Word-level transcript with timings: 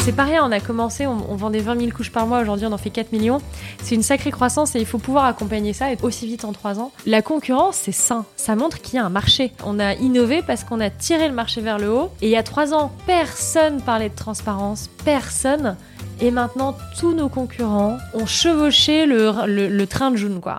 C'est 0.00 0.16
pas 0.16 0.24
rien, 0.24 0.42
on 0.44 0.52
a 0.52 0.60
commencé, 0.60 1.06
on, 1.06 1.36
vendait 1.36 1.60
20 1.60 1.80
000 1.80 1.90
couches 1.90 2.10
par 2.10 2.26
mois, 2.26 2.40
aujourd'hui 2.40 2.66
on 2.66 2.72
en 2.72 2.78
fait 2.78 2.90
4 2.90 3.12
millions. 3.12 3.40
C'est 3.82 3.94
une 3.94 4.02
sacrée 4.02 4.30
croissance 4.30 4.74
et 4.74 4.80
il 4.80 4.86
faut 4.86 4.98
pouvoir 4.98 5.26
accompagner 5.26 5.72
ça 5.72 5.86
aussi 6.02 6.26
vite 6.26 6.44
en 6.44 6.52
3 6.52 6.80
ans. 6.80 6.92
La 7.04 7.20
concurrence, 7.20 7.76
c'est 7.76 7.92
sain, 7.92 8.24
ça 8.36 8.56
montre 8.56 8.80
qu'il 8.80 8.94
y 8.94 8.98
a 8.98 9.04
un 9.04 9.10
marché. 9.10 9.52
On 9.64 9.78
a 9.78 9.94
innové 9.94 10.42
parce 10.42 10.64
qu'on 10.64 10.80
a 10.80 10.88
tiré 10.88 11.28
le 11.28 11.34
marché 11.34 11.60
vers 11.60 11.78
le 11.78 11.90
haut 11.90 12.10
et 12.22 12.28
il 12.28 12.30
y 12.30 12.36
a 12.36 12.42
3 12.42 12.72
ans, 12.72 12.90
personne 13.06 13.82
parlait 13.82 14.08
de 14.08 14.16
transparence, 14.16 14.88
personne. 15.04 15.76
Et 16.20 16.30
maintenant, 16.30 16.74
tous 16.98 17.12
nos 17.12 17.28
concurrents 17.28 17.98
ont 18.14 18.26
chevauché 18.26 19.06
le 19.06 19.84
train 19.84 20.10
de 20.10 20.16
June, 20.16 20.40
quoi 20.40 20.58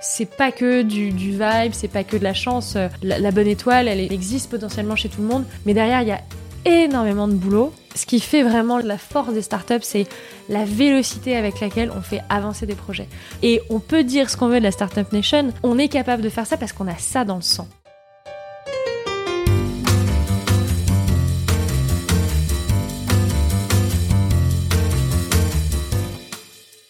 c'est 0.00 0.24
pas 0.24 0.50
que 0.50 0.82
du, 0.82 1.10
du 1.10 1.32
vibe, 1.32 1.72
c'est 1.72 1.88
pas 1.88 2.04
que 2.04 2.16
de 2.16 2.24
la 2.24 2.34
chance. 2.34 2.76
La, 3.02 3.18
la, 3.18 3.30
bonne 3.30 3.46
étoile, 3.46 3.86
elle 3.86 4.00
existe 4.12 4.50
potentiellement 4.50 4.96
chez 4.96 5.08
tout 5.08 5.20
le 5.20 5.28
monde, 5.28 5.44
mais 5.66 5.74
derrière, 5.74 6.00
il 6.02 6.08
y 6.08 6.12
a 6.12 6.20
énormément 6.64 7.28
de 7.28 7.34
boulot. 7.34 7.72
Ce 7.94 8.06
qui 8.06 8.20
fait 8.20 8.42
vraiment 8.42 8.78
la 8.78 8.98
force 8.98 9.34
des 9.34 9.42
startups, 9.42 9.82
c'est 9.82 10.06
la 10.48 10.64
vélocité 10.64 11.36
avec 11.36 11.60
laquelle 11.60 11.90
on 11.94 12.00
fait 12.00 12.22
avancer 12.28 12.66
des 12.66 12.74
projets. 12.74 13.08
Et 13.42 13.60
on 13.68 13.80
peut 13.80 14.04
dire 14.04 14.30
ce 14.30 14.36
qu'on 14.36 14.48
veut 14.48 14.58
de 14.58 14.64
la 14.64 14.70
Startup 14.70 15.10
Nation, 15.12 15.52
on 15.62 15.78
est 15.78 15.88
capable 15.88 16.22
de 16.22 16.28
faire 16.28 16.46
ça 16.46 16.56
parce 16.56 16.72
qu'on 16.72 16.86
a 16.86 16.96
ça 16.96 17.24
dans 17.24 17.36
le 17.36 17.42
sang. 17.42 17.68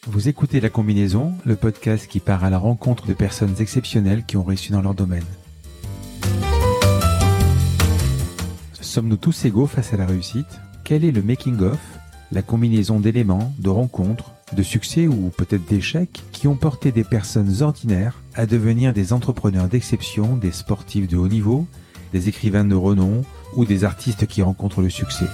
Vous 0.06 0.28
écoutez 0.28 0.60
La 0.60 0.68
Combinaison, 0.68 1.32
le 1.46 1.56
podcast 1.56 2.06
qui 2.09 2.20
part 2.20 2.45
à 2.45 2.51
la 2.51 2.59
rencontre 2.59 3.06
de 3.06 3.14
personnes 3.14 3.54
exceptionnelles 3.59 4.24
qui 4.26 4.37
ont 4.37 4.45
réussi 4.45 4.70
dans 4.70 4.82
leur 4.82 4.92
domaine. 4.92 5.24
Sommes-nous 8.80 9.16
tous 9.16 9.45
égaux 9.45 9.66
face 9.66 9.95
à 9.95 9.96
la 9.96 10.04
réussite? 10.04 10.60
Quel 10.90 11.04
est 11.04 11.12
le 11.12 11.22
making-of, 11.22 11.78
la 12.32 12.42
combinaison 12.42 12.98
d'éléments, 12.98 13.54
de 13.60 13.68
rencontres, 13.68 14.32
de 14.52 14.65
succès 14.65 15.06
ou 15.06 15.30
peut-être 15.30 15.65
d'échecs 15.68 16.24
qui 16.32 16.48
ont 16.48 16.56
porté 16.56 16.90
des 16.90 17.04
personnes 17.04 17.62
ordinaires 17.62 18.18
à 18.34 18.45
devenir 18.45 18.92
des 18.92 19.12
entrepreneurs 19.12 19.68
d'exception, 19.68 20.34
des 20.34 20.50
sportifs 20.50 21.06
de 21.06 21.16
haut 21.16 21.28
niveau, 21.28 21.65
des 22.12 22.28
écrivains 22.28 22.65
de 22.65 22.74
renom 22.74 23.23
ou 23.54 23.65
des 23.65 23.84
artistes 23.84 24.26
qui 24.26 24.42
rencontrent 24.42 24.82
le 24.82 24.90
succès? 24.90 25.26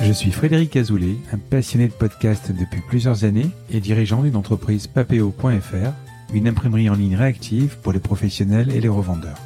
Je 0.00 0.12
suis 0.12 0.30
Frédéric 0.30 0.76
Azoulay, 0.76 1.16
un 1.32 1.38
passionné 1.38 1.88
de 1.88 1.92
podcast 1.92 2.52
depuis 2.56 2.82
plusieurs 2.86 3.24
années 3.24 3.50
et 3.68 3.80
dirigeant 3.80 4.22
d'une 4.22 4.36
entreprise 4.36 4.86
papeo.fr, 4.86 5.90
une 6.32 6.46
imprimerie 6.46 6.88
en 6.88 6.94
ligne 6.94 7.16
réactive 7.16 7.78
pour 7.82 7.92
les 7.92 7.98
professionnels 7.98 8.70
et 8.70 8.80
les 8.80 8.88
revendeurs. 8.88 9.45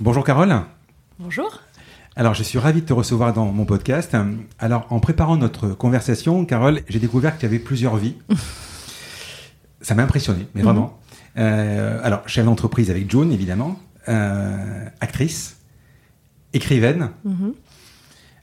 Bonjour 0.00 0.22
Carole. 0.24 0.54
Bonjour. 1.18 1.60
Alors, 2.14 2.32
je 2.34 2.44
suis 2.44 2.58
ravi 2.58 2.82
de 2.82 2.86
te 2.86 2.92
recevoir 2.92 3.32
dans 3.32 3.46
mon 3.46 3.64
podcast. 3.64 4.16
Alors, 4.60 4.86
en 4.90 5.00
préparant 5.00 5.36
notre 5.36 5.70
conversation, 5.70 6.44
Carole, 6.44 6.82
j'ai 6.88 7.00
découvert 7.00 7.34
que 7.34 7.40
tu 7.40 7.46
avais 7.46 7.58
plusieurs 7.58 7.96
vies. 7.96 8.14
Ça 9.80 9.94
m'a 9.96 10.04
impressionné, 10.04 10.46
mais 10.54 10.62
vraiment. 10.62 10.98
-hmm. 11.36 11.40
euh, 11.40 12.00
alors, 12.04 12.28
chef 12.28 12.44
d'entreprise 12.44 12.90
avec 12.90 13.10
June, 13.10 13.32
évidemment, 13.32 13.76
euh, 14.08 14.84
actrice, 15.00 15.56
écrivaine. 16.52 17.10
-hmm. 17.26 17.52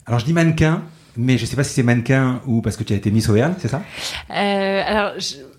Alors, 0.05 0.19
je 0.19 0.25
dis 0.25 0.33
mannequin, 0.33 0.83
mais 1.17 1.37
je 1.37 1.43
ne 1.43 1.47
sais 1.47 1.55
pas 1.55 1.63
si 1.63 1.73
c'est 1.73 1.83
mannequin 1.83 2.41
ou 2.45 2.61
parce 2.61 2.75
que 2.77 2.83
tu 2.83 2.91
as 2.93 2.97
été 2.97 3.11
Miss 3.11 3.29
Auvergne, 3.29 3.53
c'est 3.59 3.69
ça? 3.69 3.81
Euh, 4.29 4.83
Alors, 4.91 5.13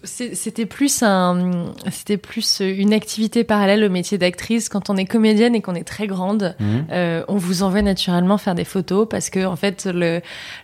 c'était 0.05 0.67
plus 0.67 1.03
un, 1.03 1.73
c'était 1.91 2.17
plus 2.17 2.61
une 2.61 2.93
activité 2.93 3.45
parallèle 3.45 3.85
au 3.85 3.91
métier 3.91 4.19
d'actrice. 4.19 4.69
Quand 4.69 4.91
on 4.91 4.97
est 4.97 5.05
comédienne 5.05 5.55
et 5.55 5.63
qu'on 5.63 5.75
est 5.75 5.85
très 5.85 6.07
grande, 6.07 6.55
mmh. 6.59 6.77
euh, 6.93 7.25
on 7.29 7.37
vous 7.37 7.63
envoie 7.63 7.83
naturellement 7.83 8.39
faire 8.39 8.55
des 8.55 8.65
photos 8.65 9.07
parce 9.09 9.31
que 9.31 9.45
en 9.45 9.57
fait 9.57 9.87
le 9.87 10.21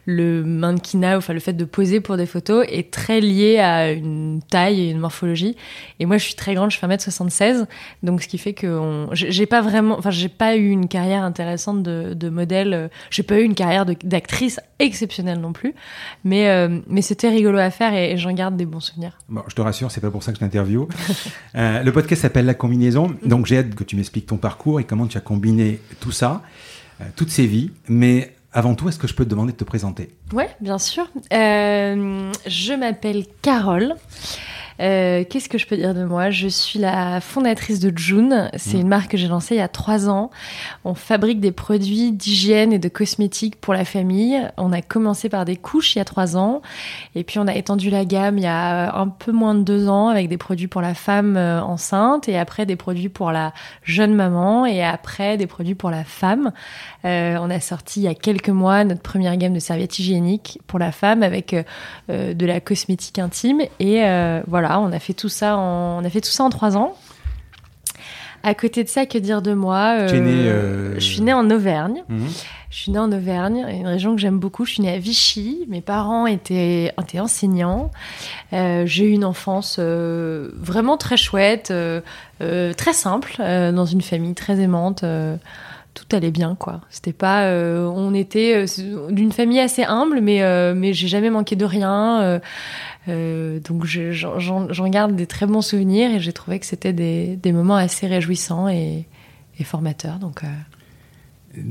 le 0.07 0.45
mannequinat, 0.45 1.17
enfin 1.19 1.33
le 1.33 1.41
fait 1.41 1.53
de 1.53 1.65
poser 1.65 2.01
pour 2.01 2.17
des 2.17 2.27
photos 2.27 2.65
est 2.69 2.93
très 2.93 3.21
lié 3.21 3.59
à 3.59 3.93
une 3.93 4.41
taille 4.49 4.81
et 4.81 4.91
une 4.91 4.99
morphologie. 4.99 5.57
Et 6.01 6.07
moi, 6.07 6.19
je 6.19 6.25
suis 6.25 6.35
très 6.35 6.55
grande, 6.55 6.71
je 6.71 6.79
fais 6.79 6.87
1m76, 6.87 7.67
donc 8.03 8.23
ce 8.23 8.29
qui 8.29 8.39
fait 8.39 8.53
que 8.53 9.07
j'ai 9.13 9.47
pas 9.47 9.61
vraiment, 9.61 9.99
enfin 9.99 10.11
j'ai 10.11 10.29
pas 10.29 10.57
eu 10.57 10.69
une 10.69 10.89
carrière 10.89 11.23
intéressante 11.23 11.83
de, 11.83 12.15
de 12.15 12.29
modèle. 12.29 12.91
J'ai 13.11 13.23
pas 13.23 13.39
eu 13.39 13.43
une 13.43 13.55
carrière 13.55 13.87
d'actrice 13.87 14.61
exceptionnelle 14.79 15.41
non 15.41 15.53
plus, 15.53 15.75
mais 16.25 16.49
euh, 16.49 16.81
mais 16.89 17.03
c'était 17.03 17.29
rigolo 17.29 17.59
à 17.59 17.71
faire 17.71 17.95
et, 17.95 18.13
et 18.13 18.17
j'en 18.17 18.33
garde 18.33 18.57
des 18.57 18.67
bons 18.67 18.81
souvenirs. 18.81 19.19
Bon, 19.33 19.43
je 19.49 19.55
te 19.55 19.63
rassure, 19.63 19.91
c'est 19.91 20.03
pas 20.03 20.11
pour 20.11 20.23
ça 20.23 20.31
que 20.31 20.37
je 20.37 20.41
t'interviewe. 20.41 20.89
euh, 21.55 21.83
le 21.83 21.91
podcast 21.91 22.21
s'appelle 22.21 22.45
La 22.45 22.53
Combinaison, 22.53 23.17
donc 23.25 23.47
j'ai 23.47 23.57
hâte 23.57 23.75
que 23.75 23.83
tu 23.83 23.97
m'expliques 23.97 24.27
ton 24.27 24.37
parcours 24.37 24.79
et 24.79 24.85
comment 24.85 25.07
tu 25.07 25.17
as 25.17 25.23
combiné 25.23 25.81
tout 26.01 26.13
ça, 26.13 26.43
euh, 27.01 27.05
toutes 27.17 27.31
ces 27.31 27.47
vies. 27.47 27.71
Mais 27.89 28.37
avant 28.53 28.75
tout, 28.75 28.91
est-ce 28.91 28.99
que 28.99 29.09
je 29.09 29.15
peux 29.15 29.25
te 29.25 29.31
demander 29.31 29.53
de 29.53 29.57
te 29.57 29.65
présenter? 29.65 30.11
Ouais, 30.35 30.51
bien 30.61 30.77
sûr. 30.77 31.09
Euh, 31.33 32.31
je 32.47 32.75
m'appelle 32.75 33.25
Carole. 33.41 33.95
Euh, 34.83 35.25
Qu'est-ce 35.29 35.49
que 35.49 35.59
je 35.59 35.67
peux 35.67 35.77
dire 35.77 35.95
de 35.95 36.05
moi? 36.05 36.31
Je 36.31 36.49
suis 36.49 36.79
la 36.79 37.21
fondatrice 37.21 37.81
de 37.81 37.97
June. 37.97 38.51
C'est 38.57 38.77
mmh. 38.77 38.81
une 38.81 38.89
marque 38.89 39.13
que 39.13 39.17
j'ai 39.17 39.29
lancée 39.29 39.55
il 39.55 39.59
y 39.59 39.63
a 39.63 39.69
trois 39.69 40.09
ans. 40.09 40.31
On 40.85 40.95
fabrique 40.95 41.41
des 41.41 41.53
produits 41.53 42.13
d'hygiène 42.13 42.73
et 42.73 42.79
de 42.79 42.89
cosmétiques 42.89 43.61
pour 43.61 43.75
la 43.75 43.85
famille. 43.85 44.41
On 44.57 44.73
a 44.73 44.83
commencé 44.83 45.29
par 45.29 45.45
des 45.45 45.57
couches 45.57 45.95
il 45.95 45.99
y 45.99 46.03
a 46.03 46.05
trois 46.05 46.37
ans. 46.37 46.63
Et 47.15 47.25
puis 47.25 47.39
on 47.39 47.47
a 47.47 47.55
étendu 47.55 47.91
la 47.91 48.05
gamme 48.05 48.39
il 48.39 48.45
y 48.45 48.49
a 48.49 48.97
un 48.97 49.09
peu 49.09 49.33
moins 49.33 49.55
de 49.55 49.63
deux 49.63 49.89
ans 49.89 50.09
avec 50.09 50.29
des 50.29 50.39
produits 50.39 50.67
pour 50.67 50.81
la 50.81 50.95
femme 50.95 51.37
euh, 51.37 51.61
enceinte 51.61 52.29
et 52.29 52.39
après 52.39 52.67
des 52.67 52.77
produits 52.77 53.09
pour 53.09 53.31
la 53.31 53.53
jeune 53.83 54.15
maman 54.15 54.67
et 54.67 54.83
après 54.83 55.37
des 55.37 55.47
produits 55.47 55.75
pour 55.75 55.91
la 55.91 56.05
femme. 56.05 56.53
Euh, 57.05 57.37
on 57.41 57.51
a 57.51 57.61
sorti 57.61 58.01
il 58.01 58.05
y 58.05 58.09
a 58.09 58.15
quelques 58.15 58.49
mois 58.49 58.85
notre 58.85 59.03
première 59.03 59.37
gamme 59.37 59.55
de 59.55 59.59
serviettes 59.59 59.99
hygiéniques 59.99 60.61
pour 60.67 60.79
la 60.79 60.93
femme 60.93 61.23
avec 61.23 61.55
euh, 61.55 62.35
de 62.35 62.47
la 62.47 62.61
cosmétique 62.61 63.19
intime. 63.19 63.63
Et 63.79 64.05
euh, 64.05 64.43
voilà 64.47 64.72
voilà, 64.73 64.89
on 64.89 64.93
a 64.93 64.99
fait 64.99 65.15
tout 65.15 65.29
ça 65.29 65.57
en, 65.57 66.01
on 66.01 66.05
a 66.05 66.11
fait 66.11 66.21
tout 66.21 66.31
ça 66.31 66.45
en 66.45 66.51
trois 66.51 66.77
ans. 66.77 66.95
À 68.45 68.55
côté 68.55 68.83
de 68.83 68.89
ça, 68.89 69.07
que 69.07 69.19
dire 69.19 69.41
de 69.41 69.55
moi 69.55 69.95
euh, 70.01 70.21
né, 70.21 70.49
euh... 70.49 70.95
Je 70.95 71.05
suis 71.05 71.21
née 71.21 71.33
en 71.33 71.49
Auvergne. 71.49 72.03
Mmh. 72.09 72.27
Je 72.71 72.77
suis 72.77 72.91
née 72.91 72.99
en 72.99 73.13
Auvergne, 73.13 73.65
une 73.71 73.87
région 73.87 74.17
que 74.17 74.21
j'aime 74.21 74.39
beaucoup. 74.39 74.65
Je 74.65 74.73
suis 74.73 74.83
née 74.83 74.93
à 74.93 74.99
Vichy. 74.99 75.65
Mes 75.69 75.81
parents 75.81 76.27
étaient, 76.27 76.93
étaient 77.01 77.21
enseignants. 77.21 77.93
Euh, 78.53 78.85
J'ai 78.87 79.05
eu 79.05 79.11
une 79.11 79.25
enfance 79.25 79.79
vraiment 79.79 80.97
très 80.97 81.17
chouette, 81.17 81.73
très 82.41 82.93
simple, 82.93 83.37
dans 83.39 83.87
une 83.87 84.03
famille 84.03 84.35
très 84.35 84.59
aimante 84.59 85.05
tout 85.95 86.17
allait 86.17 86.31
bien 86.31 86.57
quoi 86.59 86.81
c'était 86.89 87.13
pas 87.13 87.53
on 87.53 88.15
était 88.15 88.65
d'une 89.11 89.31
famille 89.31 89.61
assez 89.61 89.85
humble 89.85 90.23
mais 90.23 90.41
mais 90.75 90.95
j'ai 90.95 91.07
jamais 91.07 91.29
manqué 91.29 91.55
de 91.55 91.67
rien 91.67 92.41
donc 93.07 93.85
j'en 93.85 94.89
garde 94.89 95.17
des 95.17 95.27
très 95.27 95.47
bons 95.47 95.63
souvenirs 95.63 96.11
et 96.11 96.21
j'ai 96.21 96.33
trouvé 96.33 96.61
que 96.61 96.67
c'était 96.67 96.93
des, 96.93 97.37
des, 97.37 97.53
moments 97.53 97.77
assez 97.77 98.07
réjouissants 98.07 98.69
et, 98.69 99.07
et 99.59 99.65
formateurs. 99.65 100.19
Donc 100.19 100.43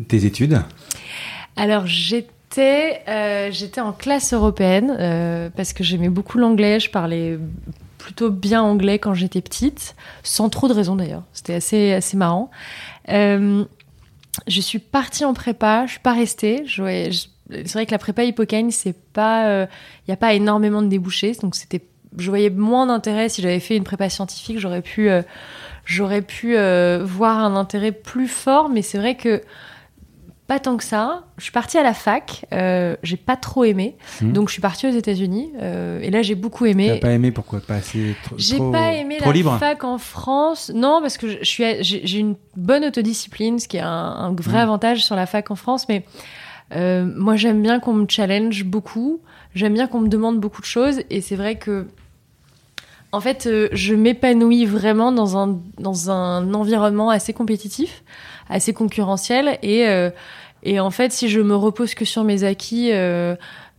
tes 0.08 0.25
études 0.25 0.62
alors 1.56 1.88
j'étais 1.88 3.02
j'étais 3.52 3.82
en 3.82 3.94
classe 3.94 4.34
européenne 4.34 5.52
parce 5.56 5.73
que 5.73 5.84
j'aimais 5.84 6.09
beaucoup 6.09 6.38
l'anglais. 6.38 6.79
Je 6.79 6.90
parlais 6.90 7.40
plutôt 7.97 8.29
bien 8.29 8.61
anglais 8.61 9.00
quand 9.00 9.14
j'étais 9.14 9.41
petite 9.41 9.96
sans 10.23 10.50
trop 10.50 10.67
de 10.67 10.73
raison 10.73 10.96
d'ailleurs. 10.96 11.23
C'était 11.34 11.56
assez 11.56 11.94
assez 11.94 12.17
marrant. 12.17 12.52
Je 14.47 14.61
suis 14.61 14.79
partie 14.79 15.26
en 15.26 15.34
prépa, 15.34 15.85
je 15.85 15.91
suis 15.91 16.00
pas 16.00 16.14
restée. 16.14 16.64
Je, 16.66 17.11
je, 17.11 17.28
c'est 17.52 17.74
vrai 17.74 17.86
que 17.86 17.92
la 17.92 17.98
prépa 17.98 18.24
Hippocane, 18.24 18.72
c'est 18.72 18.96
pas, 19.14 19.44
il 19.44 19.50
euh, 19.50 19.66
n'y 20.08 20.14
a 20.14 20.18
pas 20.18 20.34
énormément 20.34 20.82
de 20.82 20.88
débouchés, 20.88 21.34
donc 21.42 21.56
c'était, 21.56 21.82
je 22.18 22.30
voyais 22.30 22.50
moins 22.50 22.86
d'intérêt. 22.86 23.30
Si 23.30 23.42
j'avais 23.42 23.59
fait 23.59 23.78
une 23.78 23.84
prépa 23.84 24.09
scientifique, 24.09 24.59
j'aurais 24.59 24.82
pu, 24.82 25.09
euh, 25.09 25.22
j'aurais 25.86 26.22
pu 26.22 26.58
euh, 26.58 27.03
voir 27.03 27.40
un 27.40 27.56
intérêt 27.56 27.92
plus 27.92 28.28
fort. 28.28 28.70
Mais 28.70 28.82
c'est 28.82 28.98
vrai 28.98 29.16
que 29.16 29.42
pas 30.48 30.59
tant 30.59 30.76
que 30.76 30.84
ça. 30.84 31.24
Je 31.38 31.44
suis 31.44 31.52
partie 31.53 31.78
à 31.78 31.84
la 31.84 31.94
fac, 31.94 32.46
j'ai 33.03 33.16
pas 33.16 33.38
trop 33.38 33.64
aimé, 33.64 33.96
mmh. 34.22 34.34
donc 34.34 34.50
je 34.50 34.54
suis 34.54 34.62
partie 34.62 34.86
aux 34.86 34.92
États-Unis 34.92 35.54
et 36.02 36.12
là 36.12 36.22
j'ai 36.24 36.36
beaucoup 36.36 36.66
aimé. 36.66 36.90
T'as 36.90 37.08
pas 37.08 37.14
aimé 37.14 37.32
pourquoi 37.32 37.62
pas 37.62 37.76
assez 37.76 38.18
trop 38.26 38.36
J'ai 38.38 38.58
pas 38.58 38.92
aimé 38.92 39.16
trop 39.20 39.30
la 39.30 39.34
libre. 39.34 39.58
fac 39.59 39.86
en 39.86 39.97
France. 39.97 40.70
Non, 40.76 41.00
parce 41.02 41.18
que 41.18 41.30
je 41.30 41.46
suis 41.46 41.64
j'ai 41.82 42.20
une 42.20 42.36
bonne 42.58 42.84
autodiscipline, 42.84 43.59
ce 43.59 43.70
qui 43.70 43.78
est 43.78 43.82
un, 43.82 43.88
un 43.88 44.34
vrai 44.34 44.58
mmh. 44.58 44.62
avantage 44.62 45.06
sur 45.06 45.16
la 45.16 45.26
fac 45.26 45.52
en 45.52 45.56
France, 45.56 45.88
mais 45.88 46.04
moi, 46.73 47.35
j'aime 47.35 47.62
bien 47.62 47.79
qu'on 47.79 47.94
me 47.94 48.06
challenge 48.08 48.64
beaucoup. 48.66 49.22
J'aime 49.56 49.73
bien 49.73 49.88
qu'on 49.88 50.02
me 50.02 50.08
demande 50.08 50.40
beaucoup 50.40 50.62
de 50.62 50.66
choses. 50.66 51.02
Et 51.09 51.22
c'est 51.22 51.35
vrai 51.35 51.56
que, 51.56 51.88
en 53.12 53.20
fait, 53.20 53.50
je 53.72 53.94
m'épanouis 53.94 54.66
vraiment 54.66 55.12
dans 55.12 55.38
un, 55.38 55.59
dans 55.79 56.09
un 56.09 56.53
environnement 56.53 57.09
assez 57.09 57.34
compétitif, 57.34 58.03
assez 58.50 58.73
concurrentiel. 58.73 59.59
Et, 59.64 59.85
et 60.64 60.79
en 60.79 60.91
fait, 60.91 61.12
si 61.12 61.29
je 61.29 61.41
me 61.41 61.56
repose 61.56 61.94
que 61.94 62.06
sur 62.06 62.23
mes 62.23 62.44
acquis, 62.44 62.91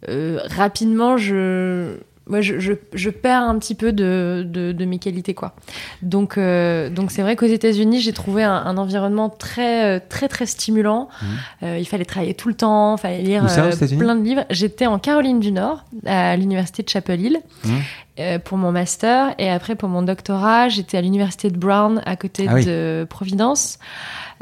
rapidement, 0.06 1.16
je 1.16 1.96
moi, 2.28 2.40
je, 2.40 2.60
je, 2.60 2.72
je, 2.92 3.10
perds 3.10 3.42
un 3.42 3.58
petit 3.58 3.74
peu 3.74 3.92
de, 3.92 4.46
de, 4.48 4.72
de 4.72 4.84
mes 4.84 4.98
qualités, 4.98 5.34
quoi. 5.34 5.54
Donc, 6.02 6.38
euh, 6.38 6.88
donc 6.88 7.10
c'est 7.10 7.22
vrai 7.22 7.34
qu'aux 7.34 7.46
États-Unis, 7.46 8.00
j'ai 8.00 8.12
trouvé 8.12 8.44
un, 8.44 8.54
un, 8.54 8.76
environnement 8.76 9.28
très, 9.28 9.98
très, 10.00 10.28
très 10.28 10.46
stimulant. 10.46 11.08
Mmh. 11.08 11.26
Euh, 11.64 11.78
il 11.78 11.84
fallait 11.84 12.04
travailler 12.04 12.34
tout 12.34 12.48
le 12.48 12.54
temps, 12.54 12.96
il 12.96 13.00
fallait 13.00 13.22
lire 13.22 13.50
ça, 13.50 13.64
euh, 13.64 13.98
plein 13.98 14.14
de 14.14 14.22
livres. 14.22 14.44
J'étais 14.50 14.86
en 14.86 15.00
Caroline 15.00 15.40
du 15.40 15.50
Nord, 15.50 15.84
à 16.06 16.36
l'université 16.36 16.84
de 16.84 16.88
Chapel 16.88 17.20
Hill, 17.20 17.40
mmh. 17.64 17.70
Euh, 18.18 18.38
pour 18.38 18.58
mon 18.58 18.72
master, 18.72 19.34
et 19.38 19.48
après 19.48 19.74
pour 19.74 19.88
mon 19.88 20.02
doctorat, 20.02 20.68
j'étais 20.68 20.98
à 20.98 21.00
l'université 21.00 21.50
de 21.50 21.56
Brown, 21.56 22.02
à 22.04 22.16
côté 22.16 22.46
ah 22.46 22.54
oui. 22.54 22.64
de 22.66 23.06
Providence 23.08 23.78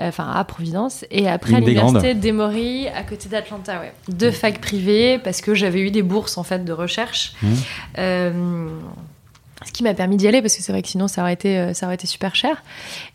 enfin 0.00 0.31
à 0.32 0.44
Providence, 0.44 1.05
et 1.11 1.28
après 1.28 1.55
à 1.55 1.61
l'université 1.61 2.14
d'Emory, 2.14 2.88
à 2.88 3.02
côté 3.02 3.28
d'Atlanta, 3.28 3.81
ouais. 3.81 3.93
Deux 4.08 4.31
mmh. 4.31 4.32
facs 4.32 4.61
privées, 4.61 5.19
parce 5.19 5.40
que 5.40 5.55
j'avais 5.55 5.81
eu 5.81 5.90
des 5.90 6.02
bourses 6.02 6.38
en 6.38 6.43
fait 6.43 6.64
de 6.64 6.72
recherche. 6.72 7.34
Mmh. 7.43 7.49
Euh, 7.99 8.69
ce 9.67 9.73
qui 9.73 9.82
m'a 9.82 9.93
permis 9.93 10.16
d'y 10.16 10.26
aller 10.26 10.40
parce 10.40 10.56
que 10.56 10.62
c'est 10.62 10.73
vrai 10.73 10.81
que 10.81 10.88
sinon 10.88 11.06
ça 11.06 11.20
aurait 11.20 11.34
été 11.34 11.58
euh, 11.58 11.75
ça 11.75 11.84
aurait 11.84 11.94
été 11.94 12.06
super 12.06 12.34
cher 12.34 12.62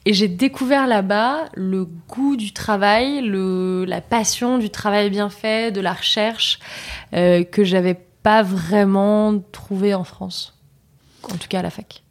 et 0.05 0.13
j'ai 0.13 0.27
découvert 0.27 0.85
là-bas 0.85 1.49
le 1.55 1.87
goût 2.07 2.35
du 2.35 2.53
travail 2.53 3.21
le 3.21 3.83
la 3.85 3.99
passion 3.99 4.59
du 4.59 4.69
travail 4.69 5.09
bien 5.09 5.31
fait 5.31 5.71
de 5.71 5.81
la 5.81 5.91
recherche 5.91 6.59
euh, 7.15 7.43
que 7.43 7.63
j'avais 7.63 7.97
pas 8.25 8.41
vraiment 8.41 9.39
trouvé 9.51 9.93
en 9.93 10.03
France 10.03 10.57
en 11.31 11.37
tout 11.37 11.47
cas 11.47 11.59
à 11.59 11.61
la 11.61 11.69
fac 11.69 12.01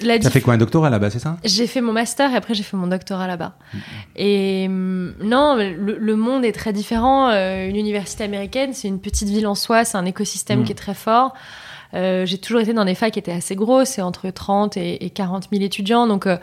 la 0.00 0.18
T'as 0.18 0.30
fait 0.30 0.40
quoi 0.40 0.54
un 0.54 0.58
doctorat 0.58 0.90
là-bas, 0.90 1.10
c'est 1.10 1.20
ça? 1.20 1.36
J'ai 1.44 1.66
fait 1.66 1.80
mon 1.80 1.92
master 1.92 2.32
et 2.32 2.36
après 2.36 2.54
j'ai 2.54 2.64
fait 2.64 2.76
mon 2.76 2.88
doctorat 2.88 3.26
là-bas. 3.28 3.54
Mm-hmm. 3.72 3.78
Et 4.16 4.66
hum, 4.66 5.14
non, 5.22 5.54
le, 5.54 5.96
le, 5.96 6.16
monde 6.16 6.44
est 6.44 6.52
très 6.52 6.72
différent. 6.72 7.30
Euh, 7.30 7.68
une 7.68 7.76
université 7.76 8.24
américaine, 8.24 8.74
c'est 8.74 8.88
une 8.88 9.00
petite 9.00 9.28
ville 9.28 9.46
en 9.46 9.54
soi, 9.54 9.84
c'est 9.84 9.96
un 9.96 10.06
écosystème 10.06 10.60
mm. 10.60 10.64
qui 10.64 10.72
est 10.72 10.76
très 10.76 10.94
fort. 10.94 11.34
Euh, 11.94 12.26
j'ai 12.26 12.38
toujours 12.38 12.60
été 12.60 12.72
dans 12.72 12.84
des 12.84 12.96
facs 12.96 13.12
qui 13.12 13.20
étaient 13.20 13.32
assez 13.32 13.54
grosses, 13.54 13.90
c'est 13.90 14.02
entre 14.02 14.30
30 14.30 14.76
et, 14.76 15.04
et 15.04 15.10
40 15.10 15.48
000 15.52 15.62
étudiants. 15.62 16.06
Donc, 16.08 16.26
euh, 16.26 16.36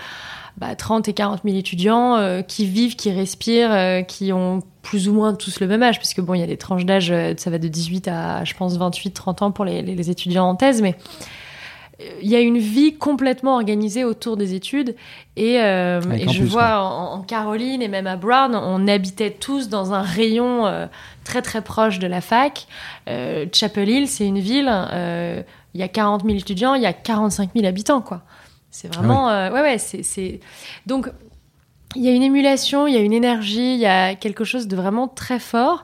bah, 0.58 0.76
30 0.76 1.08
et 1.08 1.14
40 1.14 1.42
000 1.46 1.56
étudiants 1.58 2.16
euh, 2.16 2.42
qui 2.42 2.66
vivent, 2.66 2.96
qui 2.96 3.12
respirent, 3.12 3.72
euh, 3.72 4.02
qui 4.02 4.34
ont 4.34 4.62
plus 4.82 5.10
ou 5.10 5.14
moins 5.14 5.34
tous 5.34 5.60
le 5.60 5.68
même 5.68 5.84
âge, 5.84 6.00
puisque 6.00 6.22
bon, 6.22 6.34
il 6.34 6.40
y 6.40 6.44
a 6.44 6.48
des 6.48 6.58
tranches 6.58 6.86
d'âge, 6.86 7.12
euh, 7.12 7.34
ça 7.38 7.50
va 7.50 7.58
de 7.58 7.68
18 7.68 8.08
à, 8.08 8.44
je 8.44 8.54
pense, 8.54 8.78
28, 8.78 9.12
30 9.12 9.42
ans 9.42 9.52
pour 9.52 9.66
les, 9.66 9.82
les, 9.82 9.96
les 9.96 10.10
étudiants 10.10 10.46
en 10.46 10.56
thèse, 10.56 10.82
mais 10.82 10.96
il 12.22 12.30
y 12.30 12.36
a 12.36 12.40
une 12.40 12.60
vie 12.60 12.96
complètement 12.96 13.56
organisée 13.56 14.04
autour 14.04 14.38
des 14.38 14.54
études 14.54 14.96
et, 15.36 15.60
euh, 15.62 16.02
et 16.12 16.28
je 16.30 16.44
vois 16.44 16.80
en, 16.82 17.14
en, 17.14 17.22
Caroline 17.22 17.82
et 17.82 17.88
même 17.88 18.06
à 18.06 18.16
Brown, 18.16 18.56
on 18.56 18.88
habitait 18.88 19.32
tous 19.32 19.68
dans 19.70 19.94
un 19.94 20.02
rayon 20.04 20.68
euh, 20.68 20.86
très 21.24 21.42
très 21.42 21.62
proche 21.62 21.98
de 22.00 22.08
la 22.08 22.22
fac. 22.22 22.68
Euh, 23.10 23.48
Chapel 23.52 23.90
Hill, 23.90 24.08
c'est 24.08 24.28
une 24.28 24.40
ville, 24.40 24.72
il 25.74 25.80
y 25.80 25.84
a 25.84 25.88
40 25.88 26.24
000 26.24 26.38
étudiants, 26.38 26.76
il 26.76 26.84
y 26.84 26.88
a 26.88 26.94
45 26.94 27.52
000 27.56 27.66
habitants, 27.66 28.02
quoi. 28.02 28.22
C'est 28.80 28.94
vraiment, 28.94 29.28
ah 29.28 29.50
oui. 29.50 29.56
ouais, 29.56 29.62
ouais, 29.62 29.78
c'est, 29.80 30.40
donc 30.86 31.10
il 31.96 32.04
y 32.04 32.10
a 32.10 32.12
une 32.12 32.22
émulation, 32.22 32.86
il 32.86 32.94
y 32.94 32.98
a 32.98 33.00
une 33.00 33.12
énergie, 33.12 33.74
il 33.74 33.80
y 33.80 33.88
a 33.88 34.14
quelque 34.14 34.44
chose 34.44 34.68
de 34.68 34.76
vraiment 34.76 35.08
très 35.08 35.40
fort. 35.40 35.84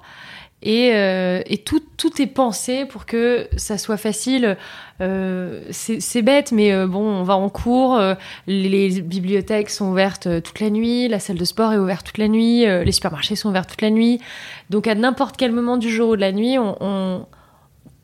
Et, 0.61 0.91
euh, 0.93 1.41
et, 1.47 1.57
tout, 1.57 1.81
tout 1.97 2.21
est 2.21 2.27
pensé 2.27 2.85
pour 2.85 3.07
que 3.07 3.49
ça 3.57 3.79
soit 3.79 3.97
facile. 3.97 4.57
Euh, 5.01 5.61
c'est 5.71 6.21
bête, 6.21 6.51
mais 6.51 6.71
euh, 6.71 6.85
bon, 6.85 7.01
on 7.01 7.23
va 7.23 7.35
en 7.35 7.49
cours, 7.49 7.95
euh, 7.95 8.13
les, 8.45 8.69
les, 8.69 9.01
bibliothèques 9.01 9.71
sont 9.71 9.89
ouvertes 9.89 10.27
euh, 10.27 10.39
toute 10.39 10.59
la 10.59 10.69
nuit, 10.69 11.07
la 11.07 11.19
salle 11.19 11.37
de 11.37 11.45
sport 11.45 11.73
est 11.73 11.77
ouverte 11.77 12.05
toute 12.05 12.19
la 12.19 12.27
nuit, 12.27 12.65
euh, 12.67 12.83
les 12.83 12.91
supermarchés 12.91 13.35
sont 13.35 13.49
ouverts 13.49 13.65
toute 13.65 13.81
la 13.81 13.89
nuit. 13.89 14.21
Donc 14.69 14.85
à 14.85 14.93
n'importe 14.93 15.35
quel 15.35 15.51
moment 15.51 15.77
du 15.77 15.89
jour 15.89 16.11
ou 16.11 16.15
de 16.15 16.21
la 16.21 16.31
nuit, 16.31 16.59
on, 16.59 16.77
on 16.79 17.25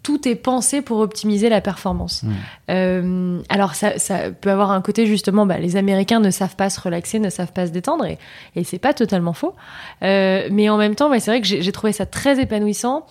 tout 0.04 0.28
est 0.28 0.36
pensé 0.36 0.82
pour 0.82 1.00
optimiser 1.00 1.50
la 1.50 1.62
performance. 1.62 2.24
Mmh. 2.24 2.32
Euh, 2.70 3.42
alors 3.50 3.76
ça, 3.76 4.00
ça, 4.00 4.32
peut 4.32 4.50
avoir 4.50 4.72
un 4.72 4.82
côté 4.82 5.06
justement, 5.06 5.46
bah, 5.46 5.58
les 5.58 5.76
Américains 5.76 6.20
ne 6.20 6.32
savent 6.32 6.56
pas 6.56 6.70
se 6.70 6.80
relaxer, 6.80 7.20
ne 7.20 7.30
savent 7.30 7.52
pas 7.52 7.68
se 7.68 7.72
détendre, 7.72 8.06
et, 8.06 8.18
et 8.56 8.64
c'est 8.64 8.80
pas 8.80 8.94
totalement 8.94 9.34
faux. 9.34 9.56
Euh, 10.04 10.48
mais 10.52 10.70
en 10.70 10.78
même 10.78 10.96
temps, 10.96 11.10
bah, 11.10 11.20
c'est 11.20 11.32
vrai 11.32 11.42
que 11.42 11.48
j'ai 11.48 11.72
trouvé 11.72 11.92
ça 11.92 12.06
très 12.06 12.40
épanouissant 12.40 13.06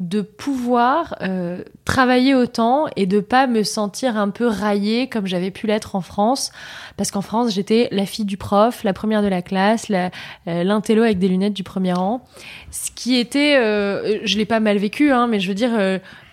de 0.00 0.22
pouvoir 0.22 1.14
euh, 1.22 1.62
travailler 1.84 2.34
autant 2.34 2.86
et 2.96 3.06
de 3.06 3.20
pas 3.20 3.46
me 3.46 3.62
sentir 3.62 4.16
un 4.16 4.28
peu 4.30 4.46
raillée 4.46 5.08
comme 5.08 5.26
j'avais 5.26 5.52
pu 5.52 5.68
l'être 5.68 5.94
en 5.94 6.00
France. 6.00 6.50
Parce 6.96 7.12
qu'en 7.12 7.20
France 7.20 7.52
j'étais 7.52 7.88
la 7.92 8.04
fille 8.04 8.24
du 8.24 8.36
prof 8.36 8.82
la 8.82 8.92
première 8.92 9.22
de 9.22 9.28
la 9.28 9.40
classe 9.40 9.86
euh, 9.90 10.08
l'intello 10.46 11.02
avec 11.02 11.18
des 11.18 11.28
lunettes 11.28 11.52
du 11.52 11.62
premier 11.62 11.92
rang. 11.92 12.24
Ce 12.72 12.90
qui 12.90 13.16
était 13.16 13.56
euh, 13.56 14.18
je 14.24 14.36
l'ai 14.36 14.46
pas 14.46 14.58
mal 14.58 14.78
vécu 14.78 15.12
hein, 15.12 15.28
mais 15.28 15.38
je 15.38 15.48
veux 15.48 15.54
dire 15.54 15.70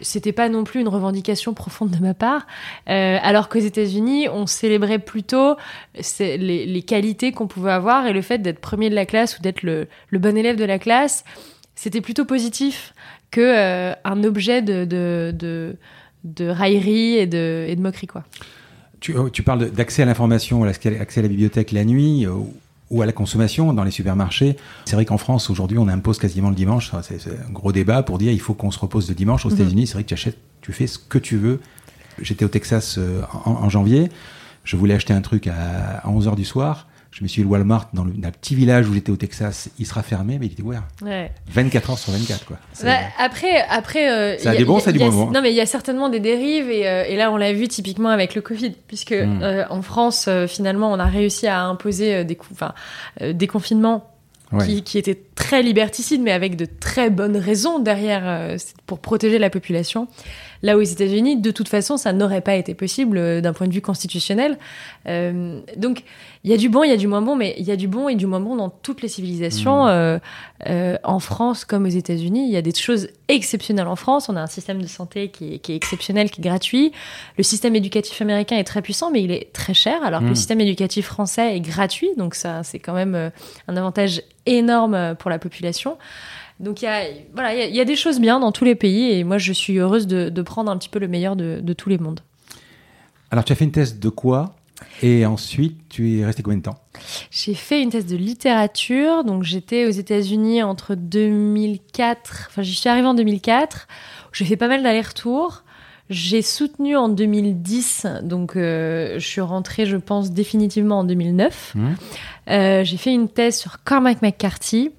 c'était 0.01 0.31
pas 0.31 0.49
non 0.49 0.63
plus 0.63 0.81
une 0.81 0.87
revendication 0.87 1.53
profonde 1.53 1.91
de 1.91 1.99
ma 1.99 2.15
part. 2.15 2.47
Alors 2.87 3.47
qu'aux 3.47 3.59
États-Unis 3.59 4.27
on 4.27 4.47
célébrait 4.47 4.99
plutôt 4.99 5.55
les, 6.19 6.83
qualités 6.87 7.31
qu'on 7.31 7.47
pouvait 7.47 7.71
avoir 7.71 8.07
et 8.07 8.13
le 8.13 8.23
fait 8.23 8.39
d'être 8.39 8.59
premier 8.59 8.89
de 8.89 8.95
la 8.95 9.05
classe 9.05 9.37
ou 9.37 9.41
d'être 9.43 9.61
le 9.61 9.87
bon 10.13 10.35
élève 10.35 10.55
de 10.55 10.65
la 10.65 10.79
classe 10.79 11.23
c'était 11.81 12.01
plutôt 12.01 12.25
positif 12.25 12.93
que 13.31 13.41
euh, 13.41 13.93
un 14.03 14.23
objet 14.23 14.61
de, 14.61 14.85
de, 14.85 15.33
de, 15.37 15.75
de 16.25 16.47
raillerie 16.47 17.15
et 17.15 17.27
de, 17.27 17.65
et 17.67 17.75
de 17.75 17.81
moquerie. 17.81 18.07
Quoi. 18.07 18.23
Tu, 18.99 19.15
tu 19.33 19.41
parles 19.41 19.71
d'accès 19.71 20.03
à 20.03 20.05
l'information, 20.05 20.63
accès 20.63 20.89
à 20.91 21.21
la 21.21 21.27
bibliothèque 21.27 21.71
la 21.71 21.85
nuit 21.85 22.27
euh, 22.27 22.33
ou 22.91 23.01
à 23.01 23.05
la 23.05 23.13
consommation 23.13 23.73
dans 23.73 23.83
les 23.83 23.91
supermarchés. 23.91 24.57
C'est 24.85 24.95
vrai 24.95 25.05
qu'en 25.05 25.17
France, 25.17 25.49
aujourd'hui, 25.49 25.77
on 25.77 25.87
impose 25.87 26.19
quasiment 26.19 26.49
le 26.49 26.55
dimanche. 26.55 26.91
C'est 27.01 27.15
un 27.27 27.51
gros 27.51 27.71
débat 27.71 28.03
pour 28.03 28.17
dire 28.17 28.31
il 28.31 28.41
faut 28.41 28.53
qu'on 28.53 28.69
se 28.69 28.79
repose 28.79 29.07
le 29.09 29.15
dimanche. 29.15 29.45
Aux 29.45 29.49
-hmm. 29.49 29.53
États-Unis, 29.53 29.87
c'est 29.87 29.93
vrai 29.93 30.03
que 30.03 30.09
tu 30.09 30.13
achètes, 30.13 30.37
tu 30.61 30.73
fais 30.73 30.87
ce 30.87 30.99
que 30.99 31.17
tu 31.17 31.37
veux. 31.37 31.59
J'étais 32.21 32.45
au 32.45 32.49
Texas 32.49 32.97
euh, 32.97 33.21
en, 33.45 33.51
en, 33.51 33.69
janvier. 33.69 34.09
Je 34.65 34.75
voulais 34.75 34.93
acheter 34.93 35.13
un 35.13 35.21
truc 35.21 35.47
à, 35.47 35.99
à 36.03 36.09
11h 36.11 36.35
du 36.35 36.45
soir 36.45 36.87
je 37.11 37.23
me 37.23 37.27
suis 37.27 37.41
dit, 37.41 37.47
le 37.47 37.51
Walmart, 37.51 37.89
dans, 37.93 38.05
le, 38.05 38.11
dans 38.11 38.29
un 38.29 38.31
petit 38.31 38.55
village 38.55 38.87
où 38.87 38.93
j'étais 38.93 39.11
au 39.11 39.17
Texas, 39.17 39.69
il 39.77 39.85
sera 39.85 40.01
fermé, 40.01 40.37
mais 40.39 40.45
il 40.45 40.53
était 40.53 40.63
ouvert. 40.63 40.83
Ouais. 41.01 41.31
24 41.47 41.89
heures 41.89 41.99
sur 41.99 42.13
24, 42.13 42.45
quoi. 42.45 42.57
Bah, 42.83 42.97
après, 43.19 43.61
après. 43.69 44.09
Euh, 44.09 44.37
ça 44.37 44.51
a, 44.51 44.53
a 44.53 44.55
des 44.55 44.63
bons, 44.63 44.79
ça 44.79 44.91
a 44.91 44.93
du 44.93 44.99
moins. 44.99 45.29
Non, 45.29 45.41
mais 45.41 45.51
il 45.51 45.55
y 45.55 45.61
a 45.61 45.65
certainement 45.65 46.07
des 46.07 46.21
dérives, 46.21 46.69
et, 46.69 46.87
euh, 46.87 47.03
et 47.05 47.17
là, 47.17 47.31
on 47.31 47.37
l'a 47.37 47.51
vu 47.51 47.67
typiquement 47.67 48.09
avec 48.09 48.33
le 48.33 48.41
Covid, 48.41 48.73
puisque 48.87 49.11
mm. 49.11 49.43
euh, 49.43 49.65
en 49.69 49.81
France, 49.81 50.29
finalement, 50.47 50.91
on 50.91 50.99
a 50.99 51.05
réussi 51.05 51.47
à 51.47 51.63
imposer 51.63 52.23
des, 52.23 52.37
des 53.33 53.47
confinements 53.47 54.07
Ouais. 54.51 54.65
Qui, 54.65 54.83
qui, 54.83 54.97
était 54.97 55.17
très 55.35 55.63
liberticide, 55.63 56.21
mais 56.21 56.33
avec 56.33 56.57
de 56.57 56.65
très 56.65 57.09
bonnes 57.09 57.37
raisons 57.37 57.79
derrière 57.79 58.23
euh, 58.25 58.57
pour 58.85 58.99
protéger 58.99 59.39
la 59.39 59.49
population. 59.49 60.09
Là 60.63 60.77
aux 60.77 60.81
États-Unis, 60.81 61.37
de 61.37 61.51
toute 61.51 61.67
façon, 61.67 61.97
ça 61.97 62.13
n'aurait 62.13 62.41
pas 62.41 62.55
été 62.55 62.73
possible 62.73 63.17
euh, 63.17 63.41
d'un 63.41 63.53
point 63.53 63.67
de 63.67 63.73
vue 63.73 63.81
constitutionnel. 63.81 64.57
Euh, 65.07 65.59
donc, 65.77 66.03
il 66.43 66.51
y 66.51 66.53
a 66.53 66.57
du 66.57 66.69
bon, 66.69 66.83
il 66.83 66.89
y 66.89 66.93
a 66.93 66.97
du 66.97 67.07
moins 67.07 67.21
bon, 67.21 67.35
mais 67.35 67.55
il 67.57 67.65
y 67.65 67.71
a 67.71 67.75
du 67.75 67.87
bon 67.87 68.09
et 68.09 68.15
du 68.15 68.25
moins 68.25 68.39
bon 68.39 68.55
dans 68.55 68.69
toutes 68.69 69.01
les 69.01 69.07
civilisations. 69.07 69.85
Mmh. 69.85 70.19
Euh, 70.67 70.97
en 71.03 71.19
France 71.19 71.65
comme 71.65 71.85
aux 71.85 71.89
États-Unis, 71.89 72.45
il 72.47 72.51
y 72.51 72.57
a 72.57 72.61
des 72.61 72.73
choses 72.73 73.09
exceptionnelles 73.27 73.87
en 73.87 73.95
France. 73.95 74.29
On 74.29 74.35
a 74.35 74.41
un 74.41 74.47
système 74.47 74.81
de 74.81 74.87
santé 74.87 75.29
qui 75.29 75.55
est, 75.55 75.59
qui 75.59 75.73
est, 75.73 75.75
exceptionnel, 75.75 76.29
qui 76.29 76.41
est 76.41 76.43
gratuit. 76.43 76.91
Le 77.37 77.43
système 77.43 77.75
éducatif 77.75 78.21
américain 78.21 78.57
est 78.57 78.63
très 78.63 78.81
puissant, 78.81 79.11
mais 79.11 79.23
il 79.23 79.31
est 79.31 79.51
très 79.53 79.73
cher, 79.73 80.03
alors 80.03 80.21
mmh. 80.21 80.25
que 80.25 80.29
le 80.29 80.35
système 80.35 80.61
éducatif 80.61 81.05
français 81.05 81.55
est 81.55 81.61
gratuit. 81.61 82.09
Donc 82.17 82.35
ça, 82.35 82.63
c'est 82.63 82.79
quand 82.79 82.93
même 82.93 83.31
un 83.67 83.77
avantage 83.77 84.21
énorme 84.45 85.15
pour 85.19 85.29
la 85.29 85.39
population. 85.39 85.97
Donc 86.61 86.81
il 86.81 86.85
y 86.85 86.87
a, 86.87 87.01
voilà, 87.33 87.55
il 87.55 87.73
y, 87.73 87.77
y, 87.77 87.81
a 87.81 87.85
des 87.85 87.95
choses 87.95 88.19
bien 88.19 88.39
dans 88.39 88.51
tous 88.51 88.65
les 88.65 88.75
pays 88.75 89.11
et 89.11 89.23
moi 89.23 89.39
je 89.39 89.51
suis 89.51 89.77
heureuse 89.77 90.05
de, 90.05 90.29
de 90.29 90.41
prendre 90.41 90.71
un 90.71 90.77
petit 90.77 90.89
peu 90.89 90.99
le 90.99 91.07
meilleur 91.07 91.35
de, 91.35 91.59
de, 91.61 91.73
tous 91.73 91.89
les 91.89 91.97
mondes. 91.97 92.19
Alors 93.31 93.43
tu 93.43 93.51
as 93.51 93.55
fait 93.55 93.65
une 93.65 93.71
thèse 93.71 93.99
de 93.99 94.09
quoi 94.09 94.55
et 95.01 95.25
ensuite 95.25 95.89
tu 95.89 96.19
es 96.19 96.25
resté 96.25 96.43
combien 96.43 96.59
de 96.59 96.63
temps? 96.63 96.77
J'ai 97.31 97.55
fait 97.55 97.81
une 97.81 97.89
thèse 97.89 98.05
de 98.05 98.15
littérature, 98.15 99.23
donc 99.23 99.43
j'étais 99.43 99.87
aux 99.87 99.91
États-Unis 99.91 100.61
entre 100.61 100.93
2004, 100.93 102.47
enfin 102.49 102.61
j'y 102.61 102.75
suis 102.75 102.89
arrivée 102.89 103.07
en 103.07 103.15
2004, 103.15 103.87
j'ai 104.31 104.45
fait 104.45 104.57
pas 104.57 104.67
mal 104.67 104.83
d'allers-retours. 104.83 105.63
J'ai 106.09 106.41
soutenu 106.41 106.97
en 106.97 107.07
2010, 107.07 108.05
donc 108.23 108.57
euh, 108.57 109.13
je 109.17 109.25
suis 109.25 109.39
rentrée, 109.39 109.85
je 109.85 109.95
pense, 109.95 110.31
définitivement 110.31 110.99
en 110.99 111.03
2009. 111.05 111.71
Mmh. 111.73 111.87
Euh, 112.49 112.83
j'ai 112.83 112.97
fait 112.97 113.13
une 113.13 113.29
thèse 113.29 113.57
sur 113.57 113.81
Cormac 113.85 114.21
McCarthy 114.21 114.91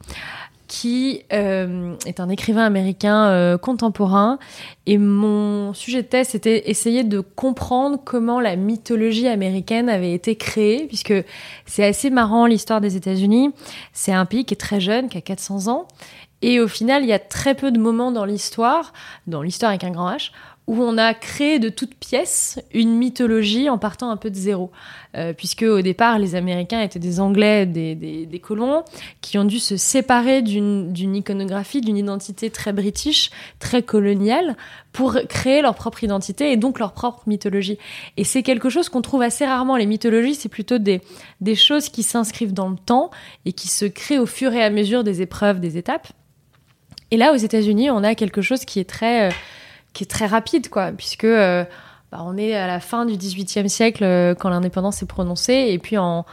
qui 0.72 1.22
euh, 1.34 1.94
est 2.06 2.18
un 2.18 2.30
écrivain 2.30 2.64
américain 2.64 3.26
euh, 3.26 3.58
contemporain. 3.58 4.38
Et 4.86 4.96
mon 4.96 5.74
sujet 5.74 6.00
de 6.00 6.06
thèse, 6.06 6.28
c'était 6.28 6.70
essayer 6.70 7.04
de 7.04 7.20
comprendre 7.20 7.98
comment 8.02 8.40
la 8.40 8.56
mythologie 8.56 9.28
américaine 9.28 9.90
avait 9.90 10.14
été 10.14 10.34
créée, 10.34 10.86
puisque 10.86 11.12
c'est 11.66 11.84
assez 11.84 12.08
marrant 12.08 12.46
l'histoire 12.46 12.80
des 12.80 12.96
États-Unis. 12.96 13.50
C'est 13.92 14.14
un 14.14 14.24
pays 14.24 14.46
qui 14.46 14.54
est 14.54 14.56
très 14.56 14.80
jeune, 14.80 15.10
qui 15.10 15.18
a 15.18 15.20
400 15.20 15.70
ans. 15.70 15.88
Et 16.40 16.58
au 16.58 16.68
final, 16.68 17.02
il 17.02 17.08
y 17.10 17.12
a 17.12 17.18
très 17.18 17.54
peu 17.54 17.70
de 17.70 17.78
moments 17.78 18.10
dans 18.10 18.24
l'histoire, 18.24 18.94
dans 19.26 19.42
l'histoire 19.42 19.68
avec 19.68 19.84
un 19.84 19.90
grand 19.90 20.10
H, 20.10 20.30
où 20.72 20.82
on 20.82 20.96
a 20.96 21.12
créé 21.12 21.58
de 21.58 21.68
toutes 21.68 21.94
pièces 21.94 22.58
une 22.72 22.96
mythologie 22.96 23.68
en 23.68 23.76
partant 23.76 24.10
un 24.10 24.16
peu 24.16 24.30
de 24.30 24.36
zéro. 24.36 24.70
Euh, 25.14 25.34
puisque 25.34 25.64
au 25.64 25.82
départ, 25.82 26.18
les 26.18 26.34
Américains 26.34 26.80
étaient 26.80 26.98
des 26.98 27.20
Anglais, 27.20 27.66
des, 27.66 28.40
colons, 28.42 28.82
qui 29.20 29.36
ont 29.36 29.44
dû 29.44 29.58
se 29.58 29.76
séparer 29.76 30.40
d'une 30.40 31.14
iconographie, 31.14 31.82
d'une 31.82 31.98
identité 31.98 32.48
très 32.48 32.72
british, 32.72 33.30
très 33.58 33.82
coloniale, 33.82 34.56
pour 34.92 35.18
créer 35.28 35.60
leur 35.60 35.74
propre 35.74 36.04
identité 36.04 36.52
et 36.52 36.56
donc 36.56 36.78
leur 36.78 36.94
propre 36.94 37.20
mythologie. 37.26 37.76
Et 38.16 38.24
c'est 38.24 38.42
quelque 38.42 38.70
chose 38.70 38.88
qu'on 38.88 39.02
trouve 39.02 39.20
assez 39.20 39.44
rarement. 39.44 39.76
Les 39.76 39.84
mythologies, 39.84 40.36
c'est 40.36 40.48
plutôt 40.48 40.78
des, 40.78 41.02
des 41.42 41.54
choses 41.54 41.90
qui 41.90 42.02
s'inscrivent 42.02 42.54
dans 42.54 42.70
le 42.70 42.78
temps 42.78 43.10
et 43.44 43.52
qui 43.52 43.68
se 43.68 43.84
créent 43.84 44.18
au 44.18 44.26
fur 44.26 44.54
et 44.54 44.64
à 44.64 44.70
mesure 44.70 45.04
des 45.04 45.20
épreuves, 45.20 45.60
des 45.60 45.76
étapes. 45.76 46.08
Et 47.10 47.18
là, 47.18 47.34
aux 47.34 47.36
États-Unis, 47.36 47.90
on 47.90 48.02
a 48.02 48.14
quelque 48.14 48.40
chose 48.40 48.64
qui 48.64 48.80
est 48.80 48.88
très... 48.88 49.28
Euh, 49.28 49.32
qui 49.92 50.04
est 50.04 50.10
très 50.10 50.26
rapide, 50.26 50.68
quoi, 50.68 50.92
puisque 50.92 51.24
euh, 51.24 51.64
bah, 52.10 52.22
on 52.24 52.36
est 52.36 52.54
à 52.54 52.66
la 52.66 52.80
fin 52.80 53.04
du 53.04 53.16
XVIIIe 53.16 53.68
siècle 53.68 54.04
euh, 54.04 54.34
quand 54.34 54.48
l'indépendance 54.48 55.02
est 55.02 55.06
prononcée, 55.06 55.66
et 55.70 55.78
puis 55.78 55.98
en, 55.98 56.24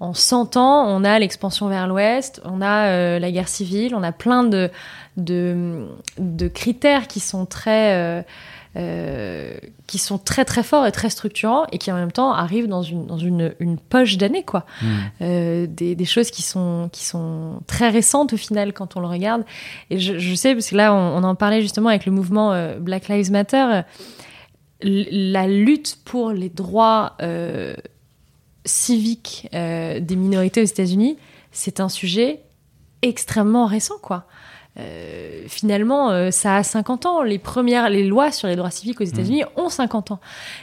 en 0.00 0.14
100 0.14 0.56
ans, 0.56 0.84
on 0.86 1.04
a 1.04 1.18
l'expansion 1.18 1.68
vers 1.68 1.86
l'ouest, 1.86 2.40
on 2.44 2.60
a 2.60 2.88
euh, 2.88 3.18
la 3.18 3.30
guerre 3.30 3.48
civile, 3.48 3.94
on 3.94 4.02
a 4.02 4.12
plein 4.12 4.44
de, 4.44 4.70
de, 5.16 5.86
de 6.18 6.48
critères 6.48 7.06
qui 7.06 7.20
sont 7.20 7.46
très 7.46 8.24
euh, 8.76 9.54
qui 9.88 9.98
sont 9.98 10.16
très 10.16 10.44
très 10.44 10.62
forts 10.62 10.86
et 10.86 10.92
très 10.92 11.10
structurants 11.10 11.66
et 11.72 11.78
qui 11.78 11.90
en 11.90 11.96
même 11.96 12.12
temps 12.12 12.32
arrivent 12.32 12.68
dans 12.68 12.82
une, 12.82 13.04
dans 13.04 13.18
une, 13.18 13.52
une 13.58 13.78
poche 13.78 14.16
d'années 14.16 14.44
quoi. 14.44 14.64
Mm. 14.80 14.86
Euh, 15.22 15.66
des, 15.68 15.96
des, 15.96 16.04
choses 16.04 16.30
qui 16.30 16.42
sont, 16.42 16.88
qui 16.92 17.04
sont 17.04 17.62
très 17.66 17.88
récentes 17.88 18.32
au 18.32 18.36
final 18.36 18.72
quand 18.72 18.96
on 18.96 19.00
le 19.00 19.08
regarde. 19.08 19.42
Et 19.90 19.98
je, 19.98 20.20
je 20.20 20.34
sais, 20.36 20.54
parce 20.54 20.70
que 20.70 20.76
là 20.76 20.94
on, 20.94 21.16
on, 21.16 21.24
en 21.24 21.34
parlait 21.34 21.62
justement 21.62 21.88
avec 21.88 22.06
le 22.06 22.12
mouvement 22.12 22.52
euh, 22.52 22.78
Black 22.78 23.08
Lives 23.08 23.32
Matter, 23.32 23.80
la 24.82 25.48
lutte 25.48 25.98
pour 26.04 26.30
les 26.30 26.48
droits 26.48 27.16
civiques 28.64 29.48
des 29.52 30.16
minorités 30.16 30.62
aux 30.62 30.64
États-Unis, 30.64 31.16
c'est 31.50 31.80
un 31.80 31.88
sujet 31.88 32.40
extrêmement 33.02 33.66
récent 33.66 33.98
quoi. 34.00 34.26
Euh, 34.78 35.42
finalement, 35.48 36.10
euh, 36.10 36.30
ça 36.30 36.56
a 36.56 36.62
50 36.62 37.06
ans. 37.06 37.22
Les 37.22 37.38
premières, 37.38 37.90
les 37.90 38.04
lois 38.04 38.30
sur 38.30 38.48
les 38.48 38.56
droits 38.56 38.70
civiques 38.70 39.00
aux 39.00 39.04
États-Unis 39.04 39.42
mmh. 39.42 39.60
ont 39.60 39.68
50 39.68 40.12
ans. 40.12 40.20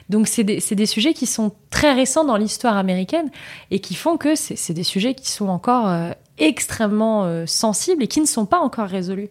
Donc, 0.09 0.27
c'est 0.27 0.43
des, 0.43 0.59
des, 0.59 0.85
sujets 0.85 1.13
qui 1.13 1.25
sont 1.25 1.51
très 1.69 1.93
récents 1.93 2.23
dans 2.23 2.37
l'histoire 2.37 2.77
américaine 2.77 3.29
et 3.69 3.79
qui 3.79 3.95
font 3.95 4.17
que 4.17 4.35
c'est 4.35 4.73
des 4.73 4.83
sujets 4.83 5.13
qui 5.13 5.29
sont 5.29 5.49
encore 5.49 5.87
euh, 5.89 6.11
extrêmement 6.37 7.45
sensibles 7.47 8.03
et 8.03 8.07
qui 8.07 8.21
ne 8.21 8.25
sont 8.25 8.45
pas 8.45 8.59
encore 8.59 8.87
résolus. 8.87 9.29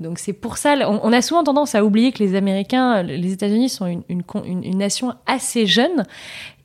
Donc, 0.00 0.18
c'est 0.18 0.32
pour 0.32 0.58
ça, 0.58 0.74
on, 0.88 1.00
on, 1.02 1.12
a 1.12 1.22
souvent 1.22 1.44
tendance 1.44 1.74
à 1.74 1.84
oublier 1.84 2.12
que 2.12 2.18
les 2.18 2.34
Américains, 2.34 3.02
les 3.02 3.32
États-Unis 3.32 3.68
sont 3.68 3.86
une, 3.86 4.02
une, 4.08 4.22
une, 4.44 4.64
une, 4.64 4.78
nation 4.78 5.14
assez 5.26 5.66
jeune 5.66 6.04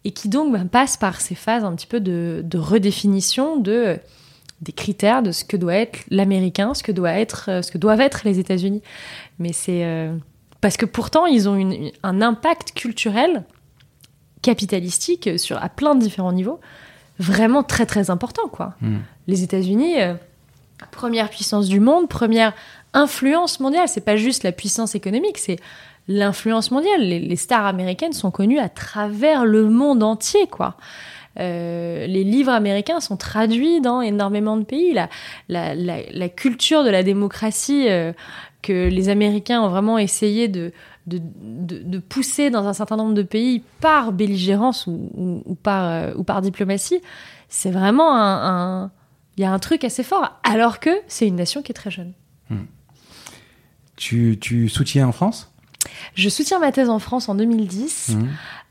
et 0.03 0.11
qui 0.11 0.29
donc 0.29 0.51
bah, 0.51 0.63
passe 0.69 0.97
par 0.97 1.21
ces 1.21 1.35
phases 1.35 1.63
un 1.63 1.73
petit 1.75 1.87
peu 1.87 1.99
de, 1.99 2.41
de 2.43 2.57
redéfinition 2.57 3.57
de 3.57 3.99
des 4.63 4.71
critères 4.71 5.21
de 5.21 5.31
ce 5.31 5.43
que 5.43 5.57
doit 5.57 5.75
être 5.75 5.99
l'américain, 6.09 6.73
ce 6.73 6.83
que 6.83 6.91
doit 6.91 7.11
être, 7.11 7.45
euh, 7.49 7.61
ce 7.61 7.71
que 7.71 7.77
doivent 7.77 8.01
être 8.01 8.21
les 8.25 8.39
États-Unis. 8.39 8.81
Mais 9.39 9.53
c'est 9.53 9.85
euh, 9.85 10.15
parce 10.61 10.77
que 10.77 10.85
pourtant 10.85 11.25
ils 11.25 11.47
ont 11.49 11.55
une, 11.55 11.91
un 12.03 12.21
impact 12.21 12.71
culturel, 12.73 13.43
capitalistique 14.41 15.37
sur 15.37 15.61
à 15.61 15.69
plein 15.69 15.95
de 15.95 16.01
différents 16.01 16.31
niveaux, 16.31 16.59
vraiment 17.19 17.63
très 17.63 17.85
très 17.85 18.09
important 18.09 18.47
quoi. 18.47 18.75
Hmm. 18.81 18.95
Mm. 18.95 19.01
Les 19.27 19.43
États-Unis, 19.43 20.01
euh, 20.01 20.15
première 20.91 21.29
puissance 21.29 21.67
du 21.67 21.79
monde, 21.79 22.09
première 22.09 22.53
influence 22.93 23.59
mondiale. 23.59 23.87
C'est 23.87 24.01
pas 24.01 24.17
juste 24.17 24.43
la 24.43 24.51
puissance 24.51 24.95
économique, 24.95 25.37
c'est 25.37 25.59
l'influence 26.07 26.71
mondiale. 26.71 27.01
Les, 27.01 27.19
les, 27.19 27.35
stars 27.35 27.65
américaines 27.65 28.13
sont 28.13 28.31
connues 28.31 28.59
à 28.59 28.69
travers 28.69 29.45
le 29.45 29.69
monde 29.69 30.03
entier 30.03 30.47
quoi. 30.47 30.75
Euh, 31.39 32.05
les 32.05 32.23
livres 32.23 32.51
américains 32.51 32.99
sont 32.99 33.17
traduits 33.17 33.81
dans 33.81 34.01
énormément 34.01 34.57
de 34.57 34.63
pays. 34.63 34.93
La, 34.93 35.09
la, 35.49 35.75
la, 35.75 35.97
la 36.11 36.29
culture 36.29 36.83
de 36.83 36.89
la 36.89 37.03
démocratie 37.03 37.89
euh, 37.89 38.13
que 38.61 38.87
les 38.87 39.09
Américains 39.09 39.61
ont 39.61 39.69
vraiment 39.69 39.97
essayé 39.97 40.47
de, 40.47 40.71
de, 41.07 41.19
de, 41.41 41.79
de, 41.79 41.99
pousser 41.99 42.49
dans 42.49 42.67
un 42.67 42.73
certain 42.73 42.95
nombre 42.95 43.13
de 43.13 43.23
pays 43.23 43.61
par 43.81 44.11
belligérance 44.11 44.87
ou, 44.87 45.09
ou, 45.15 45.43
ou 45.45 45.55
par, 45.55 45.89
euh, 45.89 46.13
ou 46.15 46.23
par 46.23 46.41
diplomatie, 46.41 47.01
c'est 47.49 47.71
vraiment 47.71 48.15
un... 48.17 48.91
Il 49.35 49.41
y 49.41 49.45
a 49.45 49.51
un 49.51 49.57
truc 49.57 49.83
assez 49.83 50.03
fort, 50.03 50.39
alors 50.43 50.79
que 50.79 50.91
c'est 51.07 51.27
une 51.27 51.37
nation 51.37 51.63
qui 51.63 51.71
est 51.71 51.75
très 51.75 51.89
jeune. 51.89 52.13
Hmm. 52.51 52.65
Tu, 53.95 54.37
tu 54.39 54.69
soutiens 54.69 55.07
en 55.07 55.11
France? 55.11 55.51
Je 56.13 56.29
soutiens 56.29 56.59
ma 56.59 56.71
thèse 56.71 56.89
en 56.89 56.99
France 56.99 57.29
en 57.29 57.35
2010. 57.35 58.09
Mmh. 58.09 58.27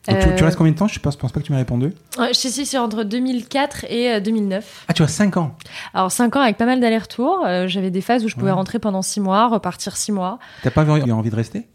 Donc, 0.08 0.18
tu, 0.18 0.34
tu, 0.34 0.44
restes 0.44 0.58
combien 0.58 0.72
de 0.72 0.76
temps? 0.76 0.88
Je 0.88 0.98
ne 0.98 1.02
pense, 1.02 1.16
pas 1.16 1.28
que 1.28 1.44
tu 1.44 1.52
m'as 1.52 1.58
répondu. 1.58 1.92
Euh, 2.18 2.28
je 2.28 2.32
sais 2.32 2.64
c'est 2.64 2.78
entre 2.78 3.04
2004 3.04 3.84
et 3.88 4.20
2009. 4.20 4.86
Ah, 4.88 4.92
tu 4.92 5.02
as 5.02 5.08
5 5.08 5.36
ans 5.36 5.56
Alors 5.94 6.10
5 6.10 6.34
ans 6.34 6.40
avec 6.40 6.56
pas 6.56 6.66
mal 6.66 6.80
d'allers-retours. 6.80 7.44
Euh, 7.46 7.68
J'avais 7.68 7.90
des 7.90 8.00
phases 8.00 8.24
où 8.24 8.28
je 8.28 8.34
pouvais 8.34 8.46
ouais. 8.46 8.52
rentrer 8.52 8.80
pendant 8.80 9.02
6 9.02 9.20
mois, 9.20 9.48
repartir 9.48 9.96
6 9.96 10.12
mois. 10.12 10.38
T'as 10.62 10.70
pas 10.70 10.84
envie 10.84 11.30
de 11.30 11.36
rester? 11.36 11.68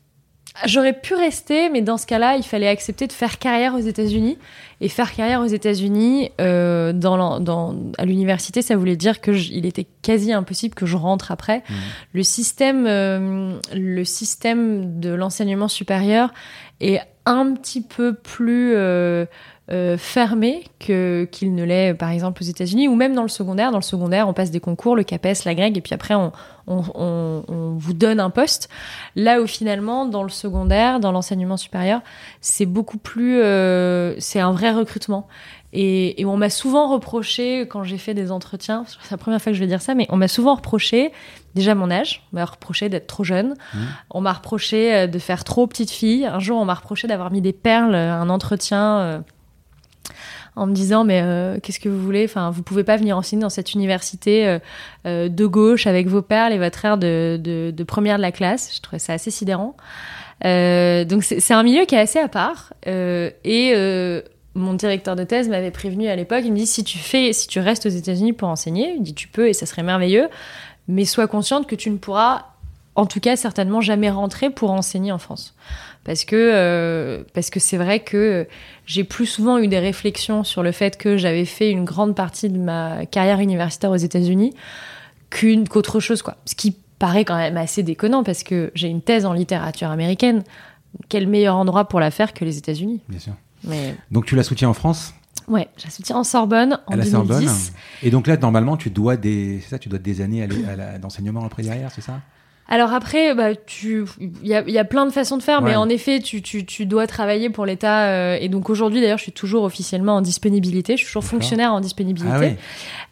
J'aurais 0.65 0.93
pu 0.93 1.13
rester, 1.13 1.69
mais 1.69 1.81
dans 1.81 1.97
ce 1.97 2.07
cas-là, 2.07 2.35
il 2.35 2.43
fallait 2.43 2.67
accepter 2.67 3.05
de 3.05 3.13
faire 3.13 3.37
carrière 3.37 3.75
aux 3.75 3.79
États-Unis. 3.79 4.37
Et 4.81 4.89
faire 4.89 5.13
carrière 5.13 5.41
aux 5.41 5.47
États-Unis, 5.47 6.31
euh, 6.39 6.93
dans, 6.93 7.39
dans, 7.39 7.75
à 7.97 8.05
l'université, 8.05 8.61
ça 8.61 8.75
voulait 8.75 8.95
dire 8.95 9.21
que 9.21 9.31
il 9.31 9.65
était 9.65 9.87
quasi 10.01 10.31
impossible 10.33 10.75
que 10.75 10.85
je 10.85 10.97
rentre 10.97 11.31
après. 11.31 11.59
Mmh. 11.59 11.73
Le 12.13 12.23
système, 12.23 12.85
euh, 12.87 13.59
le 13.73 14.03
système 14.03 14.99
de 14.99 15.09
l'enseignement 15.09 15.67
supérieur 15.67 16.31
est 16.79 17.01
un 17.27 17.53
petit 17.53 17.81
peu 17.81 18.13
plus 18.13 18.73
euh, 18.75 19.25
euh, 19.69 19.97
fermé 19.97 20.63
que 20.79 21.27
qu'il 21.29 21.53
ne 21.53 21.65
l'est 21.65 21.93
par 21.93 22.09
exemple 22.11 22.41
aux 22.41 22.45
États-Unis 22.45 22.87
ou 22.87 22.95
même 22.95 23.13
dans 23.13 23.21
le 23.21 23.27
secondaire. 23.27 23.71
Dans 23.71 23.79
le 23.79 23.83
secondaire, 23.83 24.29
on 24.29 24.33
passe 24.33 24.49
des 24.49 24.61
concours, 24.61 24.95
le 24.95 25.03
CAPES, 25.03 25.43
la 25.45 25.53
GREG, 25.53 25.77
et 25.77 25.81
puis 25.81 25.93
après 25.93 26.15
on, 26.15 26.31
on, 26.67 27.75
vous 27.77 27.93
donne 27.93 28.21
un 28.21 28.29
poste. 28.29 28.69
Là 29.15 29.41
où 29.41 29.47
finalement, 29.47 30.05
dans 30.05 30.23
le 30.23 30.29
secondaire, 30.29 31.01
dans 31.01 31.11
l'enseignement 31.11 31.57
supérieur, 31.57 32.01
c'est 32.39 32.65
beaucoup 32.65 32.97
plus, 32.97 33.41
euh, 33.41 34.15
c'est 34.19 34.39
un 34.39 34.53
vrai 34.53 34.71
recrutement. 34.71 35.27
Et, 35.73 36.21
et 36.21 36.25
on 36.25 36.37
m'a 36.37 36.49
souvent 36.49 36.89
reproché 36.89 37.67
quand 37.67 37.83
j'ai 37.83 37.97
fait 37.97 38.13
des 38.13 38.31
entretiens, 38.31 38.85
c'est 38.87 39.11
la 39.11 39.17
première 39.17 39.41
fois 39.41 39.51
que 39.51 39.57
je 39.57 39.59
vais 39.59 39.67
dire 39.67 39.81
ça, 39.81 39.95
mais 39.95 40.07
on 40.09 40.15
m'a 40.15 40.29
souvent 40.29 40.55
reproché 40.55 41.11
déjà 41.57 41.75
mon 41.75 41.91
âge, 41.91 42.23
on 42.31 42.37
m'a 42.37 42.45
reproché 42.45 42.89
d'être 42.89 43.07
trop 43.07 43.23
jeune, 43.23 43.55
mmh. 43.73 43.77
on 44.11 44.21
m'a 44.21 44.33
reproché 44.33 45.07
de 45.07 45.19
faire 45.19 45.43
trop 45.43 45.67
petite 45.67 45.91
fille. 45.91 46.25
Un 46.25 46.39
jour, 46.39 46.59
on 46.59 46.65
m'a 46.65 46.75
reproché 46.75 47.07
d'avoir 47.07 47.31
mis 47.31 47.41
des 47.41 47.53
perles 47.53 47.95
à 47.95 48.15
un 48.15 48.29
entretien. 48.29 48.99
Euh, 48.99 49.19
en 50.57 50.65
me 50.65 50.73
disant 50.73 51.03
mais 51.03 51.21
euh, 51.23 51.59
qu'est-ce 51.61 51.79
que 51.79 51.87
vous 51.87 52.01
voulez? 52.01 52.25
Enfin 52.25 52.49
vous 52.49 52.63
pouvez 52.63 52.83
pas 52.83 52.97
venir 52.97 53.15
enseigner 53.15 53.43
dans 53.43 53.49
cette 53.49 53.73
université 53.73 54.47
euh, 54.47 54.59
euh, 55.05 55.29
de 55.29 55.45
gauche 55.45 55.87
avec 55.87 56.07
vos 56.07 56.23
perles 56.23 56.51
et 56.51 56.57
votre 56.57 56.83
air 56.83 56.97
de, 56.97 57.39
de, 57.41 57.71
de, 57.71 57.83
première 57.83 58.17
de 58.17 58.23
la 58.23 58.31
classe 58.31 58.75
je 58.75 58.81
trouvais 58.81 58.99
ça 58.99 59.13
assez 59.13 59.31
sidérant 59.31 59.77
euh, 60.45 61.05
donc 61.05 61.23
c'est 61.23 61.53
un 61.53 61.63
milieu 61.63 61.85
qui 61.85 61.95
est 61.95 61.99
assez 61.99 62.19
à 62.19 62.27
part 62.27 62.73
euh, 62.87 63.29
et 63.43 63.73
mon 64.55 64.73
directeur 64.73 65.15
de 65.15 65.23
thèse 65.23 65.47
m'avait 65.49 65.69
prévenu 65.69 66.07
à 66.07 66.15
l'époque 66.15 66.41
il 66.43 66.51
me 66.51 66.57
dit 66.57 66.65
si 66.65 66.83
tu 66.83 66.97
fais 66.97 67.33
si 67.33 67.47
tu 67.47 67.59
restes 67.59 67.85
aux 67.85 67.89
États-Unis 67.89 68.33
pour 68.33 68.49
enseigner 68.49 68.95
il 68.97 69.03
dit 69.03 69.13
tu 69.13 69.27
peux 69.27 69.47
et 69.47 69.53
ça 69.53 69.67
serait 69.67 69.83
merveilleux 69.83 70.27
mais 70.87 71.05
sois 71.05 71.27
consciente 71.27 71.67
que 71.67 71.75
tu 71.75 71.89
ne 71.89 71.97
pourras 71.97 72.45
en 72.95 73.05
tout 73.05 73.19
cas 73.19 73.35
certainement 73.35 73.81
jamais 73.81 74.09
rentrer 74.09 74.49
pour 74.49 74.71
enseigner 74.71 75.11
en 75.11 75.19
France 75.19 75.55
parce 76.07 76.23
que 76.23 76.35
euh, 76.35 77.23
parce 77.33 77.49
que 77.49 77.59
c'est 77.59 77.75
vrai 77.75 77.99
que 77.99 78.47
j'ai 78.85 79.03
plus 79.03 79.25
souvent 79.25 79.57
eu 79.57 79.67
des 79.67 79.77
réflexions 79.77 80.45
sur 80.45 80.63
le 80.63 80.71
fait 80.71 80.97
que 80.97 81.17
j'avais 81.17 81.43
fait 81.43 81.69
une 81.69 81.83
grande 81.83 82.15
partie 82.15 82.49
de 82.49 82.57
ma 82.57 83.05
carrière 83.05 83.41
universitaire 83.41 83.91
aux 83.91 83.97
États-Unis 83.97 84.53
qu'une 85.29 85.67
qu'autre 85.67 85.99
chose 85.99 86.21
quoi. 86.21 86.37
Ce 86.45 86.55
qui 86.55 86.77
paraît 86.97 87.25
quand 87.25 87.35
même 87.35 87.57
assez 87.57 87.83
déconnant 87.83 88.23
parce 88.23 88.43
que 88.43 88.71
j'ai 88.73 88.87
une 88.87 89.01
thèse 89.01 89.25
en 89.25 89.33
littérature 89.33 89.89
américaine. 89.89 90.43
Quel 91.09 91.27
meilleur 91.27 91.57
endroit 91.57 91.89
pour 91.89 91.99
la 91.99 92.09
faire 92.09 92.33
que 92.33 92.45
les 92.45 92.57
États-Unis? 92.57 93.01
Bien 93.09 93.19
sûr. 93.19 93.33
Mais... 93.65 93.93
Donc 94.09 94.25
tu 94.25 94.37
la 94.37 94.43
soutiens 94.43 94.69
en 94.69 94.73
France? 94.73 95.13
Ouais, 95.47 95.69
je 95.77 95.85
la 95.85 95.89
soutiens 95.91 96.17
en 96.17 96.23
Sorbonne 96.23 96.79
en 96.87 96.93
à 96.93 96.95
la 96.97 97.03
2010. 97.05 97.11
Sorbonne. 97.11 97.49
Et 98.03 98.09
donc 98.11 98.27
là, 98.27 98.35
normalement, 98.37 98.75
tu 98.77 98.89
dois 98.89 99.15
des, 99.17 99.59
c'est 99.63 99.69
ça, 99.69 99.79
tu 99.79 99.87
dois 99.89 99.99
des 99.99 100.21
années 100.21 100.43
à 100.43 100.97
d'enseignement 100.97 101.45
après 101.45 101.63
derrière, 101.63 101.89
c'est 101.91 102.01
ça? 102.01 102.19
Alors 102.69 102.91
après, 102.91 103.33
bah, 103.33 103.55
tu, 103.55 104.03
il 104.19 104.45
y 104.45 104.53
a, 104.53 104.61
y 104.69 104.77
a, 104.77 104.83
plein 104.83 105.05
de 105.05 105.11
façons 105.11 105.37
de 105.37 105.41
faire, 105.41 105.61
Ouais. 105.63 105.69
mais 105.69 105.75
en 105.77 105.87
effet, 105.87 106.19
tu, 106.19 106.41
tu, 106.41 106.65
tu 106.65 106.85
dois 106.85 107.07
travailler 107.07 107.49
pour 107.49 107.65
l'État. 107.65 108.07
euh, 108.09 108.37
et 108.41 108.49
donc 108.49 108.69
aujourd'hui, 108.69 108.99
d'ailleurs, 108.99 109.19
je 109.19 109.23
suis 109.23 109.31
toujours 109.31 109.63
officiellement 109.63 110.17
en 110.17 110.21
disponibilité. 110.21 110.93
Je 110.97 110.97
suis 110.97 111.07
toujours 111.07 111.23
fonctionnaire 111.23 111.71
en 111.71 111.79
disponibilité. 111.79 112.35
Ah 112.35 112.39
oui. 112.41 112.55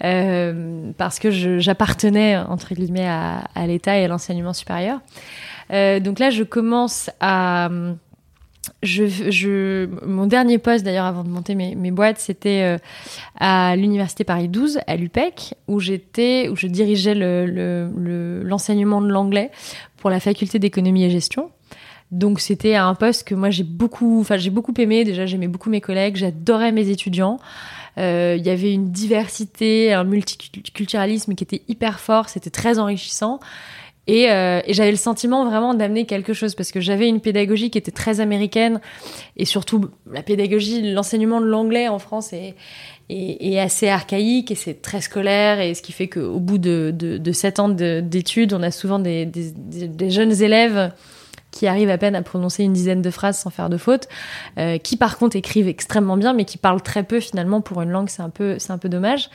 euh, 0.03 0.91
parce 0.97 1.19
que 1.19 1.31
j'appartenais 1.59 2.35
entre 2.37 2.73
guillemets 2.75 3.07
à, 3.07 3.45
à 3.55 3.65
l'État 3.65 3.97
et 3.97 4.03
à 4.03 4.07
l'enseignement 4.09 4.51
supérieur. 4.51 4.99
Euh, 5.71 6.01
donc 6.01 6.19
là, 6.19 6.29
je 6.31 6.43
commence 6.43 7.09
à 7.21 7.69
mon 10.05 10.27
dernier 10.27 10.57
poste 10.57 10.83
d'ailleurs 10.85 11.05
avant 11.05 11.23
de 11.23 11.29
monter 11.29 11.55
mes, 11.55 11.91
boîtes, 11.91 12.19
c'était 12.19 12.61
euh, 12.63 12.77
à 13.39 13.75
l'université 13.75 14.23
Paris 14.23 14.47
12 14.49 14.79
à 14.87 14.95
l'UPEC 14.95 15.53
où 15.67 15.79
j'étais 15.79 16.49
où 16.49 16.55
je 16.55 16.67
dirigeais 16.67 17.15
le- 17.15 17.45
le- 17.45 17.89
le- 17.97 18.43
l'enseignement 18.43 19.01
de 19.01 19.07
l'anglais 19.09 19.51
pour 19.97 20.09
la 20.09 20.19
faculté 20.19 20.59
d'économie 20.59 21.03
et 21.03 21.09
gestion. 21.09 21.51
Donc 22.11 22.39
c'était 22.39 22.75
un 22.75 22.93
poste 22.93 23.27
que 23.27 23.35
moi 23.35 23.49
j'ai 23.49 23.63
beaucoup, 23.63 24.19
enfin 24.21 24.37
j'ai 24.37 24.51
beaucoup 24.51 24.73
aimé. 24.77 25.03
Déjà 25.03 25.25
j'aimais 25.25 25.47
beaucoup 25.47 25.69
mes 25.69 25.81
collègues, 25.81 26.15
j'adorais 26.15 26.71
mes 26.71 26.89
étudiants. 26.89 27.39
Euh, 27.97 28.35
Il 28.37 28.45
y 28.45 28.49
avait 28.49 28.73
une 28.73 28.91
diversité, 28.91 29.93
un 29.93 30.03
multiculturalisme 30.03 31.33
qui 31.33 31.43
était 31.43 31.61
hyper 31.67 31.99
fort. 31.99 32.29
C'était 32.29 32.49
très 32.49 32.77
enrichissant. 32.77 33.39
Et, 34.07 34.31
euh, 34.31 34.61
et 34.65 34.73
j'avais 34.73 34.91
le 34.91 34.97
sentiment 34.97 35.45
vraiment 35.45 35.73
d'amener 35.73 36.05
quelque 36.05 36.33
chose 36.33 36.53
parce 36.53 36.71
que 36.71 36.79
j'avais 36.79 37.07
une 37.07 37.21
pédagogie 37.21 37.71
qui 37.71 37.77
était 37.77 37.91
très 37.91 38.19
américaine 38.19 38.79
et 39.35 39.45
surtout 39.45 39.85
la 40.11 40.21
pédagogie, 40.21 40.93
l'enseignement 40.93 41.41
de 41.41 41.47
l'anglais 41.47 41.87
en 41.87 41.97
France 41.97 42.31
est, 42.33 42.55
assez 43.59 43.87
archaïque 43.87 44.51
et 44.51 44.55
c'est 44.55 44.81
très 44.81 45.01
scolaire 45.01 45.59
et 45.59 45.73
ce 45.73 45.81
qui 45.81 45.91
fait 45.91 46.07
qu'au 46.07 46.39
bout 46.39 46.57
de, 46.57 46.91
de, 46.93 47.17
de 47.17 47.31
sept 47.31 47.59
ans 47.59 47.69
de- 47.69 47.99
d'études, 47.99 48.53
on 48.53 48.61
a 48.61 48.71
souvent 48.71 48.99
des, 48.99 49.29
jeunes 50.09 50.41
élèves 50.41 50.91
qui 51.51 51.67
arrivent 51.67 51.89
à 51.89 51.97
peine 51.97 52.15
à 52.15 52.21
prononcer 52.21 52.63
une 52.63 52.73
dizaine 52.73 53.01
de 53.01 53.09
phrases 53.09 53.39
sans 53.39 53.49
faire 53.49 53.69
de 53.69 53.77
faute, 53.77 54.07
euh, 54.59 54.77
qui 54.77 54.97
par 54.97 55.17
contre 55.17 55.35
écrivent 55.35 55.67
extrêmement 55.67 56.17
bien 56.17 56.33
mais 56.33 56.45
qui 56.45 56.57
parlent 56.57 56.81
très 56.81 57.03
peu 57.03 57.19
finalement 57.19 57.61
pour 57.61 57.81
une 57.81 57.89
langue, 57.89 58.09
c'est 58.09 58.21
un 58.21 58.31
c'est 58.59 58.71
un 58.71 58.77
peu 58.77 58.89
dommage. 58.89 59.29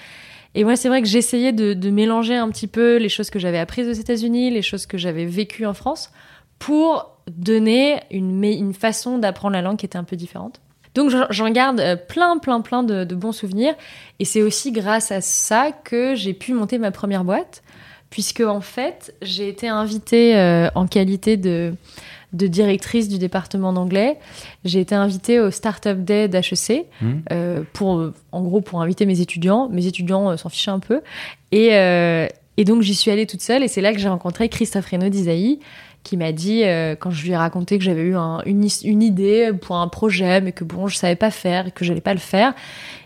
Et 0.55 0.65
moi, 0.65 0.77
c'est 0.77 0.89
vrai 0.89 1.01
que 1.01 1.09
j'essayais 1.09 1.53
de, 1.53 1.91
mélanger 1.91 2.37
un 2.37 2.51
petit 2.51 2.67
peu 2.67 2.97
les 2.97 3.09
choses 3.09 3.31
que 3.31 3.39
j'avais 3.39 3.59
apprises 3.59 3.89
aux 3.89 4.01
États-Unis, 4.01 4.51
les 4.51 4.63
choses 4.63 4.87
que 4.87 4.99
j'avais 4.99 5.27
vécues 5.27 5.67
en 5.67 5.75
France, 5.75 6.11
pour 6.59 7.17
donner 7.29 8.01
une, 8.11 8.75
façon 8.75 9.19
d'apprendre 9.19 9.55
la 9.55 9.63
langue 9.63 9.77
qui 9.77 9.87
était 9.87 9.99
un 9.99 10.05
peu 10.05 10.17
différente. 10.17 10.61
Donc 10.95 11.11
j'en- 11.31 11.51
garde 11.51 11.79
euh, 11.79 11.95
plein, 11.95 12.39
plein, 12.39 12.61
plein 12.63 12.83
de, 12.83 13.05
de 13.05 13.15
bons 13.15 13.33
souvenirs. 13.33 13.75
Et 14.19 14.25
c'est 14.25 14.43
aussi 14.43 14.73
grâce 14.73 15.13
à 15.13 15.21
ça 15.21 15.71
que 15.71 16.17
j'ai 16.17 16.35
pu 16.35 16.53
monter 16.53 16.79
ma 16.79 16.91
première 16.91 17.23
boîte, 17.23 17.63
puisque 18.11 18.41
en 18.41 18.61
fait, 18.61 19.15
j'ai 19.23 19.49
été 19.49 19.69
invitée 19.69 20.37
euh, 20.37 20.69
en 20.75 20.89
qualité 20.89 21.37
de, 21.37 21.73
de 22.33 22.47
directrice 22.47 23.09
du 23.09 23.19
département 23.19 23.73
d'anglais. 23.73 24.19
J'ai 24.65 24.81
été 24.81 24.95
invitée 24.95 25.41
au 25.41 25.51
Startup 25.51 25.99
Day 26.05 26.29
d'HEC 26.29 26.87
Mhm. 27.03 27.23
euh, 27.33 27.63
pour, 27.73 27.99
euh, 27.99 28.15
en 28.33 28.43
gros, 28.43 28.61
pour 28.61 28.81
inviter 28.83 29.07
mes 29.07 29.21
étudiants. 29.21 29.69
Mes 29.71 29.87
étudiants 29.87 30.31
euh, 30.31 30.37
s'en 30.37 30.49
fichaient 30.49 30.71
un 30.71 30.79
peu. 30.79 31.01
Et, 31.53 31.71
euh, 31.73 32.27
et 32.57 32.65
donc, 32.65 32.83
j'y 32.83 32.95
suis 32.95 33.11
allée 33.11 33.27
toute 33.27 33.43
seule. 33.43 33.63
Et 33.63 33.69
c'est 33.69 33.81
là 33.81 33.93
que 33.93 33.99
j'ai 33.99 34.09
rencontré 34.09 34.49
Christophe 34.49 34.87
Reynaud 34.87 35.09
d'Isaïe, 35.09 35.59
qui 36.03 36.17
m'a 36.17 36.33
dit, 36.33 36.63
quand 36.99 37.11
je 37.11 37.23
lui 37.25 37.33
ai 37.33 37.37
raconté 37.37 37.77
que 37.77 37.85
j'avais 37.85 38.01
eu 38.03 38.17
un- 38.17 38.41
une, 38.47 38.67
une 38.85 39.03
idée 39.03 39.51
pour 39.61 39.77
un 39.77 39.87
projet, 39.89 40.41
mais 40.41 40.53
que 40.53 40.65
bon, 40.65 40.87
je 40.87 40.97
savais 40.97 41.15
pas 41.17 41.31
faire 41.31 41.67
et 41.67 41.71
que 41.73 41.85
j'allais 41.85 42.01
pas 42.01 42.15
le 42.15 42.21
faire, 42.21 42.55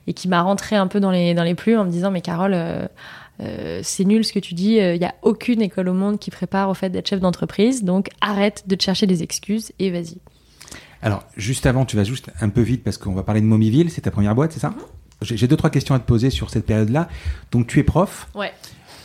et 0.07 0.12
qui 0.12 0.28
m'a 0.28 0.43
rentré 0.43 0.76
un 0.76 0.87
peu 0.87 1.00
dans 1.00 1.11
les, 1.11 1.35
dans 1.35 1.43
les 1.43 1.57
plumes 1.57 1.81
en 1.81 1.85
me 1.85 1.90
disant, 1.90 2.12
mais 2.12 2.21
Carole, 2.21 2.54
euh, 3.41 3.45
euh, 3.45 3.81
c'est 3.83 4.05
nul 4.05 4.25
ce 4.25 4.33
que 4.33 4.38
tu 4.38 4.55
dis, 4.55 4.75
il 4.76 4.97
y 5.00 5.05
a 5.05 5.14
aucune 5.23 5.61
école 5.62 5.88
au 5.88 5.95
monde 5.95 6.19
qui 6.19 6.31
prépare 6.31 6.69
au 6.71 6.75
fait 6.75 6.88
d'être 6.91 7.09
chef 7.09 7.21
d'entreprise, 7.21 7.83
donc 7.85 8.09
arrête 8.21 8.64
de 8.67 8.75
te 8.76 8.83
chercher 8.83 9.07
des 9.07 9.23
excuses 9.23 9.73
et 9.79 9.91
vas-y. 9.91 10.19
Alors, 11.03 11.25
juste 11.37 11.67
avant, 11.67 11.85
tu 11.85 11.97
vas 11.97 12.05
juste 12.05 12.31
un 12.41 12.49
peu 12.49 12.62
vite 12.62 12.83
parce 12.83 12.97
qu'on 12.97 13.12
va 13.14 13.23
parler 13.23 13.41
de 13.41 13.47
Momiville, 13.47 13.91
c'est 13.91 14.00
ta 14.03 14.11
première 14.11 14.35
boîte, 14.35 14.53
c'est 14.53 14.61
ça 14.61 14.71
Mhm. 14.71 14.76
J'ai 15.23 15.47
deux, 15.49 15.57
trois 15.57 15.71
questions 15.71 15.95
à 15.95 15.99
te 15.99 16.07
poser 16.07 16.29
sur 16.31 16.50
cette 16.50 16.67
période-là. 16.67 17.09
Donc, 17.50 17.67
tu 17.67 17.79
es 17.79 17.83
prof, 17.83 18.29
Ouais, 18.35 18.53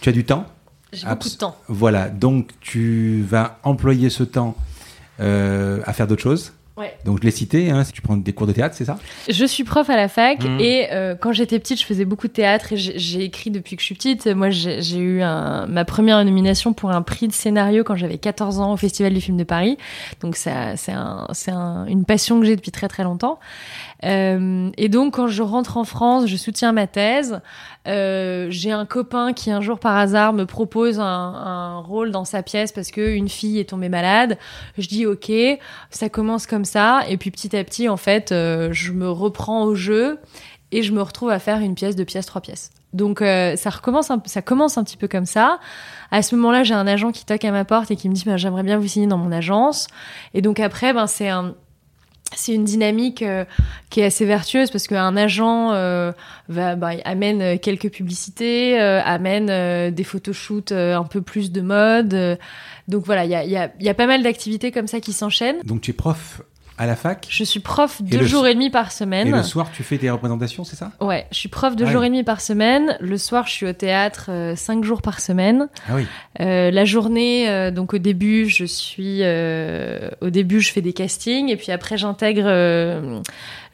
tu 0.01 0.09
as 0.09 0.11
du 0.11 0.25
temps. 0.25 0.45
j'ai 0.91 1.07
beaucoup 1.07 1.29
de 1.29 1.35
temps. 1.35 1.55
Voilà, 1.67 2.09
donc 2.09 2.49
tu 2.61 3.21
vas 3.27 3.59
employer 3.63 4.09
ce 4.09 4.23
temps 4.23 4.55
euh, 5.19 5.81
à 5.85 5.93
faire 5.93 6.07
d'autres 6.07 6.21
choses. 6.23 6.53
Ouais. 6.79 6.95
Donc, 7.05 7.19
je 7.19 7.25
l'ai 7.25 7.31
cité, 7.31 7.69
hein, 7.69 7.83
si 7.83 7.91
tu 7.91 8.01
prends 8.01 8.15
des 8.17 8.31
cours 8.33 8.47
de 8.47 8.53
théâtre, 8.53 8.73
c'est 8.75 8.85
ça? 8.85 8.97
Je 9.29 9.45
suis 9.45 9.63
prof 9.65 9.89
à 9.89 9.97
la 9.97 10.07
fac 10.07 10.43
Mhm. 10.43 10.59
et 10.61 10.87
euh, 10.93 11.13
quand 11.19 11.33
j'étais 11.33 11.59
petite, 11.59 11.79
je 11.79 11.85
faisais 11.85 12.05
beaucoup 12.05 12.27
de 12.27 12.31
théâtre 12.33 12.71
et 12.73 12.77
j'ai 12.77 13.23
écrit 13.23 13.51
depuis 13.51 13.75
que 13.75 13.81
je 13.81 13.85
suis 13.85 13.95
petite. 13.95 14.27
Moi, 14.27 14.49
j'ai 14.49 14.97
eu 14.97 15.21
un- 15.21 15.65
ma 15.67 15.83
première 15.85 16.23
nomination 16.23 16.73
pour 16.73 16.91
un 16.91 17.01
prix 17.01 17.27
de 17.27 17.33
scénario 17.33 17.83
quand 17.83 17.95
j'avais 17.97 18.17
14 18.17 18.59
ans 18.59 18.71
au 18.73 18.77
Festival 18.77 19.13
du 19.13 19.19
film 19.21 19.35
de 19.37 19.43
Paris. 19.43 19.77
Donc, 20.21 20.35
ça, 20.37 20.77
c'est 20.77 20.93
un, 20.93 21.27
c'est 21.33 21.51
un- 21.51 21.85
une 21.85 22.05
passion 22.05 22.39
que 22.39 22.45
j'ai 22.45 22.55
depuis 22.55 22.71
très 22.71 22.87
très 22.87 23.03
longtemps. 23.03 23.39
Euh, 24.05 24.69
et 24.77 24.89
donc, 24.89 25.15
quand 25.15 25.27
je 25.27 25.43
rentre 25.43 25.77
en 25.77 25.83
France, 25.83 26.27
je 26.27 26.37
soutiens 26.37 26.71
ma 26.71 26.87
thèse. 26.87 27.41
Euh, 27.87 28.47
j'ai 28.49 28.71
un 28.71 28.85
copain 28.85 29.33
qui 29.33 29.51
un 29.51 29.61
jour 29.61 29.79
par 29.79 29.97
hasard 29.97 30.33
me 30.33 30.45
propose 30.45 30.99
un, 30.99 31.03
un 31.03 31.79
rôle 31.79 32.11
dans 32.11 32.25
sa 32.25 32.43
pièce 32.43 32.71
parce 32.71 32.91
que 32.91 33.13
une 33.15 33.29
fille 33.29 33.59
est 33.59 33.69
tombée 33.69 33.89
malade. 33.89 34.37
Je 34.77 34.87
dis 34.87 35.05
ok, 35.05 35.31
ça 35.89 36.09
commence 36.09 36.45
comme 36.45 36.65
ça 36.65 37.01
et 37.07 37.17
puis 37.17 37.31
petit 37.31 37.55
à 37.55 37.63
petit 37.63 37.89
en 37.89 37.97
fait, 37.97 38.31
euh, 38.31 38.69
je 38.71 38.91
me 38.91 39.09
reprends 39.09 39.63
au 39.63 39.75
jeu 39.75 40.19
et 40.71 40.83
je 40.83 40.91
me 40.91 41.01
retrouve 41.01 41.31
à 41.31 41.39
faire 41.39 41.59
une 41.59 41.73
pièce, 41.73 41.95
deux 41.95 42.05
pièces, 42.05 42.25
trois 42.25 42.41
pièces. 42.41 42.71
Donc 42.93 43.21
euh, 43.21 43.55
ça 43.55 43.69
recommence, 43.69 44.11
un, 44.11 44.21
ça 44.25 44.41
commence 44.41 44.77
un 44.77 44.83
petit 44.83 44.97
peu 44.97 45.07
comme 45.07 45.25
ça. 45.25 45.59
À 46.11 46.21
ce 46.21 46.35
moment-là, 46.35 46.63
j'ai 46.63 46.73
un 46.73 46.87
agent 46.87 47.11
qui 47.11 47.25
toque 47.25 47.45
à 47.45 47.51
ma 47.51 47.65
porte 47.65 47.91
et 47.91 47.95
qui 47.95 48.09
me 48.09 48.13
dit 48.13 48.23
bah, 48.25 48.37
j'aimerais 48.37 48.63
bien 48.63 48.77
vous 48.77 48.87
signer 48.87 49.07
dans 49.07 49.17
mon 49.17 49.31
agence. 49.31 49.87
Et 50.33 50.41
donc 50.41 50.59
après, 50.59 50.93
ben 50.93 51.07
c'est 51.07 51.29
un 51.29 51.55
c'est 52.35 52.53
une 52.53 52.63
dynamique 52.63 53.21
euh, 53.21 53.45
qui 53.89 54.01
est 54.01 54.05
assez 54.05 54.25
vertueuse 54.25 54.71
parce 54.71 54.87
qu'un 54.87 55.17
agent 55.17 55.73
euh, 55.73 56.11
va, 56.47 56.75
bah, 56.75 56.91
amène 57.05 57.41
euh, 57.41 57.57
quelques 57.57 57.89
publicités, 57.89 58.79
euh, 58.79 59.01
amène 59.03 59.49
euh, 59.49 59.91
des 59.91 60.03
photoshoots 60.03 60.71
euh, 60.71 60.95
un 60.95 61.03
peu 61.03 61.21
plus 61.21 61.51
de 61.51 61.61
mode. 61.61 62.37
donc 62.87 63.05
voilà, 63.05 63.25
il 63.25 63.31
y 63.31 63.35
a, 63.35 63.43
y, 63.45 63.57
a, 63.57 63.71
y 63.79 63.89
a 63.89 63.93
pas 63.93 64.07
mal 64.07 64.23
d'activités 64.23 64.71
comme 64.71 64.87
ça 64.87 64.99
qui 64.99 65.13
s'enchaînent. 65.13 65.61
Donc, 65.63 65.81
tu 65.81 65.91
es 65.91 65.93
prof 65.93 66.41
à 66.79 66.87
la 66.87 66.95
fac 66.95 67.27
Je 67.29 67.43
suis 67.43 67.59
prof 67.59 68.01
deux 68.01 68.23
jours 68.23 68.47
et 68.47 68.53
demi 68.55 68.69
par 68.69 68.91
semaine. 68.91 69.27
et 69.27 69.31
le 69.31 69.43
soir, 69.43 69.69
tu 69.71 69.83
fais 69.83 69.97
des 69.97 70.09
représentations, 70.09 70.63
c'est 70.63 70.77
ça? 70.77 70.91
Ouais, 71.01 71.27
je 71.31 71.37
suis 71.37 71.49
prof 71.49 71.75
deux 71.75 71.83
Ah 71.85 71.91
jours 71.91 72.01
oui. 72.01 72.07
et 72.07 72.09
demi 72.09 72.23
par 72.23 72.39
semaine. 72.41 72.97
Le 73.01 73.17
soir, 73.17 73.45
je 73.47 73.51
suis 73.51 73.65
au 73.67 73.73
théâtre 73.73 74.27
euh, 74.29 74.55
cinq 74.55 74.83
jours 74.85 75.01
par 75.01 75.19
semaine. 75.19 75.67
Ah 75.87 75.91
oui. 75.95 76.07
Euh, 76.39 76.71
la 76.71 76.85
journée, 76.85 77.49
euh, 77.49 77.69
donc 77.69 77.93
au 77.93 77.97
début, 77.97 78.47
je 78.47 78.63
suis, 78.65 79.19
euh, 79.23 80.09
au 80.21 80.29
début, 80.29 80.61
je 80.61 80.71
fais 80.71 80.81
des 80.81 80.93
castings 80.93 81.49
et 81.49 81.57
puis 81.57 81.71
après, 81.73 81.97
j'intègre, 81.97 82.45
euh, 82.47 83.19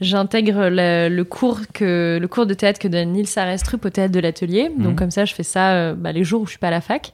j'intègre 0.01 0.69
le, 0.69 1.07
le 1.09 1.23
cours 1.23 1.59
que, 1.73 2.17
le 2.19 2.27
cours 2.27 2.47
de 2.47 2.53
théâtre 2.55 2.79
que 2.79 2.87
donne 2.87 3.11
Nils 3.13 3.29
Arestrup 3.37 3.85
au 3.85 3.89
théâtre 3.91 4.11
de 4.13 4.19
l'atelier. 4.19 4.71
Mhm. 4.75 4.83
Donc 4.83 4.95
comme 4.97 5.11
ça, 5.11 5.25
je 5.25 5.33
fais 5.35 5.43
ça 5.43 5.73
euh, 5.73 5.93
bah, 5.93 6.11
les 6.11 6.23
jours 6.23 6.41
où 6.41 6.45
je 6.45 6.51
suis 6.51 6.59
pas 6.59 6.69
à 6.69 6.71
la 6.71 6.81
fac. 6.81 7.13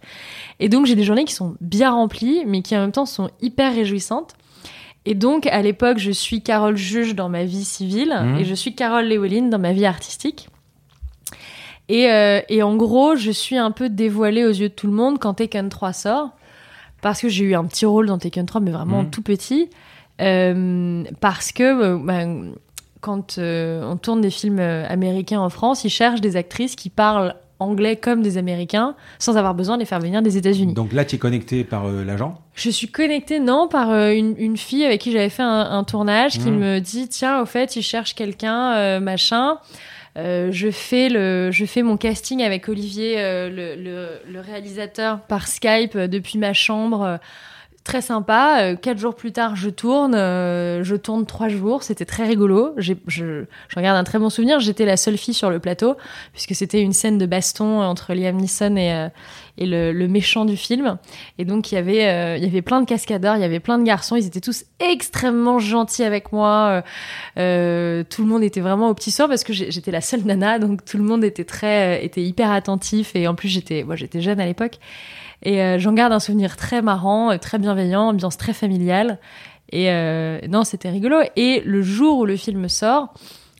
Et 0.61 0.69
donc 0.69 0.85
j'ai 0.85 0.95
des 0.95 1.03
journées 1.03 1.25
qui 1.25 1.33
sont 1.33 1.55
bien 1.59 1.91
remplies, 1.91 2.43
mais 2.47 2.61
qui 2.61 2.77
en 2.77 2.79
même 2.81 2.91
temps 2.93 3.05
sont 3.05 3.29
hyper 3.41 3.73
réjouissantes. 3.75 4.35
Et 5.05 5.15
donc 5.15 5.47
à 5.47 5.61
l'époque, 5.61 5.97
je 5.97 6.11
suis 6.11 6.41
Carole 6.43 6.77
Juge 6.77 7.15
dans 7.15 7.29
ma 7.29 7.43
vie 7.43 7.63
civile 7.63 8.15
Mhm. 8.23 8.37
et 8.37 8.45
je 8.45 8.53
suis 8.53 8.75
Carole 8.75 9.05
Léoline 9.05 9.49
dans 9.49 9.59
ma 9.59 9.73
vie 9.73 9.85
artistique. 9.85 10.49
Et, 11.89 12.09
euh, 12.11 12.39
et 12.49 12.63
en 12.63 12.75
gros, 12.75 13.15
je 13.15 13.31
suis 13.31 13.57
un 13.57 13.71
peu 13.71 13.89
dévoilée 13.89 14.45
aux 14.45 14.49
yeux 14.51 14.69
de 14.69 14.73
tout 14.73 14.87
le 14.87 14.93
monde 14.93 15.19
quand 15.19 15.33
Taken 15.33 15.69
3 15.69 15.91
sort. 15.93 16.29
Parce 17.01 17.19
que 17.21 17.29
j'ai 17.29 17.45
eu 17.45 17.55
un 17.55 17.65
petit 17.65 17.85
rôle 17.85 18.05
dans 18.05 18.19
Taken 18.19 18.45
3, 18.45 18.61
mais 18.61 18.71
vraiment 18.71 19.01
Mhm. 19.03 19.09
tout 19.09 19.23
petit. 19.23 19.69
Euh, 20.21 21.03
parce 21.19 21.51
que 21.51 21.63
euh, 21.63 21.97
bah, 21.97 22.21
quand 23.01 23.39
euh, 23.39 23.83
on 23.83 23.97
tourne 23.97 24.21
des 24.21 24.29
films 24.29 24.59
américains 24.59 25.39
en 25.39 25.49
France, 25.49 25.83
ils 25.83 25.89
cherchent 25.89 26.21
des 26.21 26.35
actrices 26.37 26.75
qui 26.75 26.89
parlent 26.91 27.35
anglais 27.61 27.95
comme 27.95 28.21
des 28.21 28.37
Américains, 28.37 28.95
sans 29.19 29.37
avoir 29.37 29.53
besoin 29.55 29.75
de 29.75 29.81
les 29.81 29.85
faire 29.85 29.99
venir 29.99 30.21
des 30.21 30.35
États-Unis. 30.37 30.73
Donc 30.73 30.91
là, 30.93 31.05
tu 31.05 31.15
es 31.15 31.19
connecté 31.19 31.63
par 31.63 31.85
euh, 31.87 32.03
l'agent? 32.03 32.39
Je 32.55 32.69
suis 32.69 32.87
connectée, 32.89 33.39
non, 33.39 33.67
par 33.69 33.91
euh, 33.91 34.11
une, 34.11 34.35
une 34.37 34.57
fille 34.57 34.83
avec 34.85 34.99
qui 35.01 35.11
j'avais 35.11 35.29
fait 35.29 35.43
un, 35.43 35.67
un 35.71 35.83
tournage 35.83 36.33
qui 36.39 36.49
Mhm. 36.51 36.59
me 36.59 36.79
dit 36.79 37.07
tiens, 37.07 37.41
au 37.41 37.45
fait, 37.45 37.75
il 37.75 37.83
cherche 37.83 38.13
quelqu'un, 38.15 38.73
euh, 38.73 38.99
machin. 38.99 39.57
Je 40.17 40.69
fais 40.71 41.07
le, 41.07 41.51
je 41.51 41.63
fais 41.63 41.83
mon 41.83 41.95
casting 41.95 42.43
avec 42.43 42.67
Olivier, 42.67 43.15
le, 43.17 43.75
le, 43.77 44.07
le 44.29 44.39
réalisateur, 44.41 45.21
par 45.21 45.47
Skype 45.47 45.97
depuis 45.97 46.37
ma 46.37 46.51
chambre. 46.53 47.17
Très 47.83 48.01
sympa. 48.01 48.59
Euh, 48.61 48.75
Quatre 48.75 48.99
jours 48.99 49.15
plus 49.15 49.31
tard, 49.31 49.55
je 49.55 49.69
tourne. 49.69 50.13
euh, 50.13 50.83
je 50.83 50.95
tourne 50.95 51.25
trois 51.25 51.47
jours. 51.47 51.81
C'était 51.81 52.05
très 52.05 52.25
rigolo. 52.27 52.73
Je, 52.77 52.93
je 53.07 53.45
regarde 53.75 53.97
un 53.97 54.03
très 54.03 54.19
bon 54.19 54.29
souvenir. 54.29 54.59
J'étais 54.59 54.85
la 54.85 54.97
seule 54.97 55.17
fille 55.17 55.33
sur 55.33 55.49
le 55.49 55.57
plateau 55.57 55.95
puisque 56.31 56.53
c'était 56.53 56.81
une 56.81 56.93
scène 56.93 57.17
de 57.17 57.25
baston 57.25 57.81
entre 57.81 58.13
Liam 58.13 58.35
Neeson 58.37 58.75
et, 58.75 58.93
euh, 58.93 59.09
et 59.57 59.65
le, 59.65 60.07
méchant 60.07 60.45
du 60.45 60.57
film. 60.57 60.99
Et 61.39 61.45
donc 61.45 61.71
il 61.71 61.75
y 61.75 61.77
avait, 61.79 62.37
il 62.37 62.43
y 62.43 62.47
avait 62.47 62.61
plein 62.61 62.81
de 62.81 62.85
cascadeurs, 62.85 63.35
il 63.35 63.41
y 63.41 63.45
avait 63.45 63.59
plein 63.59 63.79
de 63.79 63.83
garçons. 63.83 64.15
Ils 64.15 64.27
étaient 64.27 64.41
tous 64.41 64.63
extrêmement 64.79 65.57
gentils 65.57 66.03
avec 66.03 66.31
moi. 66.31 66.83
Tout 67.35 67.41
le 67.41 68.25
monde 68.25 68.43
était 68.43 68.61
vraiment 68.61 68.89
au 68.89 68.93
petit 68.93 69.11
soir 69.11 69.27
parce 69.27 69.43
que 69.43 69.53
j'étais 69.53 69.91
la 69.91 70.01
seule 70.01 70.21
nana, 70.23 70.59
donc 70.59 70.85
tout 70.85 70.97
le 70.97 71.03
monde 71.03 71.23
était 71.23 71.45
très, 71.45 72.05
était 72.05 72.21
hyper 72.21 72.51
attentif. 72.51 73.15
Et 73.15 73.27
en 73.27 73.33
plus 73.33 73.47
j'étais, 73.49 73.85
j'étais 73.95 74.21
jeune 74.21 74.39
à 74.39 74.45
l'époque. 74.45 74.77
Et 75.43 75.61
euh, 75.61 75.79
j'en 75.79 75.93
garde 75.93 76.13
un 76.13 76.19
souvenir 76.19 76.55
très 76.55 76.81
marrant, 76.81 77.31
euh, 77.31 77.37
très 77.37 77.57
bienveillant, 77.59 78.09
ambiance 78.09 78.37
très 78.37 78.53
familiale. 78.53 79.17
Et 79.71 79.89
euh, 79.89 80.39
non, 80.49 80.63
c'était 80.63 80.89
rigolo. 80.89 81.17
Et 81.35 81.61
le 81.65 81.81
jour 81.81 82.19
où 82.19 82.25
le 82.25 82.35
film 82.35 82.67
sort, 82.69 83.13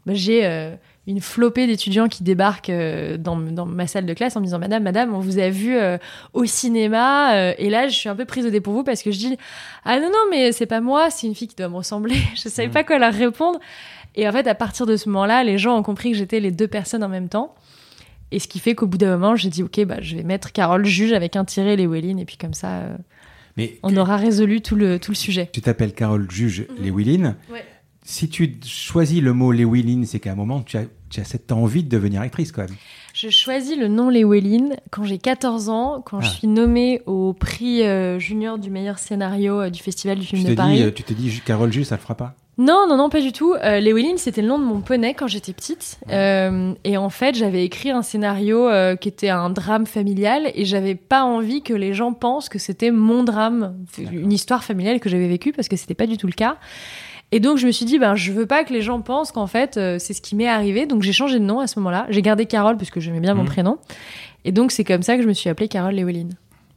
bah, 0.06 0.14
j'ai 0.14 0.46
euh, 0.46 0.76
une 1.08 1.22
flopée 1.22 1.66
d'étudiants 1.68 2.08
qui 2.08 2.24
débarquent 2.24 2.70
euh, 2.70 3.18
dans, 3.18 3.36
dans 3.38 3.66
ma 3.66 3.88
salle 3.88 4.06
de 4.06 4.14
classe 4.14 4.36
en 4.36 4.42
me 4.42 4.46
disant 4.46 4.60
Madame, 4.60 4.84
Madame, 4.84 5.16
on 5.16 5.20
vous 5.20 5.40
a 5.40 5.50
vu 5.50 5.76
euh, 5.78 5.98
au 6.34 6.46
cinéma. 6.46 7.34
euh, 7.36 7.54
et 7.58 7.70
là, 7.70 7.88
je 7.88 7.96
suis 7.96 8.10
un 8.10 8.16
peu 8.16 8.26
prise 8.26 8.46
au 8.46 8.50
dépourvu 8.50 8.84
parce 8.84 9.02
que 9.02 9.12
je 9.12 9.18
dis 9.18 9.38
Ah 9.86 10.00
non, 10.00 10.08
non, 10.08 10.26
mais 10.30 10.52
c'est 10.52 10.66
pas 10.68 10.82
moi, 10.82 11.10
c'est 11.10 11.26
une 11.28 11.34
fille 11.36 11.48
qui 11.48 11.56
doit 11.56 11.70
me 11.70 11.78
ressembler. 11.78 12.16
je 12.36 12.50
savais 12.50 12.68
Mhm. 12.68 12.74
pas 12.74 12.84
quoi 12.84 13.00
leur 13.00 13.14
répondre. 13.14 13.60
Et 14.16 14.28
en 14.28 14.32
fait, 14.34 14.46
à 14.48 14.56
partir 14.56 14.86
de 14.86 14.98
ce 14.98 15.08
moment-là, 15.10 15.44
les 15.46 15.58
gens 15.58 15.78
ont 15.78 15.84
compris 15.84 16.12
que 16.12 16.18
j'étais 16.18 16.42
les 16.42 16.52
deux 16.52 16.68
personnes 16.68 17.04
en 17.04 17.10
même 17.10 17.30
temps. 17.30 17.56
Et 18.32 18.40
ce 18.40 18.48
qui 18.48 18.60
fait 18.60 18.76
qu'au 18.76 18.88
bout 18.88 18.98
d'un 18.98 19.18
moment, 19.18 19.36
j'ai 19.36 19.50
dit 19.50 19.64
Ok, 19.64 19.84
bah, 19.86 19.98
je 20.02 20.16
vais 20.16 20.24
mettre 20.24 20.52
Carole 20.52 20.86
juge 20.86 21.12
avec 21.14 21.36
un 21.36 21.46
tiré 21.46 21.76
Lewelyn. 21.76 22.18
Et 22.18 22.26
puis 22.26 22.38
comme 22.38 22.54
ça, 22.54 22.80
euh, 22.82 22.98
Mais 23.58 23.78
on 23.84 23.96
aura 23.98 24.18
résolu 24.18 24.62
tout 24.62 24.76
le, 24.76 25.00
tout 25.00 25.12
le 25.12 25.16
sujet. 25.18 25.50
tu 25.52 25.62
t'appelles 25.62 25.94
Carole 25.94 26.30
Juge 26.32 26.66
Lewilin. 26.82 27.36
Ouais. 27.52 27.66
Si 28.04 28.30
tu 28.30 28.56
choisis 28.66 29.22
le 29.22 29.34
mot 29.34 29.52
Lewilin, 29.52 30.04
c'est 30.06 30.20
qu'à 30.20 30.32
un 30.32 30.36
moment, 30.36 30.62
tu 30.62 30.76
as, 30.78 30.86
tu 31.10 31.20
as 31.20 31.24
cette 31.24 31.52
envie 31.52 31.84
de 31.84 31.90
devenir 31.90 32.22
actrice 32.22 32.52
quand 32.52 32.64
même. 32.64 32.76
Je 33.14 33.30
choisis 33.30 33.78
le 33.78 33.90
nom 33.90 34.10
Lewelyn 34.10 34.70
quand 34.90 35.04
j'ai 35.04 35.18
14 35.20 35.70
ans, 35.70 36.02
quand 36.04 36.20
je 36.22 36.28
Ah. 36.28 36.32
suis 36.32 36.48
nommée 36.48 37.02
au 37.06 37.34
prix 37.34 37.84
euh, 37.84 38.18
junior 38.18 38.58
du 38.58 38.70
meilleur 38.72 38.98
scénario 38.98 39.62
euh, 39.62 39.70
du 39.70 39.84
Festival 39.84 40.18
du 40.18 40.26
film 40.26 40.42
Tu 40.44 40.50
de 40.52 40.56
Paris. 40.56 40.84
dis, 40.84 40.94
tu 40.94 41.04
te 41.04 41.14
dis, 41.14 41.42
Carole 41.46 41.72
Juge, 41.72 41.86
ça 41.86 41.96
le 41.98 42.02
fera 42.02 42.16
pas 42.16 42.36
Non, 42.62 42.86
non, 42.88 42.96
non, 42.96 43.10
pas 43.10 43.22
du 43.22 43.32
tout. 43.32 43.54
Euh, 43.56 43.82
c'était 44.18 44.44
le 44.44 44.48
nom 44.48 44.60
de 44.60 44.64
mon 44.64 44.82
poney 44.82 45.16
quand 45.16 45.26
j'étais 45.26 45.52
petite. 45.52 45.98
Euh, 46.12 46.74
et 46.84 46.96
en 46.96 47.10
fait, 47.10 47.34
j'avais 47.34 47.66
écrit 47.66 47.90
un 47.90 48.04
scénario 48.04 48.68
euh, 48.68 48.96
qui 48.96 49.08
était 49.10 49.30
un 49.30 49.50
drame 49.50 49.88
familial 49.88 50.52
et 50.54 50.64
j'avais 50.66 50.94
pas 50.94 51.24
envie 51.24 51.64
que 51.64 51.74
les 51.74 51.96
gens 51.96 52.14
pensent 52.14 52.50
que 52.50 52.60
c'était 52.60 52.92
mon 52.92 53.24
drame, 53.24 53.76
une 53.98 54.32
histoire 54.32 54.64
familiale 54.64 55.00
que 55.00 55.10
j'avais 55.10 55.28
vécue 55.28 55.54
parce 55.54 55.68
que 55.70 55.76
c'était 55.76 55.96
pas 55.96 56.06
du 56.06 56.18
tout 56.18 56.28
le 56.28 56.34
cas. 56.34 56.58
Et 57.32 57.40
donc, 57.40 57.58
je 57.58 57.66
me 57.66 57.72
suis 57.72 57.86
dit, 57.86 57.98
ben, 57.98 58.14
je 58.14 58.32
veux 58.32 58.46
pas 58.46 58.64
que 58.64 58.74
les 58.74 58.82
gens 58.84 59.02
pensent 59.02 59.32
qu'en 59.32 59.48
fait, 59.48 59.78
euh, 59.78 59.98
c'est 59.98 60.14
ce 60.14 60.22
qui 60.22 60.36
m'est 60.36 60.48
arrivé. 60.50 60.86
Donc, 60.86 61.02
j'ai 61.02 61.14
changé 61.14 61.40
de 61.40 61.46
nom 61.46 61.62
à 61.62 61.66
ce 61.68 61.80
moment-là. 61.80 62.06
J'ai 62.10 62.22
gardé 62.22 62.46
Carole 62.46 62.78
parce 62.78 62.92
que 62.92 63.00
j'aimais 63.00 63.22
bien 63.22 63.34
mon 63.34 63.42
Mhm. 63.44 63.48
prénom. 63.50 63.78
Et 64.46 64.52
donc, 64.52 64.72
c'est 64.72 64.84
comme 64.84 65.02
ça 65.02 65.16
que 65.16 65.24
je 65.24 65.28
me 65.28 65.34
suis 65.34 65.50
appelée 65.50 65.68
Carole 65.68 65.96
Lewelyn. 65.96 66.30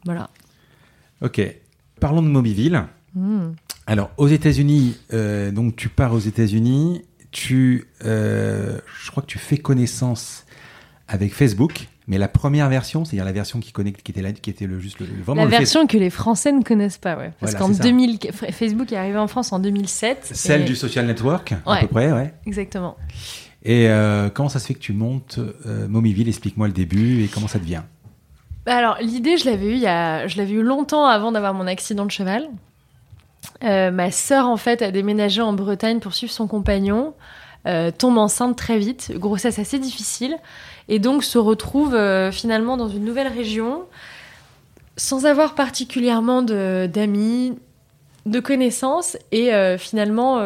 Voilà. 0.06 0.30
Ok. 1.20 1.42
Parlons 2.00 2.22
de 2.22 2.28
Mobiville. 2.28 2.84
Hmm. 3.14 3.52
Alors, 3.86 4.10
aux 4.16 4.28
États-Unis, 4.28 4.96
euh, 5.12 5.50
donc 5.50 5.76
tu 5.76 5.88
pars 5.88 6.12
aux 6.12 6.18
États-Unis, 6.18 7.02
tu, 7.30 7.86
euh, 8.04 8.78
je 9.02 9.10
crois 9.10 9.22
que 9.22 9.28
tu 9.28 9.38
fais 9.38 9.56
connaissance 9.58 10.44
avec 11.06 11.34
Facebook, 11.34 11.88
mais 12.08 12.16
la 12.18 12.28
première 12.28 12.68
version, 12.68 13.04
c'est-à-dire 13.04 13.24
la 13.26 13.32
version 13.32 13.60
qui 13.60 13.72
connecte, 13.72 14.02
qui 14.02 14.10
était 14.12 14.22
là, 14.22 14.32
qui 14.32 14.48
était 14.50 14.66
le 14.66 14.78
juste 14.80 15.00
le, 15.00 15.06
vraiment 15.22 15.42
La 15.42 15.44
le 15.46 15.50
fait- 15.50 15.58
version 15.58 15.86
que 15.86 15.96
les 15.98 16.10
Français 16.10 16.50
ne 16.52 16.62
connaissent 16.62 16.96
pas, 16.98 17.16
ouais. 17.16 17.32
Parce 17.40 17.52
Voilà, 17.52 17.58
qu'en 17.58 17.68
c'est 17.68 17.82
ça. 17.82 17.82
2000, 17.84 18.16
F- 18.16 18.52
Facebook 18.52 18.90
est 18.92 18.96
arrivé 18.96 19.18
en 19.18 19.26
France 19.28 19.52
en 19.52 19.58
2007. 19.58 20.30
celle 20.32 20.62
et- 20.62 20.64
du 20.64 20.76
social 20.76 21.06
network, 21.06 21.54
à 21.66 21.76
peu 21.80 21.86
près, 21.88 22.10
ouais. 22.12 22.32
Exactement. 22.46 22.96
Et 23.64 23.88
euh, 23.88 24.28
comment 24.30 24.48
ça 24.48 24.58
se 24.58 24.66
fait 24.66 24.74
que 24.74 24.78
tu 24.80 24.92
montes 24.92 25.38
Momiville 25.88 26.28
Explique-moi 26.28 26.66
le 26.68 26.72
début 26.72 27.22
et 27.22 27.28
comment 27.28 27.48
ça 27.48 27.58
devient. 27.58 27.82
Bah 28.66 28.76
Alors, 28.76 28.96
l'idée, 29.02 29.36
je 29.36 29.44
l'avais 29.44 29.66
eue 29.66 29.74
il 29.74 29.80
y 29.80 29.86
a, 29.86 30.26
je 30.26 30.38
l'avais 30.38 30.52
eu 30.54 30.62
longtemps 30.62 31.06
avant 31.06 31.32
d'avoir 31.32 31.52
mon 31.54 31.66
accident 31.66 32.06
de 32.06 32.10
cheval. 32.10 32.46
Euh, 33.62 33.90
ma 33.90 34.10
sœur, 34.10 34.46
en 34.46 34.56
fait, 34.56 34.82
a 34.82 34.90
déménagé 34.90 35.40
en 35.42 35.52
Bretagne 35.52 36.00
pour 36.00 36.14
suivre 36.14 36.32
son 36.32 36.46
compagnon, 36.46 37.14
euh, 37.66 37.90
tombe 37.90 38.18
enceinte 38.18 38.56
très 38.56 38.78
vite, 38.78 39.12
grossesse 39.14 39.58
assez 39.58 39.78
difficile, 39.78 40.36
et 40.88 40.98
donc 40.98 41.24
se 41.24 41.38
retrouve 41.38 41.94
euh, 41.94 42.30
finalement 42.30 42.76
dans 42.76 42.88
une 42.88 43.04
nouvelle 43.04 43.28
région, 43.28 43.82
sans 44.96 45.26
avoir 45.26 45.54
particulièrement 45.54 46.42
de- 46.42 46.88
d'amis, 46.92 47.54
de, 48.26 48.40
connaissances, 48.40 49.16
et 49.32 49.50
finalement 49.78 50.38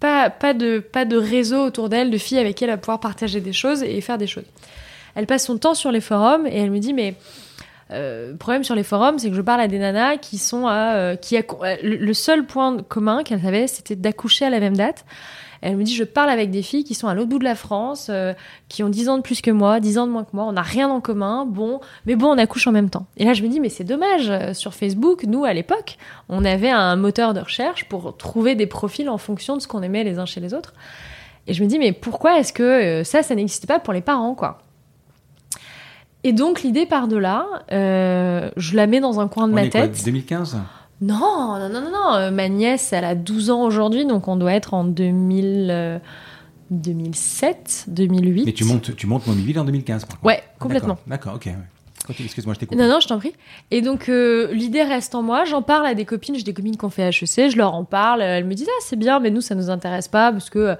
pas, 0.00 0.30
pas, 0.30 0.54
de, 0.54 0.78
pas 0.78 1.04
de 1.04 1.16
réseau 1.16 1.64
autour 1.64 1.88
d'elle, 1.88 2.10
de 2.10 2.18
filles 2.18 2.38
avec 2.38 2.56
qui 2.56 2.64
elle 2.64 2.70
va 2.70 2.76
pouvoir 2.76 3.00
partager 3.00 3.40
des 3.40 3.52
choses 3.52 3.82
et 3.82 4.00
faire 4.00 4.18
des 4.18 4.26
choses. 4.26 4.44
Elle 5.14 5.26
passe 5.26 5.46
son 5.46 5.58
temps 5.58 5.74
sur 5.74 5.90
les 5.90 6.00
forums 6.00 6.46
et 6.46 6.56
elle 6.58 6.70
me 6.70 6.78
dit 6.78 6.92
mais 6.92 7.14
euh, 7.90 8.36
problème 8.36 8.64
sur 8.64 8.74
les 8.74 8.82
forums 8.82 9.18
c'est 9.18 9.30
que 9.30 9.36
je 9.36 9.40
parle 9.40 9.62
à 9.62 9.68
des 9.68 9.78
nanas 9.78 10.18
qui 10.18 10.36
sont 10.36 10.66
à 10.66 10.94
euh, 10.96 11.16
qui 11.16 11.38
a, 11.38 11.42
le, 11.82 12.12
seul 12.12 12.44
point 12.44 12.82
commun 12.82 13.22
qu'elle 13.22 13.44
avait 13.46 13.66
c'était 13.66 13.96
d'accoucher 13.96 14.44
à 14.44 14.50
la 14.50 14.60
même 14.60 14.76
date. 14.76 15.04
Elle 15.60 15.76
me 15.76 15.82
dit 15.82 15.94
je 15.94 16.04
parle 16.04 16.30
avec 16.30 16.50
des 16.50 16.62
filles 16.62 16.84
qui 16.84 16.94
sont 16.94 17.08
à 17.08 17.14
l'autre 17.14 17.28
bout 17.28 17.38
de 17.38 17.44
la 17.44 17.54
France, 17.54 18.08
euh, 18.10 18.32
qui 18.68 18.82
ont 18.82 18.88
10 18.88 19.08
ans 19.08 19.16
de 19.16 19.22
plus 19.22 19.40
que 19.40 19.50
moi, 19.50 19.80
10 19.80 19.98
ans 19.98 20.06
de 20.06 20.12
moins 20.12 20.24
que 20.24 20.30
moi, 20.32 20.44
on 20.44 20.52
n'a 20.52 20.62
rien 20.62 20.88
en 20.88 21.00
commun, 21.00 21.46
bon, 21.46 21.80
mais 22.06 22.14
bon, 22.14 22.28
on 22.28 22.38
accouche 22.38 22.66
en 22.66 22.72
même 22.72 22.90
temps. 22.90 23.06
Et 23.16 23.24
là 23.24 23.32
je 23.32 23.42
me 23.42 23.48
dis 23.48 23.60
mais 23.60 23.68
c'est 23.68 23.84
dommage, 23.84 24.30
euh, 24.30 24.54
sur 24.54 24.74
Facebook, 24.74 25.24
nous 25.24 25.44
à 25.44 25.52
l'époque, 25.52 25.98
on 26.28 26.44
avait 26.44 26.70
un 26.70 26.96
moteur 26.96 27.34
de 27.34 27.40
recherche 27.40 27.86
pour 27.86 28.16
trouver 28.16 28.54
des 28.54 28.66
profils 28.66 29.08
en 29.08 29.18
fonction 29.18 29.56
de 29.56 29.62
ce 29.62 29.68
qu'on 29.68 29.82
aimait 29.82 30.04
les 30.04 30.18
uns 30.18 30.26
chez 30.26 30.40
les 30.40 30.54
autres. 30.54 30.74
Et 31.46 31.54
je 31.54 31.62
me 31.62 31.68
dis 31.68 31.78
mais 31.78 31.92
pourquoi 31.92 32.38
est-ce 32.38 32.52
que 32.52 32.62
euh, 32.62 33.04
ça 33.04 33.22
ça 33.22 33.34
n'existe 33.34 33.66
pas 33.66 33.80
pour 33.80 33.92
les 33.92 34.02
parents 34.02 34.34
quoi? 34.34 34.58
Et 36.28 36.32
donc 36.32 36.62
l'idée 36.62 36.84
part 36.86 37.08
de 37.08 37.16
là, 37.16 37.46
euh, 37.72 38.50
je 38.56 38.76
la 38.76 38.86
mets 38.86 39.00
dans 39.00 39.18
un 39.20 39.28
coin 39.28 39.46
de 39.48 39.52
On 39.52 39.54
ma 39.56 39.64
est 39.64 39.70
quoi, 39.70 39.82
tête. 39.88 40.02
2015 40.04 40.58
Non, 41.00 41.58
non, 41.58 41.68
non, 41.68 41.80
non, 41.80 41.90
non. 41.90 42.14
euh, 42.14 42.30
ma 42.30 42.48
nièce, 42.48 42.92
elle 42.92 43.04
a 43.04 43.14
12 43.14 43.50
ans 43.50 43.62
aujourd'hui, 43.62 44.04
donc 44.04 44.28
on 44.28 44.36
doit 44.36 44.52
être 44.52 44.74
en 44.74 44.84
2000, 44.84 45.68
euh, 45.70 45.98
2007, 46.70 47.84
2008. 47.88 48.44
Mais 48.46 48.52
tu 48.52 48.64
montes, 48.64 48.94
tu 48.96 49.06
montes 49.06 49.26
en 49.28 49.32
2015 49.32 50.04
par 50.04 50.16
contre. 50.16 50.24
Ouais, 50.26 50.42
complètement. 50.58 50.98
D'accord, 51.06 51.34
ok. 51.36 51.48
Excuse-moi, 52.20 52.54
je 52.54 52.60
t'écoute. 52.60 52.78
Non, 52.78 52.88
non, 52.88 53.00
je 53.00 53.08
t'en 53.08 53.18
prie. 53.18 53.34
Et 53.70 53.82
donc, 53.82 54.08
euh, 54.08 54.50
l'idée 54.52 54.82
reste 54.82 55.14
en 55.14 55.22
moi. 55.22 55.44
J'en 55.44 55.60
parle 55.60 55.84
à 55.86 55.94
des 55.94 56.06
copines. 56.06 56.34
J'ai 56.36 56.42
des 56.42 56.54
copines 56.54 56.76
qui 56.76 56.84
ont 56.84 56.88
fait 56.90 57.02
HEC. 57.08 57.50
Je 57.50 57.56
leur 57.56 57.74
en 57.74 57.84
parle. 57.84 58.22
Elles 58.22 58.46
me 58.46 58.54
disent, 58.54 58.68
ah, 58.70 58.80
c'est 58.82 58.96
bien, 58.96 59.20
mais 59.20 59.30
nous, 59.30 59.42
ça 59.42 59.54
nous 59.54 59.68
intéresse 59.68 60.08
pas 60.08 60.32
parce 60.32 60.48
que 60.48 60.76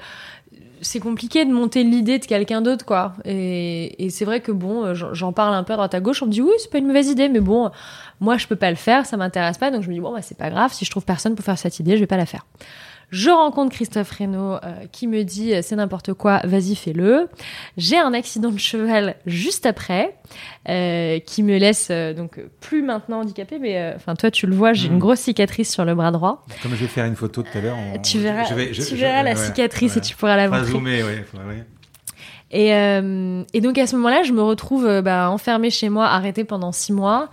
c'est 0.81 1.01
compliqué 1.01 1.45
de 1.45 1.53
monter 1.53 1.85
l'idée 1.85 2.19
de 2.19 2.25
quelqu'un 2.25 2.61
d'autre, 2.61 2.85
quoi. 2.85 3.15
Et, 3.25 4.09
c'est 4.11 4.25
vrai 4.25 4.41
que 4.41 4.53
bon, 4.53 4.85
euh, 4.85 4.95
j'en 4.95 5.15
j'en 5.15 5.33
parle 5.33 5.55
un 5.55 5.63
peu 5.63 5.73
à 5.73 5.77
droite 5.77 5.95
à 5.95 6.01
gauche. 6.01 6.23
On 6.23 6.27
me 6.27 6.31
dit, 6.31 6.43
oui, 6.43 6.53
c'est 6.59 6.71
pas 6.71 6.79
une 6.79 6.87
mauvaise 6.87 7.09
idée, 7.09 7.29
mais 7.29 7.41
bon, 7.41 7.71
moi, 8.21 8.37
je 8.37 8.47
peux 8.47 8.57
pas 8.57 8.71
le 8.71 8.77
faire. 8.77 9.07
Ça 9.07 9.17
m'intéresse 9.17 9.59
pas. 9.59 9.71
Donc, 9.71 9.83
je 9.83 9.89
me 9.89 9.95
dis, 9.95 10.01
bon, 10.01 10.13
bah, 10.13 10.23
c'est 10.23 10.39
pas 10.39 10.51
grave. 10.51 10.73
Si 10.73 10.85
je 10.85 10.91
trouve 10.91 11.05
personne 11.05 11.35
pour 11.35 11.45
faire 11.45 11.59
cette 11.59 11.79
idée, 11.79 11.97
je 11.97 12.01
vais 12.01 12.07
pas 12.07 12.17
la 12.17 12.27
faire. 12.27 12.47
Je 13.11 13.31
rencontre 13.31 13.73
Christophe 13.73 14.11
Reynaud 14.11 14.57
euh, 14.57 14.59
qui 14.93 15.07
me 15.07 15.23
dit 15.25 15.55
euh, 15.55 15.61
c'est 15.63 15.77
n'importe 15.77 16.13
quoi, 16.13 16.41
vas-y 16.45 16.75
fais-le. 16.75 17.29
J'ai 17.79 17.97
un 17.99 18.13
accident 18.13 18.51
de 18.51 18.59
cheval 18.59 19.15
juste 19.25 19.65
après 19.65 20.15
euh, 20.69 21.19
qui 21.21 21.43
me 21.43 21.57
laisse 21.57 21.89
euh, 21.91 22.13
donc 22.13 22.39
plus 22.61 22.83
maintenant 22.83 23.21
handicapée, 23.21 23.59
mais 23.59 23.95
enfin 23.97 24.15
toi 24.15 24.31
tu 24.31 24.47
le 24.47 24.55
vois, 24.55 24.75
j'ai 24.75 24.89
Mhm. 24.89 24.95
une 24.95 25.01
grosse 25.01 25.21
cicatrice 25.21 25.73
sur 25.73 25.87
le 25.87 25.95
bras 25.95 26.11
droit. 26.11 26.45
Comme 26.63 26.73
je 26.73 26.77
vais 26.83 26.87
faire 26.87 27.07
une 27.07 27.17
photo 27.17 27.43
tout 27.43 27.57
à 27.57 27.61
l'heure. 27.63 27.77
on- 27.95 27.99
tu 28.03 28.19
verras, 28.19 28.45
je 28.45 28.55
vais- 28.55 28.75
je- 28.75 28.83
tu 28.83 28.95
je- 28.95 29.01
verras 29.01 29.23
la 29.23 29.31
ouais, 29.31 29.37
cicatrice 29.37 29.93
ouais. 29.95 29.99
et 29.99 30.03
tu 30.03 30.15
pourras 30.15 30.37
la 30.37 30.49
montrer. 30.51 30.67
zoomer, 30.71 31.03
ouais. 31.03 31.25
Et, 32.51 32.69
et 33.57 33.61
donc 33.61 33.77
à 33.79 33.87
ce 33.87 33.97
moment-là, 33.97 34.23
je 34.23 34.33
me 34.33 34.43
retrouve 34.43 35.01
bah, 35.03 35.31
enfermée 35.31 35.71
chez 35.71 35.89
moi, 35.89 36.07
arrêtée 36.07 36.45
pendant 36.45 36.73
six 36.73 36.93
mois. 36.93 37.31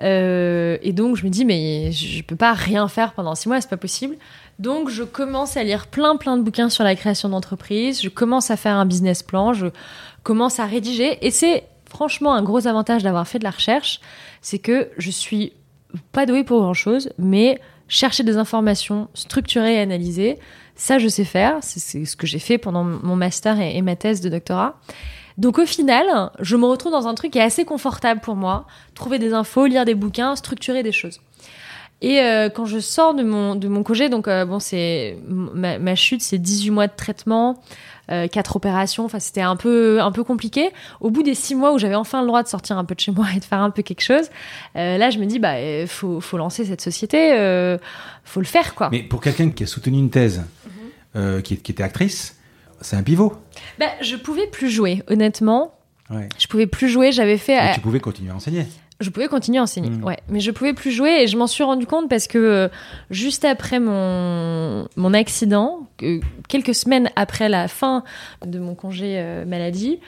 Euh, 0.00 0.78
et 0.82 0.92
donc 0.92 1.16
je 1.16 1.24
me 1.24 1.28
dis 1.30 1.44
mais 1.44 1.92
je 1.92 2.06
je 2.18 2.22
peux 2.22 2.34
pas 2.34 2.54
rien 2.54 2.88
faire 2.88 3.12
pendant 3.12 3.34
six 3.34 3.46
mois, 3.48 3.60
c'est 3.60 3.68
pas 3.70 3.76
possible. 3.76 4.16
Donc 4.62 4.90
je 4.90 5.02
commence 5.02 5.56
à 5.56 5.64
lire 5.64 5.88
plein 5.88 6.14
plein 6.16 6.36
de 6.36 6.42
bouquins 6.42 6.68
sur 6.68 6.84
la 6.84 6.94
création 6.94 7.28
d'entreprise. 7.28 8.00
Je 8.00 8.08
commence 8.08 8.52
à 8.52 8.56
faire 8.56 8.76
un 8.76 8.86
business 8.86 9.24
plan. 9.24 9.52
Je 9.52 9.66
commence 10.22 10.60
à 10.60 10.66
rédiger. 10.66 11.18
Et 11.26 11.32
c'est 11.32 11.64
franchement 11.90 12.32
un 12.32 12.42
gros 12.42 12.68
avantage 12.68 13.02
d'avoir 13.02 13.26
fait 13.26 13.40
de 13.40 13.44
la 13.44 13.50
recherche, 13.50 14.00
c'est 14.40 14.60
que 14.60 14.88
je 14.96 15.10
suis 15.10 15.52
pas 16.12 16.26
douée 16.26 16.44
pour 16.44 16.60
grand 16.60 16.74
chose, 16.74 17.10
mais 17.18 17.60
chercher 17.88 18.22
des 18.22 18.36
informations, 18.36 19.08
structurer 19.14 19.74
et 19.74 19.80
analyser, 19.80 20.38
ça 20.76 20.98
je 20.98 21.08
sais 21.08 21.24
faire. 21.24 21.58
C'est 21.60 22.04
ce 22.04 22.16
que 22.16 22.28
j'ai 22.28 22.38
fait 22.38 22.56
pendant 22.56 22.84
mon 22.84 23.16
master 23.16 23.60
et 23.60 23.82
ma 23.82 23.96
thèse 23.96 24.20
de 24.20 24.28
doctorat. 24.28 24.78
Donc 25.38 25.58
au 25.58 25.66
final, 25.66 26.30
je 26.38 26.56
me 26.56 26.66
retrouve 26.66 26.92
dans 26.92 27.08
un 27.08 27.14
truc 27.14 27.32
qui 27.32 27.38
est 27.38 27.42
assez 27.42 27.64
confortable 27.64 28.20
pour 28.20 28.36
moi. 28.36 28.66
Trouver 28.94 29.18
des 29.18 29.32
infos, 29.32 29.66
lire 29.66 29.84
des 29.84 29.94
bouquins, 29.94 30.36
structurer 30.36 30.82
des 30.84 30.92
choses. 30.92 31.20
Et 32.02 32.20
euh, 32.20 32.48
quand 32.50 32.66
je 32.66 32.78
sors 32.80 33.14
de 33.14 33.22
mon, 33.22 33.54
de 33.54 33.68
mon 33.68 33.82
congé, 33.84 34.08
donc 34.08 34.26
euh, 34.28 34.44
bon, 34.44 34.58
c'est 34.58 35.16
ma, 35.28 35.78
ma 35.78 35.94
chute, 35.94 36.20
c'est 36.20 36.36
18 36.38 36.70
mois 36.70 36.86
de 36.88 36.92
traitement, 36.96 37.62
euh, 38.10 38.26
4 38.26 38.56
opérations, 38.56 39.04
enfin 39.04 39.20
c'était 39.20 39.40
un 39.40 39.54
peu, 39.54 40.00
un 40.02 40.10
peu 40.10 40.24
compliqué. 40.24 40.70
Au 41.00 41.10
bout 41.10 41.22
des 41.22 41.34
6 41.36 41.54
mois 41.54 41.72
où 41.72 41.78
j'avais 41.78 41.94
enfin 41.94 42.20
le 42.20 42.26
droit 42.26 42.42
de 42.42 42.48
sortir 42.48 42.76
un 42.76 42.84
peu 42.84 42.96
de 42.96 43.00
chez 43.00 43.12
moi 43.12 43.26
et 43.36 43.38
de 43.38 43.44
faire 43.44 43.60
un 43.60 43.70
peu 43.70 43.82
quelque 43.82 44.02
chose, 44.02 44.28
euh, 44.76 44.98
là 44.98 45.10
je 45.10 45.18
me 45.20 45.26
dis, 45.26 45.38
bah, 45.38 45.54
faut, 45.86 46.20
faut 46.20 46.36
lancer 46.38 46.64
cette 46.64 46.80
société, 46.80 47.34
euh, 47.34 47.78
faut 48.24 48.40
le 48.40 48.46
faire 48.46 48.74
quoi. 48.74 48.88
Mais 48.90 49.04
pour 49.04 49.20
quelqu'un 49.20 49.50
qui 49.50 49.62
a 49.62 49.66
soutenu 49.66 49.96
une 49.98 50.10
thèse, 50.10 50.42
Mhm. 51.14 51.42
qui, 51.42 51.58
qui 51.58 51.72
était 51.72 51.82
actrice, 51.82 52.36
c'est 52.80 52.96
un 52.96 53.02
pivot. 53.02 53.34
Bah, 53.78 53.86
je 54.00 54.16
pouvais 54.16 54.46
plus 54.46 54.70
jouer, 54.70 55.02
honnêtement. 55.08 55.74
Ouais. 56.10 56.28
Je 56.38 56.46
pouvais 56.48 56.66
plus 56.66 56.88
jouer, 56.88 57.12
j'avais 57.12 57.38
fait. 57.38 57.54
Mais 57.60 57.74
tu 57.74 57.80
pouvais 57.80 58.00
continuer 58.00 58.30
à 58.30 58.34
enseigner. 58.34 58.66
Je 59.02 59.10
pouvais 59.10 59.28
continuer 59.28 59.58
à 59.58 59.62
enseigner, 59.62 59.90
Mm. 59.90 60.04
ouais. 60.04 60.18
Mais 60.28 60.40
je 60.40 60.50
pouvais 60.50 60.72
plus 60.72 60.90
jouer 60.90 61.22
et 61.22 61.26
je 61.26 61.36
m'en 61.36 61.46
suis 61.46 61.64
rendu 61.64 61.86
compte 61.86 62.08
parce 62.08 62.26
que 62.26 62.38
euh, 62.38 62.68
juste 63.10 63.44
après 63.44 63.78
mon, 63.80 64.88
mon 64.96 65.12
accident, 65.14 65.80
que- 65.98 66.20
quelques 66.48 66.74
semaines 66.74 67.10
après 67.16 67.48
la 67.48 67.68
fin 67.68 68.04
de 68.46 68.58
mon 68.58 68.74
congé 68.74 69.16
euh, 69.18 69.44
maladie, 69.44 69.98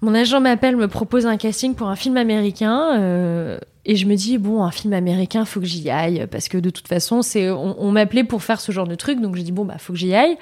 mon 0.00 0.14
agent 0.14 0.40
m'appelle, 0.40 0.76
me 0.76 0.86
propose 0.88 1.24
un 1.26 1.36
casting 1.38 1.74
pour 1.74 1.88
un 1.88 1.96
film 1.96 2.16
américain. 2.16 2.98
euh, 2.98 3.58
et 3.86 3.96
je 3.96 4.06
me 4.06 4.14
dis 4.14 4.38
bon 4.38 4.62
un 4.62 4.70
film 4.70 4.94
américain 4.94 5.44
faut 5.44 5.60
que 5.60 5.66
j'y 5.66 5.90
aille 5.90 6.26
parce 6.30 6.48
que 6.48 6.56
de 6.56 6.70
toute 6.70 6.88
façon 6.88 7.20
c'est 7.20 7.50
on, 7.50 7.76
on 7.78 7.90
m'appelait 7.90 8.24
pour 8.24 8.42
faire 8.42 8.58
ce 8.58 8.72
genre 8.72 8.86
de 8.86 8.94
truc 8.94 9.20
donc 9.20 9.36
j'ai 9.36 9.42
dit 9.42 9.52
bon 9.52 9.66
bah 9.66 9.76
faut 9.76 9.92
que 9.92 9.98
j'y 9.98 10.14
aille 10.14 10.38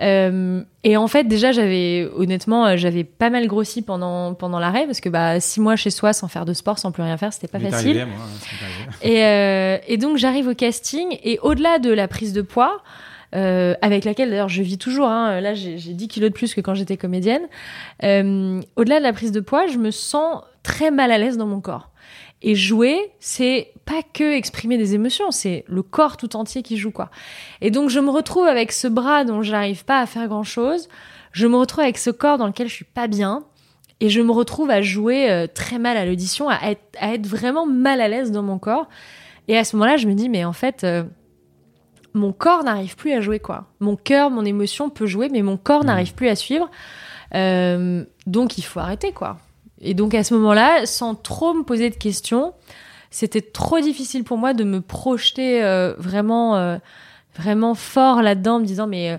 euh, 0.00 0.62
et 0.82 0.96
en 0.96 1.06
fait 1.06 1.24
déjà 1.24 1.52
j'avais 1.52 2.08
honnêtement 2.16 2.66
euh, 2.66 2.76
j'avais 2.76 3.04
pas 3.04 3.30
mal 3.30 3.46
grossi 3.46 3.80
pendant 3.80 4.34
pendant 4.34 4.58
l'arrêt 4.58 4.86
parce 4.86 5.00
que 5.00 5.08
bah 5.08 5.38
six 5.38 5.60
mois 5.60 5.76
chez 5.76 5.90
soi 5.90 6.12
sans 6.12 6.26
faire 6.26 6.44
de 6.44 6.52
sport 6.52 6.80
sans 6.80 6.90
plus 6.90 7.04
rien 7.04 7.16
faire 7.16 7.32
c'était 7.32 7.46
pas 7.46 7.60
facile 7.60 8.00
arrivé, 8.00 8.04
moi, 8.04 8.26
et, 9.02 9.24
euh, 9.24 9.78
et 9.86 9.96
donc 9.96 10.16
j'arrive 10.16 10.48
au 10.48 10.54
casting 10.54 11.16
et 11.22 11.38
au-delà 11.42 11.78
de 11.78 11.92
la 11.92 12.08
prise 12.08 12.32
de 12.32 12.42
poids, 12.42 12.82
euh, 13.36 13.74
avec 13.82 14.04
laquelle 14.04 14.30
d'ailleurs 14.30 14.48
je 14.48 14.62
vis 14.62 14.78
toujours, 14.78 15.06
hein, 15.06 15.40
là 15.40 15.54
j'ai 15.54 15.78
j'ai 15.78 15.92
10 15.92 16.08
kilos 16.08 16.30
de 16.30 16.34
plus 16.34 16.54
que 16.54 16.60
quand 16.60 16.74
j'étais 16.74 16.96
comédienne, 16.96 17.42
au-delà 18.02 18.98
de 18.98 19.04
la 19.04 19.12
prise 19.12 19.30
de 19.30 19.40
poids, 19.40 19.68
je 19.68 19.78
me 19.78 19.92
sens 19.92 20.42
très 20.64 20.90
mal 20.90 21.12
à 21.12 21.18
l'aise 21.18 21.36
dans 21.36 21.46
mon 21.46 21.60
corps. 21.60 21.90
Et 22.46 22.54
jouer, 22.54 23.10
c'est 23.20 23.72
pas 23.86 24.02
que 24.12 24.34
exprimer 24.34 24.76
des 24.78 24.94
émotions, 24.94 25.30
c'est 25.30 25.64
le 25.66 25.82
corps 25.82 26.16
tout 26.18 26.36
entier 26.36 26.62
qui 26.62 26.76
joue 26.76 26.90
quoi. 26.90 27.10
Et 27.62 27.70
donc 27.70 27.88
je 27.88 28.00
me 28.00 28.10
retrouve 28.10 28.46
avec 28.46 28.70
ce 28.70 28.86
bras 28.86 29.24
dont 29.24 29.40
j'arrive 29.42 29.84
pas 29.86 29.98
à 30.00 30.06
faire 30.06 30.28
grand 30.28 30.42
chose, 30.44 30.88
je 31.32 31.46
me 31.46 31.56
retrouve 31.56 31.84
avec 31.84 31.96
ce 31.98 32.10
corps 32.10 32.36
dans 32.38 32.46
lequel 32.46 32.68
je 32.68 32.74
suis 32.74 32.84
pas 32.84 33.06
bien, 33.08 33.44
et 34.00 34.10
je 34.10 34.20
me 34.20 34.30
retrouve 34.32 34.70
à 34.70 34.82
jouer 34.82 35.30
euh, 35.30 35.46
très 35.46 35.78
mal 35.78 35.96
à 35.96 36.04
l'audition, 36.04 36.48
à 36.50 36.58
être, 36.70 36.82
à 37.00 37.14
être 37.14 37.26
vraiment 37.26 37.64
mal 37.66 38.00
à 38.00 38.08
l'aise 38.08 38.30
dans 38.30 38.42
mon 38.42 38.58
corps. 38.58 38.88
Et 39.48 39.56
à 39.56 39.64
ce 39.64 39.76
moment-là, 39.76 39.96
je 39.96 40.06
me 40.08 40.14
dis, 40.14 40.28
mais 40.28 40.44
en 40.44 40.52
fait, 40.52 40.84
euh, 40.84 41.04
mon 42.12 42.32
corps 42.32 42.64
n'arrive 42.64 42.96
plus 42.96 43.12
à 43.12 43.20
jouer, 43.20 43.38
quoi. 43.38 43.66
Mon 43.80 43.96
cœur, 43.96 44.30
mon 44.30 44.44
émotion 44.44 44.90
peut 44.90 45.06
jouer, 45.06 45.28
mais 45.30 45.42
mon 45.42 45.56
corps 45.56 45.80
Mhm. 45.80 45.86
n'arrive 45.86 46.14
plus 46.14 46.28
à 46.28 46.34
suivre. 46.36 46.68
Euh, 47.34 48.04
donc, 48.26 48.58
il 48.58 48.62
faut 48.62 48.80
arrêter, 48.80 49.12
quoi. 49.12 49.38
Et 49.84 49.94
donc, 49.94 50.14
à 50.14 50.24
ce 50.24 50.34
moment-là, 50.34 50.86
sans 50.86 51.14
trop 51.14 51.54
me 51.54 51.62
poser 51.62 51.90
de 51.90 51.94
questions, 51.94 52.54
c'était 53.10 53.42
trop 53.42 53.78
difficile 53.80 54.24
pour 54.24 54.38
moi 54.38 54.54
de 54.54 54.64
me 54.64 54.80
projeter 54.80 55.62
euh, 55.62 55.94
vraiment, 55.98 56.56
euh, 56.56 56.78
vraiment 57.36 57.74
fort 57.74 58.22
là-dedans, 58.22 58.58
me 58.58 58.64
disant, 58.64 58.86
mais. 58.86 59.12
euh, 59.12 59.18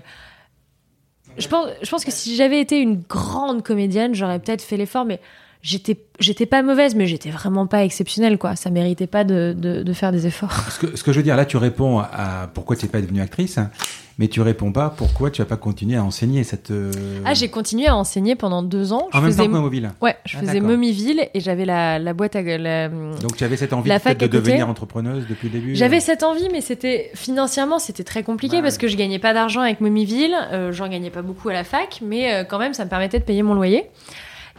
je 1.38 1.48
pense, 1.48 1.68
je 1.82 1.90
pense 1.90 2.04
que 2.04 2.10
si 2.10 2.34
j'avais 2.34 2.60
été 2.60 2.78
une 2.78 3.00
grande 3.00 3.62
comédienne, 3.62 4.14
j'aurais 4.14 4.38
peut-être 4.38 4.62
fait 4.62 4.76
l'effort, 4.76 5.04
mais 5.04 5.20
j'étais, 5.66 5.98
j'étais 6.20 6.46
pas 6.46 6.62
mauvaise, 6.62 6.94
mais 6.94 7.06
j'étais 7.06 7.30
vraiment 7.30 7.66
pas 7.66 7.84
exceptionnelle, 7.84 8.38
quoi. 8.38 8.54
Ça 8.56 8.70
méritait 8.70 9.06
pas 9.08 9.24
de, 9.24 9.54
de, 9.56 9.82
de 9.82 9.92
faire 9.92 10.12
des 10.12 10.26
efforts. 10.26 10.52
Ce 10.70 10.78
que, 10.78 10.96
ce 10.96 11.02
que 11.02 11.12
je 11.12 11.18
veux 11.18 11.22
dire, 11.24 11.36
là, 11.36 11.44
tu 11.44 11.56
réponds 11.56 11.98
à 11.98 12.48
pourquoi 12.54 12.76
tu 12.76 12.84
n'es 12.86 12.90
pas 12.90 13.00
devenue 13.00 13.20
actrice, 13.20 13.58
hein, 13.58 13.70
mais 14.18 14.28
tu 14.28 14.40
réponds 14.40 14.72
pas 14.72 14.88
pourquoi 14.96 15.30
tu 15.30 15.42
vas 15.42 15.46
pas 15.46 15.56
continuer 15.56 15.96
à 15.96 16.04
enseigner 16.04 16.44
cette. 16.44 16.70
euh, 16.70 16.90
Ah, 17.24 17.34
j'ai 17.34 17.48
continué 17.48 17.86
à 17.88 17.96
enseigner 17.96 18.34
pendant 18.36 18.62
deux 18.62 18.92
ans. 18.92 19.08
En 19.12 19.18
je 19.18 19.22
même 19.22 19.26
faisais, 19.32 19.42
temps 19.42 19.52
que 19.52 19.58
mobile. 19.58 19.90
ouais, 20.00 20.16
je 20.24 20.36
Ah, 20.38 20.40
faisais. 20.40 20.60
Momiville 20.60 21.28
et 21.34 21.40
j'avais 21.40 21.64
la, 21.66 21.98
la 21.98 22.14
boîte 22.14 22.36
à 22.36 22.42
la, 22.42 22.88
Donc 22.88 23.36
tu 23.36 23.44
avais 23.44 23.56
cette 23.58 23.72
envie 23.74 23.90
de 23.90 23.98
côté. 23.98 24.28
devenir 24.28 24.68
entrepreneuse 24.70 25.26
depuis 25.28 25.48
le 25.48 25.58
début. 25.58 25.74
J'avais 25.76 25.98
euh, 25.98 26.00
cette 26.00 26.22
envie, 26.22 26.48
mais 26.50 26.60
c'était 26.62 27.10
financièrement 27.14 27.78
c'était 27.78 28.04
très 28.04 28.22
compliqué 28.22 28.56
Ouais, 28.56 28.62
parce 28.62 28.76
ouais. 28.76 28.80
que 28.82 28.88
je 28.88 28.96
gagnais 28.96 29.18
pas 29.18 29.34
d'argent 29.34 29.60
avec 29.60 29.80
Momiville, 29.82 30.34
euh, 30.52 30.72
j'en 30.72 30.88
gagnais 30.88 31.10
pas 31.10 31.22
beaucoup 31.22 31.48
à 31.50 31.52
la 31.52 31.64
fac, 31.64 32.00
mais 32.02 32.32
euh, 32.32 32.44
quand 32.44 32.58
même 32.58 32.72
ça 32.72 32.84
me 32.84 32.90
permettait 32.90 33.18
de 33.18 33.24
payer 33.24 33.42
mon 33.42 33.52
loyer. 33.54 33.84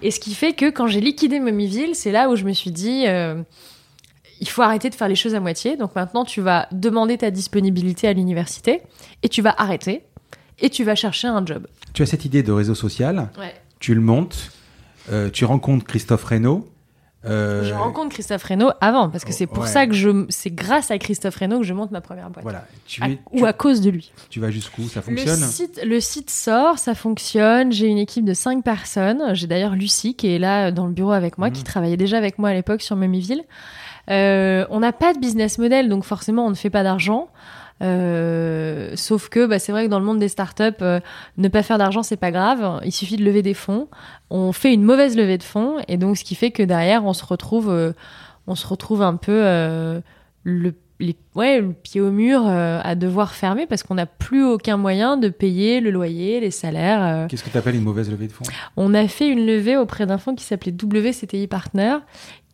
Et 0.01 0.11
ce 0.11 0.19
qui 0.19 0.33
fait 0.35 0.53
que 0.53 0.69
quand 0.69 0.87
j'ai 0.87 1.01
liquidé 1.01 1.39
Momiville, 1.39 1.95
c'est 1.95 2.11
là 2.11 2.29
où 2.29 2.35
je 2.35 2.43
me 2.45 2.53
suis 2.53 2.71
dit 2.71 3.05
euh, 3.07 3.41
il 4.39 4.47
faut 4.47 4.61
arrêter 4.61 4.89
de 4.89 4.95
faire 4.95 5.07
les 5.07 5.15
choses 5.15 5.33
à 5.35 5.39
moitié. 5.39 5.75
Donc 5.77 5.95
maintenant 5.95 6.23
tu 6.23 6.41
vas 6.41 6.67
demander 6.71 7.17
ta 7.17 7.31
disponibilité 7.31 8.07
à 8.07 8.13
l'université 8.13 8.81
et 9.23 9.29
tu 9.29 9.41
vas 9.41 9.55
arrêter 9.57 10.03
et 10.59 10.69
tu 10.69 10.83
vas 10.83 10.95
chercher 10.95 11.27
un 11.27 11.43
job. 11.45 11.67
Tu 11.93 12.03
as 12.03 12.05
cette 12.05 12.25
idée 12.25 12.43
de 12.43 12.51
réseau 12.51 12.75
social, 12.75 13.29
Ouais. 13.39 13.53
tu 13.79 13.95
le 13.95 14.01
montes, 14.01 14.51
euh, 15.11 15.29
tu 15.31 15.45
rencontres 15.45 15.85
Christophe 15.85 16.23
Reynaud. 16.25 16.67
Euh, 17.25 17.63
Je 17.63 17.73
rencontre 17.73 18.09
Christophe 18.09 18.43
Reynaud 18.43 18.69
avant 18.79 19.09
parce 19.09 19.25
que 19.25 19.31
c'est 19.33 19.47
pour 19.47 19.63
ouais. 19.63 19.69
ça 19.69 19.87
que 19.87 19.93
je 19.93 20.25
c'est 20.29 20.51
grâce 20.51 20.91
à 20.91 20.97
Christophe 20.99 21.35
Reynaud 21.35 21.59
que 21.59 21.65
je 21.65 21.73
monte 21.73 21.91
ma 21.91 21.99
première 22.01 22.29
boîte. 22.29 22.43
Voilà. 22.43 22.65
Tu, 22.85 23.01
À- 23.03 23.09
es- 23.09 23.19
ou 23.33 23.45
à 23.45 23.53
cause 23.53 23.81
de 23.81 23.89
lui. 23.89 24.11
tu 24.29 24.39
vas 24.39 24.51
jusqu'où? 24.51 24.83
Ça 24.83 24.99
Le 25.07 25.15
fonctionne? 25.17 25.35
site, 25.49 25.81
le 25.83 25.99
site 25.99 26.29
sort, 26.29 26.77
ça 26.79 26.93
fonctionne. 26.95 27.71
J'ai 27.71 27.87
une 27.87 27.97
équipe 27.97 28.23
de 28.25 28.33
cinq 28.33 28.63
personnes. 28.63 29.33
J'ai 29.33 29.47
d'ailleurs 29.47 29.73
Lucie 29.73 30.13
qui 30.15 30.27
est 30.33 30.39
là 30.39 30.67
euh, 30.67 30.71
dans 30.71 30.85
le 30.85 30.93
bureau 30.93 31.11
avec 31.11 31.37
moi, 31.37 31.49
qui 31.49 31.63
travaillait 31.63 31.97
déjà 31.97 32.17
avec 32.17 32.37
moi 32.39 32.49
à 32.49 32.53
l'époque 32.53 32.81
sur 32.81 32.95
Memiville. 32.95 33.43
Euh, 34.09 34.65
on 34.69 34.79
n'a 34.79 34.93
pas 34.93 35.13
de 35.13 35.19
business 35.19 35.57
model, 35.57 35.89
donc 35.89 36.05
forcément 36.05 36.45
on 36.45 36.49
ne 36.49 36.55
fait 36.55 36.69
pas 36.69 36.83
d'argent. 36.83 37.27
Euh, 37.81 38.91
sauf 38.95 39.29
que 39.29 39.45
bah, 39.45 39.59
c'est 39.59 39.71
vrai 39.71 39.85
que 39.85 39.89
dans 39.89 39.99
le 39.99 40.05
monde 40.05 40.19
des 40.19 40.29
startups, 40.29 40.63
euh, 40.81 40.99
ne 41.37 41.47
pas 41.47 41.63
faire 41.63 41.77
d'argent 41.77 42.03
c'est 42.03 42.17
pas 42.17 42.31
grave. 42.31 42.81
Il 42.83 42.91
suffit 42.91 43.17
de 43.17 43.23
lever 43.23 43.41
des 43.41 43.53
fonds. 43.53 43.87
On 44.29 44.51
fait 44.51 44.73
une 44.73 44.83
mauvaise 44.83 45.15
levée 45.15 45.37
de 45.37 45.43
fonds 45.43 45.77
et 45.87 45.97
donc 45.97 46.17
ce 46.17 46.23
qui 46.23 46.35
fait 46.35 46.51
que 46.51 46.63
derrière 46.63 47.05
on 47.05 47.13
se 47.13 47.25
retrouve, 47.25 47.69
euh, 47.69 47.93
on 48.47 48.55
se 48.55 48.65
retrouve 48.67 49.01
un 49.01 49.15
peu 49.15 49.43
le 50.43 50.73
les, 50.99 51.15
ouais, 51.35 51.61
le 51.61 51.73
pied 51.73 52.01
au 52.01 52.11
mur 52.11 52.43
euh, 52.47 52.79
à 52.83 52.95
devoir 52.95 53.33
fermer 53.33 53.67
parce 53.67 53.83
qu'on 53.83 53.95
n'a 53.95 54.05
plus 54.05 54.43
aucun 54.43 54.77
moyen 54.77 55.17
de 55.17 55.29
payer 55.29 55.79
le 55.79 55.91
loyer, 55.91 56.39
les 56.39 56.51
salaires. 56.51 57.03
euh. 57.03 57.27
Qu'est-ce 57.27 57.43
que 57.43 57.49
tu 57.49 57.57
appelles 57.57 57.75
une 57.75 57.83
mauvaise 57.83 58.09
levée 58.09 58.27
de 58.27 58.31
fonds? 58.31 58.45
On 58.75 58.93
a 58.93 59.07
fait 59.07 59.27
une 59.27 59.45
levée 59.45 59.77
auprès 59.77 60.05
d'un 60.05 60.17
fonds 60.17 60.35
qui 60.35 60.43
s'appelait 60.43 60.71
WCTI 60.71 61.47
Partner, 61.47 61.97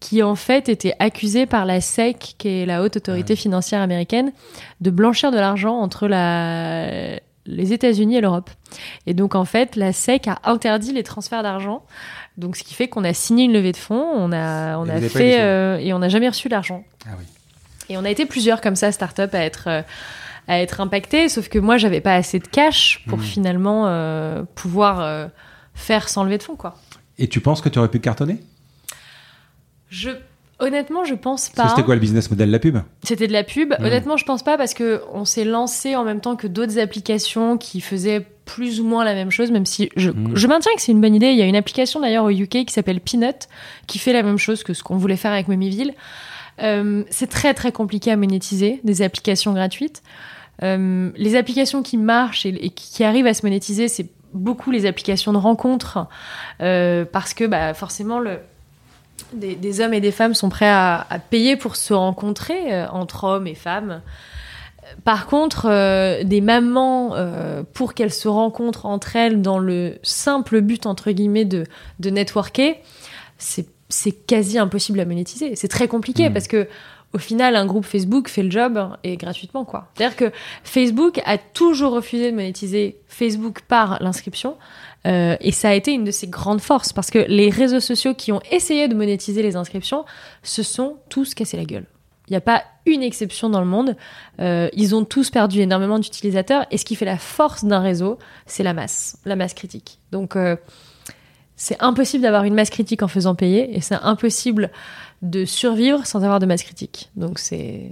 qui 0.04 0.22
en 0.22 0.36
fait 0.36 0.68
était 0.68 0.94
accusé 1.00 1.46
par 1.46 1.64
la 1.66 1.80
SEC, 1.80 2.36
qui 2.38 2.50
est 2.50 2.66
la 2.66 2.84
haute 2.84 2.98
autorité 2.98 3.34
Ouais. 3.34 3.38
financière 3.38 3.80
américaine, 3.82 4.34
de 4.82 4.90
blanchir 4.92 5.32
de 5.32 5.38
l'argent 5.38 5.76
entre 5.80 6.08
la 6.10 7.20
les 7.46 7.72
États-Unis 7.74 8.18
et 8.18 8.22
l'Europe. 8.22 8.50
Et 9.06 9.14
donc 9.14 9.34
en 9.36 9.46
fait, 9.46 9.76
la 9.78 9.92
SEC 9.94 10.28
a 10.28 10.40
interdit 10.44 10.92
les 10.94 11.04
transferts 11.04 11.42
d'argent. 11.44 11.84
Donc 12.38 12.56
ce 12.58 12.64
qui 12.64 12.74
fait 12.74 12.88
qu'on 12.90 13.04
a 13.06 13.14
signé 13.14 13.46
une 13.46 13.54
levée 13.54 13.72
de 13.72 13.78
fonds, 13.78 14.06
on 14.16 14.32
a 14.34 14.78
on 14.78 14.86
Et 14.88 15.02
fait 15.10 15.40
euh, 15.42 15.78
et 15.78 15.94
on 15.94 16.00
n'a 16.00 16.10
jamais 16.10 16.28
reçu 16.30 16.50
l'argent. 16.50 16.84
Ah 17.06 17.12
oui. 17.18 17.26
Et 17.90 17.98
on 17.98 18.04
a 18.04 18.10
été 18.10 18.26
plusieurs 18.26 18.60
comme 18.62 18.76
ça, 18.76 18.92
start-up, 18.92 19.34
à 19.36 19.40
être, 19.44 19.68
euh, 19.68 19.82
à 20.50 20.60
être 20.60 20.80
impactés. 20.82 21.28
Sauf 21.30 21.48
que 21.50 21.60
moi, 21.60 21.78
j'avais 21.78 22.00
pas 22.02 22.16
assez 22.16 22.40
de 22.40 22.48
cash 22.48 23.04
pour 23.08 23.18
Mhm. 23.20 23.24
finalement 23.24 23.88
euh, 23.88 24.44
pouvoir 24.56 25.00
euh, 25.02 25.28
faire 25.76 26.08
sans 26.10 26.24
de 26.26 26.38
fonds, 26.44 26.56
quoi. 26.56 26.76
Et 27.20 27.28
tu 27.28 27.40
penses 27.42 27.62
que 27.62 27.70
tu 27.70 27.78
aurais 27.80 27.90
pu 27.90 28.00
cartonner? 28.00 28.38
Je, 29.94 30.10
honnêtement, 30.58 31.06
je 31.06 31.14
pense 31.14 31.50
pas. 31.50 31.70
C'était 31.70 31.84
quoi 31.84 31.94
le 31.94 32.02
business 32.02 32.32
model 32.32 32.50
La 32.50 32.58
pub 32.58 32.80
C'était 33.04 33.28
de 33.28 33.32
la 33.32 33.44
pub. 33.44 33.76
Honnêtement, 33.80 34.18
je 34.18 34.26
pense 34.26 34.42
pas 34.42 34.58
parce 34.58 34.74
que 34.74 35.04
on 35.14 35.24
s'est 35.24 35.46
lancé 35.46 35.96
en 35.96 36.04
même 36.04 36.20
temps 36.20 36.36
que 36.36 36.48
d'autres 36.48 36.80
applications 36.80 37.60
qui 37.60 37.80
faisaient 37.80 38.26
plus 38.46 38.82
ou 38.82 38.86
moins 38.86 39.06
la 39.06 39.14
même 39.14 39.30
chose, 39.30 39.52
même 39.52 39.68
si 39.68 39.90
je, 39.96 40.10
je 40.34 40.48
maintiens 40.48 40.72
que 40.76 40.82
c'est 40.82 40.92
une 40.92 41.00
bonne 41.00 41.14
idée. 41.14 41.28
Il 41.28 41.38
y 41.38 41.44
a 41.44 41.46
une 41.46 41.56
application 41.56 42.00
d'ailleurs 42.00 42.26
au 42.26 42.32
UK 42.32 42.66
qui 42.66 42.74
s'appelle 42.74 43.02
Peanut 43.02 43.48
qui 43.86 44.00
fait 44.00 44.14
la 44.14 44.24
même 44.24 44.40
chose 44.40 44.64
que 44.64 44.74
ce 44.74 44.82
qu'on 44.82 44.98
voulait 44.98 45.16
faire 45.16 45.32
avec 45.32 45.48
Momiville. 45.48 45.94
Euh, 46.62 47.04
c'est 47.12 47.30
très 47.30 47.54
très 47.54 47.72
compliqué 47.72 48.12
à 48.12 48.18
monétiser 48.18 48.82
des 48.84 49.04
applications 49.04 49.54
gratuites. 49.54 50.02
Euh, 50.64 51.12
les 51.16 51.36
applications 51.36 51.84
qui 51.84 51.98
marchent 51.98 52.48
et, 52.48 52.66
et 52.66 52.70
qui 52.72 53.04
arrivent 53.04 53.28
à 53.28 53.34
se 53.36 53.46
monétiser, 53.46 53.88
c'est 53.88 54.08
beaucoup 54.34 54.72
les 54.72 54.86
applications 54.86 55.34
de 55.34 55.38
rencontres 55.38 56.08
euh, 56.62 57.06
parce 57.06 57.34
que 57.34 57.46
bah, 57.46 57.74
forcément 57.74 58.20
le, 58.20 58.40
des, 59.34 59.56
des 59.56 59.82
hommes 59.82 59.94
et 59.94 60.02
des 60.02 60.12
femmes 60.12 60.34
sont 60.34 60.50
prêts 60.50 60.70
à, 60.70 61.06
à 61.10 61.20
payer 61.20 61.56
pour 61.58 61.76
se 61.76 61.94
rencontrer 61.94 62.74
euh, 62.74 62.88
entre 62.90 63.24
hommes 63.26 63.48
et 63.48 63.56
femmes. 63.56 64.02
Par 65.06 65.28
contre, 65.28 65.68
euh, 65.70 66.24
des 66.24 66.42
mamans, 66.42 67.16
euh, 67.16 67.64
pour 67.74 67.94
qu'elles 67.94 68.14
se 68.14 68.28
rencontrent 68.28 68.86
entre 68.86 69.16
elles 69.16 69.42
dans 69.42 69.58
le 69.58 69.98
simple 70.04 70.62
but, 70.62 70.86
entre 70.86 71.12
guillemets, 71.12 71.46
de, 71.46 71.66
de 72.00 72.10
networker, 72.10 72.76
c'est 73.38 74.12
quasi 74.28 74.58
impossible 74.60 75.00
à 75.00 75.06
monétiser. 75.06 75.56
C'est 75.56 75.68
très 75.68 75.88
compliqué 75.88 76.28
Mhm. 76.28 76.34
parce 76.34 76.48
que 76.48 76.68
au 77.14 77.20
final, 77.20 77.56
un 77.56 77.68
groupe 77.68 77.86
Facebook 77.86 78.28
fait 78.28 78.42
le 78.42 78.50
job 78.50 78.90
et 79.04 79.18
gratuitement, 79.18 79.66
quoi. 79.66 79.88
C'est-à-dire 79.94 80.16
que 80.18 80.32
Facebook 80.64 81.22
a 81.26 81.38
toujours 81.38 81.92
refusé 81.94 82.32
de 82.32 82.36
monétiser 82.36 82.98
Facebook 83.08 83.62
par 83.68 84.02
l'inscription. 84.02 84.58
Euh, 85.06 85.36
et 85.42 85.52
ça 85.52 85.70
a 85.70 85.74
été 85.74 85.92
une 85.92 86.04
de 86.04 86.12
ses 86.12 86.28
grandes 86.28 86.62
forces 86.62 86.94
parce 86.94 87.10
que 87.10 87.20
les 87.28 87.50
réseaux 87.50 87.80
sociaux 87.80 88.14
qui 88.14 88.32
ont 88.32 88.42
essayé 88.52 88.88
de 88.88 88.96
monétiser 88.96 89.44
les 89.44 89.56
inscriptions 89.56 90.06
se 90.44 90.64
sont 90.64 90.98
tous 91.10 91.34
cassés 91.34 91.58
la 91.58 91.66
gueule. 91.66 91.86
Il 92.28 92.32
n'y 92.32 92.38
a 92.38 92.42
pas 92.42 92.64
une 92.86 93.04
exception 93.04 93.50
dans 93.50 93.60
le 93.60 93.66
monde. 93.66 93.98
Euh, 94.40 94.70
ils 94.74 94.96
ont 94.96 95.04
tous 95.04 95.30
perdu 95.30 95.60
énormément 95.60 96.00
d'utilisateurs. 96.00 96.66
Et 96.72 96.78
ce 96.78 96.86
qui 96.86 96.96
fait 96.96 97.06
la 97.06 97.18
force 97.18 97.66
d'un 97.66 97.80
réseau, 97.80 98.18
c'est 98.46 98.64
la 98.64 98.74
masse, 98.74 99.18
la 99.26 99.36
masse 99.36 99.54
critique. 99.54 100.00
Donc, 100.12 100.38
euh, 100.38 100.56
c'est 101.58 101.82
impossible 101.82 102.24
d'avoir 102.24 102.46
une 102.46 102.54
masse 102.54 102.70
critique 102.70 103.04
en 103.04 103.10
faisant 103.10 103.36
payer. 103.36 103.76
Et 103.76 103.82
c'est 103.82 103.96
impossible 103.96 104.72
de 105.22 105.44
survivre 105.44 106.06
sans 106.06 106.24
avoir 106.24 106.40
de 106.40 106.46
masse 106.46 106.64
critique. 106.64 107.12
Donc, 107.16 107.40
c'est. 107.40 107.92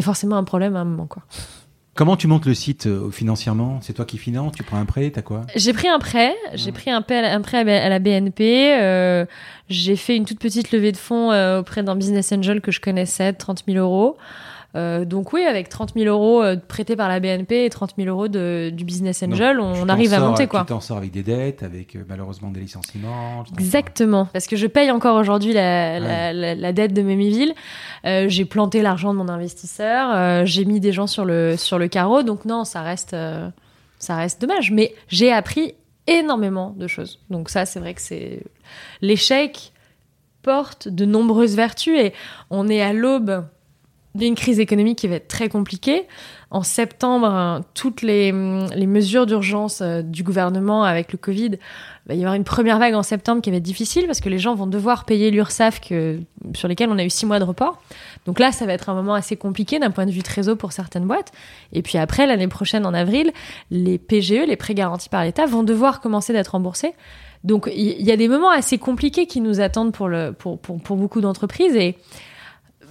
Forcément 0.00 0.36
un 0.36 0.44
problème 0.44 0.74
à 0.74 0.80
un 0.80 0.84
moment, 0.84 1.06
quoi. 1.06 1.22
Comment 1.94 2.16
tu 2.16 2.26
montes 2.26 2.46
le 2.46 2.54
site 2.54 2.86
euh, 2.86 3.10
financièrement? 3.10 3.80
C'est 3.82 3.92
toi 3.92 4.06
qui 4.06 4.16
finances 4.16 4.54
Tu 4.54 4.62
prends 4.62 4.78
un 4.78 4.86
prêt 4.86 5.10
T'as 5.10 5.20
quoi? 5.20 5.42
J'ai 5.54 5.74
pris 5.74 5.88
un 5.88 5.98
prêt. 5.98 6.34
J'ai 6.54 6.72
pris 6.72 6.90
un 6.90 7.02
prêt, 7.02 7.22
un 7.22 7.40
prêt 7.42 7.58
à 7.58 7.88
la 7.90 7.98
BNP. 7.98 8.78
euh, 8.80 9.26
j'ai 9.68 9.96
fait 9.96 10.16
une 10.16 10.24
toute 10.24 10.38
petite 10.38 10.72
levée 10.72 10.92
de 10.92 10.96
fonds 10.96 11.32
euh, 11.32 11.60
auprès 11.60 11.82
d'un 11.82 11.94
business 11.94 12.32
angel 12.32 12.62
que 12.62 12.72
je 12.72 12.80
connaissais, 12.80 13.32
de 13.32 13.36
30 13.36 13.64
000 13.68 13.78
euros. 13.78 14.16
Euh, 14.74 15.04
donc 15.04 15.34
oui, 15.34 15.42
avec 15.42 15.68
30 15.68 15.92
000 15.94 16.06
euros 16.06 16.42
euh, 16.42 16.56
prêtés 16.56 16.96
par 16.96 17.08
la 17.08 17.20
BNP 17.20 17.66
et 17.66 17.68
30 17.70 17.92
000 17.98 18.08
euros 18.08 18.28
de, 18.28 18.70
du 18.72 18.84
business 18.84 19.22
angel, 19.22 19.60
on, 19.60 19.86
arrive 19.88 20.14
à 20.14 20.20
monter 20.20 20.46
quoi. 20.46 20.60
Tu 20.60 20.66
t'en 20.68 20.80
sors 20.80 20.96
avec 20.96 21.10
des 21.10 21.22
dettes, 21.22 21.62
avec 21.62 21.94
euh, 21.94 22.04
malheureusement 22.08 22.50
des 22.50 22.60
licenciements. 22.60 23.44
Exactement, 23.58 24.26
parce 24.32 24.46
que 24.46 24.56
je 24.56 24.66
paye 24.66 24.90
encore 24.90 25.16
aujourd'hui 25.16 25.52
la, 25.52 26.00
la, 26.00 26.06
Ouais. 26.06 26.32
la- 26.32 26.54
la 26.54 26.72
dette 26.72 26.94
de 26.94 27.02
Mémiville. 27.02 27.52
Euh, 28.06 28.26
j'ai 28.28 28.46
planté 28.46 28.80
l'argent 28.80 29.12
de 29.12 29.18
mon 29.18 29.28
investisseur, 29.28 30.10
euh, 30.14 30.42
j'ai 30.46 30.64
mis 30.64 30.80
des 30.80 30.92
gens 30.92 31.06
sur 31.06 31.24
le 31.26 31.56
sur 31.58 31.78
le 31.78 31.88
carreau, 31.88 32.22
donc 32.22 32.46
non, 32.46 32.64
ça 32.64 32.80
reste 32.80 33.14
ça 33.98 34.16
reste 34.16 34.40
dommage. 34.40 34.70
Mais 34.70 34.94
j'ai 35.08 35.30
appris 35.32 35.74
énormément 36.06 36.74
de 36.76 36.86
choses. 36.86 37.20
Donc 37.30 37.50
ça, 37.50 37.66
c'est 37.66 37.78
vrai 37.78 37.92
que 37.94 38.00
c'est 38.00 38.42
l'échec 39.02 39.72
porte 40.42 40.88
de 40.88 41.04
nombreuses 41.04 41.54
vertus 41.54 41.96
et 41.98 42.12
on 42.50 42.68
est 42.68 42.80
à 42.82 42.92
l'aube 42.92 43.44
d'une 44.14 44.34
crise 44.34 44.60
économique 44.60 44.98
qui 44.98 45.08
va 45.08 45.16
être 45.16 45.28
très 45.28 45.48
compliquée. 45.48 46.06
En 46.50 46.62
septembre, 46.62 47.26
hein, 47.26 47.62
toutes 47.72 48.02
les, 48.02 48.30
les 48.30 48.86
mesures 48.86 49.24
d'urgence 49.24 49.80
euh, 49.80 50.02
du 50.02 50.22
gouvernement 50.22 50.84
avec 50.84 51.10
le 51.12 51.18
Covid, 51.18 51.52
il 51.52 52.08
va 52.08 52.14
y 52.14 52.18
avoir 52.18 52.34
une 52.34 52.44
première 52.44 52.78
vague 52.78 52.94
en 52.94 53.02
septembre 53.02 53.40
qui 53.40 53.50
va 53.50 53.56
être 53.56 53.62
difficile 53.62 54.04
parce 54.06 54.20
que 54.20 54.28
les 54.28 54.38
gens 54.38 54.54
vont 54.54 54.66
devoir 54.66 55.06
payer 55.06 55.30
l'URSSAF 55.30 55.80
sur 56.54 56.68
lesquels 56.68 56.90
on 56.90 56.98
a 56.98 57.04
eu 57.04 57.10
six 57.10 57.24
mois 57.24 57.38
de 57.38 57.44
report. 57.44 57.80
Donc 58.26 58.38
là, 58.38 58.52
ça 58.52 58.66
va 58.66 58.74
être 58.74 58.90
un 58.90 58.94
moment 58.94 59.14
assez 59.14 59.36
compliqué 59.36 59.78
d'un 59.78 59.90
point 59.90 60.04
de 60.04 60.10
vue 60.10 60.22
trésor 60.22 60.58
pour 60.58 60.72
certaines 60.72 61.06
boîtes. 61.06 61.32
Et 61.72 61.80
puis 61.80 61.96
après, 61.96 62.26
l'année 62.26 62.48
prochaine, 62.48 62.84
en 62.84 62.92
avril, 62.92 63.32
les 63.70 63.98
PGE, 63.98 64.46
les 64.46 64.56
prêts 64.56 64.74
garantis 64.74 65.08
par 65.08 65.24
l'État, 65.24 65.46
vont 65.46 65.62
devoir 65.62 66.00
commencer 66.00 66.34
d'être 66.34 66.48
remboursés. 66.48 66.92
Donc 67.44 67.70
il 67.74 68.02
y 68.02 68.12
a 68.12 68.16
des 68.16 68.28
moments 68.28 68.50
assez 68.50 68.78
compliqués 68.78 69.26
qui 69.26 69.40
nous 69.40 69.60
attendent 69.60 69.92
pour, 69.92 70.08
le, 70.08 70.32
pour, 70.32 70.58
pour 70.60 70.96
beaucoup 70.96 71.20
d'entreprises 71.20 71.74
et 71.76 71.96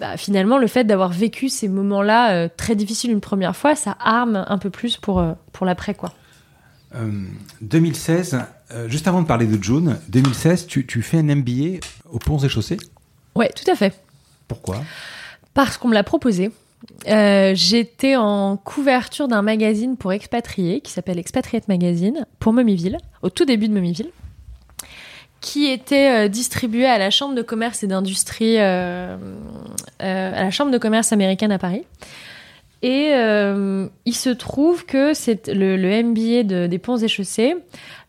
bah, 0.01 0.17
finalement 0.17 0.57
le 0.57 0.65
fait 0.65 0.83
d'avoir 0.83 1.11
vécu 1.11 1.47
ces 1.47 1.67
moments-là 1.67 2.31
euh, 2.31 2.49
très 2.57 2.75
difficiles 2.75 3.11
une 3.11 3.21
première 3.21 3.55
fois, 3.55 3.75
ça 3.75 3.95
arme 3.99 4.43
un 4.47 4.57
peu 4.57 4.71
plus 4.71 4.97
pour, 4.97 5.19
euh, 5.19 5.33
pour 5.53 5.67
l'après 5.67 5.93
quoi. 5.93 6.11
Euh, 6.95 7.23
2016, 7.61 8.39
euh, 8.71 8.89
juste 8.89 9.07
avant 9.07 9.21
de 9.21 9.27
parler 9.27 9.45
de 9.45 9.63
June, 9.63 9.97
2016, 10.09 10.65
tu, 10.65 10.87
tu 10.87 11.03
fais 11.03 11.19
un 11.19 11.35
MBA 11.35 11.81
aux 12.11 12.17
Ponts 12.17 12.39
et 12.39 12.49
Chaussées? 12.49 12.79
Ouais, 13.35 13.49
tout 13.55 13.69
à 13.71 13.75
fait. 13.75 13.93
Pourquoi? 14.47 14.77
Parce 15.53 15.77
qu'on 15.77 15.87
me 15.87 15.93
l'a 15.93 16.03
proposé. 16.03 16.49
Euh, 17.07 17.53
J'étais 17.53 18.15
en 18.15 18.57
couverture 18.57 19.27
d'un 19.27 19.43
magazine 19.43 19.97
pour 19.97 20.11
expatriés 20.13 20.81
qui 20.81 20.91
s'appelle 20.91 21.19
Expatriate 21.19 21.67
Magazine 21.67 22.25
pour 22.39 22.53
Momiville, 22.53 22.97
au 23.21 23.29
tout 23.29 23.45
début 23.45 23.67
de 23.67 23.73
Momiville, 23.73 24.09
qui 25.41 25.65
était 25.67 26.25
euh, 26.25 26.27
distribué 26.27 26.85
à 26.85 26.97
la 26.99 27.09
Chambre 27.09 27.33
de 27.35 27.41
commerce 27.41 27.83
et 27.83 27.87
d'industrie, 27.87 28.57
euh, 28.59 29.17
euh, 30.01 30.31
à 30.39 30.43
la 30.43 30.51
Chambre 30.51 30.71
de 30.71 30.77
commerce 30.77 31.11
américaine 31.11 31.51
à 31.51 31.57
Paris. 31.57 31.83
Et 32.83 33.11
il 34.05 34.15
se 34.15 34.29
trouve 34.31 34.87
que 34.87 35.11
le, 35.53 36.01
MBA 36.03 36.41
de- 36.43 36.65
des 36.65 36.79
Ponts 36.79 36.97
et 36.97 37.07
Chaussées, 37.07 37.55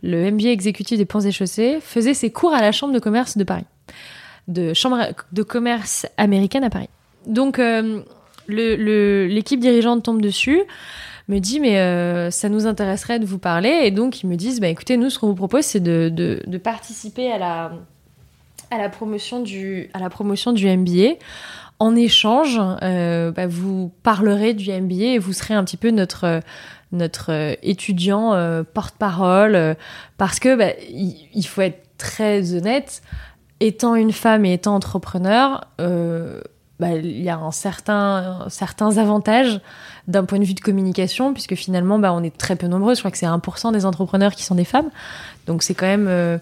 le 0.03 0.31
MBA 0.31 0.49
exécutif 0.49 0.97
des 0.97 1.05
Ponts 1.05 1.21
et 1.21 1.31
Chaussées, 1.31 1.77
faisait 1.83 2.15
ses 2.15 2.31
cours 2.31 2.55
à 2.55 2.63
la 2.63 2.73
Chambre 2.73 2.95
de 2.95 2.99
commerce 2.99 3.37
de 3.37 3.45
Paris, 3.45 3.67
de 4.49 4.73
Chambre 4.73 5.09
de 5.31 5.43
commerce 5.43 6.07
américaine 6.17 6.65
à 6.65 6.71
Paris. 6.71 6.89
Donc 7.27 7.61
l'équipe 8.49 9.61
dirigeante 9.61 10.03
tombe 10.05 10.23
dessus, 10.23 10.63
me 11.29 11.39
dit 11.39 11.61
mais 11.61 11.79
euh, 11.79 12.31
ça 12.31 12.49
nous 12.49 12.67
intéresserait 12.67 13.19
de 13.19 13.27
vous 13.27 13.39
parler 13.39 13.83
et 13.85 13.91
donc 13.91 14.23
ils 14.23 14.27
me 14.27 14.37
disent 14.37 14.61
bah 14.61 14.69
écoutez 14.69 14.97
nous 14.97 15.11
ce 15.11 15.19
qu'on 15.19 15.29
vous 15.29 15.35
propose 15.35 15.65
c'est 15.65 15.81
de, 15.81 16.09
de- 16.09 16.59
participer 16.59 17.31
à 17.31 17.39
la 17.39 17.73
à 18.71 18.79
la 18.79 18.89
promotion 18.89 19.41
du 19.41 19.91
à 19.95 19.99
la 19.99 20.11
promotion 20.11 20.53
du 20.53 20.67
MBA. 20.67 21.15
En 21.79 21.97
échange, 21.97 22.61
euh, 22.83 23.33
bah, 23.33 23.49
vous 23.49 23.91
parlerez 24.05 24.55
du 24.55 24.71
MBA 24.71 25.15
et 25.15 25.19
vous 25.19 25.33
serez 25.33 25.55
un 25.55 25.65
petit 25.65 25.77
peu 25.77 25.91
notre 25.91 26.41
notre 26.93 27.33
euh, 27.33 27.55
étudiant 27.63 28.31
porte-parole 28.73 29.77
parce 30.17 30.39
que 30.39 30.57
bah, 30.57 30.73
il, 30.89 31.47
faut 31.47 31.63
être 31.63 31.83
très 31.99 32.55
honnête. 32.55 33.03
Étant 33.61 33.95
une 33.95 34.13
femme 34.13 34.45
et 34.45 34.55
étant 34.55 34.75
entrepreneur, 34.75 35.65
bah, 36.83 36.97
il 36.97 37.23
y 37.23 37.29
a 37.29 37.37
un 37.37 37.53
certain, 37.53 38.47
certains 38.49 38.99
avantages 38.99 39.61
d'un 40.09 40.25
point 40.25 40.39
de 40.39 40.45
vue 40.45 40.55
de 40.55 40.61
communication, 40.61 41.33
puisque 41.33 41.55
finalement, 41.55 41.99
bah, 41.99 42.13
on 42.13 42.23
est 42.23 42.37
très 42.37 42.57
peu 42.57 42.67
nombreux. 42.67 42.95
Je 42.95 43.01
crois 43.01 43.11
que 43.11 43.19
c'est 43.19 43.27
1% 43.27 43.73
des 43.73 43.87
entrepreneurs 43.87 44.35
qui 44.35 44.43
sont 44.43 44.55
des 44.55 44.65
femmes. 44.65 44.91
Donc 45.47 45.63
c'est 45.63 45.75
quand 45.75 45.87
même, 45.87 46.09
euh, 46.09 46.39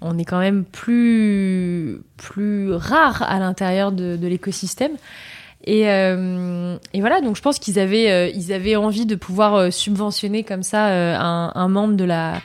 on 0.00 0.18
est 0.18 0.24
quand 0.24 0.38
même 0.38 0.64
plus, 0.64 2.00
plus 2.16 2.72
rare 2.72 3.22
à 3.22 3.38
l'intérieur 3.38 3.92
de, 3.92 4.16
de 4.16 4.26
l'écosystème. 4.26 4.92
Et, 5.64 5.90
euh, 5.90 6.76
et 6.94 7.00
voilà, 7.00 7.20
donc 7.20 7.36
je 7.36 7.42
pense 7.42 7.58
qu'ils 7.58 7.78
avaient, 7.78 8.10
euh, 8.10 8.30
ils 8.34 8.52
avaient 8.52 8.76
envie 8.76 9.04
de 9.04 9.14
pouvoir 9.14 9.54
euh, 9.54 9.70
subventionner 9.70 10.42
comme 10.42 10.62
ça 10.62 10.88
euh, 10.88 11.16
un, 11.18 11.52
un 11.54 11.68
membre 11.68 11.96
de 11.96 12.04
la, 12.04 12.40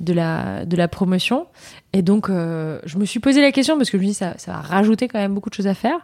de 0.00 0.12
la, 0.12 0.64
de 0.64 0.76
la 0.76 0.88
promotion. 0.88 1.46
Et 1.92 2.02
donc, 2.02 2.28
euh, 2.28 2.80
je 2.84 2.98
me 2.98 3.04
suis 3.04 3.20
posé 3.20 3.40
la 3.40 3.52
question 3.52 3.76
parce 3.76 3.90
que 3.90 3.98
je 3.98 4.02
me 4.02 4.08
dis 4.08 4.14
ça, 4.14 4.34
ça 4.36 4.52
va 4.52 4.60
rajouter 4.60 5.08
quand 5.08 5.18
même 5.18 5.34
beaucoup 5.34 5.48
de 5.48 5.54
choses 5.54 5.68
à 5.68 5.74
faire. 5.74 5.98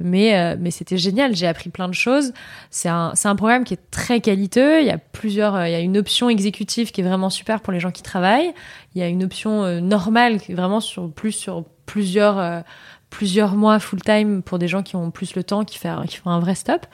Mais, 0.00 0.38
euh, 0.38 0.56
mais 0.58 0.70
c'était 0.70 0.96
génial, 0.96 1.34
j'ai 1.34 1.46
appris 1.46 1.70
plein 1.70 1.88
de 1.88 1.94
choses. 1.94 2.32
C'est 2.70 2.88
un, 2.88 3.12
c'est 3.14 3.28
un 3.28 3.34
programme 3.34 3.64
qui 3.64 3.74
est 3.74 3.90
très 3.90 4.20
qualiteux. 4.20 4.80
Il 4.80 4.86
y 4.86 4.90
a 4.90 4.98
plusieurs, 4.98 5.56
euh, 5.56 5.68
il 5.68 5.72
y 5.72 5.74
a 5.74 5.80
une 5.80 5.98
option 5.98 6.30
exécutive 6.30 6.92
qui 6.92 7.00
est 7.00 7.04
vraiment 7.04 7.30
super 7.30 7.60
pour 7.60 7.72
les 7.72 7.80
gens 7.80 7.90
qui 7.90 8.02
travaillent. 8.02 8.52
Il 8.94 9.00
y 9.00 9.02
a 9.02 9.08
une 9.08 9.24
option 9.24 9.64
euh, 9.64 9.80
normale 9.80 10.40
qui 10.40 10.52
est 10.52 10.54
vraiment 10.54 10.80
sur 10.80 11.10
plus 11.10 11.32
sur 11.32 11.64
plusieurs, 11.86 12.38
euh, 12.38 12.60
plusieurs 13.10 13.56
mois 13.56 13.80
full 13.80 14.00
time 14.00 14.42
pour 14.42 14.58
des 14.58 14.68
gens 14.68 14.82
qui 14.84 14.94
ont 14.94 15.10
plus 15.10 15.34
le 15.34 15.42
temps, 15.42 15.64
qui, 15.64 15.78
fait, 15.78 15.90
qui 16.06 16.18
font 16.18 16.30
un 16.30 16.38
vrai 16.38 16.54
stop. 16.54 16.86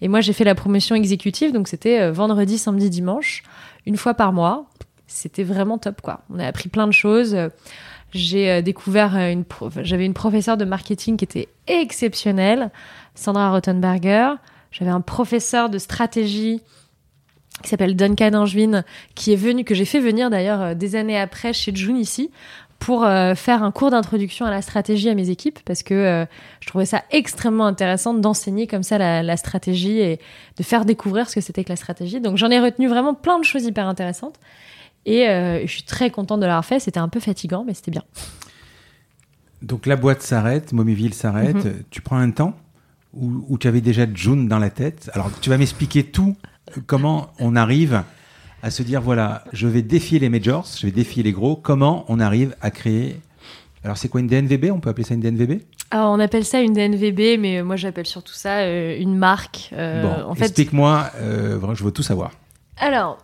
Et 0.00 0.06
moi, 0.06 0.20
j'ai 0.20 0.32
fait 0.32 0.44
la 0.44 0.54
promotion 0.54 0.94
exécutive, 0.94 1.52
donc 1.52 1.66
c'était 1.66 2.10
vendredi, 2.10 2.58
samedi, 2.58 2.90
dimanche, 2.90 3.42
une 3.86 3.96
fois 3.96 4.14
par 4.14 4.32
mois. 4.32 4.66
C'était 5.06 5.42
vraiment 5.42 5.78
top, 5.78 6.00
quoi. 6.00 6.20
On 6.30 6.38
a 6.38 6.46
appris 6.46 6.68
plein 6.68 6.86
de 6.86 6.92
choses. 6.92 7.36
J'ai 8.12 8.50
euh, 8.50 8.62
découvert 8.62 9.16
euh, 9.16 9.32
une, 9.32 9.44
j'avais 9.82 10.04
une 10.04 10.14
professeure 10.14 10.56
de 10.56 10.64
marketing 10.64 11.16
qui 11.16 11.24
était 11.24 11.48
exceptionnelle, 11.66 12.70
Sandra 13.14 13.50
Rottenberger. 13.50 14.34
J'avais 14.70 14.90
un 14.90 15.00
professeur 15.00 15.70
de 15.70 15.78
stratégie 15.78 16.60
qui 17.62 17.68
s'appelle 17.68 17.96
Duncan 17.96 18.34
Angevin, 18.34 18.82
qui 19.14 19.32
est 19.32 19.36
venu, 19.36 19.64
que 19.64 19.74
j'ai 19.74 19.84
fait 19.84 20.00
venir 20.00 20.30
d'ailleurs 20.30 20.60
euh, 20.60 20.74
des 20.74 20.96
années 20.96 21.18
après 21.18 21.52
chez 21.52 21.74
June 21.74 21.96
ici, 21.96 22.30
pour 22.78 23.02
faire 23.02 23.62
un 23.62 23.70
cours 23.70 23.92
d'introduction 23.92 24.44
à 24.44 24.50
la 24.50 24.60
stratégie 24.60 25.08
à 25.08 25.14
mes 25.14 25.30
équipes, 25.30 25.60
parce 25.64 25.84
que 25.84 26.26
je 26.58 26.66
trouvais 26.66 26.84
ça 26.84 27.04
extrêmement 27.12 27.66
intéressant 27.66 28.12
d'enseigner 28.12 28.66
comme 28.66 28.82
ça 28.82 28.98
la, 28.98 29.22
la 29.22 29.36
stratégie 29.36 30.00
et 30.00 30.18
de 30.58 30.62
faire 30.64 30.84
découvrir 30.84 31.30
ce 31.30 31.36
que 31.36 31.40
c'était 31.40 31.62
que 31.62 31.68
la 31.68 31.76
stratégie. 31.76 32.20
Donc 32.20 32.38
j'en 32.38 32.50
ai 32.50 32.58
retenu 32.58 32.88
vraiment 32.88 33.14
plein 33.14 33.38
de 33.38 33.44
choses 33.44 33.66
hyper 33.66 33.86
intéressantes. 33.86 34.34
Et 35.06 35.28
euh, 35.28 35.62
je 35.66 35.70
suis 35.72 35.82
très 35.82 36.10
contente 36.10 36.40
de 36.40 36.46
l'avoir 36.46 36.64
fait. 36.64 36.78
C'était 36.80 37.00
un 37.00 37.08
peu 37.08 37.20
fatigant, 37.20 37.64
mais 37.66 37.74
c'était 37.74 37.90
bien. 37.90 38.04
Donc 39.62 39.86
la 39.86 39.96
boîte 39.96 40.22
s'arrête, 40.22 40.72
Momiville 40.72 41.14
s'arrête. 41.14 41.64
Mhm. 41.64 41.82
Tu 41.90 42.00
prends 42.02 42.16
un 42.18 42.30
temps 42.30 42.56
où, 43.14 43.44
où 43.48 43.58
tu 43.58 43.68
avais 43.68 43.80
déjà 43.80 44.06
June 44.12 44.48
dans 44.48 44.58
la 44.58 44.70
tête. 44.70 45.10
Alors 45.14 45.30
tu 45.40 45.50
vas 45.50 45.58
m'expliquer 45.58 46.04
tout, 46.04 46.36
euh, 46.76 46.80
comment 46.86 47.30
on 47.38 47.54
arrive 47.56 48.02
à 48.62 48.70
se 48.70 48.82
dire 48.82 49.00
voilà, 49.00 49.44
je 49.52 49.66
vais 49.66 49.82
défier 49.82 50.18
les 50.18 50.28
majors, 50.28 50.66
je 50.78 50.86
vais 50.86 50.92
défier 50.92 51.22
les 51.22 51.32
gros. 51.32 51.56
Comment 51.56 52.04
on 52.08 52.18
arrive 52.20 52.56
à 52.60 52.70
créer 52.70 53.20
Alors 53.84 53.96
c'est 53.96 54.08
quoi 54.08 54.20
une 54.20 54.28
DNVB 54.28 54.70
On 54.72 54.80
peut 54.80 54.90
appeler 54.90 55.04
ça 55.04 55.14
une 55.14 55.20
DNVB 55.20 55.60
Alors 55.90 56.10
on 56.12 56.20
appelle 56.20 56.44
ça 56.44 56.60
une 56.60 56.72
DNVB, 56.72 57.40
mais 57.40 57.62
moi 57.62 57.76
j'appelle 57.76 58.06
surtout 58.06 58.34
ça 58.34 58.58
euh, 58.60 58.96
une 58.98 59.16
marque. 59.16 59.70
Euh, 59.72 60.02
Bon, 60.02 60.30
en 60.30 60.34
fait, 60.34 60.44
explique-moi. 60.46 61.10
euh, 61.16 61.74
je 61.74 61.84
veux 61.84 61.90
tout 61.92 62.02
savoir. 62.04 62.32
Alors, 62.78 63.18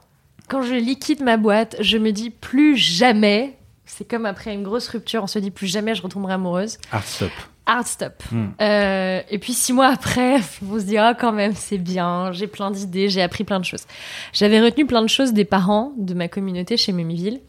quand 0.48 0.62
je 0.62 0.74
liquide 0.74 1.22
ma 1.22 1.36
boîte, 1.36 1.76
je 1.80 1.98
me 1.98 2.10
dis 2.10 2.30
plus 2.30 2.76
jamais. 2.76 3.56
C'est 3.84 4.06
comme 4.06 4.26
après 4.26 4.52
une 4.52 4.62
grosse 4.62 4.88
rupture, 4.88 5.22
on 5.22 5.26
se 5.26 5.38
dit 5.38 5.50
plus 5.50 5.66
jamais 5.66 5.94
je 5.94 6.02
retomberai 6.02 6.34
amoureuse. 6.34 6.78
Hard 6.92 7.04
stop. 7.04 7.30
Hard 7.66 7.86
stop. 7.86 8.22
Hmm. 8.30 8.46
Euh, 8.60 9.20
et 9.30 9.38
puis 9.38 9.52
six 9.52 9.72
mois 9.72 9.88
après, 9.88 10.36
on 10.70 10.78
se 10.78 10.84
dit 10.84 10.98
ah 10.98 11.14
quand 11.18 11.32
même 11.32 11.54
c'est 11.54 11.78
bien, 11.78 12.32
j'ai 12.32 12.46
plein 12.46 12.70
d'idées, 12.70 13.08
j'ai 13.08 13.22
appris 13.22 13.44
plein 13.44 13.60
de 13.60 13.64
choses. 13.64 13.84
J'avais 14.32 14.60
retenu 14.60 14.86
plein 14.86 15.02
de 15.02 15.08
choses 15.08 15.32
des 15.32 15.44
parents 15.44 15.92
de 15.96 16.14
ma 16.14 16.28
communauté 16.28 16.76
chez 16.76 16.92
Mémiville. 16.92 17.40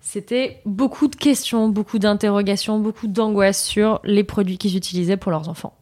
C'était 0.00 0.60
beaucoup 0.66 1.06
de 1.06 1.14
questions, 1.14 1.68
beaucoup 1.68 2.00
d'interrogations, 2.00 2.80
beaucoup 2.80 3.06
d'angoisse 3.06 3.62
sur 3.62 4.00
les 4.02 4.24
produits 4.24 4.58
qu'ils 4.58 4.76
utilisaient 4.76 5.16
pour 5.16 5.30
leurs 5.30 5.48
enfants. 5.48 5.74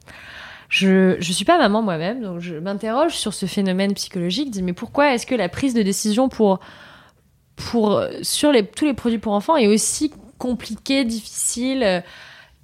Je 0.71 1.17
je 1.19 1.33
suis 1.33 1.45
pas 1.45 1.59
maman 1.59 1.83
moi-même, 1.83 2.23
donc 2.23 2.39
je 2.39 2.55
m'interroge 2.55 3.17
sur 3.17 3.35
ce 3.35 3.45
phénomène 3.47 3.93
psychologique. 3.93 4.51
Dis 4.51 4.63
mais 4.63 4.73
pourquoi 4.73 5.13
est-ce 5.13 5.27
que 5.27 5.35
la 5.35 5.49
prise 5.49 5.75
de 5.75 5.83
décision 5.83 6.29
sur 8.23 8.53
tous 8.75 8.85
les 8.85 8.95
produits 8.95 9.19
pour 9.19 9.33
enfants 9.33 9.57
est 9.57 9.67
aussi 9.67 10.13
compliquée, 10.39 11.05
difficile 11.05 11.83
euh, 11.83 12.01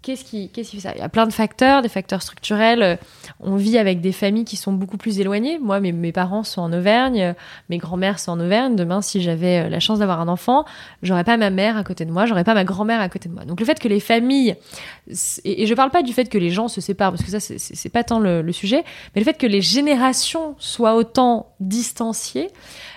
qu'est-ce 0.07 0.23
qui, 0.25 0.49
qu'est-ce 0.51 0.71
qui 0.71 0.77
fait 0.77 0.83
ça? 0.89 0.93
Il 0.95 1.01
y 1.01 1.03
a 1.03 1.09
plein 1.09 1.27
de 1.27 1.33
facteurs, 1.33 1.83
des 1.83 1.89
facteurs 1.89 2.23
structurels. 2.23 2.83
Euh, 2.83 2.97
On 3.41 3.57
vit 3.57 3.77
avec 3.77 4.01
des 4.01 4.13
familles 4.13 4.45
qui 4.45 4.57
sont 4.57 4.73
beaucoup 4.73 4.97
plus 4.97 5.19
éloignées. 5.19 5.59
Moi, 5.59 5.81
mes, 5.81 6.13
parents 6.13 6.45
sont 6.45 6.63
en 6.63 6.73
Auvergne, 6.73 7.21
euh, 7.21 7.33
mes 7.71 7.79
grands-mères 7.79 8.21
sont 8.21 8.31
en 8.31 8.39
Auvergne. 8.41 8.77
Demain, 8.77 9.03
si 9.03 9.21
j'avais 9.21 9.65
euh, 9.65 9.69
la 9.69 9.81
chance 9.81 9.99
d'avoir 9.99 10.21
un 10.21 10.29
enfant, 10.29 10.65
j'aurais 11.03 11.25
pas 11.25 11.37
ma 11.37 11.51
mère 11.51 11.77
à 11.77 11.83
côté 11.83 12.05
de 12.05 12.13
moi, 12.13 12.25
j'aurais 12.25 12.45
pas 12.45 12.55
ma 12.55 12.63
grand-mère 12.63 13.01
à 13.01 13.09
côté 13.09 13.29
de 13.29 13.35
moi. 13.35 13.45
Donc 13.45 13.59
le 13.59 13.67
fait 13.67 13.81
que 13.81 13.89
les 13.89 13.99
familles, 14.01 14.55
et, 15.45 15.63
et 15.63 15.67
je 15.67 15.75
parle 15.75 15.91
pas 15.91 16.05
du 16.05 16.13
fait 16.13 16.29
que 16.29 16.39
les 16.39 16.51
gens 16.51 16.69
se 16.69 16.81
séparent, 16.81 17.11
parce 17.11 17.25
que 17.25 17.31
ça, 17.31 17.41
c'est- 17.41 17.59
c'est 17.59 17.89
pas 17.89 18.05
tant 18.05 18.21
le 18.21 18.53
sujet, 18.53 18.85
mais 19.15 19.21
le 19.21 19.25
fait 19.25 19.37
que 19.37 19.47
les 19.47 19.61
générations 19.61 20.55
soient 20.59 20.95
autant 20.95 21.49
distanciées 21.59 22.49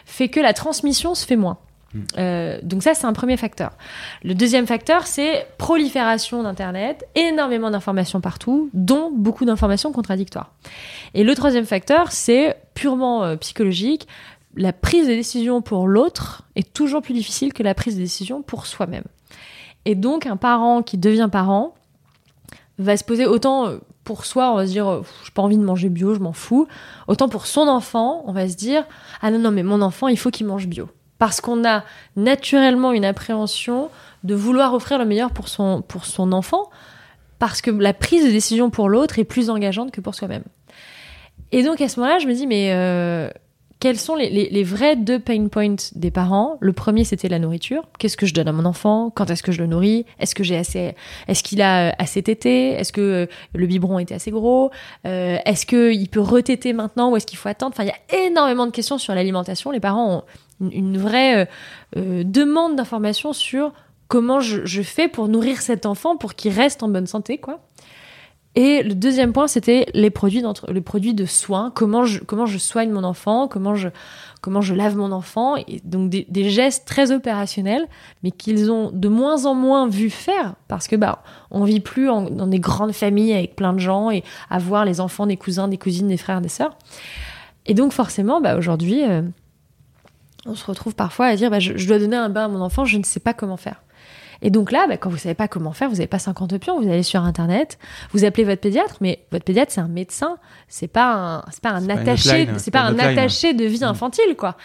fait 0.05 0.27
que 0.29 0.39
la 0.39 0.53
transmission 0.53 1.15
se 1.15 1.25
fait 1.25 1.35
moins. 1.35 1.57
Euh, 2.17 2.59
donc 2.63 2.83
ça, 2.83 2.93
c'est 2.93 3.05
un 3.05 3.13
premier 3.13 3.37
facteur. 3.37 3.71
Le 4.23 4.35
deuxième 4.35 4.67
facteur, 4.67 5.07
c'est 5.07 5.47
prolifération 5.57 6.43
d'Internet, 6.43 7.07
énormément 7.15 7.71
d'informations 7.71 8.21
partout, 8.21 8.69
dont 8.73 9.11
beaucoup 9.11 9.45
d'informations 9.45 9.91
contradictoires. 9.91 10.53
Et 11.13 11.23
le 11.23 11.33
troisième 11.35 11.65
facteur, 11.65 12.11
c'est 12.11 12.57
purement 12.73 13.23
euh, 13.23 13.35
psychologique. 13.37 14.07
La 14.55 14.73
prise 14.73 15.07
de 15.07 15.13
décision 15.13 15.61
pour 15.61 15.87
l'autre 15.87 16.43
est 16.55 16.73
toujours 16.73 17.01
plus 17.01 17.13
difficile 17.13 17.53
que 17.53 17.63
la 17.63 17.73
prise 17.73 17.95
de 17.95 18.01
décision 18.01 18.41
pour 18.41 18.65
soi-même. 18.65 19.05
Et 19.85 19.95
donc, 19.95 20.25
un 20.25 20.37
parent 20.37 20.81
qui 20.81 20.97
devient 20.97 21.29
parent 21.31 21.73
va 22.77 22.97
se 22.97 23.03
poser 23.03 23.25
autant 23.25 23.67
euh, 23.67 23.77
pour 24.03 24.25
soi, 24.25 24.51
on 24.51 24.55
va 24.55 24.65
se 24.65 24.71
dire, 24.71 25.03
j'ai 25.23 25.31
pas 25.31 25.43
envie 25.43 25.57
de 25.57 25.63
manger 25.63 25.87
bio, 25.87 26.15
je 26.15 26.19
m'en 26.19 26.33
fous. 26.33 26.67
Autant 27.07 27.29
pour 27.29 27.45
son 27.45 27.67
enfant, 27.67 28.23
on 28.25 28.31
va 28.31 28.49
se 28.49 28.55
dire, 28.55 28.85
ah 29.21 29.29
non, 29.29 29.37
non, 29.37 29.51
mais 29.51 29.61
mon 29.61 29.83
enfant, 29.83 30.07
il 30.07 30.17
faut 30.17 30.31
qu'il 30.31 30.47
mange 30.47 30.65
bio. 30.65 30.89
Parce 31.19 31.41
qu'on 31.41 31.63
a 31.65 31.83
naturellement 32.15 32.91
une 32.91 33.05
appréhension 33.05 33.89
de 34.23 34.33
vouloir 34.35 34.73
offrir 34.73 34.97
le 34.97 35.05
meilleur 35.05 35.31
pour 35.31 35.47
son, 35.47 35.81
pour 35.87 36.05
son 36.05 36.31
enfant, 36.31 36.69
parce 37.37 37.61
que 37.61 37.69
la 37.71 37.93
prise 37.93 38.25
de 38.25 38.31
décision 38.31 38.69
pour 38.69 38.89
l'autre 38.89 39.19
est 39.19 39.23
plus 39.25 39.49
engageante 39.49 39.91
que 39.91 40.01
pour 40.01 40.15
soi-même. 40.15 40.43
Et 41.51 41.63
donc 41.63 41.79
à 41.81 41.87
ce 41.89 41.99
moment-là, 41.99 42.19
je 42.19 42.27
me 42.27 42.33
dis, 42.33 42.47
mais 42.47 42.71
euh, 42.73 43.29
quels 43.79 43.97
sont 43.97 44.15
les, 44.15 44.29
les- 44.29 44.49
les 44.49 44.63
vrais 44.63 44.95
deux 44.97 45.19
pain 45.19 45.47
points 45.47 45.75
des 45.95 46.11
parents? 46.11 46.57
Le 46.59 46.73
premier, 46.73 47.05
c'était 47.05 47.29
la 47.29 47.39
nourriture. 47.39 47.83
Qu'est-ce 47.97 48.17
que 48.17 48.25
je 48.25 48.33
donne 48.33 48.47
à 48.49 48.51
mon 48.51 48.65
enfant? 48.65 49.09
Quand 49.09 49.29
est-ce 49.29 49.41
que 49.41 49.51
je 49.53 49.59
le 49.59 49.67
nourris? 49.67 50.05
Est-ce 50.19 50.35
que 50.35 50.43
j'ai 50.43 50.57
assez 50.57 50.95
Est-ce 51.27 51.43
qu'il 51.43 51.61
a 51.61 51.89
euh, 51.89 51.91
assez 51.97 52.21
tété? 52.21 52.71
Est-ce 52.71 52.91
que 52.91 53.01
euh, 53.01 53.25
le 53.55 53.67
biberon 53.67 53.99
était 53.99 54.15
assez 54.15 54.31
gros? 54.31 54.69
Euh, 55.07 55.37
Est-ce 55.45 55.65
qu'il 55.65 56.09
peut 56.09 56.19
retéter 56.21 56.73
maintenant 56.73 57.11
ou 57.11 57.15
est-ce 57.17 57.25
qu'il 57.25 57.37
faut 57.37 57.49
attendre? 57.49 57.73
Enfin, 57.73 57.83
il 57.83 57.87
y 57.87 58.17
a 58.17 58.27
énormément 58.27 58.65
de 58.67 58.71
questions 58.71 58.97
sur 58.97 59.15
l'alimentation. 59.15 59.71
Les 59.71 59.79
parents 59.79 60.17
ont 60.17 60.23
une, 60.61 60.97
vraie 60.97 61.43
euh, 61.43 61.45
euh, 61.97 62.23
demande 62.23 62.75
d'informations 62.75 63.33
sur 63.33 63.73
comment 64.07 64.39
je, 64.39 64.81
fais 64.81 65.07
pour 65.07 65.27
nourrir 65.27 65.61
cet 65.61 65.85
enfant 65.85 66.17
pour 66.17 66.35
qu'il 66.35 66.51
reste 66.51 66.83
en 66.83 66.89
bonne 66.89 67.07
santé, 67.07 67.37
quoi. 67.37 67.59
Et 68.55 68.81
le 68.81 68.95
deuxième 68.95 69.31
point, 69.31 69.47
c'était 69.47 69.85
les 69.93 70.09
produits 70.09 70.43
les 70.69 70.81
produits 70.81 71.13
de 71.13 71.25
soins. 71.25 71.71
Comment 71.73 72.03
je, 72.03 72.19
comment 72.23 72.47
je 72.47 72.57
soigne 72.57 72.89
mon 72.89 73.03
enfant, 73.03 73.47
comment 73.47 73.75
je, 73.75 73.89
comment 74.41 74.59
je 74.59 74.73
lave 74.73 74.97
mon 74.97 75.11
enfant. 75.11 75.55
Et 75.55 75.81
donc 75.83 76.09
des, 76.09 76.49
gestes 76.49 76.87
très 76.87 77.11
opérationnels, 77.11 77.87
mais 78.23 78.31
qu'ils 78.31 78.71
ont 78.71 78.91
de 78.91 79.07
moins 79.07 79.45
en 79.45 79.53
moins 79.53 79.87
vu 79.87 80.09
faire 80.09 80.55
parce 80.67 80.87
que 80.87 80.95
bah 80.95 81.21
on 81.51 81.63
vit 81.63 81.79
plus 81.79 82.07
dans 82.07 82.47
des 82.47 82.59
grandes 82.59 82.93
familles 82.93 83.33
avec 83.33 83.55
plein 83.55 83.71
de 83.73 83.79
gens 83.79 84.09
et 84.09 84.23
avoir 84.49 84.83
les 84.83 84.99
enfants 84.99 85.27
des 85.27 85.37
cousins, 85.37 85.67
des 85.67 85.77
cousines, 85.77 86.07
des 86.07 86.17
frères, 86.17 86.41
des 86.41 86.49
sœurs. 86.49 86.75
Et 87.65 87.75
donc 87.75 87.93
forcément, 87.93 88.41
bah 88.41 88.57
aujourd'hui, 88.57 89.03
euh, 89.03 89.21
on 90.45 90.55
se 90.55 90.65
retrouve 90.65 90.95
parfois 90.95 91.27
à 91.27 91.35
dire 91.35 91.49
bah, 91.49 91.59
je, 91.59 91.75
je 91.77 91.87
dois 91.87 91.99
donner 91.99 92.17
un 92.17 92.29
bain 92.29 92.45
à 92.45 92.47
mon 92.47 92.61
enfant, 92.61 92.85
je 92.85 92.97
ne 92.97 93.03
sais 93.03 93.19
pas 93.19 93.33
comment 93.33 93.57
faire. 93.57 93.81
Et 94.41 94.51
donc 94.51 94.71
là, 94.71 94.87
bah, 94.87 94.95
quand 94.95 95.09
vous 95.09 95.17
savez 95.17 95.35
pas 95.35 95.49
comment 95.49 95.73
faire, 95.73 95.89
vous 95.89 95.95
n'avez 95.97 96.07
pas 96.07 96.17
50 96.17 96.57
pions, 96.59 96.79
vous 96.79 96.87
allez 96.87 97.03
sur 97.03 97.21
internet, 97.23 97.77
vous 98.13 98.23
appelez 98.23 98.45
votre 98.45 98.61
pédiatre, 98.61 98.95
mais 99.01 99.19
votre 99.33 99.43
pédiatre 99.43 99.73
c'est 99.73 99.81
un 99.81 99.89
médecin, 99.89 100.37
c'est 100.69 100.87
pas 100.87 101.13
un, 101.13 101.45
c'est 101.51 101.61
pas 101.61 101.71
un 101.71 101.89
attaché, 101.89 102.45
pas 102.45 102.53
pas 102.71 102.79
un 102.83 102.93
une 102.93 102.99
hotline. 103.01 103.19
attaché 103.19 103.53
de 103.53 103.65
vie 103.65 103.79
Mm. 103.81 103.83
infantile 103.83 104.35
quoi. 104.37 104.55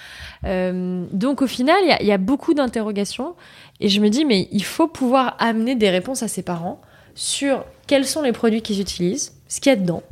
Euh, 0.45 1.05
donc 1.13 1.43
au 1.43 1.49
final, 1.49 1.77
il 1.83 1.89
y 1.89 1.93
a, 1.93 2.01
il 2.03 2.07
y 2.07 2.13
a 2.13 2.19
beaucoup 2.19 2.55
d'interrogations 2.55 3.35
et 3.81 3.89
je 3.89 4.01
me 4.01 4.11
dis 4.11 4.25
mais 4.25 4.47
il 4.53 4.63
faut 4.65 4.87
pouvoir 4.87 5.35
amener 5.41 5.75
des 5.75 5.91
réponses 5.91 6.23
à 6.23 6.29
ses 6.29 6.43
parents 6.43 6.81
sur 7.17 7.65
quels 7.89 8.07
sont 8.07 8.23
les 8.23 8.33
produits 8.33 8.63
qu'ils 8.63 8.81
utilisent, 8.81 9.33
ce 9.49 9.61
qu'il 9.61 9.71
y 9.71 9.73
a 9.73 9.77
dedans, 9.77 10.05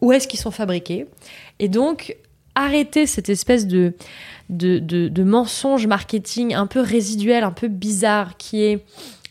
où 0.00 0.12
est-ce 0.12 0.26
qu'ils 0.28 0.40
sont 0.40 0.50
fabriqués, 0.50 1.06
et 1.58 1.68
donc 1.68 2.16
arrêter 2.54 3.06
cette 3.06 3.28
espèce 3.28 3.66
de 3.66 3.94
de, 4.50 4.78
de, 4.78 5.08
de 5.08 5.22
mensonge 5.24 5.86
marketing 5.86 6.54
un 6.54 6.66
peu 6.66 6.80
résiduel, 6.80 7.44
un 7.44 7.50
peu 7.50 7.68
bizarre, 7.68 8.36
qui 8.36 8.62
est 8.62 8.84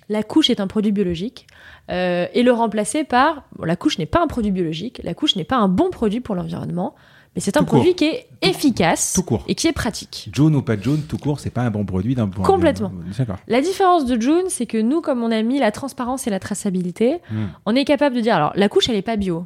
la 0.09 0.23
couche 0.23 0.49
est 0.49 0.59
un 0.59 0.67
produit 0.67 0.91
biologique, 0.91 1.45
euh, 1.91 2.25
et 2.33 2.41
le 2.43 2.51
remplacer 2.51 3.03
par 3.03 3.43
bon, 3.57 3.65
la 3.65 3.75
couche 3.75 3.99
n'est 3.99 4.05
pas 4.07 4.21
un 4.21 4.27
produit 4.27 4.51
biologique, 4.51 4.99
la 5.03 5.13
couche 5.13 5.35
n'est 5.35 5.43
pas 5.43 5.57
un 5.57 5.67
bon 5.67 5.89
produit 5.91 6.19
pour 6.19 6.33
l'environnement, 6.35 6.95
mais 7.35 7.41
c'est 7.41 7.57
un 7.57 7.61
Tout 7.61 7.65
court. 7.67 7.79
produit 7.79 7.95
qui 7.95 8.05
est 8.05 8.27
efficace 8.41 9.13
Tout 9.13 9.23
court. 9.23 9.43
et 9.47 9.53
qui 9.55 9.67
est 9.67 9.71
pratique. 9.71 10.29
Jaune 10.33 10.55
ou 10.55 10.61
pas 10.63 10.79
jaune, 10.79 11.01
tout 11.03 11.17
court, 11.17 11.39
c'est 11.39 11.49
pas 11.51 11.61
un 11.61 11.69
bon 11.71 11.85
produit 11.85 12.15
d'un 12.15 12.27
point. 12.27 12.43
Complètement. 12.45 12.91
D'accord. 13.17 13.37
La 13.47 13.61
différence 13.61 14.05
de 14.05 14.19
June, 14.19 14.43
c'est 14.49 14.65
que 14.65 14.77
nous, 14.79 15.01
comme 15.01 15.21
on 15.23 15.31
a 15.31 15.41
mis 15.43 15.59
la 15.59 15.71
transparence 15.71 16.25
et 16.27 16.29
la 16.31 16.39
traçabilité, 16.39 17.19
Hmm. 17.31 17.45
on 17.67 17.75
est 17.75 17.85
capable 17.85 18.15
de 18.15 18.21
dire 18.21 18.35
alors 18.35 18.51
la 18.55 18.67
couche 18.67 18.89
elle 18.89 18.95
est 18.95 19.01
pas 19.03 19.15
bio. 19.15 19.45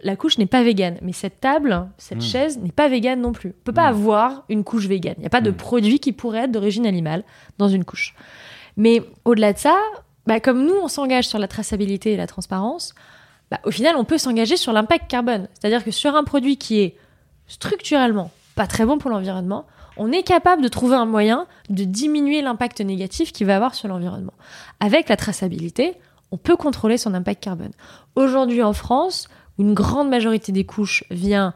La 0.00 0.14
couche 0.14 0.38
n'est 0.38 0.46
pas 0.46 0.62
végane, 0.62 0.96
mais 1.02 1.12
cette 1.12 1.40
table, 1.40 1.88
cette 1.98 2.18
Mm. 2.18 2.22
chaise 2.22 2.58
n'est 2.58 2.70
pas 2.72 2.88
végane 2.88 3.20
non 3.20 3.32
plus. 3.32 3.50
On 3.50 3.64
peut 3.64 3.72
pas 3.72 3.90
Mm. 3.90 3.94
avoir 3.96 4.44
une 4.48 4.62
couche 4.64 4.86
végane. 4.86 5.14
Il 5.18 5.20
n'y 5.20 5.26
a 5.26 5.30
pas 5.30 5.40
de 5.40 5.50
Mm. 5.50 5.54
produit 5.56 5.98
qui 5.98 6.12
pourrait 6.12 6.44
être 6.44 6.52
d'origine 6.52 6.86
animale 6.86 7.24
dans 7.58 7.68
une 7.68 7.84
couche. 7.84 8.14
Mais 8.76 9.02
au-delà 9.24 9.52
de 9.52 9.58
ça, 9.58 9.76
bah, 10.26 10.38
comme 10.38 10.64
nous, 10.64 10.74
on 10.80 10.86
s'engage 10.88 11.26
sur 11.26 11.38
la 11.40 11.48
traçabilité 11.48 12.12
et 12.12 12.16
la 12.16 12.28
transparence, 12.28 12.94
bah, 13.50 13.58
au 13.64 13.70
final, 13.72 13.96
on 13.96 14.04
peut 14.04 14.18
s'engager 14.18 14.56
sur 14.56 14.72
l'impact 14.72 15.10
carbone. 15.10 15.48
C'est-à-dire 15.54 15.82
que 15.82 15.90
sur 15.90 16.14
un 16.14 16.22
produit 16.22 16.58
qui 16.58 16.80
est 16.80 16.96
structurellement 17.48 18.30
pas 18.54 18.66
très 18.66 18.84
bon 18.84 18.98
pour 18.98 19.10
l'environnement, 19.10 19.66
on 19.96 20.12
est 20.12 20.22
capable 20.22 20.62
de 20.62 20.68
trouver 20.68 20.94
un 20.96 21.06
moyen 21.06 21.46
de 21.70 21.84
diminuer 21.84 22.42
l'impact 22.42 22.80
négatif 22.80 23.32
qu'il 23.32 23.46
va 23.46 23.56
avoir 23.56 23.74
sur 23.74 23.88
l'environnement. 23.88 24.32
Avec 24.80 25.08
la 25.08 25.16
traçabilité, 25.16 25.94
on 26.30 26.36
peut 26.36 26.56
contrôler 26.56 26.98
son 26.98 27.14
impact 27.14 27.42
carbone. 27.42 27.72
Aujourd'hui 28.14 28.62
en 28.62 28.72
France, 28.72 29.28
une 29.58 29.74
grande 29.74 30.08
majorité 30.08 30.52
des 30.52 30.64
couches 30.64 31.04
vient 31.10 31.54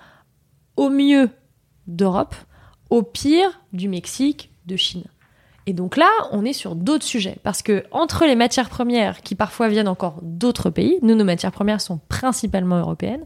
au 0.76 0.88
mieux 0.88 1.30
d'Europe, 1.86 2.34
au 2.90 3.03
pire 3.03 3.61
du 3.72 3.88
Mexique, 3.88 4.50
de 4.66 4.76
Chine. 4.76 5.05
Et 5.66 5.72
donc 5.72 5.96
là, 5.96 6.11
on 6.32 6.44
est 6.44 6.53
sur 6.53 6.74
d'autres 6.74 7.05
sujets. 7.05 7.36
Parce 7.42 7.62
que 7.62 7.84
entre 7.92 8.26
les 8.26 8.34
matières 8.34 8.68
premières, 8.68 9.20
qui 9.22 9.34
parfois 9.34 9.68
viennent 9.68 9.88
encore 9.88 10.18
d'autres 10.22 10.70
pays, 10.70 10.98
nous, 11.03 11.14
nos 11.14 11.24
matières 11.24 11.53
premières 11.53 11.80
sont 11.80 12.00
principalement 12.09 12.78
européennes, 12.78 13.24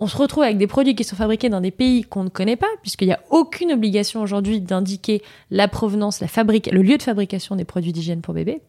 on 0.00 0.06
se 0.06 0.16
retrouve 0.16 0.44
avec 0.44 0.58
des 0.58 0.68
produits 0.68 0.94
qui 0.94 1.04
sont 1.04 1.16
fabriqués 1.16 1.48
dans 1.48 1.60
des 1.60 1.72
pays 1.72 2.04
qu'on 2.04 2.22
ne 2.22 2.28
connaît 2.28 2.56
pas, 2.56 2.68
puisqu'il 2.82 3.08
n'y 3.08 3.14
a 3.14 3.20
aucune 3.30 3.72
obligation 3.72 4.22
aujourd'hui 4.22 4.60
d'indiquer 4.60 5.22
la 5.50 5.66
provenance, 5.66 6.20
le 6.20 6.82
lieu 6.82 6.96
de 6.96 7.02
fabrication 7.02 7.56
des 7.56 7.64
produits 7.64 7.92
d'hygiène 7.92 8.20
pour 8.20 8.32
bébé, 8.32 8.62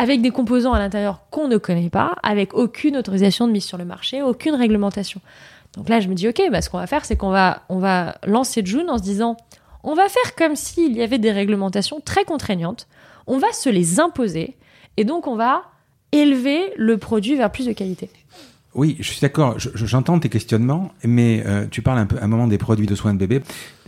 avec 0.00 0.22
des 0.22 0.30
composants 0.30 0.72
à 0.72 0.78
l'intérieur 0.78 1.20
qu'on 1.30 1.46
ne 1.48 1.58
connaît 1.58 1.90
pas, 1.90 2.14
avec 2.22 2.54
aucune 2.54 2.96
autorisation 2.96 3.46
de 3.46 3.52
mise 3.52 3.64
sur 3.64 3.76
le 3.78 3.84
marché, 3.84 4.22
aucune 4.22 4.54
réglementation. 4.54 5.20
Donc 5.76 5.88
là, 5.88 6.00
je 6.00 6.08
me 6.08 6.14
dis, 6.14 6.26
ok, 6.28 6.40
bah, 6.50 6.62
ce 6.62 6.70
qu'on 6.70 6.78
va 6.78 6.86
faire, 6.86 7.04
c'est 7.04 7.16
qu'on 7.16 7.30
va, 7.30 7.62
on 7.68 7.78
va 7.78 8.16
lancer 8.26 8.62
June 8.64 8.88
en 8.88 8.96
se 8.98 9.02
disant, 9.02 9.36
on 9.84 9.94
va 9.94 10.08
faire 10.08 10.34
comme 10.36 10.56
s'il 10.56 10.96
y 10.96 11.02
avait 11.02 11.18
des 11.18 11.30
réglementations 11.32 12.00
très 12.04 12.24
contraignantes, 12.24 12.88
on 13.26 13.38
va 13.38 13.52
se 13.52 13.68
les 13.68 14.00
imposer, 14.00 14.56
et 14.96 15.04
donc 15.04 15.26
on 15.26 15.36
va 15.36 15.62
élever 16.12 16.72
le 16.76 16.96
produit 16.98 17.36
vers 17.36 17.52
plus 17.52 17.66
de 17.66 17.72
qualité. 17.72 18.08
Oui, 18.74 18.96
je 19.00 19.10
suis 19.10 19.20
d'accord. 19.20 19.58
je- 19.58 19.68
je- 19.74 19.84
J'entends 19.86 20.18
tes 20.18 20.28
questionnements, 20.28 20.92
mais 21.04 21.42
euh, 21.46 21.66
tu 21.70 21.82
parles 21.82 21.98
un 21.98 22.06
peu 22.06 22.18
à 22.18 22.24
un 22.24 22.28
moment 22.28 22.46
des 22.46 22.58
produits 22.58 22.86
de 22.86 22.94
soins 22.94 23.12
de 23.14 23.18
bébé. 23.18 23.42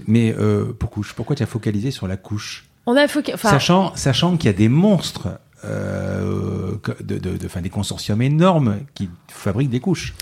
Mais 0.07 0.35
euh, 0.39 0.73
pour 0.79 0.91
couche, 0.91 1.15
pourquoi 1.15 1.37
tu 1.37 1.43
as 1.43 1.47
focalisé 1.47 1.91
sur 1.91 2.07
la 2.09 2.17
couche? 2.17 2.67
On 2.87 2.97
a 2.97 3.07
foca- 3.07 3.35
enfin, 3.35 3.49
Sachant, 3.51 3.95
sachant 3.95 4.37
qu'il 4.37 4.47
y 4.47 4.51
a 4.51 4.57
des 4.57 4.69
monstres, 4.69 5.29
euh, 5.65 6.73
de, 7.03 7.19
de, 7.19 7.37
de- 7.37 7.47
enfin, 7.47 7.61
des 7.61 7.71
consortiums 7.71 8.23
énormes 8.23 8.79
qui 8.95 9.09
fabriquent 9.29 9.71
des 9.71 9.81
couches. 9.81 10.15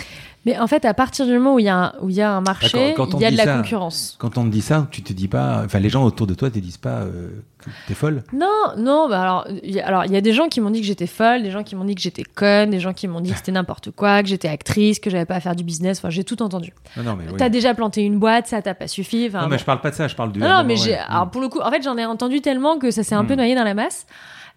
Mais 0.46 0.58
en 0.58 0.66
fait, 0.66 0.86
à 0.86 0.94
partir 0.94 1.26
du 1.26 1.32
moment 1.34 1.56
où 1.56 1.58
il 1.58 1.66
y 1.66 1.68
a 1.68 1.76
un, 1.76 1.92
où 2.00 2.08
il 2.08 2.16
y 2.16 2.22
a 2.22 2.32
un 2.32 2.40
marché, 2.40 2.94
quand 2.96 3.12
il 3.12 3.20
y 3.20 3.26
a 3.26 3.30
de 3.30 3.36
la 3.36 3.44
ça- 3.44 3.56
concurrence. 3.58 4.16
Quand 4.18 4.38
on 4.38 4.44
te 4.44 4.48
dit 4.48 4.62
ça, 4.62 4.86
tu 4.90 5.02
te 5.02 5.12
dis 5.12 5.28
pas, 5.28 5.64
enfin, 5.66 5.80
les 5.80 5.90
gens 5.90 6.02
autour 6.02 6.26
de 6.26 6.32
toi 6.32 6.48
te 6.50 6.58
disent 6.58 6.78
pas 6.78 7.00
euh, 7.02 7.28
que 7.58 7.68
t'es 7.86 7.92
folle. 7.92 8.22
Non, 8.32 8.48
non, 8.78 9.06
bah 9.10 9.20
alors, 9.20 9.46
il 9.62 9.70
y 9.74 9.80
a- 9.80 9.86
alors 9.86 10.06
il 10.06 10.12
y 10.12 10.16
a 10.16 10.22
des 10.22 10.32
gens 10.32 10.48
qui 10.48 10.62
m'ont 10.62 10.70
dit 10.70 10.80
que 10.80 10.86
j'étais 10.86 11.06
folle, 11.06 11.42
des 11.42 11.50
gens 11.50 11.62
qui 11.62 11.76
m'ont 11.76 11.84
dit 11.84 11.94
que 11.94 12.00
j'étais 12.00 12.22
conne, 12.22 12.70
des 12.70 12.80
gens 12.80 12.94
qui 12.94 13.06
m'ont 13.06 13.20
dit 13.20 13.32
que 13.32 13.36
c'était 13.36 13.52
n'importe 13.52 13.90
quoi, 13.90 14.22
que 14.22 14.30
j'étais 14.30 14.48
actrice, 14.48 14.98
que 14.98 15.10
j'avais 15.10 15.26
pas 15.26 15.34
à 15.34 15.40
faire 15.40 15.54
du 15.54 15.62
business. 15.62 15.98
Enfin, 15.98 16.08
j'ai 16.08 16.24
tout 16.24 16.40
entendu. 16.42 16.72
Non, 16.96 17.02
non, 17.02 17.16
mais 17.16 17.24
oui. 17.28 17.34
T'as 17.36 17.50
déjà 17.50 17.74
planté 17.74 18.00
une 18.02 18.18
boîte, 18.18 18.46
ça 18.46 18.62
t'a 18.62 18.72
pas 18.72 18.88
suffi. 18.88 19.28
Non, 19.34 19.46
mais 19.46 19.58
je 19.58 19.64
parle 19.66 19.82
pas 19.82 19.90
de 19.90 19.94
ça, 19.96 20.08
je 20.08 20.16
parle 20.16 20.32
du. 20.32 20.38
Non, 20.40 20.64
mais 20.64 20.76
j'ai. 20.76 20.92
ouais. 20.92 20.98
Alors 21.06 21.30
pour 21.30 21.42
le 21.42 21.48
coup, 21.50 21.60
en 21.60 21.70
fait, 21.70 21.82
j'en 21.82 21.98
ai 21.98 22.06
entendu 22.06 22.40
tellement 22.40 22.78
que 22.78 22.90
ça 22.90 23.02
s'est 23.02 23.14
un 23.14 23.26
peu 23.26 23.34
Mm. 23.34 23.36
noyé 23.36 23.54
dans 23.56 23.64
la 23.64 23.74
masse. 23.74 24.06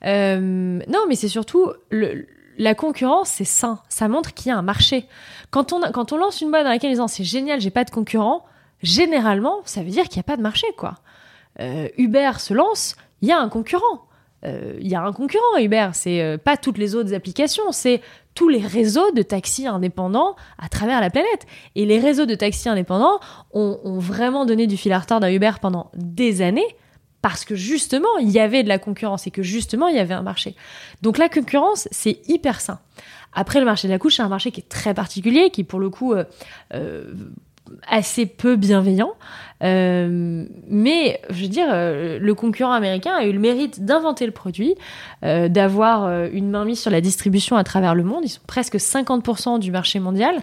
Euh, 0.05 0.79
non, 0.87 0.99
mais 1.07 1.15
c'est 1.15 1.27
surtout 1.27 1.71
la 2.57 2.75
concurrence, 2.75 3.29
c'est 3.29 3.45
sain. 3.45 3.79
Ça 3.89 4.07
montre 4.07 4.33
qu'il 4.33 4.49
y 4.49 4.51
a 4.51 4.57
un 4.57 4.61
marché. 4.61 5.05
Quand 5.51 5.73
on, 5.73 5.81
quand 5.91 6.11
on 6.11 6.17
lance 6.17 6.41
une 6.41 6.51
boîte 6.51 6.63
dans 6.63 6.69
laquelle 6.69 6.91
ils 6.91 6.99
disent 6.99 7.05
c'est 7.07 7.23
génial, 7.23 7.61
j'ai 7.61 7.71
pas 7.71 7.83
de 7.83 7.91
concurrent, 7.91 8.45
généralement, 8.81 9.61
ça 9.65 9.81
veut 9.81 9.89
dire 9.89 10.05
qu'il 10.05 10.17
n'y 10.17 10.21
a 10.21 10.23
pas 10.23 10.37
de 10.37 10.41
marché, 10.41 10.67
quoi. 10.77 10.95
Euh, 11.59 11.87
Uber 11.97 12.31
se 12.39 12.53
lance, 12.53 12.95
il 13.21 13.29
y 13.29 13.31
a 13.31 13.39
un 13.39 13.49
concurrent. 13.49 14.07
Euh, 14.45 14.77
Il 14.81 14.87
y 14.87 14.95
a 14.95 15.01
un 15.01 15.13
concurrent 15.13 15.57
Uber, 15.57 15.89
c'est 15.93 16.21
euh, 16.21 16.37
pas 16.37 16.57
toutes 16.57 16.77
les 16.77 16.95
autres 16.95 17.13
applications, 17.13 17.71
c'est 17.71 18.01
tous 18.35 18.49
les 18.49 18.59
réseaux 18.59 19.11
de 19.11 19.21
taxis 19.21 19.67
indépendants 19.67 20.35
à 20.57 20.67
travers 20.67 20.99
la 20.99 21.09
planète. 21.09 21.45
Et 21.75 21.85
les 21.85 21.99
réseaux 21.99 22.25
de 22.25 22.35
taxis 22.35 22.67
indépendants 22.67 23.19
ont, 23.53 23.79
ont 23.83 23.99
vraiment 23.99 24.45
donné 24.45 24.67
du 24.67 24.75
fil 24.75 24.91
à 24.91 24.99
retordre 24.99 25.25
à 25.25 25.31
Uber 25.31 25.51
pendant 25.61 25.91
des 25.95 26.41
années 26.41 26.75
parce 27.23 27.45
que 27.45 27.55
justement, 27.55 28.17
il 28.19 28.29
y 28.29 28.39
avait 28.39 28.63
de 28.63 28.67
la 28.67 28.77
concurrence 28.77 29.27
et 29.27 29.31
que 29.31 29.41
justement, 29.41 29.87
il 29.87 29.95
y 29.95 29.99
avait 29.99 30.13
un 30.13 30.21
marché. 30.21 30.55
Donc 31.01 31.17
la 31.17 31.29
concurrence, 31.29 31.87
c'est 31.89 32.19
hyper 32.27 32.59
sain. 32.59 32.79
Après, 33.31 33.59
le 33.59 33.65
marché 33.65 33.87
de 33.87 33.93
la 33.93 33.97
couche, 33.97 34.17
c'est 34.17 34.21
un 34.21 34.27
marché 34.27 34.51
qui 34.51 34.59
est 34.59 34.67
très 34.67 34.93
particulier, 34.93 35.49
qui 35.49 35.63
pour 35.63 35.79
le 35.79 35.89
coup 35.89 36.13
euh, 36.13 36.25
euh, 36.73 37.13
assez 37.87 38.25
peu 38.25 38.57
bienveillant. 38.57 39.13
Euh, 39.63 40.45
mais 40.67 41.21
je 41.29 41.43
veux 41.43 41.47
dire, 41.47 41.69
le 41.71 42.33
concurrent 42.33 42.73
américain 42.73 43.15
a 43.15 43.23
eu 43.23 43.31
le 43.31 43.39
mérite 43.39 43.85
d'inventer 43.85 44.25
le 44.25 44.33
produit, 44.33 44.75
d'avoir 45.21 46.25
une 46.25 46.49
mainmise 46.49 46.81
sur 46.81 46.91
la 46.91 46.99
distribution 46.99 47.55
à 47.55 47.63
travers 47.63 47.95
le 47.95 48.03
monde. 48.03 48.25
Ils 48.25 48.29
sont 48.29 48.41
presque 48.45 48.75
50% 48.75 49.59
du 49.59 49.71
marché 49.71 50.01
mondial. 50.01 50.41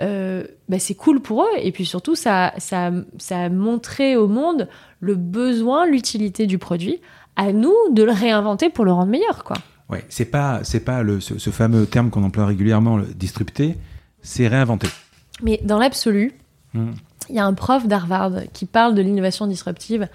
Euh, 0.00 0.44
bah, 0.68 0.78
c'est 0.78 0.94
cool 0.94 1.20
pour 1.20 1.42
eux. 1.42 1.58
Et 1.58 1.72
puis 1.72 1.84
surtout, 1.84 2.14
ça, 2.14 2.52
ça, 2.58 2.90
ça 3.18 3.38
a 3.38 3.48
montré 3.48 4.16
au 4.16 4.28
monde 4.28 4.68
le 5.00 5.14
besoin, 5.14 5.86
l'utilité 5.86 6.46
du 6.46 6.58
produit. 6.58 7.00
À 7.36 7.52
nous 7.52 7.74
de 7.92 8.02
le 8.02 8.12
réinventer 8.12 8.68
pour 8.70 8.84
le 8.84 8.92
rendre 8.92 9.10
meilleur, 9.10 9.44
quoi. 9.44 9.56
Ouais, 9.88 10.04
c'est 10.08 10.24
pas, 10.24 10.60
c'est 10.64 10.80
pas 10.80 11.02
le, 11.02 11.20
ce, 11.20 11.38
ce 11.38 11.50
fameux 11.50 11.86
terme 11.86 12.10
qu'on 12.10 12.24
emploie 12.24 12.46
régulièrement, 12.46 12.96
le 12.96 13.06
disrupter, 13.06 13.76
c'est 14.22 14.48
réinventer. 14.48 14.88
Mais 15.42 15.60
dans 15.64 15.78
l'absolu, 15.78 16.34
Hmm. 16.74 16.90
il 17.30 17.34
y 17.34 17.38
a 17.38 17.46
un 17.46 17.54
prof 17.54 17.86
d'Harvard 17.86 18.32
qui 18.52 18.66
parle 18.66 18.94
de 18.94 19.00
l'innovation 19.00 19.46
disruptive, 19.46 20.06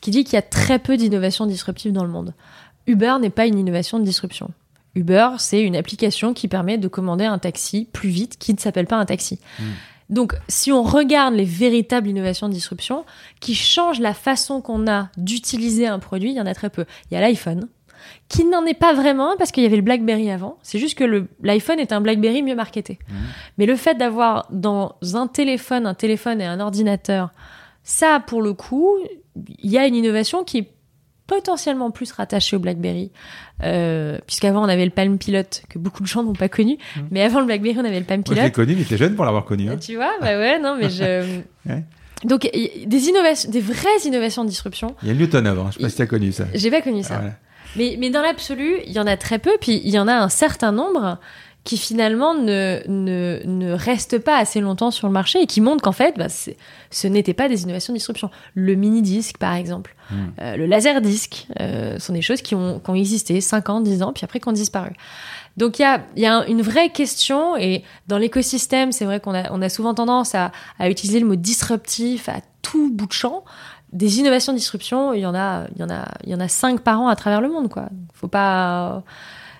qui 0.00 0.12
dit 0.12 0.22
qu'il 0.22 0.34
y 0.34 0.38
a 0.38 0.42
très 0.42 0.78
peu 0.78 0.96
d'innovation 0.96 1.44
disruptive 1.44 1.92
dans 1.92 2.04
le 2.04 2.10
monde. 2.10 2.34
Uber 2.86 3.16
n'est 3.20 3.30
pas 3.30 3.46
une 3.46 3.58
innovation 3.58 3.98
de 3.98 4.04
disruption. 4.04 4.50
Uber, 4.98 5.30
c'est 5.38 5.62
une 5.62 5.76
application 5.76 6.34
qui 6.34 6.48
permet 6.48 6.78
de 6.78 6.88
commander 6.88 7.24
un 7.24 7.38
taxi 7.38 7.88
plus 7.92 8.08
vite 8.08 8.36
qui 8.38 8.52
ne 8.52 8.58
s'appelle 8.58 8.86
pas 8.86 8.96
un 8.96 9.04
taxi. 9.04 9.38
Mm. 9.58 9.64
Donc, 10.10 10.34
si 10.48 10.72
on 10.72 10.82
regarde 10.82 11.34
les 11.34 11.44
véritables 11.44 12.08
innovations 12.08 12.48
de 12.48 12.54
disruption 12.54 13.04
qui 13.40 13.54
changent 13.54 14.00
la 14.00 14.14
façon 14.14 14.60
qu'on 14.60 14.88
a 14.90 15.10
d'utiliser 15.16 15.86
un 15.86 15.98
produit, 15.98 16.30
il 16.30 16.36
y 16.36 16.40
en 16.40 16.46
a 16.46 16.54
très 16.54 16.70
peu. 16.70 16.86
Il 17.10 17.14
y 17.14 17.16
a 17.16 17.20
l'iPhone, 17.20 17.68
qui 18.28 18.44
n'en 18.44 18.64
est 18.64 18.78
pas 18.78 18.94
vraiment 18.94 19.36
parce 19.36 19.52
qu'il 19.52 19.62
y 19.62 19.66
avait 19.66 19.76
le 19.76 19.82
BlackBerry 19.82 20.30
avant. 20.30 20.58
C'est 20.62 20.78
juste 20.78 20.96
que 20.96 21.26
l'iPhone 21.42 21.78
est 21.78 21.92
un 21.92 22.00
BlackBerry 22.00 22.42
mieux 22.42 22.54
marketé. 22.54 22.98
Mhm. 23.08 23.16
Mais 23.58 23.66
le 23.66 23.76
fait 23.76 23.94
d'avoir 23.96 24.46
dans 24.50 24.96
un 25.14 25.26
téléphone, 25.26 25.86
un 25.86 25.94
téléphone 25.94 26.40
et 26.40 26.46
un 26.46 26.60
ordinateur, 26.60 27.30
ça, 27.82 28.20
pour 28.20 28.42
le 28.42 28.54
coup, 28.54 28.96
il 29.62 29.70
y 29.70 29.78
a 29.78 29.86
une 29.86 29.94
innovation 29.94 30.44
qui 30.44 30.58
est 30.58 30.70
potentiellement 31.28 31.92
plus 31.92 32.10
rattachée 32.10 32.56
au 32.56 32.58
BlackBerry. 32.58 33.12
Euh, 33.62 34.18
Puisqu'avant, 34.26 34.62
on 34.64 34.68
avait 34.68 34.84
le 34.84 34.90
Palm 34.90 35.16
Pilot, 35.18 35.42
que 35.68 35.78
beaucoup 35.78 36.02
de 36.02 36.08
gens 36.08 36.24
n'ont 36.24 36.32
pas 36.32 36.48
connu. 36.48 36.78
Mhm. 36.96 37.08
Mais 37.12 37.22
avant 37.22 37.38
le 37.38 37.46
BlackBerry, 37.46 37.76
on 37.78 37.84
avait 37.84 38.00
le 38.00 38.04
Palm 38.04 38.22
Moi, 38.26 38.34
je 38.36 38.40
l'ai 38.42 38.50
Pilot. 38.50 38.64
connu, 38.66 38.76
mais 38.76 38.84
t'es 38.84 38.96
jeune 38.96 39.14
pour 39.14 39.24
l'avoir 39.24 39.44
connu. 39.44 39.70
hein. 39.70 39.76
Tu 39.80 39.94
vois, 39.94 40.10
bah 40.20 40.36
ouais, 40.36 40.58
non, 40.58 40.76
mais 40.76 40.90
je. 40.90 41.40
Ouais. 41.68 41.84
Donc, 42.24 42.50
des 42.50 43.08
innovations, 43.08 43.48
des 43.48 43.60
vraies 43.60 44.00
innovations 44.04 44.42
de 44.42 44.48
disruption. 44.48 44.96
Il 45.02 45.08
y 45.08 45.10
a 45.12 45.14
Newton 45.14 45.46
avant, 45.46 45.70
je 45.70 45.76
sais 45.76 45.82
pas 45.84 45.88
si 45.88 45.96
t'as 45.98 46.06
connu 46.06 46.32
ça. 46.32 46.46
J'ai 46.52 46.70
pas 46.70 46.80
connu 46.82 47.04
ça. 47.04 47.14
Ah, 47.14 47.18
voilà. 47.20 47.34
Mais, 47.76 47.96
mais 48.00 48.10
dans 48.10 48.22
l'absolu, 48.22 48.78
il 48.86 48.92
y 48.92 48.98
en 48.98 49.06
a 49.06 49.16
très 49.16 49.38
peu, 49.38 49.52
puis 49.60 49.80
il 49.84 49.90
y 49.90 49.98
en 50.00 50.08
a 50.08 50.14
un 50.14 50.28
certain 50.30 50.72
nombre 50.72 51.18
qui 51.64 51.76
finalement 51.76 52.34
ne, 52.34 52.80
ne, 52.88 53.40
ne 53.44 53.72
restent 53.72 54.18
pas 54.18 54.38
assez 54.38 54.60
longtemps 54.60 54.90
sur 54.90 55.06
le 55.06 55.12
marché 55.12 55.42
et 55.42 55.46
qui 55.46 55.60
montrent 55.60 55.82
qu'en 55.82 55.92
fait, 55.92 56.14
bah, 56.16 56.28
c'est- 56.30 56.56
ce 56.90 57.06
n'était 57.06 57.34
pas 57.34 57.48
des 57.48 57.62
innovations 57.64 57.92
de 57.92 57.98
disruption. 57.98 58.30
Le 58.54 58.74
mini-disque, 58.74 59.38
par 59.38 59.54
exemple, 59.54 59.94
Mm. 60.10 60.14
euh, 60.40 60.56
le 60.56 60.64
laser-disque, 60.66 61.46
euh, 61.60 61.98
sont 61.98 62.14
des 62.14 62.22
choses 62.22 62.40
qui 62.40 62.54
ont, 62.54 62.80
qui 62.80 62.88
ont 62.90 62.94
existé 62.94 63.40
5 63.42 63.68
ans, 63.68 63.80
10 63.82 64.02
ans, 64.02 64.12
puis 64.14 64.24
après 64.24 64.40
qui 64.40 64.48
ont 64.48 64.52
disparu. 64.52 64.90
Donc 65.58 65.78
il 65.78 65.82
y 65.82 65.84
a, 65.84 66.02
il 66.16 66.22
y 66.22 66.26
a 66.26 66.34
un- 66.38 66.46
une 66.46 66.62
vraie 66.62 66.88
question, 66.90 67.56
et 67.56 67.82
dans 68.06 68.16
l'écosystème, 68.16 68.90
c'est 68.92 69.04
vrai 69.04 69.20
qu'on 69.20 69.34
a, 69.34 69.50
on 69.52 69.60
a 69.60 69.68
souvent 69.68 69.92
tendance 69.92 70.34
à, 70.34 70.50
à 70.78 70.88
utiliser 70.88 71.20
le 71.20 71.26
mot 71.26 71.36
disruptif 71.36 72.28
à 72.28 72.36
tout 72.62 72.90
bout 72.92 73.06
de 73.06 73.12
champ. 73.12 73.44
Des 73.92 74.18
innovations 74.20 74.52
de 74.52 74.58
disruption, 74.58 75.12
il 75.14 75.20
y 75.20 75.26
en 75.26 75.34
a, 75.34 75.64
il 75.74 75.80
y 75.80 75.84
en 75.84 75.90
a, 75.90 76.04
il 76.24 76.30
y 76.30 76.34
en 76.34 76.40
a 76.40 76.48
cinq 76.48 76.80
par 76.80 77.00
an 77.00 77.08
à 77.08 77.16
travers 77.16 77.40
le 77.40 77.48
monde, 77.48 77.68
quoi. 77.70 77.88
Faut 78.14 78.28
pas. 78.28 79.02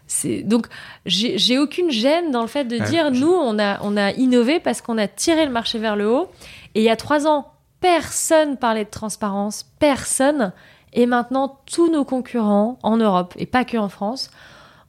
C'est 0.07 0.43
donc 0.43 0.67
j'ai 1.05 1.37
j'ai 1.37 1.59
aucune 1.59 1.91
gêne 1.91 2.31
dans 2.31 2.41
le 2.41 2.47
fait 2.49 2.65
de 2.65 2.79
Ouais, 2.79 2.85
dire 2.89 3.13
je- 3.13 3.21
nous 3.21 3.31
on 3.31 3.59
a 3.59 3.79
on 3.83 3.95
a 3.99 4.13
innové 4.13 4.59
parce 4.59 4.81
qu'on 4.81 4.97
a 4.97 5.07
tiré 5.07 5.45
le 5.45 5.53
marché 5.53 5.79
vers 5.79 5.97
le 5.97 6.11
haut 6.11 6.29
et 6.75 6.81
il 6.81 6.85
y 6.85 6.91
a 6.91 6.97
trois 6.97 7.27
ans 7.27 7.53
personne 7.81 8.57
parlait 8.57 8.85
de 8.85 8.91
transparence 8.91 9.65
personne 9.79 10.53
et 10.93 11.07
maintenant 11.07 11.59
tous 11.67 11.91
nos 11.91 12.05
concurrents 12.05 12.79
en 12.83 12.97
Europe 12.97 13.35
et 13.39 13.47
pas 13.47 13.65
que 13.65 13.77
en 13.77 13.89
France 13.89 14.31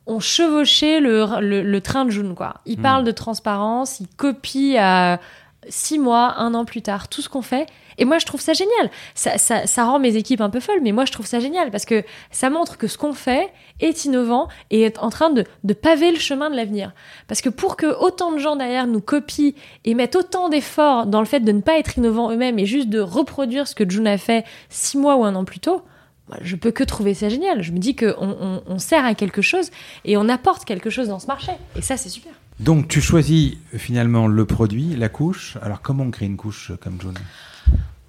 ont 0.07 0.19
chevauché 0.19 0.99
le, 0.99 1.25
le, 1.39 1.61
le 1.61 1.81
train 1.81 2.05
de 2.05 2.09
June 2.09 2.33
quoi. 2.35 2.55
Ils 2.65 2.79
Hmm. 2.79 2.81
parlent 2.81 3.03
de 3.03 3.11
transparence, 3.11 3.99
ils 3.99 4.07
copient 4.07 4.81
à 4.81 5.19
six 5.67 5.99
mois, 5.99 6.35
un 6.37 6.53
an 6.55 6.65
plus 6.65 6.81
tard 6.81 7.09
tout 7.09 7.21
ce 7.21 7.29
qu'on 7.29 7.41
fait 7.43 7.67
et 7.99 8.05
moi 8.05 8.17
je 8.17 8.25
trouve 8.25 8.41
ça 8.41 8.53
génial. 8.53 8.89
Ça, 9.15 9.85
rend 9.85 9.99
mes 9.99 10.15
équipes 10.15 10.41
un 10.41 10.49
peu 10.49 10.59
folles 10.59 10.79
mais 10.81 10.91
moi 10.91 11.05
je 11.05 11.11
trouve 11.11 11.25
ça 11.27 11.39
génial 11.39 11.69
parce 11.69 11.85
que 11.85 12.03
ça 12.31 12.49
montre 12.49 12.77
que 12.77 12.87
ce 12.87 12.97
qu'on 12.97 13.13
fait 13.13 13.49
est 13.79 14.05
innovant 14.05 14.47
et 14.71 14.81
est 14.81 14.97
en 14.99 15.09
train 15.09 15.29
de, 15.29 15.45
de 15.63 15.73
paver 15.73 16.11
le 16.11 16.17
chemin 16.17 16.49
de 16.49 16.55
l'avenir. 16.55 16.93
Parce 17.27 17.41
que 17.41 17.49
pour 17.49 17.75
que 17.77 17.85
autant 17.85 18.31
de 18.31 18.39
gens 18.39 18.55
derrière 18.55 18.87
nous 18.87 19.01
copient 19.01 19.51
et 19.85 19.93
mettent 19.93 20.15
autant 20.15 20.49
d'efforts 20.49 21.05
dans 21.05 21.19
le 21.19 21.25
fait 21.25 21.41
de 21.41 21.51
ne 21.51 21.61
pas 21.61 21.77
être 21.77 21.97
innovants 21.97 22.31
eux-mêmes 22.31 22.57
et 22.57 22.65
juste 22.65 22.89
de 22.89 22.99
reproduire 22.99 23.67
ce 23.67 23.75
que 23.75 23.89
June 23.89 24.07
a 24.07 24.17
fait 24.17 24.45
six 24.69 24.97
mois 24.97 25.15
ou 25.15 25.23
un 25.23 25.35
an 25.35 25.45
plus 25.45 25.59
tôt, 25.59 25.83
moi, 26.27 26.37
je 26.41 26.55
peux 26.55 26.71
que 26.71 26.83
trouver 26.83 27.15
ça 27.15 27.27
génial. 27.27 27.63
Je 27.63 27.71
me 27.71 27.79
dis 27.79 27.95
qu'on 27.95 28.13
on, 28.19 28.61
on 28.65 28.79
sert 28.79 29.03
à 29.03 29.15
quelque 29.15 29.41
chose 29.41 29.71
et 30.05 30.15
on 30.15 30.29
apporte 30.29 30.63
quelque 30.63 30.91
chose 30.91 31.07
dans 31.07 31.19
ce 31.19 31.25
marché. 31.25 31.51
Et 31.75 31.81
ça, 31.81 31.97
c'est 31.97 32.09
super. 32.09 32.33
Donc 32.59 32.89
tu 32.89 33.01
choisis 33.01 33.53
euh, 33.73 33.77
finalement 33.77 34.27
le 34.27 34.45
produit, 34.45 34.95
la 34.95 35.09
couche. 35.09 35.57
Alors 35.61 35.81
comment 35.81 36.03
on 36.03 36.11
crée 36.11 36.25
une 36.25 36.37
couche 36.37 36.71
euh, 36.71 36.77
comme 36.77 36.99
June 37.01 37.13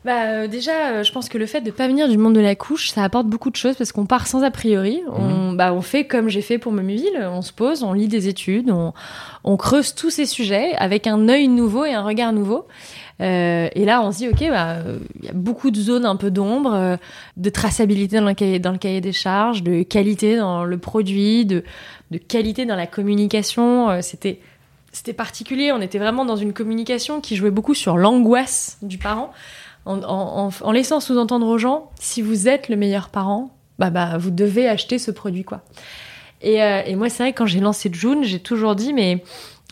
Bah, 0.05 0.24
euh, 0.24 0.46
déjà, 0.46 0.92
euh, 0.92 1.05
je 1.05 1.12
pense 1.12 1.28
que 1.28 1.36
le 1.36 1.44
fait 1.44 1.61
de 1.61 1.70
pas 1.70 1.86
venir 1.86 2.09
du 2.09 2.16
monde 2.16 2.34
de 2.34 2.40
la 2.40 2.55
couche, 2.55 2.90
ça 2.90 3.05
apporte 3.05 3.26
beaucoup 3.26 3.51
de 3.51 3.57
choses 3.57 3.76
parce 3.76 3.92
qu'on 3.92 4.07
part 4.07 4.26
sans 4.26 4.42
a 4.42 4.51
priori. 4.51 5.03
On, 5.12 5.53
bah, 5.53 5.74
on 5.74 5.82
fait 5.82 6.07
comme 6.07 6.30
j'ai 6.30 6.40
fait 6.40 6.57
pour 6.57 6.72
Momuville. 6.72 7.28
On 7.30 7.42
se 7.42 7.53
pose, 7.53 7.82
on 7.82 7.92
lit 7.92 8.09
des 8.09 8.26
études, 8.26 8.70
on, 8.70 8.94
on 9.44 9.57
creuse 9.59 9.94
tous 9.94 10.09
ces 10.09 10.24
sujets 10.24 10.72
avec 10.76 11.07
un 11.07 11.28
œil 11.28 11.48
nouveau 11.48 11.84
et 11.84 11.92
un 11.92 12.03
regard 12.03 12.32
nouveau. 12.32 12.66
Euh, 13.20 13.68
et 13.74 13.84
là, 13.84 14.03
on 14.03 14.12
se 14.12 14.18
dit, 14.18 14.28
ok, 14.28 14.48
bah, 14.48 14.76
euh, 14.76 14.98
il 15.18 15.26
y 15.26 15.28
a 15.28 15.34
beaucoup 15.34 15.70
de 15.70 15.78
zones 15.78 16.07
un 16.07 16.16
peu 16.16 16.30
d'ombre, 16.30 16.72
euh, 16.72 16.96
de 17.36 17.51
traçabilité 17.51 18.16
dans 18.18 18.26
le, 18.26 18.34
cahier, 18.34 18.59
dans 18.59 18.72
le 18.72 18.78
cahier 18.78 19.03
des 19.03 19.12
charges, 19.12 19.62
de 19.62 19.82
qualité 19.82 20.36
dans 20.38 20.64
le 20.64 20.78
produit, 20.78 21.44
de, 21.44 21.62
de 22.11 22.18
qualité 22.18 22.64
dans 22.64 22.76
la 22.76 22.86
communication. 22.86 23.90
Euh, 23.90 23.98
C'était 24.01 24.40
c'était 24.92 25.12
particulier. 25.12 25.70
On 25.70 25.80
était 25.80 25.98
vraiment 25.98 26.24
dans 26.24 26.34
une 26.34 26.53
communication 26.53 27.20
qui 27.20 27.36
jouait 27.36 27.53
beaucoup 27.53 27.74
sur 27.74 27.96
l'angoisse 27.96 28.76
du 28.82 28.98
parent, 28.98 29.30
en, 29.87 30.72
laissant 30.72 31.01
sous-entendre 31.01 31.47
aux 31.47 31.59
gens, 31.59 31.91
si 31.99 32.22
vous 32.22 32.49
êtes 32.49 32.68
le 32.68 32.76
meilleur 32.76 33.09
parent, 33.09 33.51
bah, 33.78 33.91
bah, 33.91 34.18
vous 34.18 34.31
devez 34.31 34.68
acheter 34.68 34.99
ce 34.99 35.11
produit, 35.11 35.45
quoi. 35.45 35.62
Et, 36.43 36.62
euh, 36.62 36.83
et 36.87 36.97
moi, 36.97 37.09
c'est 37.09 37.22
vrai 37.22 37.33
quand 37.33 37.47
j'ai 37.47 37.61
lancé 37.61 37.91
June, 37.93 38.24
j'ai 38.24 38.41
toujours 38.41 38.74
dit, 38.74 38.93
mais 38.93 39.22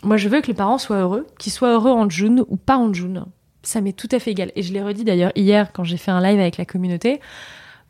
moi, 0.03 0.17
je 0.17 0.29
veux 0.29 0.41
que 0.41 0.47
les 0.47 0.53
parents 0.53 0.77
soient 0.77 0.97
heureux, 0.99 1.27
qu'ils 1.37 1.51
soient 1.51 1.73
heureux 1.73 1.91
en 1.91 2.09
June 2.09 2.43
ou 2.47 2.57
pas 2.57 2.77
en 2.77 2.93
June. 2.93 3.25
Ça 3.63 3.81
m'est 3.81 3.93
tout 3.93 4.07
à 4.11 4.19
fait 4.19 4.31
égal. 4.31 4.51
Et 4.55 4.63
je 4.63 4.73
l'ai 4.73 4.81
redit 4.81 5.03
d'ailleurs 5.03 5.31
hier 5.35 5.71
quand 5.73 5.83
j'ai 5.83 5.97
fait 5.97 6.11
un 6.11 6.21
live 6.21 6.39
avec 6.39 6.57
la 6.57 6.65
communauté. 6.65 7.19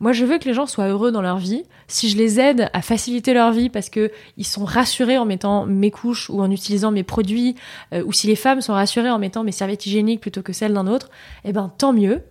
Moi, 0.00 0.12
je 0.12 0.24
veux 0.24 0.38
que 0.38 0.46
les 0.46 0.54
gens 0.54 0.66
soient 0.66 0.88
heureux 0.88 1.12
dans 1.12 1.20
leur 1.20 1.36
vie. 1.36 1.64
Si 1.86 2.08
je 2.08 2.16
les 2.16 2.40
aide 2.40 2.70
à 2.72 2.80
faciliter 2.80 3.34
leur 3.34 3.52
vie 3.52 3.68
parce 3.68 3.90
que 3.90 4.10
ils 4.38 4.46
sont 4.46 4.64
rassurés 4.64 5.18
en 5.18 5.26
mettant 5.26 5.66
mes 5.66 5.90
couches 5.90 6.30
ou 6.30 6.40
en 6.40 6.50
utilisant 6.50 6.90
mes 6.90 7.02
produits, 7.02 7.54
euh, 7.92 8.02
ou 8.04 8.12
si 8.12 8.26
les 8.26 8.36
femmes 8.36 8.62
sont 8.62 8.72
rassurées 8.72 9.10
en 9.10 9.18
mettant 9.18 9.44
mes 9.44 9.52
serviettes 9.52 9.84
hygiéniques 9.84 10.20
plutôt 10.20 10.42
que 10.42 10.54
celles 10.54 10.72
d'un 10.72 10.86
autre, 10.86 11.10
eh 11.44 11.52
ben 11.52 11.70
tant 11.76 11.92
mieux. 11.92 12.22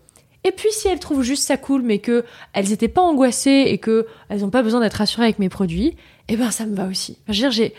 Et 0.44 0.52
puis 0.52 0.70
si 0.72 0.88
elles 0.88 1.00
trouvent 1.00 1.22
juste 1.22 1.44
ça 1.44 1.58
cool, 1.58 1.84
mais 1.84 2.00
que 2.00 2.26
elles 2.54 2.72
étaient 2.72 2.88
pas 2.88 3.02
angoissées 3.02 3.66
et 3.68 3.78
que 3.78 4.08
elles 4.30 4.44
ont 4.44 4.50
pas 4.50 4.64
besoin 4.64 4.80
d'être 4.80 4.96
rassurées 4.96 5.26
avec 5.26 5.38
mes 5.38 5.50
produits, 5.50 5.96
eh 6.28 6.38
ben 6.38 6.50
ça 6.50 6.66
me 6.66 6.76
va 6.76 6.88
aussi. 6.88 7.20
Je 7.28 7.44
veux 7.44 7.50
dire, 7.50 7.72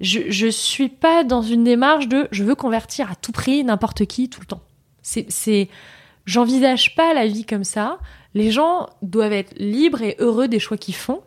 je, 0.00 0.20
je 0.28 0.46
suis 0.48 0.88
pas 0.88 1.22
dans 1.22 1.42
une 1.42 1.62
démarche 1.62 2.08
de 2.08 2.26
je 2.32 2.42
veux 2.42 2.54
convertir 2.56 3.12
à 3.12 3.14
tout 3.14 3.32
prix 3.32 3.62
n'importe 3.62 4.06
qui 4.06 4.28
tout 4.28 4.40
le 4.40 4.46
temps. 4.46 4.62
C'est, 5.02 5.26
c'est, 5.28 5.68
j'envisage 6.24 6.96
pas 6.96 7.14
la 7.14 7.26
vie 7.26 7.44
comme 7.44 7.64
ça. 7.64 7.98
Les 8.36 8.50
gens 8.50 8.88
doivent 9.02 9.32
être 9.32 9.54
libres 9.58 10.02
et 10.02 10.14
heureux 10.18 10.46
des 10.46 10.58
choix 10.60 10.76
qu'ils 10.76 10.94
font. 10.94 11.20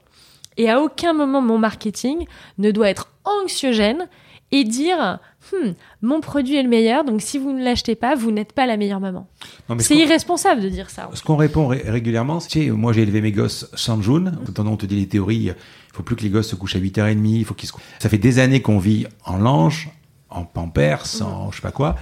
Et 0.57 0.69
à 0.69 0.79
aucun 0.81 1.13
moment 1.13 1.41
mon 1.41 1.57
marketing 1.57 2.25
ne 2.57 2.69
doit 2.71 2.89
être 2.89 3.09
anxiogène 3.25 4.07
et 4.51 4.63
dire 4.63 5.19
Hmm, 5.53 5.71
mon 6.01 6.19
produit 6.21 6.57
est 6.57 6.63
le 6.63 6.69
meilleur, 6.69 7.05
donc 7.05 7.21
si 7.21 7.37
vous 7.39 7.51
ne 7.53 7.63
l'achetez 7.63 7.95
pas, 7.95 8.13
vous 8.13 8.29
n'êtes 8.29 8.51
pas 8.53 8.65
la 8.67 8.75
meilleure 8.77 8.99
maman. 8.99 9.25
Ce 9.69 9.75
C'est 9.79 9.95
irresponsable 9.95 10.61
de 10.61 10.69
dire 10.69 10.89
ça. 10.89 11.09
Ce 11.13 11.23
qu'on 11.23 11.37
répond 11.37 11.65
ré- 11.67 11.81
régulièrement, 11.87 12.39
c'est 12.41 12.67
moi 12.69 12.91
j'ai 12.93 13.01
élevé 13.03 13.21
mes 13.21 13.31
gosses 13.31 13.67
sans 13.73 13.99
June. 14.01 14.37
Quand 14.53 14.67
on 14.67 14.75
te 14.75 14.85
dit 14.85 14.97
les 14.97 15.07
théories, 15.07 15.37
il 15.45 15.55
faut 15.93 16.03
plus 16.03 16.15
que 16.17 16.21
les 16.23 16.29
gosses 16.29 16.49
se 16.49 16.55
couchent 16.55 16.75
à 16.75 16.79
8h30, 16.79 17.25
il 17.25 17.45
faut 17.45 17.53
qu'ils 17.55 17.69
se 17.69 17.73
Ça 17.99 18.09
fait 18.09 18.17
des 18.17 18.37
années 18.39 18.61
qu'on 18.61 18.79
vit 18.79 19.07
en 19.25 19.37
lange, 19.37 19.89
en 20.29 20.43
pampers, 20.43 21.03
en 21.21 21.49
je 21.51 21.55
sais 21.55 21.61
pas 21.63 21.71
quoi. 21.71 21.95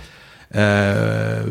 Euh, 0.56 1.44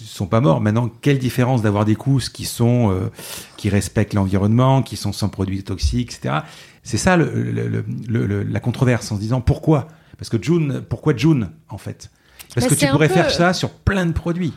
ils 0.00 0.06
sont 0.06 0.26
pas 0.26 0.40
morts. 0.40 0.60
Maintenant, 0.60 0.88
quelle 1.00 1.18
différence 1.18 1.62
d'avoir 1.62 1.84
des 1.84 1.96
cousses 1.96 2.28
qui 2.28 2.44
sont 2.44 2.90
euh, 2.92 3.10
qui 3.56 3.68
respectent 3.68 4.14
l'environnement, 4.14 4.82
qui 4.82 4.96
sont 4.96 5.12
sans 5.12 5.28
produits 5.28 5.62
toxiques, 5.64 6.14
etc. 6.14 6.36
C'est 6.82 6.98
ça 6.98 7.16
le, 7.16 8.44
la 8.48 8.60
controverse 8.60 9.10
en 9.10 9.16
se 9.16 9.20
disant 9.20 9.40
pourquoi? 9.40 9.88
Parce 10.18 10.28
que 10.28 10.40
June, 10.40 10.82
pourquoi 10.88 11.16
June 11.16 11.50
en 11.68 11.78
fait? 11.78 12.10
Parce 12.54 12.66
Bah, 12.68 12.74
que 12.74 12.78
tu 12.78 12.86
pourrais 12.86 13.08
peu- 13.08 13.14
faire 13.14 13.30
ça 13.30 13.52
sur 13.52 13.70
plein 13.70 14.06
de 14.06 14.12
produits. 14.12 14.52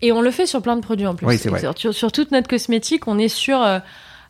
Et 0.00 0.12
on 0.12 0.20
le 0.22 0.30
fait 0.30 0.46
sur 0.46 0.62
plein 0.62 0.76
de 0.76 0.80
produits 0.80 1.06
en 1.06 1.14
plus. 1.14 1.26
Oui, 1.26 1.38
c'est 1.38 1.50
vrai. 1.50 1.60
Sur, 1.60 1.76
sur- 1.78 1.94
sur 1.94 2.10
toute 2.12 2.32
notre 2.32 2.48
cosmétique, 2.48 3.06
on 3.06 3.18
est 3.18 3.28
sur. 3.28 3.62
euh, 3.62 3.78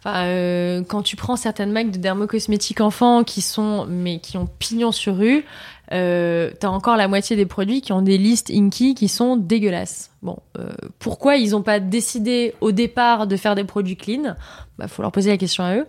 enfin, 0.00 0.24
euh, 0.26 0.82
quand 0.86 1.02
tu 1.02 1.16
prends 1.16 1.36
certaines 1.36 1.72
marques 1.72 1.90
de 1.92 1.98
dermocosmétiques 1.98 2.80
enfants 2.80 3.24
qui 3.24 3.40
sont, 3.40 3.86
mais 3.88 4.18
qui 4.20 4.36
ont 4.36 4.48
pignon 4.58 4.92
sur 4.92 5.16
rue, 5.16 5.44
euh, 5.92 6.50
t'as 6.58 6.68
encore 6.68 6.96
la 6.96 7.08
moitié 7.08 7.34
des 7.36 7.46
produits 7.46 7.80
qui 7.80 7.92
ont 7.92 8.02
des 8.02 8.18
listes 8.18 8.50
Inky 8.50 8.94
qui 8.94 9.08
sont 9.08 9.36
dégueulasses. 9.36 10.10
Bon, 10.22 10.38
euh, 10.58 10.70
pourquoi 10.98 11.36
ils 11.36 11.52
n'ont 11.52 11.62
pas 11.62 11.80
décidé 11.80 12.54
au 12.60 12.72
départ 12.72 13.26
de 13.26 13.36
faire 13.36 13.54
des 13.54 13.64
produits 13.64 13.96
clean 13.96 14.36
Bah, 14.78 14.88
faut 14.88 15.02
leur 15.02 15.12
poser 15.12 15.30
la 15.30 15.38
question 15.38 15.64
à 15.64 15.76
eux. 15.76 15.86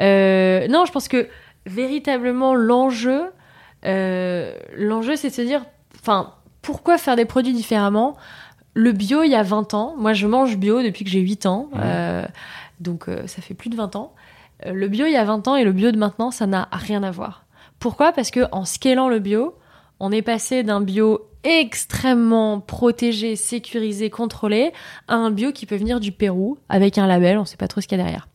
Euh, 0.00 0.66
non, 0.68 0.84
je 0.84 0.92
pense 0.92 1.06
que 1.06 1.28
véritablement 1.64 2.54
l'enjeu, 2.54 3.24
euh, 3.84 4.52
l'enjeu, 4.76 5.14
c'est 5.16 5.28
de 5.28 5.34
se 5.34 5.42
dire, 5.42 5.64
enfin, 6.00 6.32
pourquoi 6.62 6.98
faire 6.98 7.14
des 7.14 7.24
produits 7.24 7.54
différemment? 7.54 8.16
Le 8.74 8.92
bio, 8.92 9.22
il 9.22 9.30
y 9.30 9.36
a 9.36 9.42
20 9.42 9.74
ans, 9.74 9.94
moi 9.96 10.12
je 10.12 10.26
mange 10.26 10.56
bio 10.58 10.82
depuis 10.82 11.04
que 11.04 11.10
j'ai 11.10 11.20
8 11.20 11.46
ans, 11.46 11.70
euh, 11.76 12.26
donc 12.80 13.06
ça 13.24 13.40
fait 13.40 13.54
plus 13.54 13.70
de 13.70 13.76
20 13.76 13.96
ans. 13.96 14.12
Le 14.66 14.86
bio 14.88 15.06
il 15.06 15.12
y 15.12 15.16
a 15.16 15.24
20 15.24 15.48
ans 15.48 15.56
et 15.56 15.64
le 15.64 15.72
bio 15.72 15.92
de 15.92 15.98
maintenant, 15.98 16.30
ça 16.30 16.46
n'a 16.46 16.68
rien 16.72 17.02
à 17.02 17.10
voir. 17.10 17.45
Pourquoi? 17.78 18.12
Parce 18.12 18.30
que 18.30 18.46
en 18.52 18.64
scalant 18.64 19.08
le 19.08 19.18
bio, 19.18 19.56
on 20.00 20.12
est 20.12 20.22
passé 20.22 20.62
d'un 20.62 20.80
bio 20.80 21.28
extrêmement 21.44 22.60
protégé, 22.60 23.36
sécurisé, 23.36 24.10
contrôlé, 24.10 24.72
à 25.06 25.14
un 25.14 25.30
bio 25.30 25.52
qui 25.52 25.64
peut 25.64 25.76
venir 25.76 26.00
du 26.00 26.10
Pérou 26.12 26.58
avec 26.68 26.98
un 26.98 27.06
label, 27.06 27.38
on 27.38 27.44
sait 27.44 27.56
pas 27.56 27.68
trop 27.68 27.80
ce 27.80 27.86
qu'il 27.86 27.98
y 27.98 28.00
a 28.00 28.04
derrière. 28.04 28.28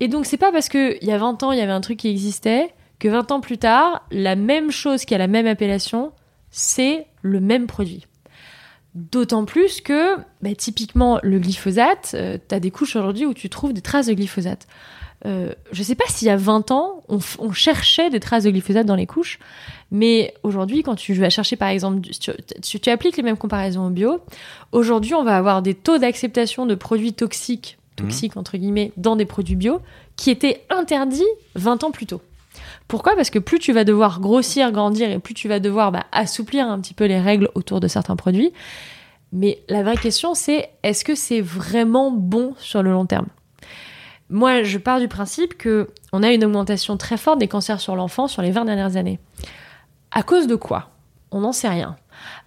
Et 0.00 0.06
donc 0.06 0.26
c'est 0.26 0.36
pas 0.36 0.52
parce 0.52 0.68
que 0.68 0.96
il 1.02 1.08
y 1.08 1.12
a 1.12 1.18
20 1.18 1.42
ans, 1.42 1.52
il 1.52 1.58
y 1.58 1.60
avait 1.60 1.72
un 1.72 1.80
truc 1.80 1.98
qui 1.98 2.08
existait 2.08 2.72
que 3.00 3.08
20 3.08 3.32
ans 3.32 3.40
plus 3.40 3.58
tard, 3.58 4.06
la 4.10 4.36
même 4.36 4.70
chose 4.70 5.04
qui 5.04 5.14
a 5.14 5.18
la 5.18 5.26
même 5.26 5.46
appellation, 5.46 6.12
c'est 6.50 7.06
le 7.22 7.40
même 7.40 7.66
produit. 7.66 8.06
D'autant 8.94 9.44
plus 9.44 9.80
que, 9.80 10.16
bah, 10.40 10.54
typiquement, 10.56 11.20
le 11.22 11.38
glyphosate, 11.38 12.16
tu 12.48 12.54
as 12.54 12.60
des 12.60 12.70
couches 12.70 12.96
aujourd'hui 12.96 13.26
où 13.26 13.34
tu 13.34 13.48
trouves 13.48 13.72
des 13.72 13.82
traces 13.82 14.06
de 14.06 14.14
glyphosate. 14.14 14.66
Euh, 15.26 15.52
je 15.72 15.82
sais 15.82 15.96
pas 15.96 16.04
s'il 16.08 16.28
y 16.28 16.30
a 16.30 16.36
20 16.36 16.70
ans, 16.70 17.02
on, 17.08 17.52
cherchait 17.52 18.08
des 18.10 18.20
traces 18.20 18.44
de 18.44 18.50
glyphosate 18.50 18.86
dans 18.86 18.94
les 18.94 19.06
couches, 19.06 19.38
mais 19.90 20.34
aujourd'hui, 20.42 20.82
quand 20.82 20.94
tu 20.94 21.12
vas 21.14 21.30
chercher, 21.30 21.56
par 21.56 21.68
exemple, 21.68 22.00
du- 22.00 22.12
tu, 22.12 22.90
appliques 22.90 23.16
les 23.16 23.22
mêmes 23.22 23.36
comparaisons 23.36 23.86
au 23.86 23.90
bio, 23.90 24.20
aujourd'hui, 24.70 25.14
on 25.14 25.24
va 25.24 25.36
avoir 25.36 25.62
des 25.62 25.74
taux 25.74 25.98
d'acceptation 25.98 26.66
de 26.66 26.74
produits 26.74 27.14
toxiques, 27.14 27.78
toxiques 27.96 28.36
entre 28.36 28.56
guillemets, 28.56 28.92
dans 28.96 29.16
des 29.16 29.24
produits 29.24 29.56
bio, 29.56 29.80
qui 30.16 30.30
étaient 30.30 30.64
interdits 30.70 31.24
20 31.56 31.82
ans 31.84 31.90
plus 31.90 32.06
tôt. 32.06 32.20
Pourquoi? 32.86 33.16
Parce 33.16 33.30
que 33.30 33.38
plus 33.38 33.58
tu 33.58 33.72
vas 33.72 33.84
devoir 33.84 34.20
grossir, 34.20 34.72
grandir 34.72 35.10
et 35.10 35.18
plus 35.18 35.34
tu 35.34 35.48
vas 35.48 35.60
devoir 35.60 35.92
bah, 35.92 36.06
assouplir 36.12 36.66
un 36.66 36.80
petit 36.80 36.94
peu 36.94 37.04
les 37.04 37.20
règles 37.20 37.50
autour 37.54 37.80
de 37.80 37.88
certains 37.88 38.16
produits. 38.16 38.52
Mais 39.32 39.58
la 39.68 39.82
vraie 39.82 39.96
question, 39.96 40.34
c'est 40.34 40.70
est-ce 40.82 41.04
que 41.04 41.14
c'est 41.14 41.40
vraiment 41.40 42.10
bon 42.10 42.54
sur 42.58 42.82
le 42.82 42.90
long 42.90 43.04
terme? 43.04 43.26
Moi, 44.30 44.62
je 44.62 44.78
pars 44.78 45.00
du 45.00 45.08
principe 45.08 45.56
que 45.56 45.88
on 46.12 46.22
a 46.22 46.32
une 46.32 46.44
augmentation 46.44 46.96
très 46.96 47.16
forte 47.16 47.38
des 47.38 47.48
cancers 47.48 47.80
sur 47.80 47.96
l'enfant 47.96 48.28
sur 48.28 48.42
les 48.42 48.50
20 48.50 48.66
dernières 48.66 48.96
années. 48.96 49.18
À 50.10 50.22
cause 50.22 50.46
de 50.46 50.54
quoi? 50.54 50.90
On 51.30 51.40
n'en 51.40 51.52
sait 51.52 51.68
rien. 51.68 51.96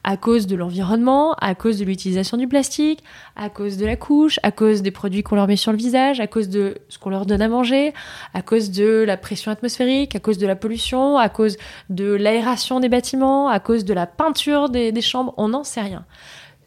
À 0.03 0.17
cause 0.17 0.47
de 0.47 0.55
l'environnement, 0.55 1.33
à 1.35 1.55
cause 1.55 1.77
de 1.79 1.85
l'utilisation 1.85 2.37
du 2.37 2.47
plastique, 2.47 3.03
à 3.35 3.49
cause 3.49 3.77
de 3.77 3.85
la 3.85 3.95
couche, 3.95 4.39
à 4.43 4.51
cause 4.51 4.81
des 4.81 4.91
produits 4.91 5.23
qu'on 5.23 5.35
leur 5.35 5.47
met 5.47 5.55
sur 5.55 5.71
le 5.71 5.77
visage, 5.77 6.19
à 6.19 6.27
cause 6.27 6.49
de 6.49 6.77
ce 6.89 6.97
qu'on 6.97 7.09
leur 7.09 7.25
donne 7.25 7.41
à 7.41 7.47
manger, 7.47 7.93
à 8.33 8.41
cause 8.41 8.71
de 8.71 9.03
la 9.05 9.17
pression 9.17 9.51
atmosphérique, 9.51 10.15
à 10.15 10.19
cause 10.19 10.37
de 10.37 10.47
la 10.47 10.55
pollution, 10.55 11.17
à 11.17 11.29
cause 11.29 11.57
de 11.89 12.11
l'aération 12.11 12.79
des 12.79 12.89
bâtiments, 12.89 13.47
à 13.47 13.59
cause 13.59 13.85
de 13.85 13.93
la 13.93 14.07
peinture 14.07 14.69
des, 14.69 15.01
chambres, 15.01 15.33
on 15.37 15.49
n'en 15.49 15.63
sait 15.63 15.81
rien. 15.81 16.05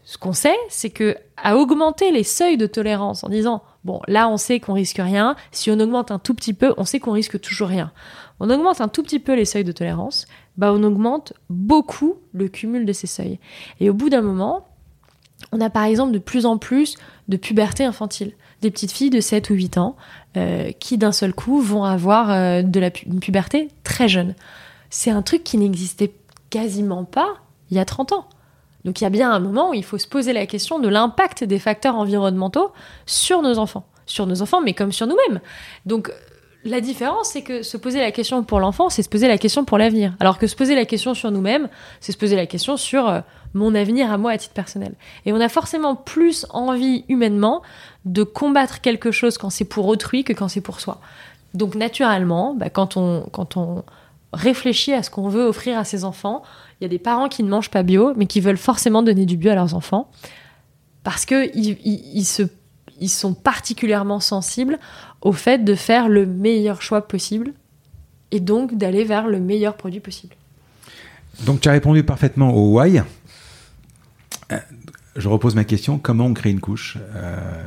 Ce 0.04 0.16
qu'on 0.16 0.32
sait, 0.32 0.56
c'est 0.68 0.90
que 0.90 1.16
à 1.36 1.56
augmenter 1.56 2.12
les 2.12 2.24
seuils 2.24 2.56
de 2.56 2.66
tolérance 2.66 3.24
en 3.24 3.28
disant 3.28 3.62
bon 3.85 4.01
là 4.09 4.28
on 4.28 4.37
sait 4.37 4.61
qu'on 4.61 4.72
risque 4.72 4.99
rien, 4.99 5.37
si 5.53 5.70
on 5.70 5.80
augmente 5.80 6.11
un 6.11 6.18
tout 6.18 6.35
petit 6.35 6.55
peu, 6.55 6.74
on 6.76 6.85
sait 6.85 7.01
qu'on 7.01 7.12
risque 7.12 7.41
toujours 7.41 7.68
rien. 7.68 7.93
On 8.41 8.51
augmente 8.51 8.80
un 8.80 8.89
tout 8.89 9.03
petit 9.03 9.20
peu 9.20 9.35
les 9.35 9.45
seuils 9.45 9.64
de 9.64 9.72
tolérance, 9.72 10.26
bah 10.57 10.72
on 10.72 10.82
augmente 10.82 11.32
beaucoup 11.49 12.16
le 12.32 12.49
cumul 12.49 12.85
de 12.85 12.93
ces 12.93 13.07
seuils. 13.07 13.39
Et 13.80 13.91
au 13.91 13.95
bout 13.95 14.11
d'un 14.11 14.22
moment, 14.22 14.68
on 15.53 15.61
a 15.61 15.70
par 15.70 15.85
exemple 15.85 16.12
de 16.12 16.18
plus 16.18 16.47
en 16.47 16.59
plus 16.59 16.97
de 17.28 17.37
puberté 17.37 17.85
infantile. 17.85 18.32
Des 18.61 18.70
petites 18.70 18.93
filles 18.93 19.11
de 19.11 19.20
7 19.20 19.51
ou 19.51 19.55
8 19.55 19.78
ans 19.78 19.97
euh, 20.37 20.72
qui 20.72 20.97
d'un 20.99 21.12
seul 21.12 21.35
coup 21.35 21.61
vont 21.61 21.85
avoir 21.85 22.30
euh, 22.30 22.62
de 22.62 22.80
la 22.80 22.91
une 23.07 23.20
puberté 23.20 23.68
très 23.82 24.09
jeune. 24.09 24.35
C'est 24.91 25.11
un 25.11 25.22
truc 25.22 25.45
qui 25.45 25.59
n'existait 25.59 26.14
quasiment 26.51 27.05
pas 27.05 27.35
il 27.70 27.76
y 27.76 27.80
a 27.80 27.85
30 27.85 28.12
ans. 28.12 28.28
Donc 28.85 29.01
il 29.01 29.05
y 29.05 29.07
a 29.07 29.11
bien 29.11 29.30
un 29.32 29.41
moment 29.41 29.70
où 29.70 29.74
il 29.74 29.85
faut 29.85 29.99
se 29.99 30.07
poser 30.07 30.32
la 30.32 30.47
question 30.47 30.78
de 30.78 30.89
l'impact 30.89 31.45
des 31.45 31.59
facteurs 31.59 31.97
environnementaux 31.97 32.72
sur 33.07 33.43
nos 33.43 33.59
enfants. 33.59 33.87
Sur 34.07 34.26
nos 34.26 34.43
enfants, 34.43 34.61
mais 34.61 34.74
comme 34.74 34.93
sur 34.93 35.07
nous-mêmes. 35.07 35.41
Donc 35.87 36.12
la 36.64 36.80
différence, 36.80 37.28
c'est 37.28 37.43
que 37.43 37.62
se 37.62 37.76
poser 37.76 38.01
la 38.01 38.11
question 38.11 38.43
pour 38.43 38.59
l'enfant, 38.59 38.89
c'est 38.89 39.03
se 39.03 39.09
poser 39.09 39.28
la 39.28 39.37
question 39.37 39.64
pour 39.64 39.76
l'avenir. 39.76 40.14
Alors 40.18 40.39
que 40.39 40.47
se 40.47 40.57
poser 40.57 40.74
la 40.74 40.87
question 40.87 41.12
sur 41.12 41.30
nous-mêmes, 41.30 41.68
c'est 42.01 42.12
se 42.12 42.16
poser 42.16 42.37
la 42.37 42.47
question 42.47 42.78
sur 42.78 43.09
euh, 43.09 43.20
mon 43.53 43.74
avenir 43.74 44.11
à 44.11 44.16
moi 44.16 44.32
à 44.32 44.39
titre 44.39 44.55
personnel. 44.55 44.95
Et 45.26 45.32
on 45.32 45.41
a 45.41 45.51
forcément 45.51 45.95
plus 45.95 46.47
envie 46.51 47.05
humainement 47.09 47.62
de 48.07 48.22
combattre 48.22 48.80
quelque 48.80 49.11
chose 49.11 49.37
quand 49.37 49.51
c'est 49.51 49.66
pour 49.66 49.87
autrui 49.89 50.24
que 50.24 50.32
quand 50.32 50.49
c'est 50.49 50.62
pour 50.62 50.80
soi. 50.80 51.01
Donc 51.53 51.74
naturellement, 51.74 52.55
bah, 52.55 52.70
quand, 52.70 52.97
on, 52.97 53.26
quand 53.30 53.59
on 53.59 53.85
réfléchit 54.32 54.95
à 54.95 55.03
ce 55.03 55.11
qu'on 55.11 55.28
veut 55.28 55.45
offrir 55.45 55.78
à 55.78 55.85
ses 55.85 56.05
enfants, 56.05 56.43
il 56.80 56.84
y 56.84 56.86
a 56.86 56.88
des 56.88 56.98
parents 56.98 57.28
qui 57.28 57.42
ne 57.42 57.48
mangent 57.48 57.70
pas 57.70 57.82
bio, 57.82 58.12
mais 58.16 58.26
qui 58.26 58.40
veulent 58.40 58.56
forcément 58.58 59.02
donner 59.02 59.26
du 59.26 59.36
bio 59.36 59.50
à 59.50 59.54
leurs 59.54 59.74
enfants 59.74 60.10
parce 61.02 61.24
que 61.26 61.50
ils, 61.56 61.76
ils- 61.84 62.10
ils 62.14 62.24
se, 62.24 62.42
ils 63.00 63.08
sont 63.10 63.34
particulièrement 63.34 64.20
sensibles 64.20 64.78
au 65.20 65.32
fait 65.32 65.64
de 65.64 65.74
faire 65.74 66.08
le 66.08 66.26
meilleur 66.26 66.82
choix 66.82 67.06
possible 67.06 67.52
et 68.30 68.40
donc 68.40 68.74
d'aller 68.76 69.04
vers 69.04 69.26
le 69.28 69.38
meilleur 69.40 69.76
produit 69.76 70.00
possible. 70.00 70.34
Donc 71.44 71.60
tu 71.60 71.68
as 71.68 71.72
répondu 71.72 72.02
parfaitement 72.04 72.52
au 72.54 72.78
why. 72.80 73.00
Euh, 74.52 74.58
Je 75.16 75.28
repose 75.28 75.54
ma 75.54 75.64
question, 75.64 75.98
comment 75.98 76.26
on 76.26 76.34
crée 76.34 76.50
une 76.50 76.60
couche 76.60 76.98
Euh, 77.14 77.62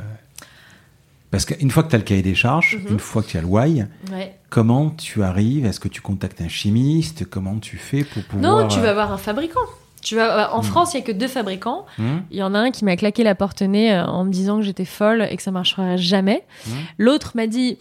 Parce 1.30 1.44
qu'une 1.44 1.70
fois 1.70 1.82
que 1.82 1.88
tu 1.90 1.94
as 1.94 1.98
le 1.98 2.04
cahier 2.04 2.22
des 2.22 2.34
charges, 2.34 2.78
Mhm. 2.84 2.92
une 2.92 2.98
fois 2.98 3.22
que 3.22 3.28
tu 3.28 3.36
as 3.38 3.40
le 3.42 3.46
why, 3.46 3.84
Ouais. 4.10 4.37
Comment 4.50 4.90
tu 4.90 5.22
arrives? 5.22 5.66
Est-ce 5.66 5.80
que 5.80 5.88
tu 5.88 6.00
contactes 6.00 6.40
un 6.40 6.48
chimiste? 6.48 7.28
Comment 7.28 7.58
tu 7.58 7.76
fais 7.76 8.04
pour 8.04 8.22
pouvoir... 8.24 8.62
Non, 8.62 8.68
tu 8.68 8.80
vas 8.80 8.88
euh, 8.90 8.94
voir 8.94 9.12
un 9.12 9.18
fabricant. 9.18 9.60
Tu 10.02 10.14
vas, 10.14 10.54
en 10.54 10.60
Hmm. 10.60 10.64
France, 10.64 10.94
il 10.94 10.98
y 10.98 11.00
a 11.00 11.04
que 11.04 11.12
deux 11.12 11.26
fabricants. 11.28 11.84
hmm, 11.98 12.18
Il 12.30 12.36
y 12.38 12.42
en 12.42 12.54
a 12.54 12.58
un 12.58 12.70
qui 12.70 12.84
m'a 12.84 12.96
claqué 12.96 13.24
la 13.24 13.34
porte 13.34 13.62
au 13.62 13.66
nez 13.66 13.92
euh, 13.92 14.04
en 14.06 14.24
me 14.24 14.30
disant 14.30 14.56
que 14.58 14.62
j'étais 14.62 14.84
folle 14.84 15.26
et 15.30 15.36
que 15.36 15.42
ça 15.42 15.50
marcherait 15.50 15.98
jamais. 15.98 16.44
Mhm. 16.66 16.72
L'autre 16.98 17.32
m'a 17.34 17.46
dit 17.46 17.78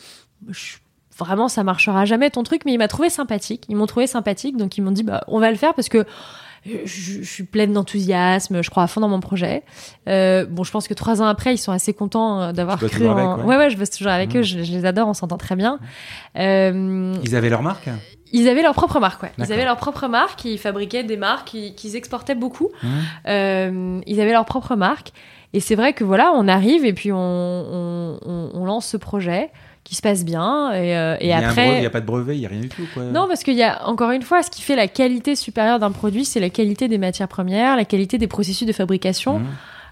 vraiment 1.18 1.48
ça 1.48 1.64
marchera 1.64 2.06
jamais 2.06 2.30
ton 2.30 2.44
truc, 2.44 2.62
mais 2.66 2.74
il 2.74 2.78
m'a 2.78 2.88
trouvé 2.88 3.10
sympathique. 3.10 3.64
Ils 3.70 3.76
m'ont 3.76 3.86
trouvé 3.88 4.08
sympathique, 4.08 4.58
donc 4.58 4.78
ils 4.78 4.82
m'ont 4.82 4.92
dit 4.92 5.04
bah 5.04 5.24
on 5.28 5.40
va 5.40 5.50
le 5.52 5.58
faire 5.58 5.74
parce 5.74 5.90
que 5.90 6.06
je, 6.86 7.22
je 7.22 7.24
suis 7.24 7.44
pleine 7.44 7.74
d'enthousiasme, 7.74 8.62
je 8.62 8.70
crois 8.70 8.84
à 8.84 8.88
fond 8.88 9.02
dans 9.02 9.08
mon 9.10 9.20
projet. 9.20 9.64
Euh, 10.08 10.46
bon, 10.46 10.64
je 10.64 10.72
pense 10.72 10.88
que 10.88 10.94
trois 10.94 11.22
ans 11.22 11.26
après, 11.26 11.54
ils 11.54 11.58
sont 11.58 11.72
assez 11.72 11.94
contents 11.94 12.42
euh, 12.42 12.52
d'avoir 12.52 12.80
toujours 12.80 13.12
en. 13.12 13.18
avec, 13.34 13.46
ouais. 13.46 13.56
ouais, 13.56 13.58
ouais, 13.58 13.70
je 13.70 13.78
bosse 13.78 13.90
toujours 13.92 14.12
avec 14.12 14.34
Mhm. 14.34 14.40
eux, 14.40 14.44
je, 14.44 14.64
je 14.64 14.72
les 14.72 14.86
adore, 14.86 15.08
on 15.08 15.14
s'entend 15.14 15.38
très 15.38 15.56
bien. 15.56 15.80
Euh, 16.38 17.14
Ils 17.24 17.36
avaient 17.36 17.50
leur 17.50 17.62
marque 17.64 17.90
ils 18.34 18.50
avaient 18.50 18.62
leur 18.62 18.74
propre 18.74 19.00
marque, 19.00 19.24
ouais. 19.24 19.32
Ils 19.38 19.54
avaient 19.54 19.64
leur 19.64 19.78
propre 19.78 20.10
marque, 20.10 20.44
ils 20.44 20.58
fabriquaient 20.58 21.06
des 21.06 21.16
marques 21.16 21.56
qu'ils 21.78 21.96
exportaient 21.96 22.36
beaucoup. 22.36 22.68
Hmm 22.84 22.88
Euh, 23.28 24.02
ils 24.06 24.20
avaient 24.20 24.34
leur 24.34 24.44
propre 24.44 24.76
marque. 24.76 25.14
Et 25.54 25.62
c'est 25.62 25.76
vrai 25.76 25.94
que 25.94 26.04
voilà, 26.04 26.34
on 26.36 26.46
arrive 26.50 26.84
et 26.84 26.92
puis 26.92 27.14
on, 27.14 27.18
on, 27.18 28.20
on- 28.26 28.52
on 28.54 28.66
lance 28.66 28.86
ce 28.86 28.98
projet 28.98 29.50
qui 29.88 29.96
se 29.96 30.02
passe 30.02 30.26
bien. 30.26 30.74
Et, 30.74 30.98
euh, 30.98 31.16
et 31.22 31.28
Il 31.28 31.32
après. 31.32 31.78
Il 31.78 31.80
n'y 31.80 31.86
a 31.86 31.90
pas 31.90 32.02
de 32.02 32.06
brevet, 32.06 32.36
il 32.36 32.40
n'y 32.42 32.46
a 32.46 32.50
rien 32.50 32.60
du 32.60 32.68
tout. 32.68 32.86
Quoi. 32.94 33.04
Non, 33.04 33.26
parce 33.26 33.44
qu'il 33.44 33.54
y 33.54 33.64
a, 33.64 33.88
encore 33.88 34.12
une 34.12 34.22
fois, 34.22 34.44
ce 34.44 34.52
qui 34.52 34.62
fait 34.62 34.76
la 34.76 34.90
qualité 34.90 35.38
supérieure 35.38 35.80
d'un 35.80 35.92
produit, 35.92 36.26
c'est 36.26 36.42
la 36.42 36.50
qualité 36.50 36.90
des 36.90 36.98
matières 36.98 37.30
premières, 37.30 37.78
la 37.78 37.86
qualité 37.86 38.18
des 38.18 38.28
processus 38.28 38.68
de 38.68 38.74
fabrication. 38.74 39.40
Hmm. 39.40 39.46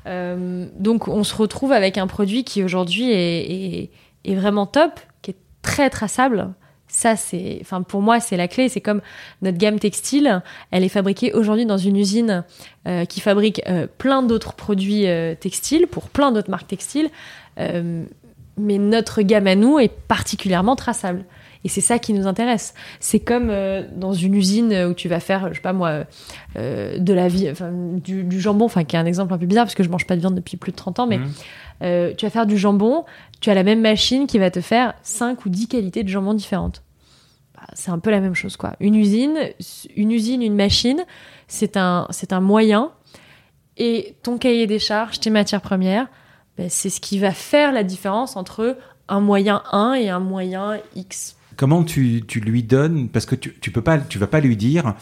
Euh, 0.07 0.67
donc, 0.77 1.07
on 1.07 1.23
se 1.23 1.33
retrouve 1.33 1.71
avec 1.71 1.97
un 1.97 2.07
produit 2.07 2.43
qui 2.43 2.61
aujourd'hui 2.61 3.09
est, 3.09 3.51
est, 3.51 3.91
est 4.25 4.35
vraiment 4.35 4.65
top, 4.65 4.99
qui 5.21 5.31
est 5.31 5.37
très 5.61 5.89
traçable. 5.89 6.49
Ça, 6.89 7.15
c'est, 7.15 7.57
enfin, 7.61 7.81
pour 7.81 8.01
moi, 8.01 8.19
c'est 8.19 8.35
la 8.35 8.49
clé. 8.49 8.67
C'est 8.67 8.81
comme 8.81 9.01
notre 9.41 9.57
gamme 9.57 9.79
textile. 9.79 10.41
Elle 10.71 10.83
est 10.83 10.89
fabriquée 10.89 11.31
aujourd'hui 11.31 11.65
dans 11.65 11.77
une 11.77 11.95
usine 11.95 12.43
euh, 12.85 13.05
qui 13.05 13.21
fabrique 13.21 13.61
euh, 13.69 13.87
plein 13.97 14.23
d'autres 14.23 14.53
produits 14.53 15.07
euh, 15.07 15.35
textiles 15.35 15.87
pour 15.87 16.09
plein 16.09 16.33
d'autres 16.33 16.51
marques 16.51 16.67
textiles. 16.67 17.09
Mais 18.57 18.77
notre 18.77 19.21
gamme 19.21 19.47
à 19.47 19.55
nous 19.55 19.79
est 19.79 19.91
particulièrement 19.91 20.75
traçable. 20.75 21.25
Et 21.63 21.67
c'est 21.67 21.81
ça 21.81 21.97
qui 21.99 22.13
nous 22.13 22.27
intéresse. 22.27 22.73
C'est 22.99 23.19
comme 23.19 23.49
euh, 23.49 23.83
dans 23.95 24.13
une 24.13 24.35
usine 24.35 24.71
où 24.89 24.93
tu 24.93 25.07
vas 25.09 25.19
faire, 25.19 25.49
je 25.49 25.55
sais 25.55 25.61
pas 25.61 25.73
moi, 25.73 26.03
euh, 26.57 26.97
de 26.99 27.13
la 27.13 27.27
vie, 27.27 27.49
enfin, 27.49 27.71
du, 27.73 28.23
du 28.23 28.39
jambon, 28.39 28.65
enfin 28.65 28.83
qui 28.83 28.95
est 28.95 28.99
un 28.99 29.05
exemple 29.05 29.33
un 29.33 29.37
peu 29.39 29.47
bizarre 29.47 29.65
parce 29.65 29.73
que 29.75 29.81
je 29.83 29.89
mange 29.89 30.05
pas 30.05 30.15
de 30.15 30.21
viande 30.21 30.35
depuis 30.35 30.57
plus 30.57 30.71
de 30.71 30.77
30 30.77 30.99
ans, 30.99 31.07
mais 31.07 31.17
Hmm. 31.17 31.31
euh, 31.83 32.13
tu 32.15 32.25
vas 32.25 32.29
faire 32.29 32.45
du 32.45 32.55
jambon, 32.57 33.03
tu 33.41 33.49
as 33.49 33.55
la 33.55 33.63
même 33.63 33.81
machine 33.81 34.27
qui 34.27 34.37
va 34.37 34.51
te 34.51 34.61
faire 34.61 34.93
5 35.01 35.43
ou 35.45 35.49
10 35.49 35.67
qualités 35.67 36.03
de 36.03 36.07
jambon 36.09 36.33
différentes. 36.35 36.83
bah, 37.55 37.63
c'est 37.73 37.89
un 37.91 37.99
peu 37.99 38.11
la 38.11 38.19
même 38.21 38.35
chose, 38.35 38.57
quoi. 38.57 38.75
Une 38.79 38.95
usine, 38.95 39.37
une 39.95 40.11
usine, 40.11 40.43
une 40.43 40.55
machine, 40.55 41.03
c'est 41.47 41.77
un, 41.77 42.05
c'est 42.11 42.31
un 42.31 42.41
moyen. 42.41 42.91
Et 43.77 44.15
ton 44.23 44.37
cahier 44.37 44.67
des 44.67 44.79
charges, 44.79 45.19
tes 45.19 45.29
matières 45.31 45.61
premières, 45.61 46.07
bah, 46.57 46.65
c'est 46.69 46.89
ce 46.89 46.99
qui 47.01 47.19
va 47.19 47.31
faire 47.31 47.71
la 47.71 47.83
différence 47.83 48.35
entre 48.35 48.77
un 49.07 49.19
moyen 49.19 49.61
1 49.71 49.93
et 49.93 50.09
un 50.09 50.19
moyen 50.19 50.77
X. 50.95 51.35
Comment 51.57 51.83
tu, 51.83 52.23
tu 52.27 52.39
lui 52.41 52.63
donnes 52.63 53.07
Parce 53.09 53.25
que 53.25 53.35
tu, 53.35 53.55
tu 53.61 53.71
peux 53.71 53.81
pas, 53.81 53.97
tu 53.97 54.19
vas 54.19 54.27
pas 54.27 54.41
lui 54.41 54.57
dire, 54.57 54.93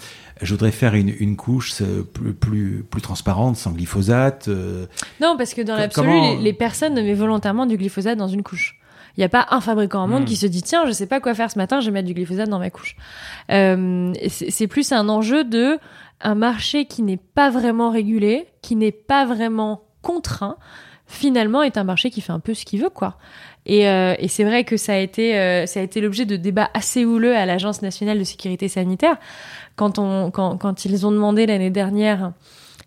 je 0.41 0.53
voudrais 0.53 0.71
faire 0.71 0.93
une, 0.93 1.11
une 1.19 1.35
couche 1.35 1.81
euh, 1.81 2.03
plus, 2.03 2.33
plus, 2.33 2.85
plus 2.87 3.01
transparente, 3.01 3.55
sans 3.57 3.71
glyphosate. 3.71 4.47
euh, 4.49 4.85
Non, 5.19 5.35
parce 5.37 5.53
que 5.55 5.61
dans 5.63 5.75
l'absolu, 5.75 6.07
comment- 6.07 6.35
les, 6.35 6.37
les 6.43 6.53
personnes 6.53 6.93
ne 6.93 7.01
mettent 7.01 7.17
volontairement 7.17 7.65
du 7.65 7.75
glyphosate 7.77 8.17
dans 8.19 8.27
une 8.27 8.43
couche. 8.43 8.79
Il 9.17 9.19
n'y 9.21 9.23
a 9.23 9.29
pas 9.29 9.47
un 9.51 9.61
fabricant 9.61 10.03
au 10.03 10.07
monde 10.07 10.23
Hmm. 10.23 10.25
qui 10.25 10.35
se 10.35 10.45
dit 10.47 10.61
tiens, 10.63 10.85
je 10.87 10.91
sais 10.91 11.05
pas 11.07 11.19
quoi 11.19 11.33
faire 11.35 11.49
ce 11.51 11.57
matin, 11.57 11.79
je 11.81 11.85
vais 11.87 11.91
mettre 11.91 12.07
du 12.07 12.13
glyphosate 12.15 12.49
dans 12.49 12.59
ma 12.59 12.69
couche. 12.71 12.95
Euh, 13.51 14.11
c'est 14.27 14.67
plus 14.67 14.91
un 14.91 15.07
enjeu 15.09 15.43
de 15.43 15.77
un 16.21 16.35
marché 16.35 16.85
qui 16.85 17.01
n'est 17.03 17.17
pas 17.35 17.49
vraiment 17.49 17.89
régulé, 17.91 18.47
qui 18.61 18.75
n'est 18.75 18.91
pas 18.91 19.25
vraiment 19.25 19.83
contraint, 20.01 20.57
finalement 21.13 21.63
est 21.63 21.77
un 21.77 21.83
marché 21.83 22.09
qui 22.09 22.21
fait 22.21 22.31
un 22.33 22.39
peu 22.39 22.53
ce 22.53 22.65
qu'il 22.65 22.81
veut, 22.81 22.89
quoi. 22.89 23.17
Et, 23.65 23.87
euh, 23.87 24.15
et 24.19 24.27
c'est 24.27 24.43
vrai 24.43 24.63
que 24.65 24.75
ça 24.75 24.93
a 24.93 24.97
été, 24.97 25.37
euh, 25.37 25.65
ça 25.65 25.79
a 25.79 25.83
été 25.83 26.01
l'objet 26.01 26.25
de 26.25 26.35
débats 26.35 26.69
assez 26.73 27.05
houleux 27.05 27.35
à 27.35 27.45
l'Agence 27.45 27.81
nationale 27.81 28.19
de 28.19 28.23
sécurité 28.25 28.67
sanitaire 28.67 29.15
quand, 29.77 29.99
on, 29.99 30.31
quand, 30.31 30.57
quand 30.57 30.83
ils 30.85 31.05
ont 31.07 31.11
demandé 31.11 31.45
l'année 31.45 31.69
dernière, 31.69 32.33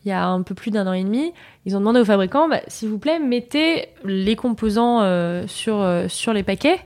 il 0.05 0.11
y 0.11 0.12
a 0.12 0.27
un 0.27 0.43
peu 0.43 0.55
plus 0.55 0.70
d'un 0.70 0.87
an 0.87 0.93
et 0.93 1.03
demi, 1.03 1.33
ils 1.64 1.74
ont 1.77 1.81
demandé 1.81 1.99
aux 2.01 2.05
fabricants, 2.05 2.49
bah, 2.49 2.61
s'il 2.68 2.89
vous 2.91 2.99
plaît, 2.99 3.18
mettez 3.18 3.89
les 4.05 4.37
composants 4.37 5.01
euh, 5.01 5.45
sur, 5.47 5.85
sur 6.09 6.33
les 6.35 6.43
paquets. 6.43 6.79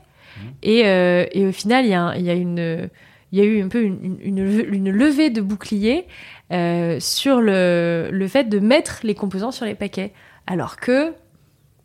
Et, 0.63 0.87
euh, 0.87 1.27
et 1.33 1.47
au 1.47 1.53
final, 1.53 1.85
il 1.85 1.91
y 1.91 1.95
a, 1.95 2.01
un- 2.03 2.15
il 2.15 2.23
y 2.23 2.31
a 2.31 2.35
une, 2.35 2.89
il 3.33 3.39
y 3.39 3.43
a 3.43 3.45
eu 3.45 3.61
un 3.63 3.69
peu 3.69 3.83
une, 3.83 4.19
une, 4.23 4.39
une- 4.39 4.75
une 4.75 4.91
levée 4.91 5.29
de 5.31 5.41
bouclier 5.43 6.07
euh, 6.53 6.99
sur 7.01 7.41
le, 7.41 8.09
le 8.11 8.29
fait 8.29 8.45
de 8.45 8.59
mettre 8.59 9.01
les 9.03 9.15
composants 9.15 9.51
sur 9.53 9.67
les 9.67 9.75
paquets. 9.75 10.13
Alors 10.47 10.77
que 10.77 11.13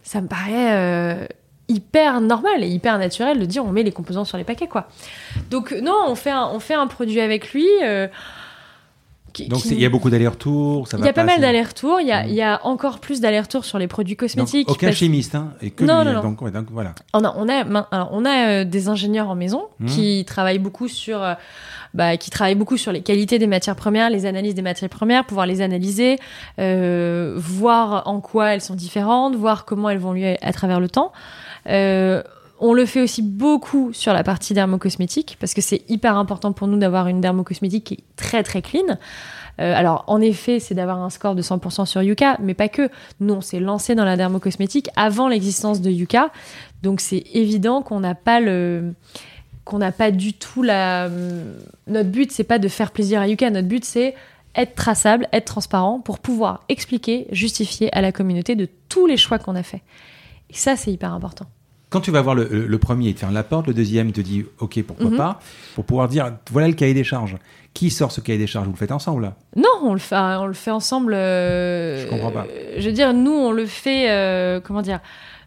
ça 0.06 0.22
me 0.22 0.28
paraît 0.28 0.72
euh, 0.72 1.26
hyper 1.68 2.22
normal 2.22 2.64
et 2.64 2.68
hyper 2.68 2.98
naturel 3.00 3.40
de 3.40 3.46
dire 3.46 3.66
on 3.66 3.72
met 3.72 3.82
les 3.82 3.92
composants 3.92 4.24
sur 4.24 4.38
les 4.38 4.44
paquets, 4.44 4.68
quoi. 4.68 4.88
Donc 5.50 5.72
non, 5.82 5.96
on 6.08 6.16
fait 6.16 6.30
un, 6.30 6.88
produit 6.88 7.20
avec 7.20 7.52
lui. 7.52 7.68
euh, 7.84 8.08
qui- 9.36 9.48
Donc 9.48 9.66
il 9.66 9.80
y 9.80 9.86
a 9.86 9.90
beaucoup 9.90 10.10
d'allers-retours. 10.10 10.88
ça 10.88 10.98
il 10.98 11.06
y 11.06 11.08
a 11.10 11.14
pas 11.14 11.24
mal 11.24 11.40
d'allers-retours. 11.42 12.00
Il 12.02 12.08
y 12.08 12.12
a, 12.12 12.24
Mm. 12.24 12.30
il 12.30 12.34
y 12.36 12.42
a 12.42 12.60
encore 12.66 13.00
plus 13.00 13.20
d'allers-retours 13.22 13.66
sur 13.66 13.78
les 13.78 13.88
produits 13.88 14.16
Donc, 14.16 14.22
cosmétiques. 14.30 14.70
aucun 14.72 14.88
parce- 14.88 14.98
chimiste, 14.98 15.36
hein, 15.36 15.52
et 15.62 15.70
que 15.72 15.84
Non, 15.84 16.00
lui, 16.00 16.06
non, 16.08 16.14
non. 16.16 16.22
Donc, 16.24 16.42
ouais, 16.42 16.52
donc 16.52 16.68
voilà. 16.72 16.96
on 17.14 17.24
a, 17.24 17.34
on 17.38 17.48
a, 17.50 18.10
on 18.12 18.26
a 18.26 18.48
euh, 18.48 18.64
des 18.64 18.88
ingénieurs 18.90 19.30
en 19.30 19.36
maison 19.36 19.64
Mhm. 19.80 19.88
qui 19.90 20.26
travaillent 20.26 20.60
beaucoup 20.60 20.88
sur, 20.88 21.22
euh, 21.22 21.34
bah, 21.94 22.18
qui 22.18 22.30
travaillent 22.30 22.56
beaucoup 22.56 22.78
sur 22.78 22.92
les 22.92 23.02
qualités 23.02 23.38
des 23.40 23.48
matières 23.48 23.76
premières, 23.76 24.10
les 24.10 24.26
analyses 24.26 24.56
des 24.56 24.62
matières 24.62 24.90
premières, 24.90 25.26
pouvoir 25.26 25.46
les 25.46 25.62
analyser, 25.62 26.18
euh, 26.60 27.34
voir 27.38 28.04
en 28.08 28.22
quoi 28.22 28.54
elles 28.54 28.62
sont 28.62 28.76
différentes, 28.76 29.36
voir 29.36 29.66
comment 29.66 29.90
elles 29.90 30.00
vont 30.00 30.14
lui 30.14 30.26
à 30.26 30.54
travers 30.54 30.80
le 30.80 30.90
temps. 30.90 31.12
On 32.60 32.74
le 32.74 32.86
fait 32.86 33.02
aussi 33.02 33.22
beaucoup 33.22 33.92
sur 33.92 34.14
la 34.14 34.24
partie 34.24 34.54
dermocosmétique 34.54 35.38
parce 35.40 35.54
que 35.54 35.62
c'est 35.62 35.84
hyper 35.90 36.16
important 36.18 36.54
pour 36.54 36.68
nous 36.68 36.78
d'avoir 36.78 37.08
une 37.08 37.20
dermocosmétique 37.20 37.84
qui 37.84 37.94
est 37.96 38.04
très 38.16 38.44
très 38.44 38.62
clean. 38.62 38.98
Euh, 39.60 39.74
alors, 39.76 40.04
en 40.08 40.22
effet, 40.22 40.60
c'est 40.60 40.76
d'avoir 40.76 41.02
un 41.02 41.10
score 41.10 41.36
de 41.36 41.42
100% 41.42 41.86
sur 41.86 42.02
Yuka, 42.02 42.38
mais 42.42 42.54
pas 42.54 42.70
que. 42.70 42.90
Nous, 43.20 43.34
on 43.34 43.42
s'est 43.42 43.60
lancé 43.60 43.96
dans 43.96 44.06
la 44.06 44.18
dermocosmétique 44.18 44.90
avant 44.96 45.28
l'existence 45.28 45.82
de 45.82 45.90
Yuka. 45.90 46.32
Donc, 46.84 47.00
c'est 47.00 47.24
évident 47.34 47.82
qu'on 47.82 48.00
n'a 48.00 48.16
pas 48.16 48.40
le 48.40 48.94
qu'on 49.64 49.80
n'a 49.80 49.92
pas 49.92 50.12
du 50.12 50.34
tout 50.34 50.62
la 50.62 51.10
notre 51.88 52.10
but 52.10 52.32
c'est 52.32 52.44
pas 52.44 52.60
de 52.60 52.68
faire 52.68 52.92
plaisir 52.92 53.20
à 53.20 53.28
Yuka 53.28 53.50
notre 53.50 53.68
but 53.68 53.84
c'est 53.84 54.14
être 54.54 54.76
traçable 54.76 55.28
être 55.32 55.46
transparent 55.46 56.00
pour 56.02 56.20
pouvoir 56.20 56.64
expliquer 56.70 57.26
justifier 57.32 57.92
à 57.92 58.02
la 58.02 58.12
communauté 58.12 58.56
de 58.56 58.70
tous 58.90 59.08
les 59.08 59.18
choix 59.18 59.40
qu'on 59.40 59.56
a 59.56 59.64
fait 59.64 59.82
et 60.52 60.54
ça 60.54 60.76
c'est 60.76 60.92
hyper 60.92 61.16
important 61.16 61.48
Quand 61.96 62.02
tu 62.02 62.12
vas 62.12 62.22
voir 62.22 62.36
le, 62.36 62.46
le- 62.52 62.68
le 62.68 62.78
premier, 62.78 63.08
il 63.08 63.14
te 63.14 63.22
ferme 63.22 63.34
la 63.34 63.44
porte, 63.44 63.68
le 63.68 63.74
deuxième 63.74 64.12
te 64.12 64.20
dit 64.20 64.44
OK, 64.60 64.84
pourquoi 64.84 65.10
Mhm. 65.10 65.16
pas, 65.16 65.40
pour 65.76 65.86
pouvoir 65.86 66.10
dire 66.10 66.34
voilà 66.52 66.68
le 66.68 66.74
cahier 66.74 66.94
des 66.94 67.06
charges. 67.06 67.38
Qui 67.74 67.90
sort 67.90 68.12
ce 68.12 68.20
cahier 68.20 68.38
des 68.38 68.48
charges? 68.48 68.66
Vous 68.66 68.74
le 68.74 68.78
faites 68.78 68.92
ensemble 68.92 69.22
là? 69.24 69.36
Non, 69.56 69.70
on 69.84 69.94
le 69.94 70.00
fait, 70.00 70.16
on 70.18 70.46
le 70.46 70.54
fait 70.54 70.72
ensemble. 70.72 71.14
euh, 71.14 72.04
Je 72.04 72.10
comprends 72.10 72.32
pas. 72.32 72.48
euh, 72.50 72.76
je 72.80 72.86
veux 72.88 72.92
dire, 72.94 73.14
nous, 73.14 73.32
on 73.32 73.52
le 73.54 73.66
fait. 73.66 74.10
euh, 74.12 74.60
comment 74.62 74.82
dire 74.82 75.00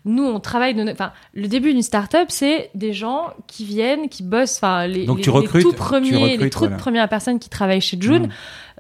Nous, 0.07 0.25
on 0.25 0.41
travaille. 0.41 0.75
De, 0.75 0.91
enfin, 0.91 1.13
le 1.35 1.49
début 1.49 1.73
d'une 1.75 1.83
start-up, 1.83 2.29
c'est 2.31 2.71
des 2.75 2.95
gens 2.95 3.27
qui 3.47 3.65
viennent, 3.67 4.09
qui 4.09 4.23
bossent. 4.23 4.57
Enfin, 4.57 4.87
les, 4.87 5.05
Donc 5.05 5.19
les, 5.19 5.23
tu 5.25 5.31
les 5.31 5.37
recrutes- 5.37 5.63
tout 5.63 5.71
tu 5.73 5.77
premiers, 5.77 6.37
les 6.39 6.49
toutes 6.51 6.61
voilà. 6.63 6.77
premières 6.77 7.09
personnes 7.11 7.39
qui 7.39 7.51
travaillent 7.51 7.81
chez 7.83 7.99
June. 8.01 8.29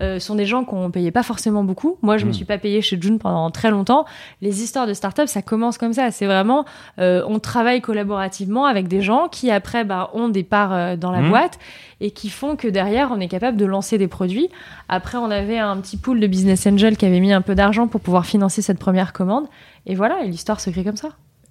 Euh, 0.01 0.18
sont 0.18 0.34
des 0.34 0.46
gens 0.46 0.64
qu'on 0.64 0.90
payait 0.90 1.11
pas 1.11 1.22
forcément 1.22 1.64
beaucoup. 1.64 1.99
Moi, 2.03 2.16
je 2.18 2.24
me 2.24 2.30
Mm. 2.30 2.34
suis 2.34 2.44
pas 2.44 2.59
payée 2.59 2.80
chez 2.82 3.01
June 3.01 3.18
pendant 3.18 3.51
très 3.51 3.70
longtemps. 3.70 4.05
Les 4.40 4.62
histoires 4.62 4.86
de 4.86 4.94
start-up, 4.94 5.28
ça 5.28 5.42
commence 5.42 5.78
comme 5.78 5.92
ça. 5.92 6.11
C'est 6.11 6.26
vraiment, 6.26 6.64
euh, 6.99 7.22
on 7.26 7.38
travaille 7.40 7.80
collaborativement 7.80 8.66
avec 8.66 8.86
des 8.88 9.01
gens 9.03 9.28
qui 9.28 9.51
après 9.51 9.84
bah, 9.84 10.11
ont 10.14 10.28
des 10.28 10.44
parts 10.44 10.72
euh, 10.72 10.96
dans 10.96 11.11
la 11.11 11.20
Mm. 11.22 11.28
boîte 11.30 11.59
et 12.01 12.11
qui 12.12 12.30
font 12.30 12.55
que 12.57 12.68
derrière, 12.68 13.11
on 13.11 13.18
est 13.20 13.28
capable 13.28 13.57
de 13.57 13.64
lancer 13.64 13.99
des 13.99 14.07
produits. 14.09 14.49
Après, 14.88 15.18
on 15.18 15.30
avait 15.30 15.59
un 15.59 15.76
petit 15.78 15.96
pool 15.96 16.20
de 16.20 16.26
business 16.26 16.66
angel 16.66 16.96
qui 16.96 17.07
avait 17.07 17.20
mis 17.20 17.32
un 17.32 17.42
peu 17.42 17.55
d'argent 17.55 17.88
pour 17.88 18.01
pouvoir 18.01 18.24
financer 18.24 18.62
cette 18.62 18.78
première 18.78 19.12
commande. 19.12 19.46
Et 19.86 19.94
voilà, 19.96 20.22
et 20.22 20.28
l'histoire 20.28 20.61
se 20.61 20.70
crée 20.70 20.84
comme 20.84 20.96
ça. 20.96 21.11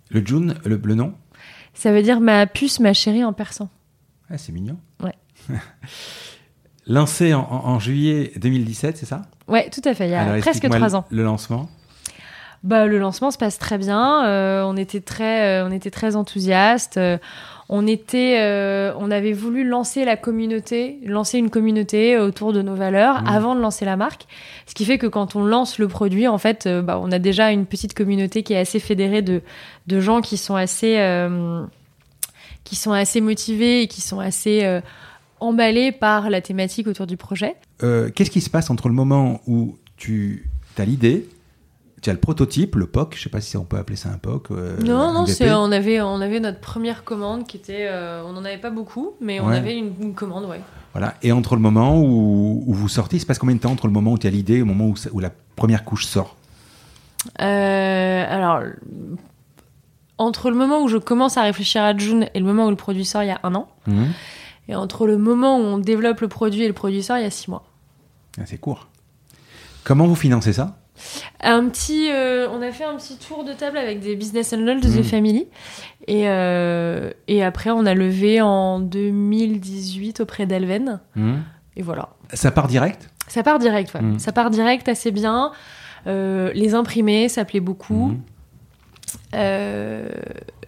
Le 0.09 0.25
June, 0.25 0.55
le, 0.63 0.79
le 0.81 0.95
nom? 0.95 1.13
Ça 1.73 1.91
veut 1.91 2.01
dire 2.01 2.21
ma 2.21 2.47
puce, 2.47 2.79
ma 2.79 2.93
chérie 2.93 3.23
en 3.25 3.33
persan. 3.33 3.69
Ah, 4.29 4.37
C'est 4.37 4.51
mignon. 4.53 4.77
Ouais. 5.03 5.13
Lancé 6.88 7.33
en, 7.33 7.41
en- 7.41 7.69
en 7.69 7.79
juillet 7.79 8.31
2017, 8.38 8.97
c'est 8.97 9.05
ça? 9.05 9.23
Ouais, 9.47 9.69
tout 9.69 9.81
à 9.85 9.93
fait. 9.93 10.07
Il 10.07 10.11
y 10.11 10.15
a 10.15 10.21
Alors, 10.21 10.39
presque 10.41 10.67
trois 10.69 10.95
ans. 10.95 11.05
Le 11.09 11.23
lancement. 11.23 11.69
Bah, 12.63 12.85
le 12.88 12.97
lancement 12.97 13.29
se 13.31 13.38
passe 13.38 13.59
très 13.59 13.77
bien. 13.77 14.25
euh, 14.25 14.63
on 14.63 14.75
était 14.77 14.99
très, 15.01 15.61
euh, 15.61 15.67
on 15.67 15.71
était 15.71 15.91
très 15.91 16.15
enthousiastes. 16.15 16.97
euh, 16.97 17.17
on 17.69 17.85
était, 17.85 18.39
on 18.97 19.11
avait 19.11 19.33
voulu 19.33 19.67
lancer 19.67 20.05
la 20.05 20.15
communauté, 20.15 20.99
lancer 21.05 21.38
une 21.38 21.49
communauté 21.49 22.17
autour 22.17 22.53
de 22.53 22.61
nos 22.61 22.75
valeurs 22.75 23.21
Mhm. 23.23 23.27
avant 23.27 23.55
de 23.55 23.59
lancer 23.59 23.83
la 23.83 23.97
marque. 23.97 24.25
Ce 24.67 24.73
qui 24.73 24.85
fait 24.85 24.97
que 24.97 25.05
quand 25.07 25.35
on 25.35 25.43
lance 25.43 25.77
le 25.77 25.89
produit, 25.89 26.29
en 26.29 26.38
fait, 26.38 26.65
bah, 26.65 26.97
on 27.03 27.11
a 27.11 27.19
déjà 27.19 27.51
une 27.51 27.65
petite 27.65 27.93
communauté 27.93 28.41
qui 28.43 28.53
est 28.53 28.57
assez 28.57 28.79
fédérée 28.79 29.21
de, 29.21 29.41
de 29.88 29.99
gens 29.99 30.21
qui 30.21 30.38
sont 30.38 30.55
assez, 30.55 30.95
qui 32.63 32.77
sont 32.77 32.93
assez 32.93 33.19
motivés 33.19 33.81
et 33.81 33.88
qui 33.89 33.99
sont 33.99 34.21
assez 34.21 34.79
emballés 35.39 35.91
par 35.91 36.29
la 36.29 36.41
thématique 36.41 36.88
autour 36.88 37.07
du 37.07 37.17
projet. 37.17 37.55
Euh, 37.83 38.09
Qu'est-ce 38.13 38.31
qui 38.31 38.41
se 38.41 38.49
passe 38.49 38.69
entre 38.69 38.88
le 38.88 38.93
moment 38.93 39.41
où 39.47 39.77
tu 39.97 40.49
as 40.77 40.85
l'idée, 40.85 41.27
tu 42.01 42.09
as 42.09 42.13
le 42.13 42.19
prototype, 42.19 42.75
le 42.75 42.85
POC, 42.85 43.15
je 43.17 43.23
sais 43.23 43.29
pas 43.29 43.41
si 43.41 43.57
on 43.57 43.65
peut 43.65 43.77
appeler 43.77 43.95
ça 43.97 44.09
un 44.09 44.17
POC. 44.17 44.51
euh, 44.51 44.77
Non, 44.83 45.13
non, 45.13 45.25
on, 45.25 45.71
avait, 45.71 46.01
on 46.01 46.21
avait 46.21 46.39
notre 46.39 46.59
première 46.59 47.03
commande 47.03 47.47
qui 47.47 47.57
était. 47.57 47.88
euh, 47.89 48.21
on 48.25 48.33
n'en 48.33 48.45
avait 48.45 48.57
pas 48.59 48.69
beaucoup, 48.69 49.11
mais 49.21 49.39
on 49.39 49.47
Ouais. 49.47 49.57
avait 49.57 49.75
une, 49.77 49.93
une 49.99 50.13
commande, 50.13 50.45
ouais. 50.45 50.61
Voilà. 50.93 51.15
Et 51.23 51.31
entre 51.31 51.55
le 51.55 51.61
moment 51.61 51.99
où, 51.99 52.63
où 52.65 52.73
vous 52.73 52.88
sortez, 52.89 53.17
il 53.17 53.19
se 53.19 53.25
passe 53.25 53.39
combien 53.39 53.55
de 53.55 53.59
temps 53.61 53.71
entre 53.71 53.88
le 53.88 53.93
moment 53.93 54.11
où 54.13 54.17
tu 54.17 54.27
as 54.27 54.29
l'idée 54.31 54.55
et 54.55 54.59
le 54.59 54.65
moment 54.65 54.93
où 55.13 55.19
la 55.19 55.31
première 55.55 55.83
couche 55.83 56.05
sort? 56.05 56.35
Euh, 57.41 58.25
alors, 58.29 58.61
entre 60.17 60.49
le 60.49 60.55
moment 60.55 60.81
où 60.83 60.88
je 60.88 60.97
commence 60.97 61.38
à 61.38 61.43
réfléchir 61.43 61.83
à 61.83 61.95
June 61.95 62.27
et 62.33 62.39
le 62.39 62.45
moment 62.45 62.65
où 62.67 62.69
le 62.69 62.75
produit 62.75 63.05
sort, 63.05 63.23
il 63.23 63.27
y 63.27 63.31
a 63.31 63.39
un 63.43 63.53
an. 63.55 63.67
Mhm. 63.88 64.07
Et 64.70 64.76
entre 64.76 65.07
le 65.07 65.18
moment 65.18 65.57
où 65.57 65.61
on 65.63 65.78
développe 65.78 66.22
le 66.22 66.28
produit 66.28 66.63
et 66.63 66.68
le 66.68 66.74
produit 66.74 67.01
sort, 67.03 67.18
il 67.18 67.24
y 67.24 67.26
a 67.26 67.30
six 67.32 67.49
mois. 67.49 67.63
Ah, 68.39 68.43
C'est 68.45 68.57
court. 68.57 68.88
Comment 69.84 70.05
vous 70.07 70.15
financez 70.15 70.53
ça? 70.53 70.78
Un 71.41 71.70
petit, 71.70 72.09
euh, 72.11 72.49
on 72.51 72.61
a 72.61 72.72
fait 72.72 72.84
un 72.84 72.95
petit 72.95 73.18
tour 73.18 73.43
de 73.43 73.53
table 73.53 73.78
avec 73.78 73.99
des 73.99 74.15
business 74.15 74.51
angels 74.53 74.82
de 74.82 74.88
Mhm. 74.89 74.97
The 74.97 75.03
Family. 75.03 75.47
Et, 76.07 76.28
euh, 76.28 77.11
et 77.28 77.43
après, 77.43 77.70
on 77.70 77.86
a 77.86 77.93
levé 77.93 78.41
en 78.41 78.80
2018 78.80 80.20
auprès 80.22 80.45
d'Alven. 80.45 80.99
Mhm. 81.15 81.43
Et 81.76 81.82
voilà. 81.84 82.09
Ça 82.34 82.51
part 82.51 82.68
direct? 82.68 83.09
Ça 83.28 83.43
part 83.43 83.59
direct, 83.59 83.93
ouais. 83.93 84.01
Mhm. 84.01 84.20
Ça 84.20 84.32
part 84.32 84.49
direct 84.49 84.89
assez 84.89 85.11
bien. 85.11 85.51
Euh, 86.07 86.51
les 86.53 86.74
imprimés, 86.74 87.30
ça 87.30 87.45
plaît 87.45 87.59
beaucoup. 87.59 88.13
Euh, 89.36 90.07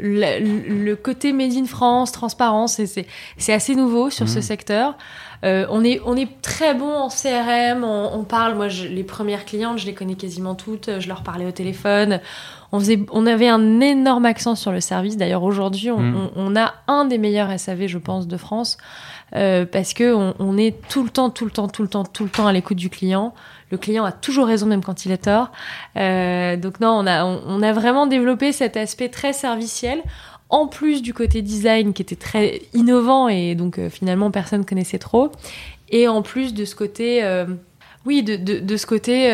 le, 0.02 0.40
le 0.84 0.96
côté 0.96 1.34
Made 1.34 1.54
in 1.56 1.66
France, 1.66 2.12
transparence, 2.12 2.82
c'est- 2.86 3.54
assez 3.54 3.76
nouveau 3.76 4.10
sur 4.10 4.28
ce 4.30 4.38
Mhm. 4.38 4.42
secteur. 4.42 4.98
Euh, 5.46 5.66
on, 5.70 5.84
est, 5.84 6.02
on 6.06 6.16
est 6.18 6.42
très 6.42 6.74
bon 6.74 6.92
en 6.94 7.10
CRM, 7.10 7.84
on, 7.86 8.12
on 8.14 8.24
parle, 8.24 8.56
moi 8.56 8.68
je- 8.68 8.88
les 8.88 9.04
premières 9.06 9.46
clientes, 9.46 9.78
je 9.80 9.86
les 9.86 9.94
connais 9.94 10.16
quasiment 10.16 10.56
toutes, 10.56 11.00
je 11.00 11.08
leur 11.08 11.24
parlais 11.24 11.46
au 11.46 11.52
téléphone. 11.52 12.20
On, 12.74 12.80
faisait, 12.80 13.00
on 13.12 13.26
avait 13.26 13.48
un 13.48 13.80
énorme 13.80 14.26
accent 14.26 14.56
sur 14.56 14.72
le 14.74 14.82
service. 14.82 15.16
D'ailleurs 15.18 15.44
aujourd'hui, 15.44 15.90
on, 15.92 15.98
on- 16.00 16.32
on 16.36 16.56
a 16.58 16.74
un 16.88 17.06
des 17.06 17.18
meilleurs 17.18 17.50
SAV, 17.58 17.88
je 17.88 17.98
pense, 17.98 18.28
de 18.28 18.38
France, 18.38 18.78
euh, 19.36 19.66
parce 19.66 19.94
que 19.94 20.14
on, 20.14 20.34
on 20.40 20.58
est 20.58 20.76
tout 20.90 21.04
le 21.04 21.10
temps, 21.10 21.30
tout 21.30 21.46
le 21.46 21.52
temps, 21.52 21.68
tout 21.68 21.82
le 21.82 21.88
temps, 21.88 22.04
tout 22.04 22.24
le 22.24 22.30
temps 22.30 22.48
à 22.48 22.54
l'écoute 22.54 22.78
du 22.78 22.90
client. 22.90 23.34
Le 23.72 23.78
client 23.78 24.04
a 24.04 24.12
toujours 24.12 24.48
raison, 24.48 24.66
même 24.66 24.84
quand 24.84 25.06
il 25.06 25.12
a 25.12 25.18
tort. 25.18 25.52
Euh, 25.98 26.58
donc 26.58 26.80
non, 26.80 26.90
on 26.90 27.06
a, 27.06 27.24
on, 27.26 27.62
a 27.62 27.72
vraiment 27.72 28.08
développé 28.08 28.52
cet 28.52 28.78
aspect 28.78 29.10
très 29.10 29.34
serviciel 29.34 30.02
en 30.50 30.68
plus 30.68 31.04
du 31.04 31.14
côté 31.14 31.44
design 31.44 31.94
qui 31.94 32.02
était 32.02 32.16
très 32.16 32.62
innovant 32.74 33.28
et 33.28 33.54
donc 33.54 33.80
finalement 33.90 34.32
personne 34.32 34.66
connaissait 34.66 34.98
trop, 34.98 35.32
et 35.90 36.08
en 36.08 36.24
plus 36.24 36.56
de 36.56 36.66
ce 36.66 36.74
côté, 36.74 37.24
oui, 38.08 38.24
de, 38.24 38.36
de, 38.36 38.58
de, 38.58 38.78
ce 38.78 38.88
côté 38.88 39.30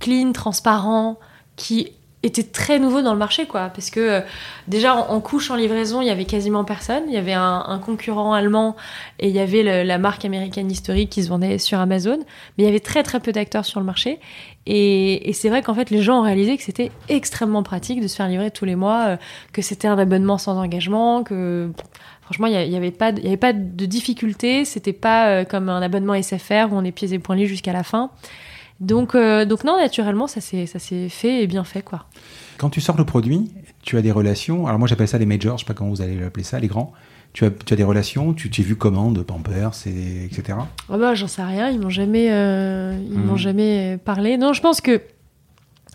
clean, 0.00 0.32
transparent, 0.32 1.18
qui 1.56 1.92
était 2.22 2.42
très 2.42 2.78
nouveau 2.78 3.00
dans 3.00 3.12
le 3.12 3.18
marché, 3.18 3.46
quoi. 3.46 3.68
Parce 3.68 3.90
que 3.90 4.00
euh, 4.00 4.20
déjà 4.66 4.94
en, 4.94 5.20
couche, 5.20 5.50
en 5.50 5.56
livraison, 5.56 6.00
il 6.00 6.08
y 6.08 6.10
avait 6.10 6.24
quasiment 6.24 6.64
personne. 6.64 7.04
Il 7.06 7.14
y 7.14 7.16
avait 7.16 7.32
un, 7.32 7.80
concurrent 7.84 8.32
allemand 8.32 8.76
et 9.20 9.28
il 9.28 9.34
y 9.34 9.38
avait 9.38 9.84
la 9.84 9.98
marque 9.98 10.24
américaine 10.24 10.70
historique 10.70 11.10
qui 11.10 11.22
se 11.22 11.28
vendait 11.28 11.58
sur 11.58 11.78
Amazon. 11.78 12.18
Mais 12.18 12.64
il 12.64 12.66
y 12.66 12.68
avait 12.68 12.80
très 12.80 13.02
très 13.02 13.20
peu 13.20 13.30
d'acteurs 13.30 13.64
sur 13.64 13.78
le 13.78 13.86
marché. 13.86 14.18
Et, 14.66 15.32
c'est 15.32 15.48
vrai 15.48 15.62
qu'en 15.62 15.74
fait, 15.74 15.90
les 15.90 16.02
gens 16.02 16.18
ont 16.18 16.22
réalisé 16.22 16.56
que 16.56 16.62
c'était 16.62 16.90
extrêmement 17.08 17.62
pratique 17.62 18.02
de 18.02 18.08
se 18.08 18.16
faire 18.16 18.28
livrer 18.28 18.50
tous 18.50 18.64
les 18.64 18.76
mois, 18.76 19.06
euh, 19.06 19.16
que 19.52 19.62
c'était 19.62 19.88
un 19.88 19.98
abonnement 19.98 20.36
sans 20.36 20.58
engagement, 20.58 21.22
que 21.22 21.70
franchement, 22.22 22.48
il 22.48 22.68
n'y 22.68 22.76
avait, 22.76 22.90
pas, 22.90 23.06
avait 23.06 23.38
pas 23.38 23.54
de 23.54 23.86
difficulté. 23.86 24.64
C'était 24.64 24.92
pas 24.92 25.28
euh, 25.28 25.44
comme 25.44 25.68
un 25.68 25.80
abonnement 25.80 26.20
SFR 26.20 26.70
où 26.70 26.76
on 26.76 26.84
est 26.84 26.92
pieds 26.92 27.14
et 27.14 27.18
poings 27.18 27.36
liés 27.36 27.46
jusqu'à 27.46 27.72
la 27.72 27.82
fin. 27.82 28.10
Donc, 28.80 29.14
euh, 29.14 29.44
donc 29.44 29.64
non, 29.64 29.76
naturellement, 29.76 30.26
ça 30.26 30.40
s'est 30.40 30.66
fait 31.08 31.42
et 31.42 31.46
bien 31.46 31.64
fait, 31.64 31.82
quoi. 31.82 32.06
Quand 32.58 32.70
tu 32.70 32.80
sors 32.80 32.96
le 32.96 33.04
produit, 33.04 33.50
tu 33.82 33.96
as 33.96 34.02
des 34.02 34.12
relations. 34.12 34.66
Alors 34.66 34.78
moi, 34.78 34.88
j'appelle 34.88 35.08
ça 35.08 35.18
les 35.18 35.26
majors. 35.26 35.58
Je 35.58 35.64
sais 35.64 35.66
pas 35.66 35.74
comment 35.74 35.90
vous 35.90 36.02
allez 36.02 36.18
l'appeler 36.18 36.44
ça, 36.44 36.60
les 36.60 36.68
grands. 36.68 36.92
Tu 37.32 37.44
as, 37.44 37.50
tu 37.50 37.74
as 37.74 37.76
des 37.76 37.84
relations. 37.84 38.34
Tu 38.34 38.50
t'es 38.50 38.62
vu 38.62 38.76
comment 38.76 39.10
de 39.10 39.22
Pampers, 39.22 39.72
et, 39.86 40.24
etc. 40.24 40.58
Ah 40.90 40.98
bah, 40.98 41.14
j'en 41.14 41.26
sais 41.26 41.42
rien. 41.42 41.70
Ils 41.70 41.80
m'ont 41.80 41.90
jamais, 41.90 42.30
euh, 42.30 42.96
ils 43.10 43.18
m'ont 43.18 43.34
hmm. 43.34 43.38
jamais 43.38 43.98
parlé. 44.04 44.36
Non, 44.36 44.52
je 44.52 44.60
pense 44.60 44.80
que 44.80 45.00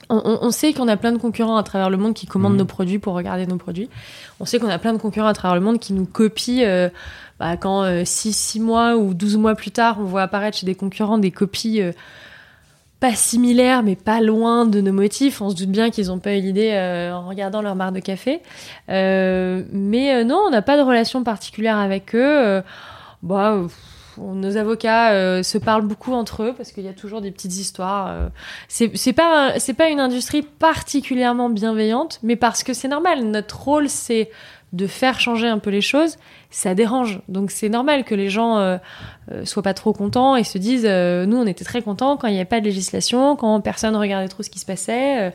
on, 0.09 0.51
sait 0.51 0.73
qu'on 0.73 0.89
a 0.89 0.97
plein 0.97 1.11
de 1.11 1.17
concurrents 1.17 1.55
à 1.55 1.63
travers 1.63 1.89
le 1.89 1.97
monde 1.97 2.13
qui 2.13 2.27
commandent 2.27 2.53
hmm. 2.53 2.57
nos 2.57 2.65
produits 2.65 2.99
pour 2.99 3.13
regarder 3.13 3.47
nos 3.47 3.55
produits. 3.55 3.89
On 4.39 4.45
sait 4.45 4.59
qu'on 4.59 4.69
a 4.69 4.77
plein 4.77 4.93
de 4.93 4.99
concurrents 4.99 5.29
à 5.29 5.33
travers 5.33 5.55
le 5.55 5.61
monde 5.61 5.79
qui 5.79 5.93
nous 5.93 6.05
copient. 6.05 6.65
Euh, 6.67 6.89
bah, 7.39 7.57
quand 7.57 8.05
6 8.05 8.59
mois 8.59 8.95
ou 8.95 9.13
12 9.13 9.37
mois 9.37 9.55
plus 9.55 9.71
tard, 9.71 9.97
on 9.99 10.03
voit 10.03 10.21
apparaître 10.21 10.57
chez 10.57 10.65
des 10.65 10.75
concurrents 10.75 11.17
des 11.17 11.31
copies 11.31 11.81
pas 13.03 13.15
similaires, 13.15 13.83
mais 13.83 13.97
pas 13.97 14.21
loin 14.21 14.65
de 14.65 14.79
nos 14.79 14.93
motifs. 14.93 15.41
On 15.41 15.49
se 15.49 15.55
doute 15.55 15.67
bien 15.67 15.89
qu'ils 15.89 16.07
n'ont 16.07 16.19
pas 16.19 16.35
eu 16.35 16.39
l'idée 16.39 16.71
euh, 16.71 17.13
en 17.13 17.27
regardant 17.27 17.61
leur 17.61 17.75
marque 17.75 17.95
de 17.95 17.99
café. 17.99 18.41
Euh, 18.87 19.63
mais 19.73 20.15
euh, 20.15 20.23
non, 20.23 20.37
on 20.47 20.51
n'a 20.51 20.61
pas 20.61 20.77
de 20.77 20.83
relation 20.83 21.21
particulière 21.21 21.77
avec 21.77 22.15
eux. 22.15 22.63
bah, 23.21 23.57
nos 24.17 24.55
avocats 24.55 25.43
se 25.43 25.57
parlent 25.57 25.85
beaucoup 25.85 26.13
entre 26.13 26.43
eux 26.43 26.53
parce 26.55 26.71
qu'il 26.71 26.85
y 26.85 26.87
a 26.87 26.93
toujours 26.93 27.19
des 27.19 27.31
petites 27.31 27.57
histoires. 27.57 28.29
c'est 28.69 29.13
pas 29.13 29.59
c'est 29.59 29.73
pas 29.73 29.89
une 29.89 29.99
industrie 29.99 30.41
particulièrement 30.41 31.49
bienveillante, 31.49 32.19
mais 32.23 32.37
parce 32.37 32.63
que 32.63 32.73
c'est 32.73 32.87
normal. 32.87 33.25
Notre 33.25 33.63
rôle 33.63 33.89
c'est 33.89 34.29
de 34.73 34.87
faire 34.87 35.19
changer 35.19 35.47
un 35.47 35.59
peu 35.59 35.69
les 35.69 35.81
choses, 35.81 36.17
ça 36.49 36.73
dérange. 36.73 37.21
Donc 37.29 37.51
c'est 37.51 37.69
normal 37.69 38.03
que 38.03 38.15
les 38.15 38.29
gens 38.29 38.57
euh, 38.57 38.77
euh, 39.31 39.45
soient 39.45 39.63
pas 39.63 39.75
trop 39.75 39.93
contents 39.93 40.35
et 40.35 40.43
se 40.43 40.57
disent 40.57 40.85
euh, 40.87 41.25
nous 41.25 41.37
on 41.37 41.45
était 41.45 41.63
très 41.63 41.83
contents 41.83 42.17
quand 42.17 42.27
il 42.27 42.31
n'y 42.31 42.37
avait 42.37 42.45
pas 42.45 42.59
de 42.59 42.65
législation, 42.65 43.35
quand 43.35 43.61
personne 43.61 43.95
regardait 43.95 44.27
trop 44.27 44.41
ce 44.43 44.49
qui 44.49 44.59
se 44.59 44.65
passait. 44.65 45.31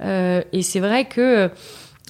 et 0.00 0.62
c'est 0.62 0.80
vrai 0.80 1.06
que 1.06 1.50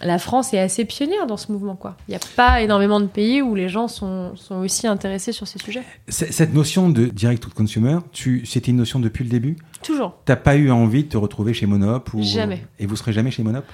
la 0.03 0.19
France 0.19 0.53
est 0.53 0.59
assez 0.59 0.85
pionnière 0.85 1.29
dans 1.29 1.37
ce 1.37 1.53
mouvement. 1.53 1.77
quoi. 1.77 1.97
Il 2.09 2.11
n'y 2.11 2.17
a 2.17 2.21
pas 2.35 2.61
énormément 2.61 2.99
de 2.99 3.07
pays 3.07 3.41
où 3.41 3.55
les 3.55 3.69
gens 3.69 3.87
sont, 3.87 4.35
sont 4.35 4.57
aussi 4.57 4.89
intéressés 4.89 5.31
sur 5.31 5.47
ces 5.47 5.61
sujets. 5.61 5.85
Cette 6.09 6.53
notion 6.53 6.89
de 6.91 7.07
direct 7.07 7.45
to 7.45 7.51
consumer, 7.55 7.99
c'était 8.45 8.73
une 8.73 8.79
notion 8.79 8.99
depuis 8.99 9.23
le 9.23 9.31
début? 9.31 9.57
Toujours. 9.85 10.17
T'as 10.25 10.35
pas 10.35 10.57
eu 10.57 10.73
envie 10.73 11.05
de 11.05 11.11
te 11.11 11.17
retrouver 11.17 11.55
chez 11.55 11.67
Monop 11.67 12.13
ou... 12.15 12.23
Jamais. 12.23 12.67
Et 12.81 12.87
vous 12.87 12.97
serez 12.97 13.13
jamais 13.13 13.31
chez 13.31 13.45
Monop? 13.45 13.65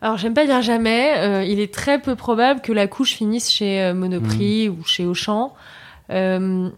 Alors 0.00 0.16
j'aime 0.16 0.34
pas 0.34 0.46
dire 0.46 0.62
jamais, 0.62 1.14
euh, 1.16 1.44
il 1.44 1.60
est 1.60 1.72
très 1.72 2.00
peu 2.00 2.14
probable 2.14 2.60
que 2.60 2.72
la 2.72 2.86
couche 2.86 3.14
finisse 3.14 3.50
chez 3.50 3.82
euh, 3.82 3.94
Monoprix 3.94 4.68
mmh. 4.68 4.72
ou 4.72 4.84
chez 4.84 5.06
Auchan. 5.06 5.54
Euh, 6.10 6.68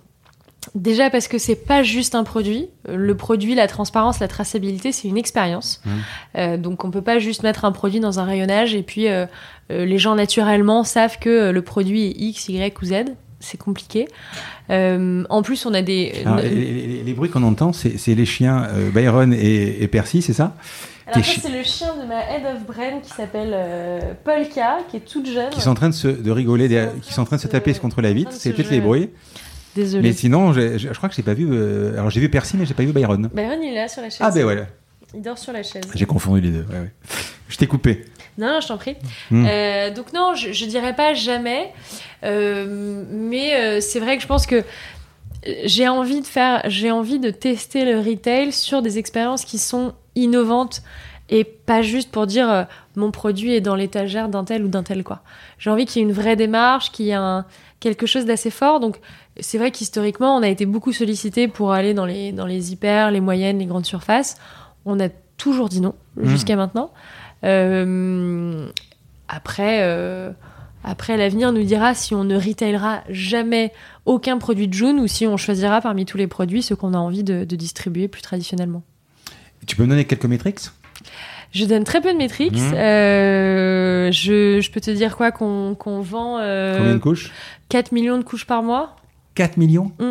déjà 0.75 1.11
parce 1.11 1.29
que 1.29 1.37
c'est 1.37 1.67
pas 1.67 1.83
juste 1.83 2.15
un 2.15 2.25
produit. 2.25 2.69
Le 2.89 3.15
produit, 3.15 3.55
la 3.55 3.67
transparence, 3.67 4.21
la 4.21 4.29
traçabilité, 4.29 4.91
c'est 4.93 5.09
une 5.09 5.19
expérience. 5.19 5.83
Mmh. 6.35 6.57
donc 6.57 6.85
on 6.85 6.91
peut 6.91 7.03
pas 7.03 7.19
juste 7.19 7.43
mettre 7.43 7.65
un 7.65 7.73
produit 7.73 8.01
dans 8.01 8.21
un 8.21 8.25
rayonnage 8.25 8.75
et 8.75 8.83
puis 8.83 9.07
les 9.69 9.99
gens 9.99 10.15
naturellement 10.15 10.85
savent 10.85 11.19
que 11.19 11.51
le 11.51 11.63
produit 11.63 12.07
est 12.07 12.15
X, 12.17 12.49
Y 12.49 12.83
ou 12.83 12.87
Z. 12.87 12.95
C'est 13.43 13.59
compliqué. 13.59 14.07
en 14.69 15.43
plus, 15.43 15.65
on 15.67 15.75
a 15.75 15.83
des. 15.83 16.13
les, 17.05 17.15
bruits 17.15 17.31
qu'on 17.31 17.43
entend, 17.43 17.73
c'est 17.73 18.15
les 18.15 18.27
chiens 18.27 18.69
Byron 18.93 19.33
et, 19.33 19.83
et 19.83 19.89
Percy, 19.89 20.23
c'est 20.23 20.35
ça? 20.35 20.55
Alors 21.13 21.25
ça, 21.25 21.41
c'est 21.43 21.51
le 21.51 21.63
chien 21.63 21.97
de 21.97 22.07
ma 22.07 22.21
head 22.31 22.45
of 22.45 22.67
brain 22.67 23.01
qui 23.01 23.11
s'appelle 23.11 23.53
euh, 23.53 24.15
Polka, 24.25 24.79
qui 24.91 24.97
est 24.97 25.01
toute 25.01 25.27
jeune. 25.27 25.51
Qui 25.51 25.61
sont 25.61 25.71
en 25.71 25.75
train 25.75 25.89
de, 25.89 25.95
se, 25.95 26.09
de 26.09 26.31
rigoler, 26.31 26.89
qui 27.03 27.13
sont 27.13 27.23
en 27.23 27.25
train 27.25 27.37
de 27.37 27.41
se 27.41 27.49
taper 27.49 27.75
contre 27.75 28.01
la 28.01 28.13
vitre. 28.13 28.33
C'est 28.33 28.53
peut-être 28.53 28.71
les 28.71 28.81
bruits. 28.81 29.11
Désolé. 29.75 30.09
Mais 30.09 30.13
sinon, 30.15 30.53
je, 30.53 30.93
crois 30.95 31.09
que 31.09 31.15
j'ai 31.15 31.23
pas 31.23 31.35
vu. 31.35 31.49
Euh, 31.51 31.93
alors 31.95 32.11
j'ai 32.11 32.21
vu 32.21 32.29
Percy, 32.29 32.57
mais 32.57 32.67
j'ai 32.67 32.75
pas 32.75 32.83
vu 32.83 32.93
Byron. 32.93 33.31
Byron, 33.33 33.63
il 33.63 33.73
est 33.73 33.75
là 33.75 33.89
sur 33.89 34.03
la 34.03 34.11
chaise. 34.11 34.21
Ah 34.21 34.31
ben 34.31 34.43
voilà. 34.43 34.67
Il 35.15 35.23
dort 35.23 35.39
sur 35.39 35.53
la 35.53 35.63
chaise. 35.63 35.83
J'ai 35.95 36.07
confondu 36.07 36.41
les 36.41 36.51
deux. 36.51 36.67
Ouais, 36.71 36.81
ouais. 36.81 36.93
Je 37.49 37.57
t'ai 37.57 37.67
coupé. 37.67 38.05
Non, 38.39 38.49
non, 38.49 38.61
je 38.61 38.69
t'en 38.69 38.79
prie. 38.79 38.97
Hmm. 39.31 39.47
Euh, 39.47 39.91
donc 39.93 40.13
non, 40.13 40.35
je, 40.35 40.53
je, 40.53 40.65
dirais 40.67 40.95
pas 40.95 41.15
jamais, 41.15 41.73
mais 42.23 43.81
c'est 43.81 44.01
vrai 44.01 44.17
que 44.17 44.23
je 44.23 44.29
pense 44.29 44.47
que 44.47 44.65
j'ai 45.65 45.89
envie 45.89 46.21
de 46.21 46.27
faire, 46.27 46.63
j'ai 46.67 46.91
envie 46.91 47.19
de 47.19 47.31
tester 47.31 47.85
le 47.85 47.99
retail 47.99 48.53
sur 48.53 48.83
des 48.83 48.99
expériences 48.99 49.45
qui 49.45 49.59
sont 49.59 49.95
innovantes 50.15 50.83
et 51.31 51.45
pas 51.45 51.83
juste 51.83 52.11
pour 52.11 52.27
dire 52.27 52.51
euh, 52.51 52.65
mon 52.97 53.11
produit 53.11 53.55
est 53.55 53.61
dans 53.61 53.77
l'étagère 53.77 54.29
d'un 54.29 54.45
tel 54.45 54.65
ou 54.65 54.69
d'un 54.69 54.83
tel 54.83 55.05
quoi. 55.05 55.23
J'ai 55.59 55.71
envie 55.71 55.87
qu'il 55.87 56.03
y 56.03 56.05
ait 56.05 56.09
une 56.09 56.15
vraie 56.15 56.37
démarche, 56.37 56.91
qu'il 56.91 57.07
y 57.07 57.11
ait 57.11 57.15
un, 57.15 57.47
quelque 57.79 58.07
chose 58.07 58.25
d'assez 58.25 58.51
fort. 58.51 58.81
Donc 58.81 59.01
c'est 59.39 59.59
vrai 59.59 59.71
qu'historiquement 59.71 60.37
on 60.37 60.43
a 60.43 60.49
été 60.49 60.67
beaucoup 60.67 60.93
sollicité 60.93 61.49
pour 61.49 61.73
aller 61.73 61.95
dans 61.95 62.07
les 62.07 62.33
dans 62.33 62.47
les 62.47 62.73
hyper, 62.73 63.11
les 63.11 63.21
moyennes, 63.21 63.59
les 63.59 63.67
grandes 63.67 63.87
surfaces. 63.87 64.37
On 64.85 64.99
a 65.01 65.09
toujours 65.37 65.69
dit 65.69 65.81
non 65.81 65.95
mmh. 66.17 66.27
jusqu'à 66.27 66.57
maintenant. 66.57 66.93
Euh, 67.45 68.67
après. 69.29 69.81
Euh, 69.83 70.33
après, 70.83 71.19
l'avenir 71.19 71.53
nous 71.53 71.63
dira 71.63 71.93
si 71.93 72.15
on 72.15 72.25
ne 72.25 72.37
retailera 72.37 73.03
jamais 73.11 73.71
aucun 74.07 74.39
produit 74.39 74.67
de 74.67 74.73
June 74.73 74.99
ou 74.99 75.07
si 75.07 75.27
on 75.27 75.37
choisira 75.37 75.83
parmi 75.83 76.07
tous 76.07 76.17
les 76.17 76.27
produits 76.27 76.63
ce 76.63 76.73
qu'on 76.73 76.95
a 76.95 76.97
envie 76.97 77.23
de, 77.23 77.45
de 77.45 77.55
distribuer 77.55 78.09
plus 78.09 78.23
traditionnellement. 78.23 78.83
Tu 79.67 79.77
peux 79.77 79.85
me 79.85 79.89
donner 79.89 80.05
quelques 80.05 80.25
métriques? 80.27 80.71
Je 81.53 81.65
donne 81.65 81.85
très 81.85 82.01
peu 82.01 82.13
de 82.13 82.19
métriques. 82.19 82.53
Mmh. 82.53 82.75
Euh, 82.75 84.13
je, 84.13 84.61
je, 84.61 84.71
peux 84.71 84.81
te 84.81 84.91
dire 84.91 85.17
quoi 85.17 85.33
Qu'on 85.33 85.75
vend. 86.01 86.39
Euh, 86.39 86.77
Combien 86.77 86.95
de 86.95 86.99
couches? 86.99 87.33
4 87.69 87.93
millions 87.93 88.19
de 88.19 88.23
couches 88.23 88.47
par 88.47 88.63
mois. 88.63 88.97
4 89.35 89.57
millions? 89.57 89.93
Mmh. 89.99 90.11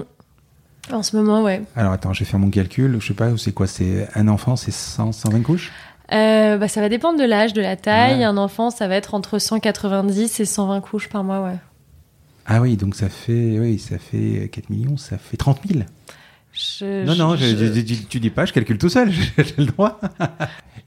En 0.94 1.04
ce 1.04 1.16
moment, 1.16 1.44
ouais. 1.44 1.62
Alors 1.76 1.94
attends, 1.94 2.14
je 2.14 2.20
vais 2.20 2.26
faire 2.26 2.40
mon 2.40 2.50
calcul. 2.50 2.98
Je 3.00 3.08
sais 3.08 3.14
pas, 3.14 3.30
c'est 3.38 3.54
quoi 3.54 3.68
C'est 3.68 4.08
un 4.16 4.28
enfant, 4.28 4.56
c'est 4.56 4.72
120 4.72 5.42
couches? 5.42 5.72
Euh, 6.12 6.58
bah, 6.58 6.68
Ça 6.68 6.82
va 6.82 6.90
dépendre 6.90 7.20
de 7.20 7.26
l'âge, 7.26 7.54
de 7.54 7.62
la 7.62 7.76
taille. 7.76 8.24
Un 8.24 8.38
enfant, 8.38 8.70
ça 8.70 8.88
va 8.88 8.96
être 8.96 9.14
entre 9.14 9.40
190 9.40 10.40
et 10.40 10.46
120 10.46 10.82
couches 10.82 11.10
par 11.10 11.24
mois, 11.24 11.42
ouais. 11.42 11.58
Ah 12.48 12.62
oui, 12.62 12.76
donc 12.78 12.96
ça 12.96 13.10
fait, 13.10 13.60
oui, 13.60 13.78
ça 13.78 14.00
fait 14.00 14.50
4 14.52 14.72
millions, 14.72 14.98
ça 14.98 15.20
fait 15.20 15.38
30 15.38 15.60
000 15.72 15.84
non, 16.82 17.16
non, 17.16 17.36
tu 18.10 18.20
dis 18.20 18.30
pas, 18.30 18.46
je 18.46 18.54
calcule 18.54 18.78
tout 18.78 18.90
seul, 18.90 19.12
j'ai 19.38 19.54
le 19.58 19.66
droit. 19.66 20.00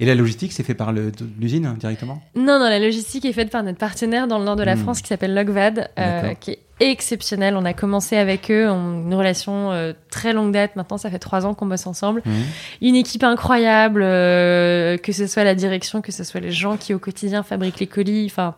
Et 0.00 0.06
la 0.06 0.14
logistique, 0.14 0.52
c'est 0.52 0.64
fait 0.64 0.74
par 0.74 0.92
l'usine 0.92 1.66
hein, 1.66 1.76
directement? 1.78 2.20
Non, 2.34 2.58
non, 2.58 2.68
la 2.68 2.78
logistique 2.80 3.24
est 3.24 3.32
faite 3.32 3.50
par 3.50 3.62
notre 3.62 3.78
partenaire 3.78 4.26
dans 4.26 4.38
le 4.38 4.44
nord 4.44 4.56
de 4.56 4.64
la 4.64 4.74
hmm. 4.74 4.80
France 4.80 5.00
qui 5.00 5.08
s'appelle 5.08 5.32
Logvad, 5.32 5.90
euh, 5.98 6.34
qui 6.34 6.52
est 6.52 6.58
exceptionnel. 6.80 7.56
On 7.56 7.64
a 7.64 7.72
commencé 7.72 8.16
avec 8.16 8.50
eux, 8.50 8.68
on, 8.68 9.04
une 9.04 9.14
relation 9.14 9.70
euh, 9.70 9.92
très 10.10 10.32
longue 10.32 10.52
date. 10.52 10.74
Maintenant, 10.74 10.98
ça 10.98 11.08
fait 11.08 11.20
trois 11.20 11.46
ans 11.46 11.54
qu'on 11.54 11.66
bosse 11.66 11.86
ensemble. 11.86 12.22
Hmm. 12.24 12.42
Une 12.80 12.96
équipe 12.96 13.22
incroyable, 13.22 14.02
euh, 14.02 14.96
que 14.96 15.12
ce 15.12 15.26
soit 15.26 15.44
la 15.44 15.54
direction, 15.54 16.00
que 16.00 16.10
ce 16.10 16.24
soit 16.24 16.40
les 16.40 16.50
gens 16.50 16.76
qui 16.76 16.94
au 16.94 16.98
quotidien 16.98 17.42
fabriquent 17.42 17.78
les 17.78 17.86
colis. 17.86 18.26
Enfin, 18.26 18.56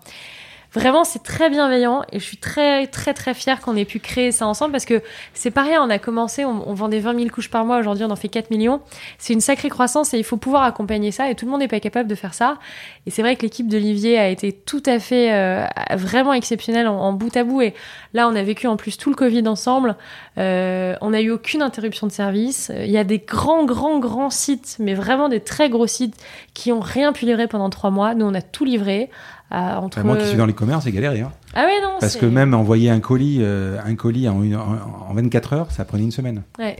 Vraiment, 0.74 1.04
c'est 1.04 1.22
très 1.22 1.50
bienveillant 1.50 2.02
et 2.10 2.18
je 2.18 2.24
suis 2.24 2.36
très, 2.36 2.88
très, 2.88 3.14
très 3.14 3.32
fière 3.32 3.60
qu'on 3.60 3.76
ait 3.76 3.84
pu 3.84 4.00
créer 4.00 4.32
ça 4.32 4.44
ensemble 4.48 4.72
parce 4.72 4.84
que 4.84 5.02
c'est 5.32 5.52
pas 5.52 5.62
rien. 5.62 5.80
On 5.80 5.88
a 5.88 6.00
commencé, 6.00 6.44
on, 6.44 6.74
vendait 6.74 6.98
20 6.98 7.16
000 7.16 7.28
couches 7.28 7.48
par 7.48 7.64
mois. 7.64 7.78
Aujourd'hui, 7.78 8.04
on 8.04 8.10
en 8.10 8.16
fait 8.16 8.28
4 8.28 8.50
millions. 8.50 8.80
C'est 9.18 9.34
une 9.34 9.40
sacrée 9.40 9.68
croissance 9.68 10.14
et 10.14 10.18
il 10.18 10.24
faut 10.24 10.36
pouvoir 10.36 10.64
accompagner 10.64 11.12
ça 11.12 11.30
et 11.30 11.36
tout 11.36 11.44
le 11.44 11.52
monde 11.52 11.60
n'est 11.60 11.68
pas 11.68 11.78
capable 11.78 12.08
de 12.08 12.16
faire 12.16 12.34
ça. 12.34 12.58
Et 13.06 13.12
c'est 13.12 13.22
vrai 13.22 13.36
que 13.36 13.42
l'équipe 13.42 13.68
d'Olivier 13.68 14.18
a 14.18 14.28
été 14.28 14.50
tout 14.50 14.82
à 14.84 14.98
fait, 14.98 15.32
euh, 15.32 15.64
vraiment 15.92 16.32
exceptionnelle 16.32 16.88
en, 16.88 17.12
bout 17.12 17.36
à 17.36 17.44
bout. 17.44 17.62
Et 17.62 17.72
là, 18.12 18.28
on 18.28 18.34
a 18.34 18.42
vécu 18.42 18.66
en 18.66 18.76
plus 18.76 18.96
tout 18.96 19.10
le 19.10 19.16
Covid 19.16 19.46
ensemble. 19.46 19.94
Euh, 20.38 20.96
on 21.00 21.10
n'a 21.10 21.20
eu 21.20 21.30
aucune 21.30 21.62
interruption 21.62 22.08
de 22.08 22.12
service. 22.12 22.72
Il 22.76 22.90
y 22.90 22.98
a 22.98 23.04
des 23.04 23.20
grands, 23.20 23.64
grands, 23.64 24.00
grands 24.00 24.30
sites, 24.30 24.76
mais 24.80 24.94
vraiment 24.94 25.28
des 25.28 25.40
très 25.40 25.70
gros 25.70 25.86
sites 25.86 26.16
qui 26.52 26.72
ont 26.72 26.80
rien 26.80 27.12
pu 27.12 27.26
livrer 27.26 27.46
pendant 27.46 27.70
trois 27.70 27.90
mois. 27.90 28.16
Nous, 28.16 28.26
on 28.26 28.34
a 28.34 28.42
tout 28.42 28.64
livré 28.64 29.08
entre... 29.54 30.02
Moi 30.02 30.16
qui 30.16 30.26
suis 30.26 30.36
dans 30.36 30.46
les 30.46 30.52
commerces, 30.52 30.84
c'est 30.84 30.92
galéré. 30.92 31.20
Hein. 31.20 31.32
Ah 31.54 31.64
ouais, 31.64 31.80
non. 31.82 31.96
Parce 32.00 32.16
que 32.16 32.26
même 32.26 32.54
envoyer 32.54 32.90
un 32.90 33.00
colis, 33.00 33.38
euh, 33.40 33.78
un 33.84 33.94
colis 33.94 34.28
en, 34.28 34.36
en, 34.36 35.14
24 35.14 35.52
heures, 35.52 35.70
ça 35.70 35.84
prenait 35.84 36.04
une 36.04 36.10
semaine. 36.10 36.42
Ouais. 36.58 36.76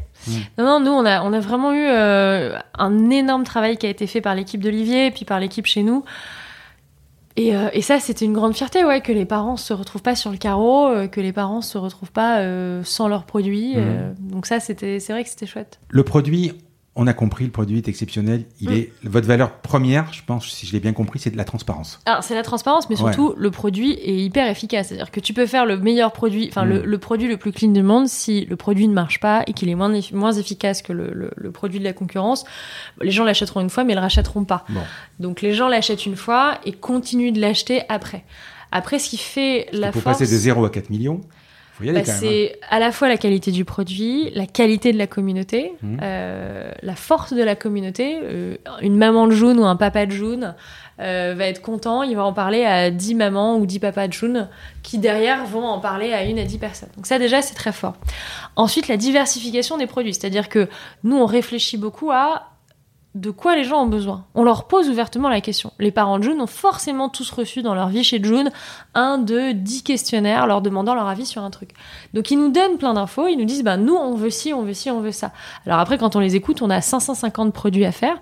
Non, 0.59 0.65
non, 0.65 0.81
nous, 0.81 0.91
on 0.91 1.05
a, 1.05 1.23
on 1.23 1.33
a 1.33 1.41
vraiment 1.41 1.73
eu 1.73 1.87
euh, 1.87 2.59
un 2.79 3.11
énorme 3.11 3.45
travail 3.45 3.77
qui 3.77 3.87
a 3.87 3.91
été 3.91 4.07
fait 4.07 4.21
par 4.21 4.35
l'équipe 4.35 4.63
d'Olivier 4.63 5.07
et 5.07 5.11
puis 5.11 5.25
par 5.25 5.41
l'équipe 5.41 5.67
chez 5.67 5.83
nous. 5.83 6.05
Et, 7.37 7.57
euh, 7.57 7.69
et 7.73 7.83
ça, 7.83 7.99
c'était 7.99 8.25
une 8.25 8.33
grande 8.33 8.55
fierté, 8.55 8.85
ouais, 8.85 9.01
que 9.01 9.13
les 9.13 9.25
parents 9.25 9.57
se 9.57 9.73
retrouvent 9.73 10.03
pas 10.03 10.15
sur 10.15 10.31
le 10.31 10.37
carreau, 10.37 10.91
que 11.11 11.21
les 11.21 11.33
parents 11.33 11.63
se 11.63 11.79
retrouvent 11.79 12.13
pas 12.13 12.41
sans 12.85 13.09
leurs 13.09 13.25
produits. 13.25 13.77
Mhm. 13.77 14.15
donc 14.21 14.47
ça, 14.47 14.61
c'était, 14.61 15.01
c'est 15.01 15.13
vrai 15.13 15.25
que 15.25 15.31
c'était 15.31 15.47
chouette. 15.47 15.81
Le 15.89 16.05
produit, 16.05 16.53
on 16.97 17.09
a 17.09 17.13
compris, 17.13 17.45
le 17.45 17.51
produit 17.51 17.79
est 17.79 17.89
exceptionnel. 17.89 18.45
Il 18.61 18.71
Mm. 18.71 18.73
est 18.75 18.93
votre 19.03 19.27
valeur 19.27 19.59
première, 19.59 20.13
je 20.13 20.23
pense, 20.25 20.47
si 20.49 20.65
je 20.65 20.73
l'ai 20.73 20.79
bien 20.81 20.93
compris, 20.93 21.19
c'est 21.19 21.31
de 21.31 21.37
la 21.37 21.45
transparence. 21.45 21.99
Alors, 22.07 22.23
c'est 22.23 22.35
la 22.37 22.43
transparence, 22.45 22.89
mais 22.89 22.95
surtout, 22.95 23.35
le 23.37 23.51
produit 23.51 23.93
est 23.95 24.17
hyper 24.17 24.49
efficace. 24.49 24.89
C'est-à-dire 24.89 25.11
que 25.11 25.19
tu 25.19 25.35
peux 25.35 25.47
faire 25.47 25.67
le 25.67 25.77
meilleur 25.79 26.13
produit, 26.13 26.47
enfin, 26.49 26.65
le, 26.65 26.81
Mm. 26.81 26.85
le 26.85 26.99
produit 26.99 27.27
le 27.29 27.37
plus 27.37 27.51
clean 27.51 27.73
du 27.73 27.83
monde, 27.83 28.07
si 28.09 28.45
le 28.45 28.55
produit 28.57 28.87
ne 28.87 28.95
marche 28.95 29.19
pas 29.19 29.43
et 29.49 29.53
qu'il 29.55 29.69
est 29.69 29.75
moins, 29.75 29.93
moins 30.13 30.33
efficace 30.33 30.83
que 30.83 30.93
le, 30.93 31.11
le- 31.13 31.33
le 31.37 31.51
produit 31.51 31.81
de 31.81 31.85
la 31.85 31.93
concurrence, 31.93 32.45
les 33.01 33.11
gens 33.11 33.25
l'achèteront 33.25 33.61
une 33.61 33.71
fois, 33.71 33.83
mais 33.83 33.93
ils 33.95 33.97
le 33.97 34.01
rachèteront 34.03 34.45
pas. 34.45 34.65
Bon. 34.69 34.81
Donc, 35.19 35.43
les 35.43 35.53
gens 35.53 35.67
l'achètent 35.69 36.07
une 36.07 36.17
fois 36.17 36.59
et 36.65 36.73
continuent 36.73 37.33
de 37.33 37.41
l'acheter 37.41 37.83
après. 37.89 38.25
Après, 38.71 38.99
ce 39.01 39.09
qui 39.11 39.17
fait 39.19 39.67
la 39.73 39.91
Pour 39.91 40.03
force... 40.03 40.19
passer 40.19 40.33
de 40.33 40.37
0 40.39 40.65
à 40.65 40.71
4 40.71 40.91
millions, 40.91 41.21
Bah, 41.81 41.91
hein. 42.01 42.03
c'est 42.05 42.59
à 42.71 42.79
la 42.79 42.93
fois 42.93 43.09
la 43.09 43.17
qualité 43.17 43.51
du 43.51 43.65
produit, 43.65 44.31
la 44.35 44.47
qualité 44.47 44.93
de 44.93 44.99
la 44.99 45.07
communauté, 45.07 45.73
Mhm. 45.83 45.99
euh, 46.03 46.71
la 46.83 46.95
force 46.95 47.33
de 47.33 47.43
la 47.43 47.57
communauté. 47.57 48.19
Euh, 48.23 48.57
une 48.81 48.97
maman 48.97 49.27
de 49.27 49.33
jaune 49.33 49.59
ou 49.59 49.65
un 49.65 49.77
papa 49.77 50.07
de 50.07 50.13
jaune 50.13 50.55
euh, 51.01 51.35
va 51.37 51.47
être 51.47 51.61
content, 51.61 52.05
il 52.05 52.15
va 52.15 52.25
en 52.25 52.33
parler 52.33 52.65
à 52.65 52.91
10 52.91 53.17
mamans 53.17 53.57
ou 53.57 53.67
10 53.67 53.81
papas 53.81 54.07
de 54.07 54.13
jaune 54.13 54.49
qui 54.85 54.99
derrière 54.99 55.45
vont 55.45 55.67
en 55.67 55.81
parler 55.81 56.13
à 56.13 56.23
une 56.25 56.39
à 56.39 56.45
10 56.45 56.59
personnes. 56.59 56.91
Donc 56.97 57.07
ça 57.07 57.19
déjà 57.19 57.43
c'est 57.43 57.55
très 57.55 57.73
fort. 57.73 57.95
Ensuite 58.55 58.87
la 58.87 58.97
diversification 58.97 59.77
des 59.77 59.89
produits, 59.89 60.15
c'est-à-dire 60.15 60.49
que 60.49 60.69
nous 61.03 61.17
on 61.17 61.27
réfléchit 61.27 61.77
beaucoup 61.79 62.13
à 62.13 62.51
de 63.15 63.31
quoi 63.31 63.55
les 63.55 63.63
gens 63.63 63.83
ont 63.83 63.87
besoin. 63.87 64.25
On 64.35 64.43
leur 64.43 64.67
pose 64.67 64.89
ouvertement 64.89 65.29
la 65.29 65.41
question. 65.41 65.73
Les 65.79 65.93
parents 65.93 66.19
de 66.19 66.25
June 66.25 66.41
ont 66.41 66.49
forcément 66.49 67.09
tous 67.09 67.31
reçu 67.31 67.63
dans 67.63 67.75
leur 67.75 67.89
vie 67.89 68.03
chez 68.03 68.23
June 68.23 68.51
un 68.95 69.19
de 69.19 69.53
dix 69.53 69.85
questionnaires 69.85 70.49
leur 70.49 70.63
demandant 70.63 70.97
leur 70.97 71.07
avis 71.07 71.25
sur 71.25 71.43
un 71.43 71.51
truc. 71.51 71.71
Donc 72.13 72.33
ils 72.33 72.39
nous 72.39 72.51
donnent 72.51 72.77
plein 72.77 72.95
d'infos, 72.95 73.29
ils 73.29 73.37
nous 73.37 73.45
disent 73.45 73.63
bah 73.63 73.77
nous 73.77 73.95
on 73.95 74.17
veut 74.17 74.31
ci, 74.31 74.53
on 74.53 74.63
veut 74.63 74.75
ci, 74.75 74.91
on 74.91 75.01
veut 75.01 75.13
ça. 75.13 75.33
Alors 75.65 75.79
après 75.79 75.97
quand 75.97 76.17
on 76.17 76.21
les 76.21 76.35
écoute, 76.35 76.61
on 76.61 76.71
a 76.71 76.81
550 76.81 77.53
produits 77.53 77.85
à 77.85 77.93
faire. 77.93 78.21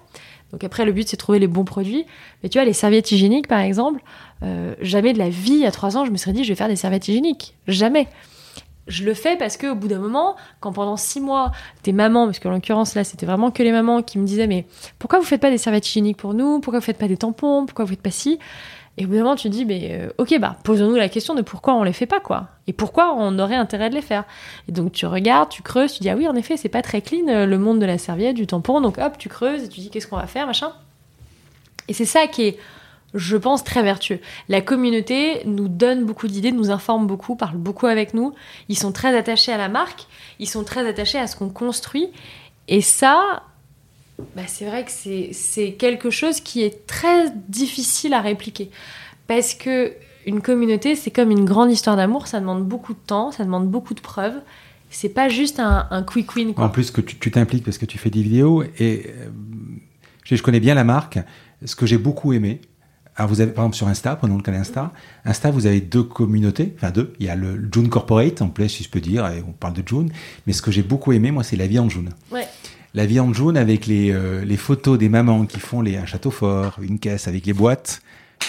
Donc 0.53 0.63
après 0.63 0.85
le 0.85 0.93
but 0.93 1.09
c'est 1.09 1.17
de 1.17 1.23
trouver 1.23 1.39
les 1.39 1.47
bons 1.47 1.65
produits. 1.65 2.05
Mais 2.43 2.51
tu 2.51 2.59
vois 2.59 2.67
les 2.67 2.75
serviettes 2.75 3.11
hygiéniques 3.13 3.49
par 3.49 3.61
exemple, 3.61 4.03
euh, 4.43 4.75
jamais 4.83 5.15
de 5.15 5.19
la 5.19 5.31
vie 5.31 5.65
a 5.65 5.71
trois 5.71 5.97
ans 5.97 6.05
je 6.05 6.11
me 6.11 6.19
serais 6.19 6.33
dit 6.33 6.45
je 6.45 6.51
vais 6.51 6.57
faire 6.57 6.69
des 6.69 6.77
serviettes 6.77 7.09
hygiéniques. 7.09 7.55
Jamais. 7.67 8.09
Je 8.89 9.05
le 9.05 9.15
fais 9.15 9.37
parce 9.37 9.57
qu'au 9.57 9.77
bout 9.77 9.87
d'un 9.87 10.01
moment, 10.01 10.35
quand 10.59 10.73
pendant 10.73 10.97
six 10.97 11.21
mois, 11.21 11.53
tes 11.83 11.93
mamans, 11.93 12.27
parce 12.27 12.41
qu'en 12.41 12.51
l'occurrence 12.51 12.95
là 12.97 13.05
c'était 13.05 13.27
vraiment 13.27 13.53
que 13.53 13.63
les 13.63 13.71
mamans 13.71 14.03
qui 14.03 14.19
me 14.19 14.27
disaient 14.27 14.49
mais 14.49 14.67
pourquoi 14.99 15.21
vous 15.21 15.25
faites 15.25 15.41
pas 15.41 15.51
des 15.51 15.59
serviettes 15.59 15.89
hygiéniques 15.89 16.17
pour 16.17 16.35
nous? 16.35 16.61
Pourquoi 16.61 16.81
vous 16.81 16.85
faites 16.85 16.99
pas 16.99 17.07
des 17.07 17.17
tampons? 17.17 17.65
Pourquoi 17.65 17.85
vous 17.85 17.91
faites 17.91 18.03
pas 18.03 18.11
ci? 18.11 18.41
Et 18.99 19.05
au 19.05 19.09
bout 19.09 19.15
d'un 19.15 19.23
moment 19.23 19.37
tu 19.37 19.49
te 19.49 19.53
dis 19.55 19.65
mais 19.65 19.89
euh, 19.93 20.11
ok 20.19 20.39
bah 20.41 20.57
posons-nous 20.65 20.97
la 20.97 21.09
question 21.09 21.35
de 21.35 21.43
pourquoi 21.43 21.75
on 21.75 21.85
les 21.85 21.93
fait 21.93 22.07
pas 22.07 22.21
quoi. 22.21 22.49
Et 22.67 22.73
pourquoi 22.73 23.15
on 23.17 23.39
aurait 23.39 23.55
intérêt 23.55 23.89
de 23.89 23.95
les 23.95 24.03
faire? 24.03 24.25
Et 24.69 24.73
donc 24.73 24.93
tu 24.93 25.07
regardes, 25.07 25.49
tu 25.49 25.63
creuses, 25.63 25.95
tu 25.95 26.01
dis 26.01 26.11
ah 26.11 26.17
oui 26.17 26.27
en 26.27 26.35
effet 26.35 26.57
c'est 26.57 26.69
pas 26.69 26.83
très 26.83 27.03
clean 27.03 27.29
euh, 27.29 27.47
le 27.47 27.59
monde 27.59 27.79
de 27.79 27.87
la 27.87 27.99
serviette, 27.99 28.35
du 28.35 28.47
tampon, 28.49 28.81
donc 28.81 28.99
hop 28.99 29.17
tu 29.17 29.29
creuses 29.29 29.63
et 29.63 29.69
tu 29.69 29.81
dis 29.81 29.91
qu'est-ce 29.91 30.09
qu'on 30.09 30.17
va 30.17 30.27
faire 30.27 30.47
machin? 30.47 30.73
Et 31.89 31.95
c'est 31.95 32.05
ça 32.05 32.27
qui 32.27 32.43
est 32.43 32.59
je 33.15 33.37
pense, 33.37 33.65
très 33.65 33.83
vertueux. 33.83 34.21
La 34.49 34.61
communauté 34.61 35.43
nous 35.45 35.69
donne 35.69 36.05
beaucoup 36.05 36.29
d'idées, 36.29 36.53
nous 36.53 36.71
informe 36.71 37.07
beaucoup, 37.07 37.37
parle 37.37 37.57
beaucoup 37.57 37.87
avec 37.87 38.15
nous. 38.15 38.33
Ils 38.69 38.79
sont 38.79 38.93
très 38.93 39.17
attachés 39.17 39.53
à 39.53 39.59
la 39.59 39.69
marque, 39.69 40.07
ils 40.39 40.49
sont 40.49 40.65
très 40.65 40.87
attachés 40.87 41.19
à 41.19 41.27
ce 41.27 41.37
qu'on 41.37 41.51
construit. 41.51 42.09
Et 42.69 42.81
ça, 42.81 43.43
bah, 44.37 44.43
c'est 44.47 44.65
vrai 44.65 44.85
que 44.85 44.91
c'est 45.33 45.73
quelque 45.73 46.11
chose 46.11 46.41
qui 46.41 46.63
est 46.63 46.87
très 46.87 47.31
difficile 47.49 48.15
à 48.15 48.21
répliquer. 48.21 48.71
Parce 49.27 49.55
que 49.55 49.93
une 50.27 50.41
communauté, 50.41 50.95
c'est 50.95 51.11
comme 51.11 51.31
une 51.31 51.45
grande 51.45 51.71
histoire 51.71 51.97
d'amour, 51.97 52.29
ça 52.29 52.41
demande 52.41 52.65
beaucoup 52.65 52.95
de 52.95 52.99
temps, 53.07 53.33
ça 53.33 53.45
demande 53.45 53.69
beaucoup 53.69 53.95
de 53.95 54.01
preuves. 54.01 54.41
C'est 54.89 55.09
pas 55.09 55.29
juste 55.29 55.59
un, 55.59 56.03
quick 56.03 56.35
win. 56.37 56.53
Quoi. 56.53 56.67
En 56.67 56.69
plus 56.69 56.91
que 56.91 57.01
tu 57.01 57.31
t'impliques 57.31 57.65
parce 57.65 57.79
que 57.79 57.87
tu 57.87 57.97
fais 57.97 58.11
des 58.11 58.23
vidéos 58.23 58.63
et 58.79 59.07
euh, 59.09 59.29
je 60.25 60.43
connais 60.43 60.61
bien 60.61 60.75
la 60.75 60.85
marque. 60.85 61.19
Ce 61.65 61.75
que 61.75 61.87
j'ai 61.87 61.97
beaucoup 61.97 62.33
aimé, 62.35 62.61
alors 63.17 63.29
vous 63.31 63.41
avez 63.41 63.53
par 63.53 63.65
exemple 63.65 63.77
sur 63.77 63.89
Insta, 63.89 64.17
prenons 64.17 64.37
le 64.37 64.43
cas 64.43 64.53
d'Insta, 64.53 64.91
Insta 65.25 65.51
vous 65.51 65.67
avez 65.67 65.81
deux 65.81 66.03
communautés, 66.03 66.73
enfin 66.77 66.91
deux. 66.91 67.13
Il 67.21 67.27
y 67.27 67.29
a 67.29 67.37
le 67.37 67.69
June 67.73 67.89
Corporate 67.89 68.41
en 68.43 68.49
place 68.49 68.73
si 68.73 68.85
je 68.85 68.89
peux 68.89 69.01
dire, 69.01 69.27
et 69.27 69.43
on 69.47 69.53
parle 69.53 69.75
de 69.75 69.83
June. 69.87 70.11
Mais 70.47 70.53
ce 70.53 70.63
que 70.63 70.71
j'ai 70.71 70.83
beaucoup 70.83 71.13
aimé 71.13 71.31
moi 71.31 71.43
c'est 71.45 71.57
la 71.57 71.67
vie 71.67 71.79
en 71.79 71.89
June. 71.89 72.11
Ouais. 72.31 72.47
La 72.95 73.07
vie 73.07 73.21
en 73.21 73.33
June 73.33 73.57
avec 73.57 73.87
les, 73.87 74.11
euh, 74.13 74.45
les 74.45 74.57
photos 74.57 74.99
des 74.99 75.09
mamans 75.09 75.47
qui 75.47 75.61
font 75.61 75.81
les, 75.81 75.97
un 75.97 76.07
château 76.07 76.31
fort, 76.31 76.77
une 76.83 76.99
caisse 76.99 77.27
avec 77.29 77.47
les 77.47 77.53
boîtes. 77.55 78.03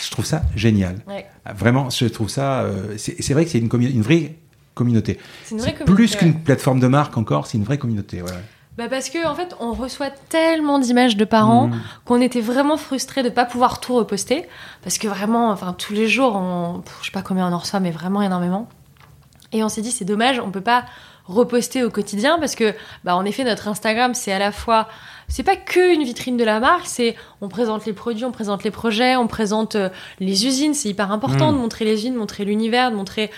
Je 0.03 0.09
trouve 0.11 0.26
ça 0.26 0.41
génial. 0.55 0.95
Ouais. 1.07 1.26
Ah, 1.45 1.53
Vraiment, 1.53 1.89
je 1.89 2.05
trouve 2.07 2.30
ça. 2.30 2.61
euh, 2.64 2.95
c'est 2.97 3.34
vrai 3.34 3.45
que 3.45 3.51
c'est 3.51 3.59
une, 3.59 3.70
une 3.82 4.01
vraie 4.01 4.36
communauté. 4.74 5.18
C'est 5.45 5.86
plus 5.86 6.11
ouais. 6.14 6.18
qu'une 6.18 6.34
plateforme 6.34 6.80
de 6.80 6.88
marque 6.88 7.16
encore, 7.18 7.47
c'est 7.47 7.57
une 7.57 7.64
vraie 7.64 7.78
communauté. 7.78 8.22
ouais. 8.22 8.32
Bah 8.78 8.86
parce 8.89 9.09
que 9.09 9.26
en 9.28 9.36
fait, 9.36 9.55
on 9.59 9.74
reçoit 9.74 10.09
tellement 10.30 10.80
d'images 10.80 11.15
de 11.15 11.26
parents 11.26 11.67
Mmh. 11.67 11.82
qu'on 12.05 12.21
était 12.21 12.41
vraiment 12.41 12.76
frustrés 12.78 13.21
de 13.21 13.30
pas 13.30 13.45
pouvoir 13.45 13.80
tout 13.80 13.93
reposter 13.95 14.47
parce 14.84 14.97
que 14.97 15.07
vraiment, 15.07 15.51
enfin 15.51 15.74
tous 15.78 15.93
les 15.93 16.07
jours, 16.07 16.36
on, 16.36 16.82
je 17.01 17.05
sais 17.05 17.11
pas 17.11 17.21
combien 17.21 17.47
on 17.47 17.53
en 17.53 17.59
reçoit, 17.59 17.80
mais 17.80 17.91
vraiment 17.91 18.21
énormément. 18.24 18.67
Et 19.51 19.63
on 19.63 19.69
s'est 19.69 19.82
dit 19.84 19.91
c'est 19.91 20.05
dommage, 20.05 20.39
on 20.39 20.49
peut 20.49 20.61
pas 20.61 20.86
reposter 21.26 21.84
au 21.84 21.89
quotidien 21.91 22.38
parce 22.39 22.55
que 22.55 22.74
bah 23.03 23.15
en 23.15 23.24
effet 23.24 23.43
notre 23.45 23.69
Instagram 23.69 24.13
c'est 24.13 24.34
à 24.34 24.39
la 24.39 24.51
fois 24.51 24.89
c'est 25.30 25.43
pas 25.43 25.55
que 25.55 25.93
une 25.93 26.03
vitrine 26.03 26.36
de 26.36 26.43
la 26.43 26.59
marque, 26.59 26.86
c'est 26.88 27.15
on 27.39 27.47
présente 27.47 27.86
les 27.86 27.93
produits, 27.93 28.26
on 28.26 28.32
présente 28.32 28.63
les 28.63 28.71
projets, 28.71 29.15
on 29.15 29.28
présente 29.28 29.76
euh, 29.76 29.89
les 30.19 30.45
usines, 30.47 30.74
c'est 30.74 30.89
hyper 30.89 31.11
important 31.11 31.51
Mm. 31.51 31.55
de 31.55 31.61
montrer 31.61 31.86
les 31.86 31.93
usines, 31.93 32.13
de 32.15 32.19
montrer 32.19 32.43
l'univers, 32.43 32.89
de 32.91 32.95
montrer 32.97 33.30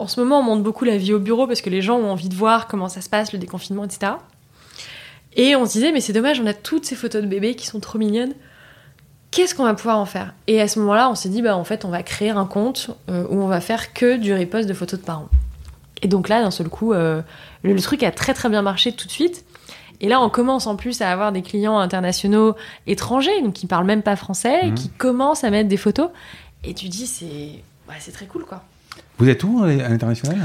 en 0.00 0.06
ce 0.08 0.18
moment, 0.18 0.40
on 0.40 0.42
montre 0.42 0.62
beaucoup 0.62 0.86
la 0.86 0.96
vie 0.96 1.12
au 1.12 1.18
bureau 1.18 1.46
parce 1.46 1.60
que 1.60 1.68
les 1.68 1.82
gens 1.82 1.98
ont 1.98 2.10
envie 2.10 2.30
de 2.30 2.34
voir 2.34 2.66
comment 2.68 2.88
ça 2.88 3.02
se 3.02 3.10
passe, 3.10 3.34
le 3.34 3.38
déconfinement, 3.38 3.84
etc. 3.84 4.12
Et 5.36 5.54
on 5.56 5.64
se 5.66 5.72
disait, 5.72 5.92
mais 5.92 6.00
c'est 6.00 6.12
dommage, 6.12 6.40
on 6.40 6.46
a 6.46 6.54
toutes 6.54 6.84
ces 6.84 6.96
photos 6.96 7.22
de 7.22 7.26
bébés 7.26 7.54
qui 7.54 7.66
sont 7.66 7.80
trop 7.80 7.98
mignonnes. 7.98 8.32
Qu'est-ce 9.30 9.54
qu'on 9.54 9.64
va 9.64 9.74
pouvoir 9.74 9.98
en 9.98 10.06
faire? 10.06 10.34
Et 10.48 10.60
à 10.60 10.66
ce 10.66 10.80
moment-là, 10.80 11.08
on 11.08 11.14
s'est 11.14 11.28
dit, 11.28 11.40
bah 11.40 11.56
en 11.56 11.62
fait, 11.64 11.84
on 11.84 11.88
va 11.90 12.02
créer 12.02 12.30
un 12.30 12.46
compte 12.46 12.90
euh, 13.08 13.24
où 13.30 13.40
on 13.40 13.46
va 13.46 13.60
faire 13.60 13.92
que 13.92 14.16
du 14.16 14.34
repost 14.34 14.68
de 14.68 14.74
photos 14.74 14.98
de 15.00 15.04
parents. 15.04 15.28
Et 16.02 16.08
donc 16.08 16.28
là, 16.28 16.42
d'un 16.42 16.50
seul 16.50 16.68
coup, 16.68 16.92
euh, 16.92 17.22
le, 17.62 17.72
le 17.74 17.80
truc 17.80 18.02
a 18.02 18.10
très 18.10 18.34
très 18.34 18.48
bien 18.48 18.62
marché 18.62 18.90
tout 18.92 19.06
de 19.06 19.12
suite. 19.12 19.44
Et 20.00 20.08
là, 20.08 20.20
on 20.20 20.30
commence 20.30 20.66
en 20.66 20.74
plus 20.76 21.00
à 21.02 21.10
avoir 21.12 21.30
des 21.30 21.42
clients 21.42 21.78
internationaux 21.78 22.56
étrangers, 22.86 23.40
donc 23.42 23.52
qui 23.52 23.66
parlent 23.66 23.84
même 23.86 24.02
pas 24.02 24.16
français, 24.16 24.66
Mhm. 24.66 24.74
qui 24.74 24.88
commencent 24.88 25.44
à 25.44 25.50
mettre 25.50 25.68
des 25.68 25.76
photos. 25.76 26.08
Et 26.64 26.74
tu 26.74 26.88
dis, 26.88 27.06
c'est 27.06 27.62
bah, 27.86 27.94
c'est 28.00 28.12
très 28.12 28.26
cool, 28.26 28.44
quoi. 28.44 28.64
Vous 29.18 29.28
êtes 29.28 29.44
où 29.44 29.62
à 29.62 29.66
l'international? 29.68 30.38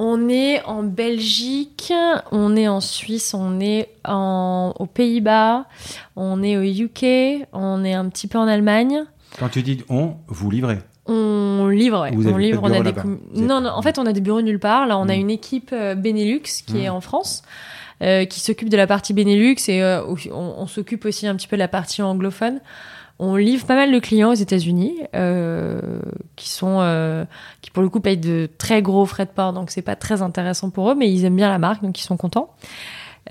On 0.00 0.28
est 0.28 0.62
en 0.64 0.84
Belgique, 0.84 1.92
on 2.30 2.54
est 2.56 2.68
en 2.68 2.80
Suisse, 2.80 3.34
on 3.34 3.58
est 3.58 3.88
en, 4.04 4.72
aux 4.78 4.86
Pays-Bas, 4.86 5.64
on 6.14 6.42
est 6.42 6.56
au 6.56 6.62
UK, 6.62 7.46
on 7.52 7.84
est 7.84 7.94
un 7.94 8.08
petit 8.08 8.28
peu 8.28 8.38
en 8.38 8.46
Allemagne. 8.46 9.02
Quand 9.38 9.48
tu 9.48 9.62
dis 9.62 9.82
on, 9.88 10.14
vous 10.28 10.50
livrez. 10.50 10.78
On 11.06 11.66
livre, 11.68 12.02
ouais. 12.02 12.10
Vous 12.14 12.26
avez 12.26 12.34
on 12.34 12.38
livre, 12.38 12.60
on 12.62 12.70
a 12.72 12.80
des 12.80 12.92
com- 12.92 13.18
Non, 13.34 13.60
non, 13.60 13.70
en 13.70 13.82
fait, 13.82 13.98
on 13.98 14.04
a 14.06 14.12
des 14.12 14.20
bureaux 14.20 14.42
nulle 14.42 14.58
part. 14.60 14.86
Là, 14.86 14.98
on 14.98 15.08
a 15.08 15.16
Mm. 15.16 15.20
une 15.20 15.30
équipe 15.30 15.70
euh, 15.72 15.94
Benelux 15.94 16.42
qui 16.66 16.74
Mm. 16.74 16.80
est 16.80 16.88
en 16.90 17.00
France, 17.00 17.42
euh, 18.02 18.24
qui 18.26 18.40
s'occupe 18.40 18.68
de 18.68 18.76
la 18.76 18.86
partie 18.86 19.14
Benelux 19.14 19.56
et 19.68 19.82
euh, 19.82 20.02
on, 20.06 20.16
on 20.58 20.66
s'occupe 20.66 21.06
aussi 21.06 21.26
un 21.26 21.34
petit 21.34 21.48
peu 21.48 21.56
de 21.56 21.60
la 21.60 21.68
partie 21.68 22.02
anglophone. 22.02 22.60
On 23.20 23.34
livre 23.34 23.66
pas 23.66 23.74
mal 23.74 23.92
de 23.92 23.98
clients 23.98 24.30
aux 24.30 24.34
États-Unis 24.34 24.94
euh, 25.16 25.80
qui 26.36 26.48
sont 26.48 26.78
euh, 26.80 27.24
qui 27.62 27.70
pour 27.70 27.82
le 27.82 27.88
coup 27.88 28.00
payent 28.00 28.16
de 28.16 28.48
très 28.58 28.80
gros 28.80 29.06
frais 29.06 29.24
de 29.24 29.30
port, 29.30 29.52
donc 29.52 29.70
c'est 29.72 29.82
pas 29.82 29.96
très 29.96 30.22
intéressant 30.22 30.70
pour 30.70 30.90
eux, 30.90 30.94
mais 30.94 31.10
ils 31.10 31.24
aiment 31.24 31.36
bien 31.36 31.48
la 31.48 31.58
marque, 31.58 31.82
donc 31.82 31.98
ils 31.98 32.04
sont 32.04 32.16
contents. 32.16 32.54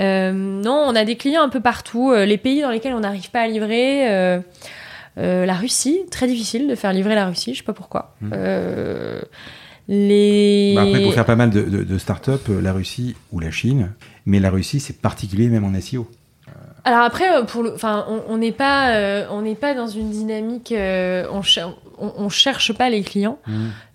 Euh, 0.01 0.31
non, 0.33 0.83
on 0.87 0.95
a 0.95 1.05
des 1.05 1.15
clients 1.15 1.41
un 1.41 1.49
peu 1.49 1.61
partout. 1.61 2.13
Les 2.13 2.37
pays 2.37 2.61
dans 2.61 2.69
lesquels 2.69 2.93
on 2.93 2.99
n'arrive 2.99 3.31
pas 3.31 3.41
à 3.41 3.47
livrer, 3.47 4.41
la 5.15 5.53
Russie, 5.53 6.01
très 6.11 6.27
difficile 6.27 6.67
de 6.67 6.75
faire 6.75 6.91
livrer 6.91 7.15
la 7.15 7.25
Russie, 7.25 7.53
je 7.53 7.59
sais 7.59 7.63
pas 7.63 7.73
pourquoi. 7.73 8.15
Euh, 8.33 9.21
les 9.87 10.73
Bah 10.75 10.81
après, 10.81 11.01
pour 11.01 11.13
faire 11.13 11.25
pas 11.25 11.37
mal 11.37 11.49
de, 11.49 11.61
de, 11.61 11.83
de 11.83 11.97
start-up, 11.97 12.49
la 12.49 12.73
Russie 12.73 13.15
ou 13.31 13.39
la 13.39 13.51
Chine, 13.51 13.93
mais 14.25 14.41
la 14.41 14.49
Russie, 14.49 14.81
c'est 14.81 15.01
particulier 15.01 15.47
même 15.47 15.63
en 15.63 15.79
SEO. 15.79 16.09
Alors 16.87 17.01
après, 17.01 17.35
euh, 17.35 17.43
pour 17.43 17.63
le, 17.63 17.73
enfin, 17.73 18.05
on- 18.29 18.37
n'est 18.37 18.53
pas, 18.53 18.91
euh, 18.91 19.25
on 19.29 19.41
n'est 19.41 19.55
pas 19.55 19.73
dans 19.73 19.87
une 19.87 20.09
dynamique, 20.09 20.71
euh, 20.71 21.27
on, 21.33 21.41
cher- 21.41 21.73
on, 21.97 22.13
on 22.17 22.29
cherche 22.29 22.71
pas 22.71 22.89
les 22.89 23.01
clients. 23.03 23.39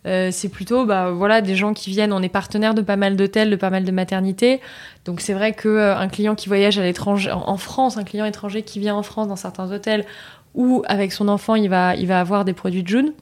Euh, 0.07 0.29
c'est 0.31 0.51
plutôt, 0.51 0.85
bah 0.85 1.11
voilà, 1.11 1.41
des 1.41 1.55
gens 1.55 1.73
qui 1.73 1.89
viennent. 1.89 2.13
On 2.13 2.21
est 2.23 2.29
partenaire 2.29 2.75
de 2.75 2.83
pas 2.83 2.97
mal 2.97 3.17
d'hôtels, 3.17 3.49
de 3.49 3.57
pas 3.57 3.71
mal 3.71 3.85
de 3.85 3.93
maternités. 3.93 4.61
Donc 5.07 5.23
c'est 5.23 5.33
vrai 5.33 5.55
que 5.55 5.95
un 5.97 6.09
client 6.09 6.35
qui 6.35 6.49
voyage 6.49 6.79
à 6.79 6.83
l'étranger, 6.83 7.31
en, 7.33 7.49
en 7.49 7.57
France, 7.57 7.97
un 7.97 8.05
client 8.05 8.27
étranger 8.27 8.63
qui 8.63 8.79
vient 8.79 8.95
en 8.95 9.03
France 9.03 9.27
dans 9.27 9.37
certains 9.37 9.73
hôtels, 9.73 10.05
ou 10.55 10.83
avec 10.87 11.13
son 11.13 11.29
enfant, 11.29 11.55
il 11.55 11.71
va, 11.71 11.97
il 11.97 12.07
va 12.07 12.21
avoir 12.21 12.45
des 12.45 12.53
produits 12.53 12.83
de 12.83 12.89
June. 12.89 13.13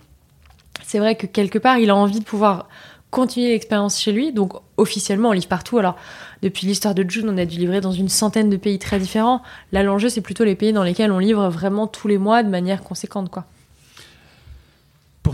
C'est 0.82 0.98
vrai 0.98 1.14
que 1.14 1.26
quelque 1.26 1.60
part, 1.60 1.78
il 1.78 1.90
a 1.90 1.94
envie 1.94 2.18
de 2.18 2.24
pouvoir 2.24 2.68
continuer 3.12 3.50
l'expérience 3.50 4.00
chez 4.00 4.10
lui. 4.10 4.32
Donc 4.32 4.54
officiellement, 4.78 5.28
on 5.28 5.32
livre 5.32 5.46
partout. 5.46 5.78
Alors 5.78 5.96
depuis 6.43 6.66
l'histoire 6.66 6.95
de 6.95 7.05
June, 7.09 7.28
on 7.28 7.36
a 7.38 7.45
dû 7.45 7.59
livrer 7.59 7.80
dans 7.80 7.93
une 7.93 8.09
centaine 8.09 8.51
de 8.51 8.57
pays 8.57 8.78
très 8.78 8.99
différents. 8.99 9.43
Là, 9.72 9.82
l'enjeu, 9.82 10.09
c'est 10.09 10.20
plutôt 10.20 10.45
les 10.45 10.55
pays 10.55 10.72
dans 10.72 10.82
lesquels 10.82 11.12
on 11.12 11.18
livre 11.18 11.49
vraiment 11.49 11.86
tous 11.86 12.09
les 12.09 12.18
mois 12.18 12.43
de 12.43 12.49
manière 12.49 12.82
conséquente, 12.82 13.30
quoi. 13.30 13.45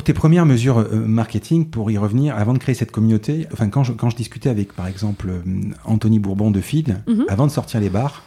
tes 0.04 0.12
premières 0.12 0.46
mesures 0.46 0.78
euh, 0.78 1.04
marketing, 1.04 1.68
pour 1.68 1.90
y 1.90 1.98
revenir, 1.98 2.36
avant 2.36 2.52
de 2.52 2.58
créer 2.58 2.76
cette 2.76 2.92
communauté, 2.92 3.48
enfin 3.52 3.68
quand 3.68 3.82
je, 3.82 3.92
quand 3.92 4.08
je 4.08 4.14
discutais 4.14 4.48
avec 4.48 4.72
par 4.72 4.86
exemple 4.86 5.28
euh, 5.28 5.42
Anthony 5.84 6.20
Bourbon 6.20 6.52
de 6.52 6.60
Feed, 6.60 6.98
Mhm. 7.08 7.24
avant 7.28 7.46
de 7.48 7.50
sortir 7.50 7.80
les 7.80 7.90
bars, 7.90 8.22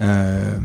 euh, 0.00 0.56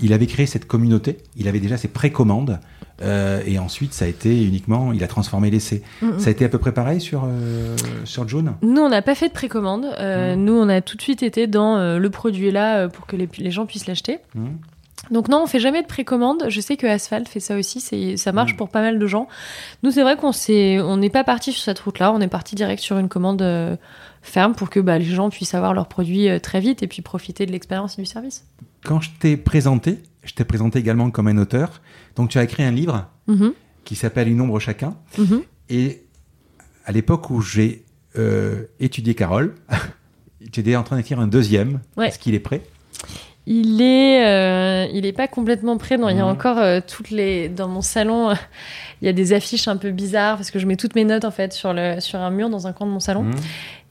il 0.00 0.12
avait 0.12 0.26
créé 0.26 0.46
cette 0.46 0.66
communauté, 0.66 1.18
il 1.36 1.46
avait 1.46 1.60
déjà 1.60 1.76
ses 1.76 1.86
précommandes, 1.86 2.58
euh, 3.02 3.40
et 3.46 3.58
ensuite 3.58 3.92
ça 3.94 4.04
a 4.04 4.08
été 4.08 4.44
uniquement, 4.44 4.92
il 4.92 5.02
a 5.04 5.08
transformé 5.08 5.50
l'essai. 5.50 5.82
Mhm. 6.02 6.18
Ça 6.18 6.28
a 6.28 6.30
été 6.30 6.44
à 6.44 6.48
peu 6.48 6.58
près 6.58 6.72
pareil 6.72 7.00
sur, 7.00 7.24
euh, 7.24 7.76
sur 8.04 8.28
June 8.28 8.54
Nous, 8.62 8.80
on 8.80 8.88
n'a 8.88 9.02
pas 9.02 9.14
fait 9.14 9.28
de 9.28 9.32
précommande. 9.34 9.84
Euh, 9.98 10.34
Mhm. 10.36 10.44
Nous, 10.44 10.52
on 10.54 10.68
a 10.68 10.80
tout 10.80 10.96
de 10.96 11.02
suite 11.02 11.22
été 11.22 11.46
dans 11.46 11.76
euh, 11.76 11.98
le 11.98 12.10
produit 12.10 12.48
est 12.48 12.52
là 12.52 12.88
pour 12.88 13.06
que 13.06 13.16
les, 13.16 13.28
les 13.38 13.50
gens 13.50 13.66
puissent 13.66 13.86
l'acheter. 13.86 14.18
Mhm. 14.34 14.58
Donc 15.10 15.28
non, 15.28 15.42
on 15.42 15.46
fait 15.46 15.58
jamais 15.60 15.80
de 15.82 15.86
précommande. 15.86 16.44
Je 16.48 16.60
sais 16.60 16.76
que 16.76 16.86
Asphalt 16.86 17.26
fait 17.26 17.40
ça 17.40 17.56
aussi. 17.56 17.80
C'est, 17.80 18.16
ça 18.18 18.32
marche 18.32 18.52
Mhm. 18.52 18.56
pour 18.58 18.68
pas 18.68 18.82
mal 18.82 18.98
de 18.98 19.06
gens. 19.06 19.28
Nous, 19.82 19.90
c'est 19.90 20.02
vrai 20.02 20.16
qu'on 20.16 20.30
s'est, 20.32 20.78
on 20.80 20.98
n'est 20.98 21.08
pas 21.10 21.24
parti 21.24 21.52
sur 21.52 21.62
cette 21.62 21.78
route-là. 21.80 22.12
On 22.12 22.20
est 22.20 22.28
parti 22.28 22.54
direct 22.54 22.82
sur 22.82 22.98
une 22.98 23.08
commande 23.08 23.40
euh, 23.42 23.76
ferme 24.22 24.54
pour 24.54 24.68
que 24.68 24.78
bah, 24.78 24.98
les 24.98 25.06
gens 25.06 25.30
puissent 25.30 25.54
avoir 25.54 25.72
leurs 25.72 25.88
produits 25.88 26.28
euh, 26.28 26.38
très 26.38 26.60
vite 26.60 26.82
et 26.82 26.86
puis 26.86 27.00
profiter 27.02 27.46
de 27.46 27.50
l'expérience 27.52 27.98
et 27.98 28.02
du 28.02 28.06
service. 28.06 28.44
Quand 28.84 29.00
je 29.00 29.10
t'ai 29.18 29.36
présenté, 29.38 29.98
je 30.22 30.34
t'ai 30.34 30.44
présenté 30.44 30.78
également 30.78 31.10
comme 31.10 31.28
un 31.28 31.38
auteur, 31.38 31.80
donc 32.16 32.30
tu 32.30 32.38
as 32.38 32.42
écrit 32.44 32.62
un 32.62 32.70
livre 32.70 33.08
Mhm, 33.26 33.52
qui 33.84 33.94
s'appelle 33.96 34.28
Une 34.28 34.40
ombre 34.40 34.58
chacun, 34.60 34.96
mhm. 35.18 35.42
Et 35.72 36.02
à 36.84 36.92
l'époque 36.92 37.30
où 37.30 37.40
j'ai 37.40 37.84
euh, 38.18 38.64
étudié 38.80 39.14
Carole, 39.14 39.54
j'étais 40.52 40.74
en 40.74 40.82
train 40.82 40.96
d'écrire 40.96 41.20
un 41.20 41.28
deuxième. 41.28 41.80
Ouais. 41.96 42.08
Est-ce 42.08 42.18
qu'il 42.18 42.34
est 42.34 42.40
prêt? 42.40 42.62
Il 43.46 43.80
est, 43.80 44.26
euh, 44.26 44.86
il 44.92 45.06
est 45.06 45.12
pas 45.12 45.26
complètement 45.26 45.76
prêt. 45.78 45.96
Non, 45.96 46.08
il 46.08 46.16
y 46.16 46.20
a 46.20 46.26
encore 46.26 46.58
euh, 46.58 46.80
toutes 46.86 47.10
les 47.10 47.48
dans 47.48 47.68
mon 47.68 47.80
salon. 47.80 48.30
euh, 48.30 48.34
il 49.02 49.06
y 49.06 49.08
a 49.08 49.12
des 49.12 49.32
affiches 49.32 49.66
un 49.68 49.76
peu 49.76 49.90
bizarres 49.92 50.36
parce 50.36 50.50
que 50.50 50.58
je 50.58 50.66
mets 50.66 50.76
toutes 50.76 50.94
mes 50.94 51.04
notes 51.04 51.24
en 51.24 51.30
fait 51.30 51.52
sur 51.52 51.72
le 51.72 52.00
sur 52.00 52.18
un 52.18 52.30
mur 52.30 52.50
dans 52.50 52.66
un 52.66 52.72
coin 52.72 52.86
de 52.86 52.92
mon 52.92 53.00
salon. 53.00 53.22
Mmh. 53.22 53.34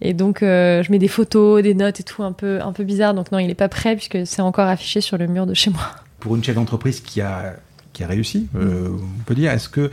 Et 0.02 0.14
donc 0.14 0.40
je 0.42 0.92
mets 0.92 1.00
des 1.00 1.08
photos, 1.08 1.64
des 1.64 1.74
notes 1.74 2.00
et 2.00 2.04
tout 2.04 2.24
un 2.24 2.32
peu 2.32 2.62
un 2.62 2.74
peu 2.74 2.84
bizarre. 2.84 3.14
Donc 3.14 3.32
non, 3.32 3.40
il 3.40 3.50
est 3.50 3.56
pas 3.56 3.70
prêt 3.70 3.96
puisque 3.96 4.26
c'est 4.28 4.42
encore 4.42 4.68
affiché 4.68 5.02
sur 5.02 5.18
le 5.18 5.28
mur 5.28 5.46
de 5.46 5.54
chez 5.54 5.72
moi. 5.72 5.82
Pour 6.20 6.36
une 6.36 6.44
chef 6.44 6.56
d'entreprise 6.56 7.00
qui 7.00 7.22
a, 7.22 7.56
qui 7.94 8.04
a 8.04 8.08
réussi, 8.08 8.48
euh, 8.56 8.90
on 8.92 9.24
peut 9.26 9.36
dire, 9.36 9.52
est-ce 9.52 9.70
que 9.70 9.90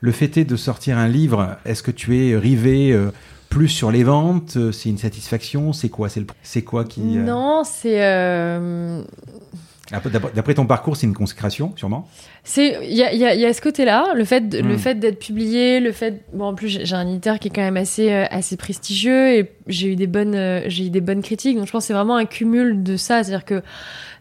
le 0.00 0.12
fait 0.12 0.36
est 0.36 0.44
de 0.44 0.56
sortir 0.56 0.98
un 0.98 1.08
livre, 1.08 1.56
est-ce 1.64 1.82
que 1.82 1.90
tu 1.90 2.16
es 2.18 2.36
rivé 2.36 2.92
euh, 2.92 3.10
plus 3.50 3.68
sur 3.68 3.90
les 3.90 4.02
ventes 4.04 4.56
euh, 4.56 4.72
C'est 4.72 4.88
une 4.88 4.98
satisfaction 4.98 5.72
C'est 5.72 5.88
quoi 5.88 6.08
C'est 6.08 6.20
le- 6.20 6.60
quoi 6.62 6.84
qui... 6.84 7.00
euh, 7.18 7.22
Non, 7.22 7.62
c'est 7.64 8.00
Après- 9.92 10.10
D'après 10.34 10.54
ton 10.54 10.66
parcours, 10.66 10.96
c'est 10.96 11.06
une 11.06 11.14
consécration, 11.14 11.72
sûrement? 11.76 12.08
C'est 12.42 12.76
il 12.82 12.90
y 12.92 13.02
y 13.02 13.38
y 13.40 13.44
a 13.46 13.52
ce 13.52 13.60
côté-là, 13.60 14.14
le 14.16 14.24
fait 14.24 14.48
de- 14.48 14.58
le 14.58 14.74
Mm. 14.74 14.78
fait 14.78 14.94
d'être 14.96 15.20
publié, 15.20 15.78
le 15.78 15.92
fait 15.92 16.24
bon 16.32 16.46
en 16.46 16.54
plus 16.56 16.80
j'ai 16.82 16.94
un 16.96 17.06
éditeur 17.06 17.38
qui 17.38 17.48
est 17.48 17.50
quand 17.52 17.60
même 17.62 17.76
assez 17.76 18.12
assez 18.12 18.56
prestigieux 18.56 19.34
et 19.36 19.52
j'ai 19.68 19.92
eu 19.92 19.96
des 19.96 20.08
bonnes 20.08 20.62
j'ai 20.66 20.86
eu 20.86 20.90
des 20.90 21.00
bonnes 21.00 21.22
critiques 21.22 21.56
donc 21.56 21.66
je 21.66 21.72
pense 21.72 21.84
que 21.84 21.86
c'est 21.88 21.92
vraiment 21.94 22.16
un 22.16 22.24
cumul 22.24 22.82
de 22.82 22.96
ça, 22.96 23.22
c'est-à-dire 23.22 23.44
que 23.44 23.62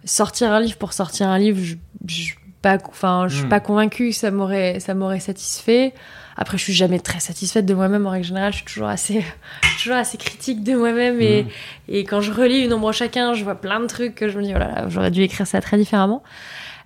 sortir 0.06 0.52
un 0.52 0.60
livre 0.62 0.78
pour 0.78 0.94
sortir 0.94 1.28
un 1.28 1.38
livre, 1.40 1.60
je, 1.62 1.76
je 2.08 2.34
pas 2.62 2.78
enfin 2.90 3.28
je 3.28 3.36
suis 3.38 3.46
Mm. 3.46 3.50
pas 3.50 3.60
convaincue 3.60 4.10
que 4.10 4.16
ça 4.16 4.32
m'aurait 4.32 4.80
ça 4.80 4.94
m'aurait 4.94 5.20
satisfait. 5.20 5.94
Après 6.38 6.58
je 6.58 6.64
suis 6.64 6.74
jamais 6.74 7.00
très 7.00 7.20
satisfaite 7.20 7.66
de 7.66 7.74
moi-même 7.74 8.06
en 8.08 8.10
règle 8.10 8.26
générale, 8.26 8.52
je 8.52 8.58
suis 8.58 8.66
toujours 8.66 8.88
assez 8.88 9.22
je 9.62 9.68
suis 9.70 9.78
toujours 9.84 9.96
assez 9.98 10.18
critique 10.18 10.64
de 10.64 10.74
moi-même 10.76 11.22
et 11.22 11.44
Mmh. 11.44 11.48
et 11.90 12.04
quand 12.06 12.22
je 12.22 12.32
relis 12.32 12.64
Une 12.66 12.74
ombre 12.74 12.92
chacun, 12.92 13.34
je 13.34 13.44
vois 13.44 13.56
plein 13.56 13.80
de 13.80 13.86
trucs 13.88 14.16
que 14.16 14.30
je 14.30 14.38
me 14.38 14.44
dis, 14.44 14.52
oh 14.56 14.60
là 14.60 14.68
là, 14.68 14.86
j'aurais 14.90 15.12
dû 15.12 15.22
écrire 15.22 15.46
ça 15.46 15.62
très 15.62 15.78
différemment. 15.78 16.24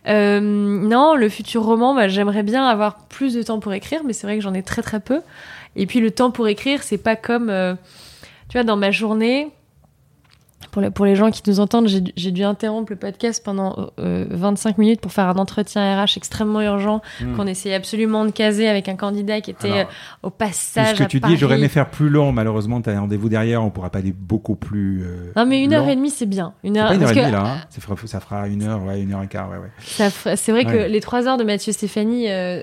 Euh, 0.08 0.40
non, 0.42 1.16
le 1.16 1.28
futur 1.30 1.64
roman, 1.64 1.94
bah, 1.94 2.08
j'aimerais 2.08 2.44
bien 2.44 2.66
avoir 2.66 2.96
plus 3.08 3.34
de 3.34 3.44
temps 3.44 3.60
pour 3.60 3.74
écrire, 3.74 4.02
mais 4.06 4.14
c'est 4.14 4.26
vrai 4.28 4.38
que 4.38 4.42
j'en 4.44 4.54
ai 4.54 4.64
très 4.64 4.82
très 4.82 5.00
peu. 5.02 5.22
Et 5.76 5.86
puis 5.86 6.00
le 6.00 6.10
temps 6.12 6.32
pour 6.32 6.48
écrire, 6.48 6.84
c'est 6.84 6.98
pas 6.98 7.16
comme, 7.16 7.50
euh, 7.50 7.76
tu 8.50 8.54
vois, 8.58 8.64
dans 8.64 8.78
ma 8.78 8.92
journée. 8.92 9.50
Pour 10.72 10.82
les, 10.82 10.91
pour 10.91 11.05
les 11.05 11.16
gens 11.16 11.32
qui 11.32 11.41
nous 11.47 11.60
entendent, 11.62 11.88
j'ai 11.88 12.32
dû- 12.32 12.43
interrompre 12.43 12.91
le 12.91 12.97
podcast 12.97 13.41
pendant 13.43 13.91
euh, 13.99 14.26
25 14.30 14.78
minutes 14.78 15.01
pour 15.01 15.12
faire 15.12 15.28
un 15.28 15.36
entretien 15.38 16.03
RH 16.03 16.18
extrêmement 16.18 16.62
urgent 16.62 17.01
Mmh. 17.22 17.36
qu'on 17.36 17.47
essayait 17.47 17.76
absolument 17.76 18.26
de 18.26 18.32
caser 18.32 18.68
avec 18.68 18.88
un 18.89 18.95
candidat 18.95 19.41
qui 19.41 19.51
était 19.51 19.68
Alors, 19.72 19.80
euh, 20.24 20.28
au 20.28 20.30
passage. 20.30 20.95
Ce 20.95 20.99
que 20.99 21.03
à 21.03 21.07
tu 21.07 21.20
Paris. 21.20 21.34
dis, 21.34 21.39
j'aurais 21.39 21.55
aimé 21.57 21.70
faire 21.70 21.89
plus 21.89 22.10
long, 22.10 22.32
malheureusement, 22.32 22.82
tu 22.82 22.89
as 22.89 22.93
un 22.97 22.99
rendez-vous 23.01 23.30
derrière, 23.30 23.64
on 23.64 23.70
pourra 23.70 23.89
pas 23.89 23.99
aller 23.99 24.12
beaucoup 24.14 24.55
plus... 24.55 25.03
euh, 25.03 25.32
Non, 25.36 25.45
mais 25.45 25.64
une 25.64 25.74
heure 25.74 25.86
long. 25.86 25.89
et 25.91 25.95
demie, 25.95 26.10
c'est 26.12 26.26
bien. 26.26 26.53
Une 26.64 26.78
heure, 26.78 26.89
pas 26.89 26.95
une 26.95 27.01
heure 27.03 27.07
parce 27.07 27.18
et 27.18 27.22
que 27.22 27.26
demie, 27.26 27.32
là, 27.32 27.45
hein. 27.45 27.62
ça, 27.70 27.82
fera, 27.82 27.95
ça 28.05 28.20
fera 28.20 28.47
une 28.47 28.64
heure, 28.64 28.84
ouais, 28.84 29.01
une 29.01 29.14
heure 29.14 29.24
et 29.24 29.28
quart, 29.28 29.49
ouais, 29.49 29.57
ouais. 29.57 30.36
C'est 30.36 30.51
vrai 30.51 30.66
que 30.66 30.89
les 30.89 30.99
trois 30.99 31.28
heures 31.28 31.38
de 31.38 31.43
Mathieu 31.43 31.72
Stéphanie, 31.72 32.26
euh, 32.30 32.62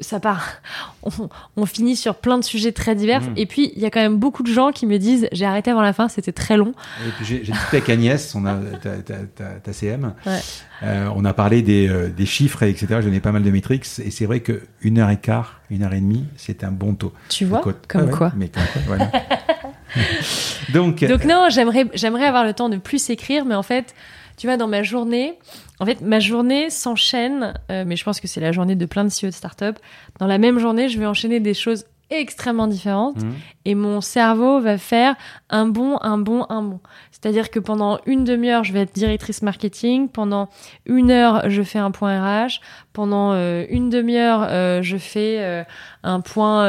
ça 0.00 0.20
part. 0.20 0.44
On, 1.04 1.10
on 1.56 1.64
finit 1.66 1.94
sur 1.96 2.16
plein 2.16 2.36
de 2.38 2.44
sujets 2.44 2.72
très 2.72 2.94
divers. 2.94 3.22
Mm. 3.22 3.32
Et 3.36 3.46
puis, 3.46 3.72
il 3.76 3.80
y 3.82 3.86
a 3.86 3.90
quand 3.90 4.00
même 4.00 4.16
beaucoup 4.18 4.42
de 4.42 4.50
gens 4.52 4.72
qui 4.72 4.84
me 4.84 4.98
disent 4.98 5.28
j'ai 5.32 5.46
arrêté 5.46 5.70
avant 5.70 5.80
la 5.80 5.92
fin, 5.92 6.08
c'était 6.08 6.32
très 6.32 6.56
long. 6.56 6.72
Et 7.06 7.10
puis 7.16 7.24
j'ai 7.28 7.52
discuté 7.52 7.76
avec 7.78 7.88
Agnès, 7.88 8.34
on 8.34 8.44
a, 8.46 8.56
ta, 8.82 8.96
ta- 8.98 9.14
ta- 9.34 9.60
ta 9.62 9.72
CM. 9.72 10.14
Ouais. 10.26 10.38
Euh, 10.82 11.08
on 11.14 11.24
a 11.24 11.32
parlé 11.34 11.62
des, 11.62 11.88
euh, 11.88 12.08
des 12.08 12.26
chiffres, 12.26 12.62
et 12.62 12.70
etc. 12.70 12.86
Je 13.00 13.06
donnais 13.06 13.20
pas 13.20 13.32
mal 13.32 13.42
de 13.42 13.50
métriques. 13.50 13.86
Et 14.04 14.10
c'est 14.10 14.26
vrai 14.26 14.40
que 14.40 14.62
une 14.82 14.98
heure 14.98 15.10
et 15.10 15.16
quart, 15.18 15.60
une 15.70 15.82
heure 15.82 15.92
et 15.94 16.00
demie, 16.00 16.24
c'est 16.36 16.64
un 16.64 16.70
bon 16.72 16.94
taux. 16.94 17.12
Tu 17.28 17.44
vois 17.44 17.62
Comme 17.88 18.04
ouais, 18.06 18.10
quoi. 18.10 18.32
mais 18.36 18.48
comme 18.48 18.62
quoi, 18.72 18.82
voilà. 18.86 19.10
Donc, 20.72 21.04
Donc, 21.04 21.24
non, 21.24 21.48
j'aimerais, 21.50 21.86
j'aimerais 21.94 22.26
avoir 22.26 22.44
le 22.44 22.52
temps 22.52 22.68
de 22.68 22.76
plus 22.76 23.08
écrire, 23.10 23.44
mais 23.44 23.54
en 23.54 23.62
fait, 23.62 23.94
tu 24.36 24.46
vois, 24.46 24.56
dans 24.56 24.68
ma 24.68 24.82
journée, 24.82 25.34
en 25.80 25.86
fait, 25.86 26.00
ma 26.00 26.20
journée 26.20 26.70
s'enchaîne, 26.70 27.54
euh, 27.70 27.84
mais 27.86 27.96
je 27.96 28.04
pense 28.04 28.20
que 28.20 28.28
c'est 28.28 28.40
la 28.40 28.52
journée 28.52 28.76
de 28.76 28.86
plein 28.86 29.04
de 29.04 29.08
CEO 29.10 29.26
de 29.28 29.30
start-up. 29.32 29.78
Dans 30.18 30.26
la 30.26 30.38
même 30.38 30.58
journée, 30.58 30.88
je 30.88 30.98
vais 30.98 31.06
enchaîner 31.06 31.40
des 31.40 31.54
choses 31.54 31.86
extrêmement 32.10 32.66
différentes. 32.66 33.22
hum, 33.22 33.34
et 33.64 33.74
mon 33.74 34.00
cerveau 34.00 34.60
va 34.60 34.78
faire 34.78 35.14
un 35.50 35.66
bon, 35.66 35.98
un 36.00 36.18
bon, 36.18 36.46
un 36.48 36.62
bon. 36.62 36.80
C'est-à-dire 37.10 37.50
que 37.50 37.58
pendant 37.58 37.98
une 38.06 38.24
demi-heure, 38.24 38.64
je 38.64 38.72
vais 38.72 38.80
être 38.80 38.94
directrice 38.94 39.42
marketing. 39.42 40.08
Pendant 40.08 40.48
une 40.86 41.10
heure, 41.10 41.50
je 41.50 41.62
fais 41.62 41.78
un 41.78 41.90
point 41.90 42.46
RH. 42.46 42.60
Pendant 42.98 43.30
euh, 43.32 43.64
une 43.70 43.90
demi-heure, 43.90 44.44
euh, 44.50 44.82
je 44.82 44.96
fais 44.96 45.36
euh, 45.38 45.62
un 46.02 46.20
point 46.20 46.64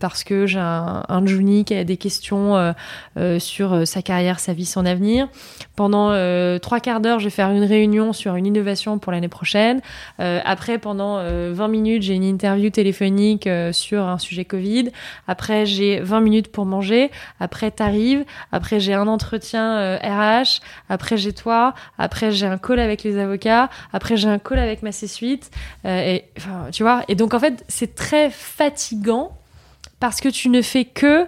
parce 0.00 0.24
que 0.24 0.46
j'ai 0.46 0.58
un, 0.58 1.02
un 1.06 1.26
Juni 1.26 1.66
qui 1.66 1.74
a 1.74 1.84
des 1.84 1.98
questions 1.98 2.74
sur 3.38 3.86
sa 3.86 4.02
carrière, 4.02 4.40
sa 4.40 4.52
vie, 4.52 4.64
son 4.64 4.86
avenir. 4.86 5.28
Pendant 5.74 6.10
trois 6.60 6.80
quarts 6.80 7.00
d'heure, 7.00 7.18
je 7.18 7.24
vais 7.24 7.30
faire 7.30 7.50
une 7.50 7.64
réunion 7.64 8.12
sur 8.12 8.36
une 8.36 8.46
innovation 8.46 8.98
pour 8.98 9.10
l'année 9.10 9.28
prochaine. 9.28 9.80
Après, 10.18 10.78
pendant 10.78 11.18
euh, 11.18 11.52
20 11.54 11.68
minutes, 11.68 12.02
j'ai 12.02 12.14
une 12.14 12.24
interview 12.24 12.70
téléphonique 12.70 13.48
sur 13.72 14.04
un 14.04 14.18
sujet 14.18 14.44
Covid. 14.44 14.90
Après, 15.26 15.66
j'ai 15.66 16.00
20 16.00 16.20
minutes 16.20 16.52
pour 16.52 16.66
manger. 16.66 17.10
Après, 17.40 17.70
t'arrives. 17.70 18.24
Après, 18.52 18.80
j'ai 18.80 18.94
un 18.94 19.08
entretien 19.08 19.96
RH. 19.96 20.60
Après, 20.88 21.16
j'ai 21.16 21.32
toi. 21.32 21.74
Après, 21.98 22.30
j'ai 22.30 22.46
un 22.46 22.58
call 22.58 22.78
avec 22.78 23.02
les 23.02 23.18
avocats. 23.18 23.70
Après, 23.92 24.16
j'ai 24.16 24.28
un 24.28 24.38
call 24.38 24.58
avec 24.58 24.82
ma 24.82 24.92
C-suite. 24.92 25.41
Euh, 25.84 26.00
et, 26.00 26.24
tu 26.72 26.82
vois. 26.82 27.04
Et 27.08 27.14
donc, 27.14 27.34
en 27.34 27.40
fait, 27.40 27.64
c'est 27.68 27.94
très 27.94 28.30
fatigant 28.30 29.36
parce 30.00 30.20
que 30.20 30.28
tu 30.28 30.48
ne 30.48 30.62
fais 30.62 30.84
que 30.84 31.26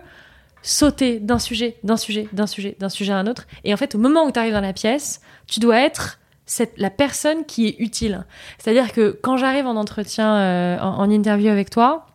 sauter 0.62 1.20
d'un 1.20 1.38
sujet, 1.38 1.76
d'un 1.84 1.96
sujet, 1.96 2.26
d'un 2.32 2.46
sujet, 2.46 2.76
d'un 2.78 2.88
sujet 2.88 3.12
à 3.12 3.18
un 3.18 3.26
autre. 3.26 3.46
Et 3.64 3.74
en 3.74 3.76
fait, 3.76 3.94
au 3.94 3.98
moment 3.98 4.24
où 4.24 4.32
tu 4.32 4.38
arrives 4.38 4.54
dans 4.54 4.60
la 4.60 4.72
pièce, 4.72 5.20
tu 5.46 5.60
dois 5.60 5.78
être 5.78 6.18
cette, 6.46 6.72
la 6.78 6.90
personne 6.90 7.44
qui 7.44 7.66
est 7.68 7.76
utile. 7.78 8.24
C'est-à-dire 8.58 8.92
que 8.92 9.18
quand 9.22 9.36
j'arrive 9.36 9.66
en 9.66 9.76
entretien, 9.76 10.36
euh, 10.36 10.78
en, 10.78 10.98
en 10.98 11.10
interview 11.10 11.50
avec 11.50 11.70
toi, 11.70 12.06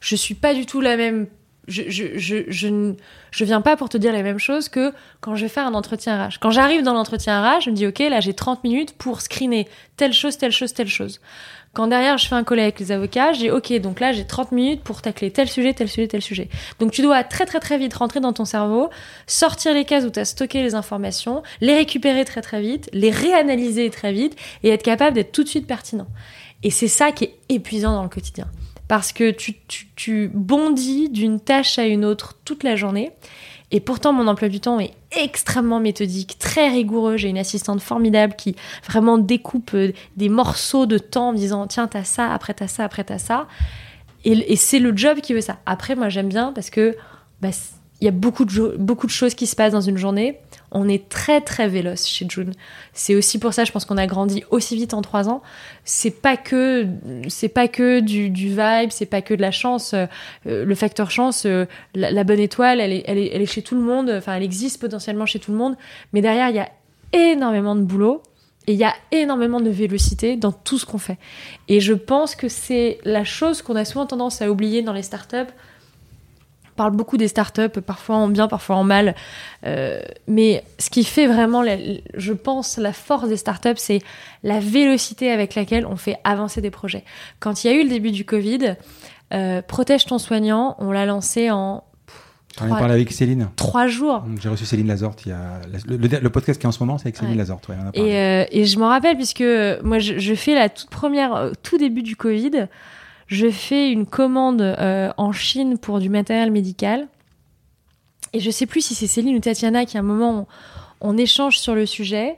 je 0.00 0.16
suis 0.16 0.34
pas 0.34 0.54
du 0.54 0.66
tout 0.66 0.80
la 0.80 0.96
même. 0.96 1.26
Je, 1.68 1.82
je, 1.88 2.16
je, 2.16 2.36
je, 2.48 2.68
ne- 2.68 2.94
viens 3.40 3.60
pas 3.60 3.76
pour 3.76 3.88
te 3.88 3.96
dire 3.98 4.12
la 4.12 4.22
même 4.22 4.38
chose 4.38 4.68
que 4.68 4.92
quand 5.20 5.34
je 5.34 5.42
vais 5.42 5.48
faire 5.48 5.66
un 5.66 5.74
entretien 5.74 6.26
RH. 6.26 6.38
Quand 6.40 6.50
j'arrive 6.50 6.82
dans 6.82 6.94
l'entretien 6.94 7.42
RH, 7.42 7.62
je 7.62 7.70
me 7.70 7.74
dis, 7.74 7.86
OK, 7.86 7.98
là, 7.98 8.20
j'ai 8.20 8.34
30 8.34 8.62
minutes 8.62 8.94
pour 8.96 9.20
screener 9.20 9.66
telle 9.96 10.12
chose, 10.12 10.38
telle 10.38 10.52
chose, 10.52 10.72
telle 10.72 10.88
chose. 10.88 11.20
Quand 11.74 11.88
derrière, 11.88 12.16
je 12.16 12.26
fais 12.26 12.34
un 12.34 12.42
call 12.44 12.60
avec 12.60 12.80
les 12.80 12.90
avocats, 12.90 13.32
dis, 13.32 13.50
OK, 13.50 13.70
donc 13.80 14.00
là, 14.00 14.12
j'ai 14.12 14.24
30 14.24 14.52
minutes 14.52 14.82
pour 14.82 15.02
tacler 15.02 15.30
tel 15.30 15.46
sujet, 15.48 15.74
tel 15.74 15.88
sujet, 15.88 16.08
tel 16.08 16.22
sujet. 16.22 16.48
Donc, 16.78 16.92
tu 16.92 17.02
dois 17.02 17.22
très, 17.22 17.44
très, 17.44 17.60
très 17.60 17.76
vite 17.76 17.92
rentrer 17.92 18.20
dans 18.20 18.32
ton 18.32 18.46
cerveau, 18.46 18.88
sortir 19.26 19.74
les 19.74 19.84
cases 19.84 20.04
où 20.04 20.10
tu 20.10 20.18
as 20.18 20.24
stocké 20.24 20.62
les 20.62 20.74
informations, 20.74 21.42
les 21.60 21.74
récupérer 21.74 22.24
très, 22.24 22.40
très 22.40 22.62
vite, 22.62 22.88
les 22.94 23.10
réanalyser 23.10 23.90
très 23.90 24.12
vite 24.12 24.36
et 24.62 24.70
être 24.70 24.82
capable 24.82 25.16
d'être 25.16 25.32
tout 25.32 25.42
de 25.44 25.48
suite 25.48 25.66
pertinent. 25.66 26.06
Et 26.62 26.70
c'est 26.70 26.88
ça 26.88 27.12
qui 27.12 27.24
est 27.24 27.34
épuisant 27.50 27.92
dans 27.92 28.02
le 28.04 28.08
quotidien. 28.08 28.46
Parce 28.88 29.12
que 29.12 29.30
tu, 29.30 30.30
bondis 30.32 31.08
d'une 31.08 31.40
tâche 31.40 31.78
à 31.78 31.86
une 31.86 32.04
autre 32.04 32.34
toute 32.44 32.62
la 32.62 32.76
journée. 32.76 33.10
Et 33.72 33.80
pourtant, 33.80 34.12
mon 34.12 34.28
emploi 34.28 34.48
du 34.48 34.60
temps 34.60 34.78
est 34.78 34.92
extrêmement 35.10 35.80
méthodique, 35.80 36.38
très 36.38 36.68
rigoureux. 36.68 37.16
J'ai 37.16 37.28
une 37.28 37.38
assistante 37.38 37.80
formidable 37.80 38.34
qui 38.36 38.54
vraiment 38.86 39.18
découpe 39.18 39.72
euh, 39.74 39.92
des 40.16 40.28
morceaux 40.28 40.86
de 40.86 40.98
temps 40.98 41.30
en 41.30 41.32
me 41.32 41.36
disant 41.36 41.66
tiens, 41.66 41.88
t'as 41.88 42.04
ça, 42.04 42.32
après 42.32 42.54
t'as 42.54 42.68
ça, 42.68 42.84
après 42.84 43.02
t'as 43.02 43.18
ça. 43.18 43.48
Et, 44.24 44.56
c'est 44.56 44.80
le 44.80 44.96
job 44.96 45.20
qui 45.20 45.34
veut 45.34 45.40
ça. 45.40 45.58
Après, 45.66 45.94
moi, 45.94 46.08
j'aime 46.08 46.28
bien 46.28 46.52
parce 46.52 46.70
que 46.70 46.96
bah, 47.40 47.50
il 48.00 48.04
y 48.04 48.08
a 48.08 48.12
beaucoup 48.12 48.44
de, 48.44 48.76
beaucoup 48.78 49.06
de 49.06 49.12
choses 49.12 49.34
qui 49.34 49.46
se 49.46 49.54
passent 49.54 49.72
dans 49.72 49.80
une 49.80 49.96
journée. 49.96 50.40
On 50.70 50.88
est 50.88 51.08
très 51.08 51.40
très 51.40 51.68
véloce 51.68 52.06
chez 52.06 52.26
June. 52.28 52.52
C'est 52.92 53.14
aussi 53.14 53.38
pour 53.38 53.54
ça, 53.54 53.64
je 53.64 53.72
pense 53.72 53.84
qu'on 53.84 53.96
a 53.96 54.06
grandi 54.06 54.44
aussi 54.50 54.76
vite 54.76 54.94
en 54.94 55.02
trois 55.02 55.28
ans. 55.28 55.42
C'est 55.84 56.10
pas 56.10 56.36
que 56.36 56.86
c'est 57.28 57.48
pas 57.48 57.68
que 57.68 58.00
du, 58.00 58.30
du 58.30 58.48
vibe, 58.48 58.90
c'est 58.90 59.06
pas 59.06 59.22
que 59.22 59.34
de 59.34 59.40
la 59.40 59.50
chance. 59.50 59.94
Euh, 59.94 60.06
le 60.44 60.74
facteur 60.74 61.10
chance, 61.10 61.44
euh, 61.46 61.66
la, 61.94 62.24
bonne 62.24 62.40
étoile, 62.40 62.80
elle 62.80 62.92
est, 62.92 63.04
elle, 63.06 63.18
est, 63.18 63.30
elle 63.32 63.42
est 63.42 63.46
chez 63.46 63.62
tout 63.62 63.74
le 63.74 63.82
monde. 63.82 64.10
Enfin, 64.10 64.34
elle 64.34 64.42
existe 64.42 64.80
potentiellement 64.80 65.26
chez 65.26 65.38
tout 65.38 65.52
le 65.52 65.58
monde. 65.58 65.76
Mais 66.12 66.20
derrière, 66.20 66.50
il 66.50 66.56
y 66.56 66.60
a 66.60 66.68
énormément 67.12 67.76
de 67.76 67.82
boulot. 67.82 68.22
Et 68.68 68.72
il 68.72 68.78
y 68.78 68.84
a 68.84 68.94
énormément 69.12 69.60
de 69.60 69.70
vélocité 69.70 70.36
dans 70.36 70.50
tout 70.50 70.76
ce 70.76 70.84
qu'on 70.84 70.98
fait. 70.98 71.18
Et 71.68 71.78
je 71.78 71.92
pense 71.92 72.34
que 72.34 72.48
c'est 72.48 72.98
la 73.04 73.22
chose 73.22 73.62
qu'on 73.62 73.76
a 73.76 73.84
souvent 73.84 74.06
tendance 74.06 74.42
à 74.42 74.50
oublier 74.50 74.82
dans 74.82 74.92
les 74.92 75.02
startups 75.04 75.52
parle 76.76 76.92
beaucoup 76.92 77.16
des 77.16 77.28
startups, 77.28 77.80
parfois 77.84 78.16
en 78.16 78.28
bien, 78.28 78.48
parfois 78.48 78.76
en 78.76 78.84
mal. 78.84 79.14
Euh, 79.64 80.00
mais 80.28 80.62
ce 80.78 80.90
qui 80.90 81.04
fait 81.04 81.26
vraiment, 81.26 81.64
je 82.14 82.32
pense, 82.32 82.78
la 82.78 82.92
force 82.92 83.28
des 83.28 83.36
startups, 83.36 83.70
c'est 83.76 84.00
la 84.42 84.60
vélocité 84.60 85.30
avec 85.30 85.54
laquelle 85.54 85.86
on 85.86 85.96
fait 85.96 86.16
avancer 86.24 86.60
des 86.60 86.70
projets. 86.70 87.04
Quand 87.40 87.64
il 87.64 87.66
y 87.68 87.70
a 87.70 87.74
eu 87.74 87.82
le 87.82 87.88
début 87.88 88.12
du 88.12 88.24
Covid, 88.24 88.76
euh, 89.32 89.62
Protège 89.62 90.04
ton 90.04 90.18
soignant, 90.18 90.76
on 90.78 90.92
l'a 90.92 91.06
lancé 91.06 91.50
en 91.50 91.82
on 92.58 92.70
en 92.70 92.78
parlé 92.78 92.94
avec 92.94 93.12
Céline. 93.12 93.50
Trois 93.56 93.86
jours. 93.86 94.24
J'ai 94.40 94.48
reçu 94.48 94.64
Céline 94.64 94.86
Lazorte. 94.86 95.26
Il 95.26 95.28
y 95.28 95.32
a... 95.32 95.60
le, 95.86 96.30
podcast 96.30 96.58
qui 96.58 96.64
est 96.64 96.68
en 96.68 96.72
ce 96.72 96.80
moment, 96.80 96.96
c'est 96.96 97.08
avec 97.08 97.16
Céline 97.16 97.36
Lazorte. 97.36 97.68
et, 97.92 98.16
euh, 98.16 98.44
et, 98.50 98.64
je 98.64 98.78
m'en 98.78 98.88
rappelle, 98.88 99.16
puisque 99.16 99.44
moi, 99.82 99.98
je, 99.98 100.18
je, 100.18 100.34
fais 100.34 100.54
la 100.54 100.70
toute 100.70 100.88
première, 100.88 101.50
tout 101.62 101.76
début 101.76 102.02
du 102.02 102.16
Covid 102.16 102.68
je 103.26 103.50
fais 103.50 103.90
une 103.90 104.06
commande 104.06 104.60
euh, 104.62 105.10
en 105.16 105.32
Chine 105.32 105.78
pour 105.78 105.98
du 105.98 106.08
matériel 106.08 106.50
médical. 106.50 107.08
Et 108.32 108.40
je 108.40 108.50
sais 108.50 108.66
plus 108.66 108.80
si 108.80 108.94
c'est 108.94 109.06
Céline 109.06 109.36
ou 109.36 109.40
Tatiana 109.40 109.84
qui 109.84 109.96
à 109.96 110.00
un 110.00 110.04
moment 110.04 110.46
on, 111.00 111.16
échange 111.16 111.58
sur 111.58 111.74
le 111.74 111.86
sujet. 111.86 112.36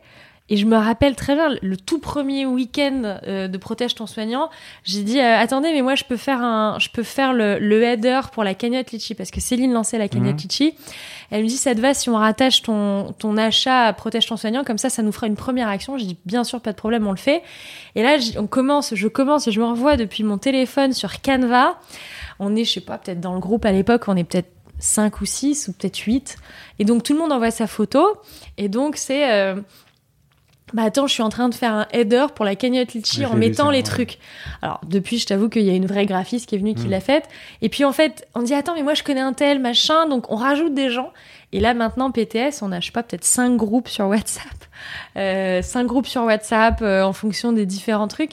Et 0.50 0.56
je 0.56 0.66
me 0.66 0.76
rappelle 0.76 1.14
très 1.14 1.34
bien, 1.34 1.50
le 1.60 1.76
tout 1.76 1.98
premier 1.98 2.46
week-end 2.46 3.18
euh, 3.26 3.48
de 3.48 3.58
Protège 3.58 3.94
ton 3.94 4.06
soignant, 4.06 4.48
j'ai 4.82 5.02
dit 5.02 5.20
euh, 5.20 5.38
attendez, 5.38 5.72
mais 5.72 5.82
moi 5.82 5.94
je 5.94 6.04
peux 6.04 6.16
faire 6.16 6.42
un, 6.42 6.78
je 6.78 6.88
peux 6.88 7.02
faire 7.02 7.32
le, 7.32 7.58
le 7.58 7.82
header 7.82 8.20
pour 8.32 8.44
la 8.44 8.54
cagnotte 8.54 8.90
litchi 8.92 9.14
parce 9.14 9.30
que 9.30 9.40
Céline 9.40 9.72
lançait 9.72 9.98
la 9.98 10.08
cagnotte 10.08 10.36
mmh. 10.36 10.42
litchi. 10.42 10.74
Elle 11.30 11.42
me 11.42 11.48
dit 11.48 11.56
ça 11.56 11.74
te 11.74 11.80
va 11.80 11.92
si 11.92 12.08
on 12.08 12.16
rattache 12.16 12.62
ton 12.62 13.12
ton 13.18 13.36
achat 13.36 13.86
à 13.86 13.92
Protège 13.92 14.26
ton 14.26 14.36
soignant 14.36 14.64
comme 14.64 14.78
ça, 14.78 14.88
ça 14.88 15.02
nous 15.02 15.12
fera 15.12 15.26
une 15.26 15.36
première 15.36 15.68
action. 15.68 15.98
J'ai 15.98 16.06
dit 16.06 16.18
bien 16.24 16.44
sûr, 16.44 16.60
pas 16.60 16.72
de 16.72 16.78
problème, 16.78 17.06
on 17.06 17.10
le 17.10 17.16
fait. 17.18 17.42
Et 17.94 18.02
là, 18.02 18.16
on 18.38 18.46
commence, 18.46 18.94
je 18.94 19.08
commence 19.08 19.48
et 19.48 19.52
je 19.52 19.60
me 19.60 19.66
revois 19.66 19.96
depuis 19.96 20.24
mon 20.24 20.38
téléphone 20.38 20.92
sur 20.92 21.20
Canva. 21.20 21.78
On 22.38 22.56
est, 22.56 22.64
je 22.64 22.72
sais 22.72 22.80
pas, 22.80 22.98
peut-être 22.98 23.20
dans 23.20 23.34
le 23.34 23.40
groupe 23.40 23.64
à 23.64 23.72
l'époque, 23.72 24.04
on 24.08 24.16
est 24.16 24.24
peut-être 24.24 24.50
5 24.78 25.20
ou 25.20 25.26
6 25.26 25.68
ou 25.68 25.72
peut-être 25.72 25.98
8. 25.98 26.36
Et 26.78 26.84
donc 26.84 27.02
tout 27.02 27.12
le 27.12 27.18
monde 27.18 27.32
envoie 27.32 27.50
sa 27.50 27.66
photo. 27.66 28.18
Et 28.56 28.68
donc 28.68 28.96
c'est 28.96 29.30
euh, 29.30 29.56
bah 30.74 30.82
attends, 30.82 31.06
je 31.06 31.14
suis 31.14 31.22
en 31.22 31.28
train 31.28 31.48
de 31.48 31.54
faire 31.54 31.72
un 31.72 31.86
header 31.92 32.26
pour 32.34 32.44
la 32.44 32.54
cagnotte 32.54 32.92
Litchi 32.92 33.24
en 33.24 33.34
mettant 33.34 33.70
les 33.70 33.82
trucs. 33.82 34.18
Alors 34.62 34.80
depuis, 34.86 35.18
je 35.18 35.26
t'avoue 35.26 35.48
qu'il 35.48 35.62
y 35.62 35.70
a 35.70 35.74
une 35.74 35.86
vraie 35.86 36.06
graphiste 36.06 36.48
qui 36.48 36.54
est 36.54 36.58
venue 36.58 36.74
qui 36.74 36.86
hmm. 36.86 36.90
l'a 36.90 37.00
faite. 37.00 37.24
Et 37.62 37.68
puis 37.68 37.84
en 37.84 37.92
fait, 37.92 38.26
on 38.34 38.42
dit 38.42 38.54
attends, 38.54 38.74
mais 38.74 38.82
moi 38.82 38.94
je 38.94 39.02
connais 39.02 39.20
un 39.20 39.32
tel 39.32 39.60
machin, 39.60 40.06
donc 40.08 40.30
on 40.30 40.36
rajoute 40.36 40.74
des 40.74 40.90
gens. 40.90 41.12
Et 41.52 41.60
là 41.60 41.72
maintenant, 41.72 42.10
PTS, 42.10 42.62
on 42.62 42.72
a 42.72 42.80
je 42.80 42.86
sais 42.86 42.92
pas 42.92 43.02
peut-être 43.02 43.24
cinq 43.24 43.56
groupes 43.56 43.88
sur 43.88 44.06
WhatsApp, 44.06 44.64
euh, 45.16 45.62
cinq 45.62 45.86
groupes 45.86 46.06
sur 46.06 46.24
WhatsApp 46.24 46.80
euh, 46.82 47.02
en 47.02 47.12
fonction 47.12 47.52
des 47.52 47.64
différents 47.64 48.08
trucs. 48.08 48.32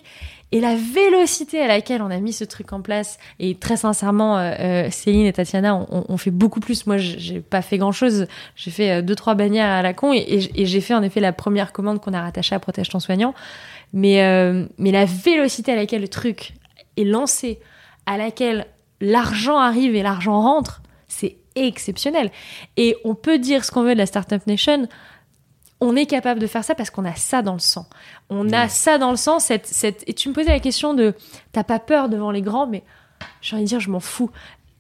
Et 0.52 0.62
la 0.62 0.76
vélocité 0.76 1.60
à 1.60 1.68
laquelle 1.68 2.02
on 2.02 2.12
a 2.12 2.20
mis 2.20 2.32
ce 2.32 2.44
truc 2.44 2.72
en 2.72 2.82
place, 2.82 3.18
et 3.40 3.56
très 3.56 3.78
sincèrement, 3.78 4.38
euh, 4.38 4.54
euh, 4.60 4.90
Céline 4.92 5.26
et 5.26 5.34
Tatiana 5.34 5.76
ont, 5.76 6.18
fait 6.18 6.32
beaucoup 6.32 6.60
plus. 6.60 6.86
Moi, 6.86 6.98
j'ai 6.98 7.42
pas 7.42 7.62
fait 7.62 7.78
grand 7.78 7.92
chose. 7.92 8.28
J'ai 8.56 8.72
fait 8.72 8.92
euh, 8.92 9.02
deux, 9.02 9.16
trois 9.16 9.34
bannières 9.34 9.70
à 9.70 9.82
la 9.82 9.94
con, 9.94 10.14
et, 10.14 10.40
j'ai 10.54 10.82
fait 10.82 10.94
en 10.94 11.02
effet 11.02 11.20
la 11.20 11.34
première 11.34 11.74
commande 11.74 12.00
qu'on 12.00 12.14
a 12.14 12.22
rattachée 12.22 12.56
à 12.56 12.60
Protège 12.60 12.90
ton 12.90 13.00
soignant. 13.00 13.34
Mais, 13.94 14.18
mais 14.78 14.92
la 14.92 15.06
vélocité 15.06 15.72
à 15.72 15.76
laquelle 15.76 16.02
le 16.02 16.10
truc 16.10 16.54
est 16.98 17.06
lancé, 17.06 17.60
à 18.06 18.18
laquelle 18.18 18.68
l'argent 19.00 19.58
arrive 19.58 19.96
et 19.96 20.04
l'argent 20.04 20.42
rentre, 20.42 20.82
c'est 21.08 21.38
exceptionnel. 21.56 22.30
Et 22.76 22.98
on 23.06 23.16
peut 23.16 23.40
dire 23.40 23.64
ce 23.64 23.72
qu'on 23.72 23.84
veut 23.84 23.94
de 23.94 24.00
la 24.00 24.06
Startup 24.06 24.46
Nation 24.48 24.88
on 25.82 25.96
est 25.96 26.06
capable 26.06 26.40
de 26.40 26.48
faire 26.48 26.64
ça 26.64 26.76
parce 26.76 26.90
qu'on 26.90 27.06
a 27.06 27.16
ça 27.16 27.42
dans 27.42 27.54
le 27.54 27.60
sang. 27.60 27.88
On 28.30 28.52
a 28.52 28.70
ça 28.70 28.98
dans 28.98 29.12
le 29.12 29.18
sang. 29.18 29.40
Cette, 29.40 29.68
cette... 29.68 30.04
Et 30.08 30.14
tu 30.14 30.30
me 30.30 30.34
posais 30.34 30.50
la 30.50 30.60
question 30.60 30.94
de 30.94 31.14
t'as 31.52 31.64
pas 31.64 31.80
peur 31.80 32.10
devant 32.10 32.32
les 32.32 32.42
grands, 32.42 32.68
mais 32.68 32.84
j'ai 33.42 33.56
envie 33.56 33.66
de 33.66 33.70
dire, 33.70 33.80
je 33.80 33.90
m'en 33.90 34.00
fous. 34.00 34.32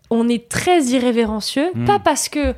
On 0.09 0.29
est 0.29 0.49
très 0.49 0.83
irrévérencieux, 0.85 1.71
hmm. 1.73 1.85
pas 1.85 1.99
parce 1.99 2.29
que 2.29 2.53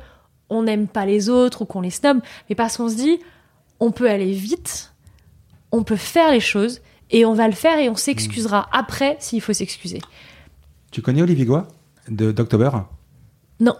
on 0.50 0.62
n'aime 0.62 0.88
pas 0.88 1.04
les 1.04 1.28
autres 1.28 1.62
ou 1.62 1.64
qu'on 1.66 1.80
les 1.80 1.90
snob, 1.90 2.20
mais 2.48 2.54
parce 2.54 2.76
qu'on 2.76 2.88
se 2.88 2.94
dit, 2.94 3.18
on 3.80 3.90
peut 3.90 4.08
aller 4.08 4.32
vite, 4.32 4.94
on 5.72 5.82
peut 5.82 5.96
faire 5.96 6.30
les 6.30 6.40
choses 6.40 6.80
et 7.10 7.24
on 7.24 7.34
va 7.34 7.48
le 7.48 7.54
faire 7.54 7.78
et 7.78 7.88
on 7.88 7.96
s'excusera 7.96 8.62
hmm. 8.62 8.76
après 8.76 9.16
s'il 9.18 9.40
faut 9.40 9.52
s'excuser. 9.52 10.00
Tu 10.90 11.02
connais 11.02 11.22
Olivier 11.22 11.44
Goua 11.44 11.68
de 12.08 12.32
d'October? 12.32 12.70
Non 13.60 13.74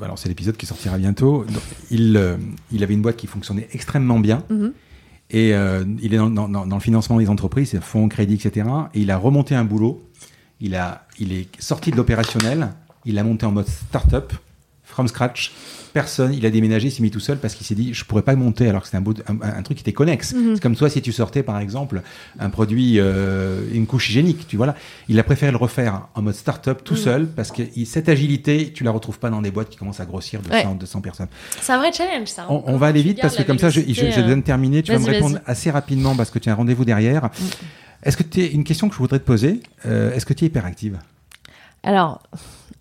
alors 0.00 0.18
c'est 0.18 0.28
l'épisode 0.28 0.56
qui 0.56 0.66
sortira 0.66 0.96
bientôt. 0.98 1.44
il, 1.90 2.16
euh, 2.16 2.36
il 2.72 2.82
avait 2.82 2.94
une 2.94 3.02
boîte 3.02 3.16
qui 3.16 3.26
fonctionnait 3.26 3.68
extrêmement 3.72 4.20
bien. 4.20 4.44
Mhm. 4.50 4.72
Et 5.30 5.54
euh, 5.54 5.84
il 6.00 6.14
est 6.14 6.18
dans, 6.18 6.64
le 6.64 6.80
financement 6.80 7.18
des 7.18 7.28
entreprises, 7.28 7.78
fonds, 7.80 8.08
crédits, 8.08 8.34
etc. 8.34 8.68
Et 8.94 9.00
il 9.00 9.10
a 9.10 9.16
remonté 9.16 9.54
un 9.56 9.64
boulot. 9.64 10.08
Il, 10.60 10.76
a, 10.76 11.06
il 11.18 11.32
est 11.32 11.48
sorti 11.60 11.90
de 11.90 11.96
l'opérationnel. 11.96 12.70
Il 13.04 13.18
a 13.18 13.24
monté 13.24 13.44
en 13.44 13.52
mode 13.52 13.66
start-up, 13.66 14.32
from 14.86 15.08
scratch 15.08 15.52
personne, 15.96 16.34
il 16.34 16.44
a 16.44 16.50
déménagé, 16.50 16.88
il 16.88 16.90
s'est 16.90 17.02
mis 17.02 17.10
tout 17.10 17.20
seul 17.20 17.38
parce 17.38 17.54
qu'il 17.54 17.66
s'est 17.66 17.74
dit 17.74 17.94
je 17.94 18.04
pourrais 18.04 18.20
pas 18.20 18.36
monter 18.36 18.68
alors 18.68 18.82
que 18.82 18.88
c'est 18.88 18.98
un, 18.98 19.04
un, 19.40 19.62
truc 19.62 19.78
qui 19.78 19.82
était 19.82 19.94
connexe. 19.94 20.34
Mhm. 20.34 20.56
C'est 20.56 20.62
comme 20.62 20.76
toi 20.76 20.90
si 20.90 21.00
tu 21.00 21.10
sortais 21.10 21.42
par 21.42 21.58
exemple 21.58 22.02
un 22.38 22.50
produit, 22.50 22.96
euh, 22.98 23.62
une 23.72 23.86
couche 23.86 24.10
hygiénique, 24.10 24.46
tu 24.46 24.58
vois 24.58 24.66
là. 24.66 24.74
Il 25.08 25.18
a 25.18 25.24
préféré 25.24 25.52
le 25.52 25.56
refaire 25.56 26.08
en 26.14 26.20
mode 26.20 26.34
start-up 26.34 26.82
tout 26.84 26.94
mhm. 26.94 27.00
seul 27.00 27.26
parce 27.26 27.50
que 27.50 27.62
cette 27.86 28.10
agilité, 28.10 28.72
tu 28.74 28.84
la 28.84 28.90
retrouves 28.90 29.18
pas 29.18 29.30
dans 29.30 29.40
des 29.40 29.50
boîtes 29.50 29.70
qui 29.70 29.78
commencent 29.78 30.00
à 30.00 30.04
grossir 30.04 30.42
de 30.42 30.52
100, 30.52 30.74
200 30.74 31.00
personnes. 31.00 31.28
C'est 31.62 31.72
un 31.72 31.78
vrai 31.78 31.92
challenge 31.92 32.28
ça. 32.28 32.42
Hein. 32.42 32.62
On, 32.66 32.76
va 32.76 32.88
aller 32.88 33.00
vite 33.00 33.18
parce 33.22 33.34
que 33.34 33.42
comme 33.42 33.58
ça, 33.58 33.70
je, 33.70 33.80
je, 33.80 34.10
je 34.10 34.20
donne 34.20 34.42
terminer. 34.42 34.82
Tu 34.82 34.92
vas 34.92 34.98
me 34.98 35.06
répondre 35.06 35.40
assez 35.46 35.70
rapidement 35.70 36.14
parce 36.14 36.30
que 36.30 36.38
tu 36.38 36.50
as 36.50 36.52
un 36.52 36.56
rendez-vous 36.56 36.84
derrière. 36.84 37.24
Mm. 37.24 37.28
Est-ce 38.02 38.18
que 38.18 38.22
tu 38.22 38.42
es 38.42 38.48
une 38.48 38.64
question 38.64 38.90
que 38.90 38.94
je 38.94 38.98
voudrais 38.98 39.18
te 39.18 39.24
poser 39.24 39.62
euh, 39.86 40.12
Est-ce 40.12 40.26
que 40.26 40.34
tu 40.34 40.44
es 40.44 40.48
hyperactive? 40.48 40.98
Alors. 41.82 42.20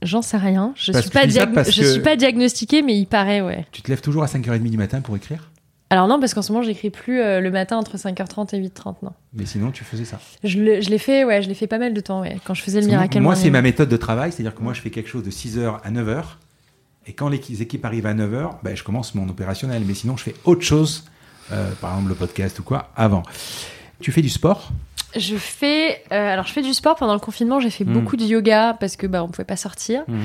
J'en 0.05 0.21
sais 0.21 0.37
rien. 0.37 0.71
Je 0.75 0.91
ne 0.91 1.01
suis, 1.01 1.09
pas, 1.09 1.27
je 1.27 1.83
suis 1.83 2.01
pas 2.01 2.15
diagnostiquée, 2.15 2.81
mais 2.81 2.97
il 2.97 3.07
paraît, 3.07 3.41
ouais. 3.41 3.65
Tu 3.71 3.81
te 3.81 3.89
lèves 3.89 4.01
toujours 4.01 4.23
à 4.23 4.27
5h30 4.27 4.69
du 4.69 4.77
matin 4.77 5.01
pour 5.01 5.15
écrire? 5.15 5.51
Alors 5.89 6.07
non, 6.07 6.19
parce 6.19 6.33
qu'en 6.33 6.41
ce 6.41 6.51
moment, 6.51 6.63
j'écris 6.63 6.89
plus 6.89 7.21
euh, 7.21 7.39
le 7.39 7.51
matin 7.51 7.77
entre 7.77 7.97
5h30 7.97 8.55
et 8.55 8.61
8h30, 8.61 8.95
non. 9.03 9.11
Mais 9.33 9.45
sinon, 9.45 9.71
tu 9.71 9.83
faisais 9.83 10.05
ça 10.05 10.19
Je 10.43 10.59
l'ai 10.59 10.97
fait, 10.97 11.23
ouais, 11.23 11.41
je 11.41 11.47
l'ai 11.47 11.53
fait 11.53 11.67
pas 11.67 11.77
mal 11.77 11.93
de 11.93 12.01
temps, 12.01 12.21
ouais, 12.21 12.37
quand 12.43 12.53
je 12.53 12.61
faisais 12.61 12.81
le 12.81 12.87
miracle. 12.87 13.19
Moi, 13.19 13.35
c'est 13.35 13.49
ma 13.49 13.61
méthode 13.61 13.89
de 13.89 13.97
travail, 13.97 14.31
c'est-à-dire 14.31 14.55
que 14.55 14.63
moi, 14.63 14.73
je 14.73 14.81
fais 14.81 14.89
quelque 14.89 15.09
chose 15.09 15.23
de 15.23 15.31
6h 15.31 15.79
à 15.83 15.91
9h, 15.91 16.23
et 17.07 17.13
quand 17.13 17.29
les 17.29 17.61
équipes 17.61 17.85
arrivent 17.85 18.07
à 18.07 18.13
9h, 18.13 18.55
ben, 18.63 18.75
je 18.75 18.83
commence 18.83 19.13
mon 19.13 19.29
opérationnel, 19.29 19.83
mais 19.85 19.93
sinon, 19.93 20.17
je 20.17 20.23
fais 20.23 20.35
autre 20.43 20.63
chose, 20.63 21.05
euh, 21.51 21.71
par 21.79 21.91
exemple 21.91 22.09
le 22.09 22.15
podcast 22.15 22.57
ou 22.59 22.63
quoi, 22.63 22.89
avant. 22.95 23.23
Tu 23.99 24.11
fais 24.11 24.23
du 24.23 24.29
sport? 24.29 24.71
Je 25.15 25.37
fais, 25.37 26.03
euh, 26.11 26.33
alors 26.33 26.45
je 26.45 26.53
fais 26.53 26.61
du 26.61 26.73
sport 26.73 26.95
pendant 26.95 27.13
le 27.13 27.19
confinement. 27.19 27.59
J'ai 27.59 27.69
fait 27.69 27.83
hmm. 27.83 27.93
beaucoup 27.93 28.17
de 28.17 28.23
yoga 28.23 28.75
parce 28.79 28.95
que 28.95 29.07
bah 29.07 29.23
on 29.23 29.27
pouvait 29.27 29.45
pas 29.45 29.55
sortir. 29.55 30.03
Hmm. 30.07 30.19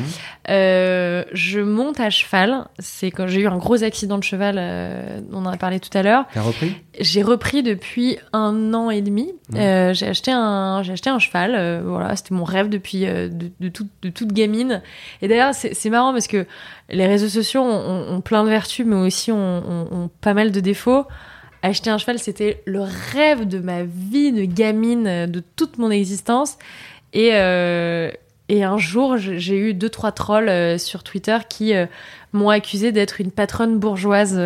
Euh, 0.48 1.24
je 1.32 1.60
monte 1.60 2.00
à 2.00 2.10
cheval. 2.10 2.66
C'est 2.78 3.10
quand 3.10 3.26
j'ai 3.26 3.40
eu 3.40 3.46
un 3.46 3.58
gros 3.58 3.82
accident 3.82 4.18
de 4.18 4.24
cheval. 4.24 4.56
Euh, 4.58 5.20
on 5.32 5.46
en 5.46 5.50
a 5.50 5.56
parlé 5.56 5.80
tout 5.80 5.96
à 5.96 6.02
l'heure. 6.02 6.24
T'as 6.34 6.42
repris? 6.42 6.74
J'ai 6.98 7.22
repris 7.22 7.62
depuis 7.62 8.18
un 8.32 8.74
an 8.74 8.90
et 8.90 9.00
demi. 9.00 9.32
Hmm. 9.50 9.92
j'ai 9.92 10.08
acheté 10.08 10.32
un, 10.32 10.82
j'ai 10.82 10.92
acheté 10.92 11.10
un 11.10 11.18
cheval. 11.18 11.82
voilà, 11.84 12.16
c'était 12.16 12.34
mon 12.34 12.44
rêve 12.44 12.68
depuis 12.68 13.06
de, 13.06 13.50
de, 13.60 13.68
toute 14.10 14.32
gamine. 14.32 14.82
Et 15.22 15.28
d'ailleurs, 15.28 15.54
c'est 15.54 15.90
marrant 15.90 16.12
parce 16.12 16.26
que 16.26 16.46
les 16.88 17.06
réseaux 17.06 17.28
sociaux 17.28 17.62
ont, 17.62 18.06
ont, 18.16 18.20
plein 18.20 18.44
de 18.44 18.48
vertus, 18.48 18.86
mais 18.86 18.96
aussi 18.96 19.30
ont, 19.30 19.86
ont 19.90 20.10
pas 20.20 20.34
mal 20.34 20.50
de 20.50 20.60
défauts 20.60 21.06
acheter 21.62 21.90
un 21.90 21.98
cheval, 21.98 22.18
c'était 22.18 22.62
le 22.64 22.82
rêve 22.82 23.46
de 23.46 23.58
ma 23.58 23.82
vie 23.82 24.32
de 24.32 24.44
gamine, 24.44 25.26
de 25.26 25.42
toute 25.56 25.78
mon 25.78 25.90
existence. 25.90 26.58
Et, 27.12 27.30
euh, 27.32 28.10
et 28.48 28.64
un 28.64 28.78
jour, 28.78 29.16
j'ai 29.16 29.56
eu 29.56 29.74
deux, 29.74 29.88
trois 29.88 30.12
trolls 30.12 30.48
euh, 30.48 30.78
sur 30.78 31.02
Twitter 31.02 31.38
qui 31.48 31.74
euh, 31.74 31.86
m'ont 32.32 32.48
accusé 32.48 32.92
d'être 32.92 33.20
une 33.20 33.30
patronne 33.30 33.78
bourgeoise 33.78 34.40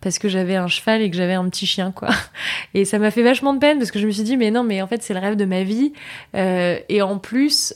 parce 0.00 0.18
que 0.18 0.28
j'avais 0.28 0.56
un 0.56 0.68
cheval 0.68 1.02
et 1.02 1.10
que 1.10 1.16
j'avais 1.16 1.34
un 1.34 1.48
petit 1.48 1.66
chien, 1.66 1.92
quoi. 1.92 2.08
Et 2.74 2.84
ça 2.84 2.98
m'a 2.98 3.10
fait 3.10 3.22
vachement 3.22 3.54
de 3.54 3.58
peine 3.58 3.78
parce 3.78 3.90
que 3.90 3.98
je 3.98 4.06
me 4.06 4.12
suis 4.12 4.22
dit, 4.22 4.36
mais 4.36 4.50
non, 4.50 4.64
mais 4.64 4.82
en 4.82 4.86
fait, 4.86 5.02
c'est 5.02 5.14
le 5.14 5.20
rêve 5.20 5.36
de 5.36 5.44
ma 5.44 5.64
vie. 5.64 5.92
et 6.34 7.02
en 7.02 7.18
plus, 7.18 7.74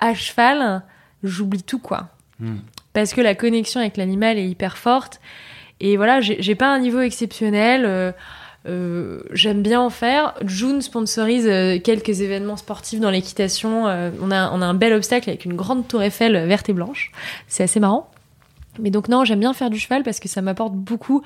à 0.00 0.14
cheval, 0.14 0.82
j'oublie 1.22 1.62
tout, 1.62 1.78
quoi. 1.78 2.08
Hmm. 2.40 2.58
Parce 2.92 3.14
que 3.14 3.20
la 3.20 3.34
connexion 3.34 3.80
avec 3.80 3.96
l'animal 3.96 4.38
est 4.38 4.48
hyper 4.48 4.76
forte. 4.76 5.20
Et 5.80 5.96
voilà, 5.96 6.20
j'ai 6.20 6.54
pas 6.54 6.72
un 6.74 6.78
niveau 6.78 7.00
exceptionnel. 7.00 7.84
Euh, 7.84 8.12
euh, 8.66 9.20
j'aime 9.32 9.62
bien 9.62 9.80
en 9.80 9.90
faire. 9.90 10.34
June 10.44 10.80
sponsorise 10.80 11.46
euh, 11.46 11.78
quelques 11.78 12.20
événements 12.20 12.56
sportifs 12.56 13.00
dans 13.00 13.10
l'équitation. 13.10 13.84
on, 13.84 14.30
a, 14.30 14.50
on 14.52 14.62
a 14.62 14.66
un 14.66 14.74
bel 14.74 14.92
obstacle 14.92 15.28
avec 15.28 15.44
une 15.44 15.54
grande 15.54 15.86
tour 15.86 16.02
Eiffel 16.02 16.46
verte 16.46 16.68
et 16.68 16.72
blanche. 16.72 17.12
C'est 17.46 17.62
assez 17.62 17.80
marrant. 17.80 18.10
Mais 18.78 18.90
donc 18.90 19.08
non, 19.08 19.24
j'aime 19.24 19.40
bien 19.40 19.54
faire 19.54 19.70
du 19.70 19.78
cheval 19.78 20.02
parce 20.02 20.20
que 20.20 20.28
ça 20.28 20.42
m'apporte 20.42 20.74
beaucoup. 20.74 21.22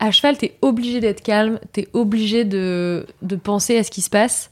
À 0.00 0.10
cheval, 0.10 0.36
t'es 0.36 0.56
obligé 0.62 1.00
d'être 1.00 1.22
calme, 1.22 1.60
t'es 1.72 1.88
obligé 1.92 2.44
de, 2.44 3.06
de 3.22 3.36
penser 3.36 3.76
à 3.76 3.82
ce 3.82 3.90
qui 3.90 4.00
se 4.00 4.10
passe. 4.10 4.50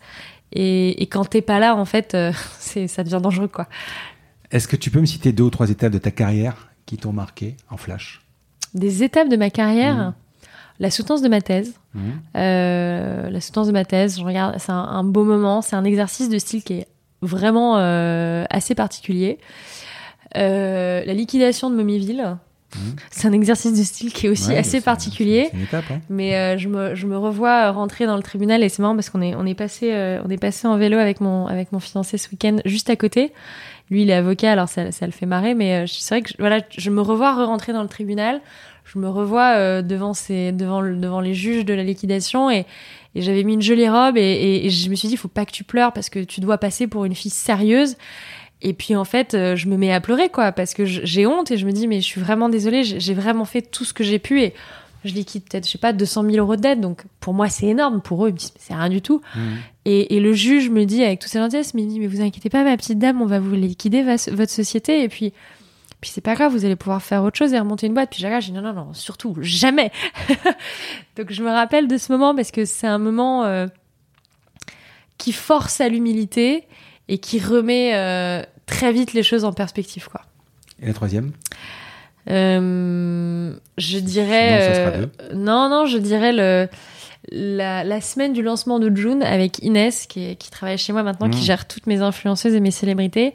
Et, 0.53 1.07
quand 1.11 1.25
t'es 1.25 1.43
pas 1.43 1.59
là, 1.59 1.75
en 1.77 1.85
fait, 1.85 2.17
ça 2.59 3.05
devient 3.05 3.21
dangereux, 3.21 3.49
quoi. 3.49 3.67
Est-ce 4.53 4.69
que 4.69 4.77
tu 4.77 4.91
peux 4.91 5.01
me 5.01 5.07
citer 5.07 5.33
deux 5.33 5.45
ou 5.45 5.51
trois 5.51 5.71
étapes 5.71 5.93
de 5.93 5.99
ta 5.99 6.13
carrière 6.13 6.69
qui 6.87 6.97
t'ont 6.97 7.13
marqué 7.13 7.57
en 7.69 7.77
flash? 7.77 8.26
Des 8.75 9.03
étapes 9.03 9.29
de 9.29 9.37
ma 9.37 9.51
carrière, 9.51 9.97
Mhm. 9.97 10.13
la 10.81 10.91
soutenance 10.91 11.23
de 11.23 11.29
ma 11.29 11.41
thèse. 11.41 11.75
Mhm. 11.95 12.03
Euh, 12.37 13.31
la 13.31 13.41
soutenance 13.41 13.67
de 13.69 13.73
ma 13.73 13.85
thèse, 13.85 14.19
je 14.19 14.25
regarde, 14.25 14.57
c'est 14.59 14.73
un, 14.73 14.75
un 14.77 15.05
beau 15.05 15.25
moment, 15.25 15.63
c'est 15.63 15.77
un 15.77 15.85
exercice 15.85 16.29
de 16.29 16.39
style 16.39 16.63
qui 16.63 16.75
est 16.75 16.87
vraiment 17.23 17.77
euh, 17.79 18.45
assez 18.51 18.75
particulier. 18.75 19.39
Euh, 20.37 21.05
la 21.05 21.15
liquidation 21.15 21.71
de 21.71 21.77
Momieville, 21.77 22.37
C'est 23.11 23.29
un 23.29 23.33
exercice 23.33 23.79
de 23.79 23.83
style 23.85 24.13
qui 24.13 24.27
est 24.27 24.29
aussi 24.29 24.49
Ouais, 24.51 24.59
assez 24.59 24.81
particulier. 24.81 25.49
C'est 25.51 25.57
une 25.57 25.63
étape, 25.65 25.85
hein 25.91 26.01
Mais 26.11 26.35
euh, 26.37 26.59
je, 26.59 26.69
me, 26.69 26.95
je 26.95 27.07
me 27.07 27.17
revois 27.17 27.71
rentrer 27.71 28.07
dans 28.07 28.17
le 28.17 28.23
tribunal 28.23 28.63
et 28.63 28.69
c'est 28.69 28.83
marrant 28.83 28.95
parce 28.95 29.09
qu'on 29.09 29.23
est, 29.23 29.35
on 29.35 29.47
est, 29.47 29.55
passé, 29.55 29.93
euh, 29.93 30.21
on 30.25 30.31
est 30.31 30.37
passé 30.37 30.67
en 30.67 30.77
vélo 30.77 30.99
avec 30.99 31.21
mon, 31.21 31.47
avec 31.47 31.73
mon 31.73 31.81
fiancé 31.81 32.19
ce 32.19 32.29
week-end 32.31 32.57
juste 32.65 32.91
à 32.91 32.97
côté. 32.97 33.33
Lui, 33.91 34.03
il 34.03 34.11
est 34.11 34.15
avocat, 34.15 34.53
alors 34.53 34.69
ça, 34.69 34.91
ça 34.91 35.07
le 35.07 35.13
fait 35.13 35.27
marrer, 35.27 35.55
mais 35.55 35.85
euh, 35.85 35.87
c'est 35.87 36.15
vrai 36.17 36.23
que 36.23 36.31
je, 36.31 36.35
voilà, 36.39 36.61
je 36.77 36.91
me 36.91 37.01
revois 37.01 37.33
rentrer 37.47 37.73
dans 37.73 37.83
le 37.83 37.89
tribunal. 37.89 38.41
Je 38.85 38.99
me 39.01 39.09
revois 39.09 39.83
devant, 39.83 40.15
ces, 40.15 40.53
devant, 40.53 40.81
le- 40.81 40.95
devant 40.97 41.21
les 41.21 41.35
juges 41.35 41.65
de 41.65 41.75
la 41.75 41.83
liquidation 41.83 42.51
et, 42.51 42.67
et 43.17 43.23
j'avais 43.23 43.43
mis 43.43 43.55
une 43.55 43.63
jolie 43.63 43.89
robe 43.89 44.17
et, 44.17 44.21
et- 44.21 44.67
et 44.67 44.71
je 44.71 44.89
me 44.91 44.95
suis 44.95 45.09
dit, 45.09 45.15
il 45.15 45.19
faut 45.19 45.27
pas 45.27 45.45
que 45.45 45.51
tu 45.51 45.65
pleures 45.65 45.93
parce 45.93 46.09
que 46.09 46.21
tu 46.21 46.41
dois 46.41 46.57
passer 46.59 46.87
pour 46.87 47.05
une 47.05 47.15
fille 47.15 47.33
sérieuse. 47.33 47.97
Et 48.63 48.73
puis 48.73 48.97
en 48.97 49.05
fait, 49.05 49.35
euh, 49.35 49.55
je 49.55 49.69
me 49.69 49.77
mets 49.77 49.93
à 49.93 50.01
pleurer 50.01 50.29
quoi, 50.29 50.53
parce 50.53 50.75
que 50.75 50.85
j'ai 50.85 51.27
honte 51.27 51.51
et 51.51 51.59
je 51.59 51.67
me 51.67 51.73
dis 51.73 51.87
mais 51.87 52.01
je 52.01 52.07
suis 52.07 52.21
vraiment 52.21 52.49
désolée, 52.49 52.85
j'ai 52.85 53.15
vraiment 53.15 53.45
fait 53.45 53.63
tout 53.63 53.85
ce 53.85 53.93
que 53.93 54.03
j'ai 54.03 54.19
pu 54.19 54.41
et 54.41 54.55
je 55.05 55.13
liquide 55.13 55.45
peut-être 55.45 55.67
je 55.67 55.71
sais 55.71 55.79
pas 55.79 55.93
200 55.93 56.25
000 56.25 56.37
euros 56.37 56.57
de 56.57 56.63
dette, 56.63 56.81
donc 56.81 57.05
pour 57.21 57.35
moi 57.35 57.49
c'est 57.49 57.67
énorme, 57.67 58.01
pour 58.01 58.25
eux 58.25 58.31
ils 58.31 58.33
me 58.33 58.39
disent 58.39 58.53
mais 58.55 58.61
c'est 58.65 58.75
rien 58.75 58.89
du 58.89 59.03
tout. 59.03 59.21
Mhm. 59.35 59.57
Et, 59.85 60.17
et 60.17 60.21
le 60.21 60.33
juge 60.33 60.71
me 60.71 60.85
dit 60.85 61.05
avec 61.05 61.21
toute 61.21 61.31
sa 61.31 61.41
gentillesse, 61.41 61.75
mais 61.75 61.83
il 61.83 61.87
me 61.87 61.91
dit 61.91 62.01
mais 62.01 62.07
vous 62.07 62.23
inquiétez 62.23 62.49
pas 62.49 62.65
ma 62.65 62.77
petite 62.77 62.99
dame, 62.99 63.21
on 63.21 63.27
va 63.27 63.41
vous 63.41 63.55
liquider 63.55 64.03
votre 64.03 64.51
société 64.51 65.03
et 65.03 65.09
puis 65.09 65.33
puis 66.01 66.11
c'est 66.11 66.21
pas 66.21 66.35
grave, 66.35 66.53
vous 66.53 66.65
allez 66.65 66.77
pouvoir 66.77 67.03
faire 67.03 67.23
autre 67.25 67.37
chose 67.37 67.53
et 67.53 67.59
remonter 67.59 67.87
une 67.87 67.95
boîte. 67.95 68.11
Puis 68.11 68.21
j'ai 68.21 68.39
dit 68.39 68.53
non 68.53 68.63
non 68.63 68.73
non, 68.73 68.93
surtout 68.93 69.35
jamais. 69.41 69.91
donc 71.17 71.33
je 71.33 71.43
me 71.43 71.51
rappelle 71.51 71.89
de 71.89 71.97
ce 71.97 72.13
moment 72.13 72.35
parce 72.35 72.51
que 72.51 72.65
c'est 72.65 72.87
un 72.87 72.99
moment 72.99 73.45
euh, 73.45 73.67
qui 75.19 75.33
force 75.33 75.81
à 75.81 75.89
l'humilité 75.89 76.65
et 77.09 77.19
qui 77.19 77.39
remet 77.39 77.95
euh, 77.95 78.43
très 78.67 78.93
vite 78.93 79.13
les 79.13 79.23
choses 79.23 79.45
en 79.45 79.53
perspective 79.53 80.09
quoi. 80.09 80.23
Et 80.83 80.87
la 80.87 80.93
troisième? 80.93 81.33
Euh, 82.29 83.53
je 83.79 83.99
dirais. 83.99 84.59
Sinon, 84.61 84.75
ça 84.75 84.75
sera 84.75 84.97
euh, 84.97 85.07
non, 85.35 85.69
non, 85.69 85.87
je 85.87 85.99
dirais 85.99 86.33
le, 86.33 86.69
la, 87.31 87.85
la 87.85 88.01
semaine 88.01 88.33
du 88.33 88.43
lancement 88.43 88.79
de 88.81 88.95
June 88.95 89.23
avec 89.23 89.61
Inès, 89.63 90.07
qui, 90.07 90.31
est- 90.31 90.35
qui 90.37 90.51
travaille 90.51 90.77
chez 90.79 90.93
moi 90.93 91.03
maintenant, 91.05 91.29
qui 91.31 91.39
Mhm. 91.39 91.45
gère 91.45 91.69
toutes 91.69 91.87
mes 91.87 92.01
influenceuses 92.01 92.55
et 92.55 92.61
mes 92.61 92.71
célébrités, 92.73 93.33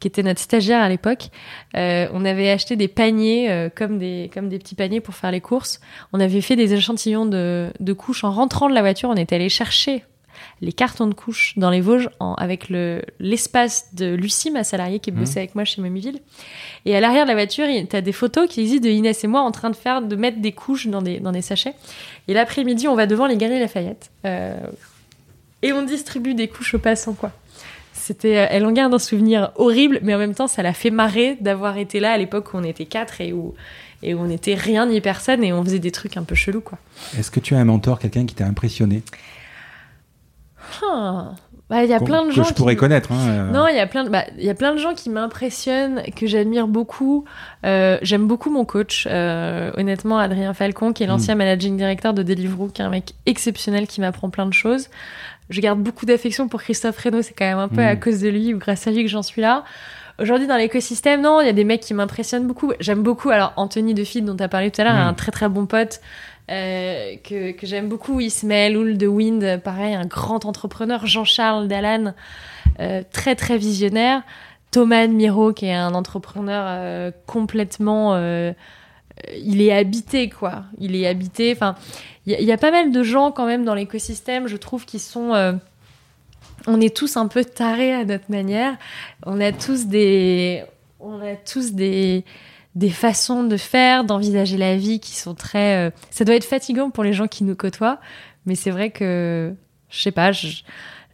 qui 0.00 0.06
était 0.08 0.22
notre 0.22 0.40
stagiaire 0.40 0.80
à 0.80 0.88
l'époque. 0.88 1.28
Euh, 1.76 2.06
on 2.12 2.24
avait 2.24 2.50
acheté 2.50 2.76
des 2.76 2.88
paniers, 2.88 3.50
euh, 3.50 3.68
comme, 3.74 3.98
des, 3.98 4.30
comme 4.32 4.48
des 4.48 4.58
petits 4.58 4.74
paniers 4.76 5.00
pour 5.00 5.14
faire 5.14 5.30
les 5.32 5.40
courses. 5.40 5.80
On 6.12 6.20
avait 6.20 6.40
fait 6.40 6.56
des 6.56 6.72
échantillons 6.74 7.26
de, 7.26 7.70
de 7.80 7.92
couches 7.92 8.22
en 8.24 8.30
rentrant 8.30 8.68
de 8.68 8.74
la 8.74 8.80
voiture. 8.82 9.08
On 9.08 9.16
était 9.16 9.34
allé 9.36 9.48
chercher 9.48 10.04
les 10.60 10.72
cartons 10.72 11.06
de 11.06 11.14
couches 11.14 11.54
dans 11.56 11.70
les 11.70 11.80
Vosges 11.80 12.08
en- 12.20 12.34
avec 12.34 12.68
le 12.68 13.02
l'espace 13.20 13.94
de 13.94 14.14
Lucie, 14.14 14.50
ma 14.50 14.64
salariée 14.64 14.98
qui 14.98 15.12
Mhm. 15.12 15.18
bossait 15.20 15.38
avec 15.40 15.54
moi 15.54 15.64
chez 15.64 15.80
Mamiville. 15.80 16.20
Et 16.84 16.96
à 16.96 17.00
l'arrière 17.00 17.24
de 17.24 17.28
la 17.28 17.34
voiture, 17.34 17.66
tu 17.88 17.94
as 17.96 18.00
des 18.00 18.12
photos 18.12 18.48
qui 18.48 18.60
existent 18.62 18.84
de 18.86 18.90
Inès 18.92 19.22
et 19.22 19.26
moi 19.28 19.40
en 19.42 19.50
train 19.52 19.70
de 19.70 19.76
faire, 19.76 20.02
de 20.02 20.16
mettre 20.16 20.40
des 20.40 20.52
couches 20.52 20.86
dans 20.88 21.02
des, 21.02 21.20
dans 21.20 21.32
des 21.32 21.42
sachets. 21.42 21.74
Et 22.28 22.34
l'après-midi, 22.34 22.88
on 22.88 22.94
va 22.96 23.06
devant 23.06 23.26
les 23.26 23.36
Galeries 23.36 23.60
Lafayette. 23.60 24.10
euh, 24.24 24.56
et 25.62 25.72
on 25.72 25.82
distribue 25.82 26.34
des 26.34 26.46
couches 26.48 26.74
aux 26.74 26.78
passants, 26.78 27.14
quoi. 27.14 27.32
C'était, 27.92 28.36
euh, 28.38 28.46
elle 28.50 28.64
en 28.64 28.72
garde 28.72 28.94
un 28.94 28.98
souvenir 28.98 29.50
horrible, 29.56 29.98
mais 30.02 30.14
en 30.14 30.18
même 30.18 30.34
temps, 30.34 30.46
ça 30.46 30.62
l'a 30.62 30.72
fait 30.72 30.90
marrer 30.90 31.36
d'avoir 31.40 31.76
été 31.78 31.98
là 32.00 32.12
à 32.12 32.16
l'époque 32.18 32.54
où 32.54 32.56
on 32.56 32.62
était 32.64 32.86
quatre 32.86 33.20
et 33.20 33.32
où, 33.32 33.54
et 34.02 34.14
où 34.14 34.20
on 34.20 34.30
était 34.30 34.54
rien 34.54 34.86
ni 34.86 35.00
personne 35.00 35.42
et 35.42 35.52
on 35.52 35.62
faisait 35.64 35.80
des 35.80 35.90
trucs 35.90 36.16
un 36.16 36.22
peu 36.22 36.34
chelous, 36.36 36.60
quoi. 36.60 36.78
Est-ce 37.18 37.30
que 37.30 37.40
tu 37.40 37.54
as 37.54 37.58
un 37.58 37.64
mentor, 37.64 37.98
quelqu'un 37.98 38.24
qui 38.24 38.34
t'a 38.36 38.46
impressionné? 38.46 39.02
Ah, 40.82 41.32
bah, 41.70 41.84
il 41.84 41.90
y 41.90 41.94
a 41.94 42.00
plein 42.00 42.22
de 42.22 42.28
que 42.28 42.34
gens 42.34 42.44
je 42.44 42.48
qui 42.48 42.54
pourrais 42.54 42.74
me- 42.74 42.78
connaître. 42.80 43.12
hein, 43.12 43.28
euh. 43.28 43.50
Non, 43.50 43.66
il 43.68 43.76
y 43.76 43.80
a 43.80 43.86
plein 43.86 44.04
de, 44.04 44.08
bah, 44.08 44.24
il 44.38 44.44
y 44.44 44.48
a 44.50 44.54
plein 44.54 44.72
de 44.72 44.78
gens 44.78 44.94
qui 44.94 45.10
m'impressionnent, 45.10 46.02
que 46.16 46.26
j'admire 46.26 46.66
beaucoup. 46.66 47.24
Euh, 47.66 47.98
J'aime 48.02 48.26
beaucoup 48.26 48.50
mon 48.50 48.64
coach, 48.64 49.06
euh, 49.10 49.70
honnêtement, 49.76 50.18
Adrien 50.18 50.54
Falcon, 50.54 50.92
qui 50.92 51.02
est 51.02 51.06
l'ancien 51.06 51.34
Mm. 51.34 51.38
managing 51.38 51.76
director 51.76 52.14
de 52.14 52.22
Deliveroo, 52.22 52.68
qui 52.68 52.80
est 52.80 52.84
un 52.84 52.88
mec 52.90 53.14
exceptionnel 53.26 53.86
qui 53.86 54.00
m'apprend 54.00 54.30
plein 54.30 54.46
de 54.46 54.54
choses. 54.54 54.88
Je 55.50 55.60
garde 55.60 55.80
beaucoup 55.80 56.06
d'affection 56.06 56.48
pour 56.48 56.62
Christophe 56.62 56.98
Reynaud, 56.98 57.22
c'est 57.22 57.34
quand 57.34 57.46
même 57.46 57.58
un 57.58 57.68
peu 57.68 57.82
à 57.82 57.96
cause 57.96 58.20
de 58.20 58.28
lui 58.28 58.52
ou 58.54 58.58
grâce 58.58 58.86
à 58.86 58.90
lui 58.90 59.02
que 59.04 59.08
j'en 59.10 59.22
suis 59.22 59.40
là. 59.42 59.64
Aujourd'hui, 60.20 60.46
dans 60.46 60.56
l'écosystème, 60.56 61.20
non, 61.22 61.40
il 61.40 61.46
y 61.46 61.48
a 61.48 61.52
des 61.52 61.64
mecs 61.64 61.80
qui 61.80 61.94
m'impressionnent 61.94 62.46
beaucoup. 62.46 62.72
J'aime 62.80 63.02
beaucoup, 63.02 63.30
alors, 63.30 63.52
Anthony 63.56 63.94
Defide, 63.94 64.24
dont 64.24 64.36
tu 64.36 64.42
as 64.42 64.48
parlé 64.48 64.70
tout 64.70 64.80
à 64.80 64.84
l'heure, 64.84 64.94
Mm. 64.94 65.08
un 65.08 65.14
très 65.14 65.30
très 65.32 65.48
bon 65.48 65.64
pote. 65.66 66.00
Euh, 66.50 67.16
que, 67.22 67.54
j'aime 67.62 67.88
beaucoup, 67.88 68.20
Ismaël 68.20 68.76
Oul 68.76 68.96
de 68.96 69.06
Wind, 69.06 69.60
pareil, 69.62 69.94
un 69.94 70.06
grand 70.06 70.46
entrepreneur, 70.46 71.06
Jean-Charles 71.06 71.68
Dallan, 71.68 72.14
euh, 72.80 73.02
très 73.12 73.34
très 73.34 73.58
visionnaire. 73.58 74.22
Thomas 74.70 75.06
Miro, 75.06 75.52
qui 75.52 75.66
est 75.66 75.74
un 75.74 75.94
entrepreneur 75.94 76.64
euh, 76.66 77.10
complètement. 77.26 78.16
il 79.36 79.60
est 79.60 79.72
habité, 79.72 80.28
quoi. 80.28 80.64
Il 80.78 80.94
est 80.94 81.06
habité. 81.06 81.52
Enfin, 81.52 81.74
il 82.26 82.38
y, 82.38 82.44
y 82.44 82.52
a 82.52 82.58
pas 82.58 82.70
mal 82.70 82.92
de 82.92 83.02
gens, 83.02 83.30
quand 83.30 83.46
même, 83.46 83.64
dans 83.64 83.74
l'écosystème, 83.74 84.46
je 84.46 84.56
trouve, 84.56 84.84
qui 84.84 84.98
sont. 84.98 85.58
on 86.66 86.80
est 86.80 86.96
tous 86.96 87.16
un 87.16 87.28
peu 87.28 87.44
tarés 87.44 87.94
à 87.94 88.04
notre 88.04 88.30
manière. 88.30 88.76
On 89.26 89.40
a 89.40 89.52
tous 89.52 89.86
des. 89.86 90.64
On 91.00 91.20
a 91.20 91.36
tous 91.36 91.72
des 91.72 92.24
des 92.74 92.90
façons 92.90 93.44
de 93.44 93.56
faire, 93.56 94.04
d'envisager 94.04 94.56
la 94.56 94.76
vie 94.76 95.00
qui 95.00 95.16
sont 95.16 95.34
très. 95.34 95.88
euh, 95.88 95.90
ça 96.10 96.24
doit 96.24 96.34
être 96.36 96.44
fatigant 96.44 96.90
pour 96.90 97.04
les 97.04 97.12
gens 97.12 97.26
qui 97.26 97.44
nous 97.44 97.56
côtoient, 97.56 97.98
mais 98.46 98.54
c'est 98.54 98.70
vrai 98.70 98.90
que 98.90 99.54
je 99.90 100.00
sais 100.00 100.12
pas. 100.12 100.30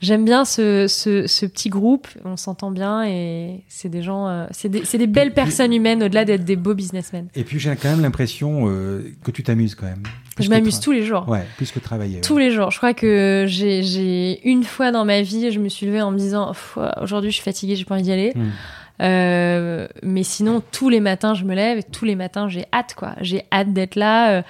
J'aime 0.01 0.25
bien 0.27 0.45
ce, 0.45 0.87
ce, 0.87 1.27
ce 1.27 1.47
petit 1.47 1.71
groupe, 1.71 2.09
on 2.27 2.37
s'entend 2.37 2.71
bien 2.71 3.05
et 3.07 3.65
c'est 3.69 3.89
des 3.89 4.03
gens, 4.03 4.29
euh, 4.29 4.45
c'est 4.51 4.69
des, 4.69 4.85
c'est 4.85 4.99
des 4.99 5.07
belles 5.07 5.29
Puis- 5.29 5.37
personnes 5.37 5.73
humaines 5.73 6.03
au-delà 6.03 6.27
d'être 6.27 6.45
des 6.45 6.57
beaux 6.57 6.75
businessmen. 6.75 7.29
Et 7.35 7.43
puis 7.45 7.59
j'ai 7.59 7.75
quand 7.77 7.89
même 7.89 8.03
l'impression 8.03 8.69
euh, 8.69 9.15
que 9.23 9.31
tu 9.31 9.43
t'amuses 9.43 9.75
quand 9.75 9.87
même. 9.87 10.03
Je 10.39 10.51
m'amuse 10.51 10.81
tous 10.81 10.91
les 10.93 11.05
jours. 11.05 11.27
Ouais, 11.29 11.45
plus 11.57 11.71
que 11.71 11.79
travailler. 11.79 12.17
ouais. 12.17 12.21
Tous 12.21 12.37
les 12.37 12.51
jours. 12.51 12.71
Je 12.73 12.77
crois 12.77 12.93
que 12.93 13.45
j'ai, 13.47 13.83
j'ai 13.85 14.47
une 14.47 14.65
fois 14.65 14.91
dans 14.91 15.05
ma 15.07 15.23
vie, 15.23 15.51
je 15.53 15.61
me 15.61 15.69
suis 15.71 15.87
levée 15.87 16.03
en 16.03 16.11
me 16.11 16.19
disant 16.19 16.53
aujourd'hui 17.01 17.31
je 17.31 17.37
suis 17.37 17.45
fatiguée, 17.45 17.77
j'ai 17.77 17.85
pas 17.87 17.95
envie 17.95 18.03
d'y 18.03 18.13
aller. 18.13 18.33
Hmm. 18.35 18.51
Euh, 19.03 19.89
mais 20.03 20.23
sinon, 20.23 20.63
tous 20.73 20.89
les 20.89 21.01
matins, 21.01 21.35
je 21.35 21.45
me 21.45 21.55
lève 21.55 21.79
et 21.79 21.83
tous 21.83 22.05
les 22.05 22.17
matins, 22.17 22.49
j'ai 22.49 22.67
hâte, 22.73 22.95
quoi. 22.95 23.15
J'ai 23.21 23.45
hâte 23.53 23.73
d'être 23.73 23.97
là. 23.97 24.43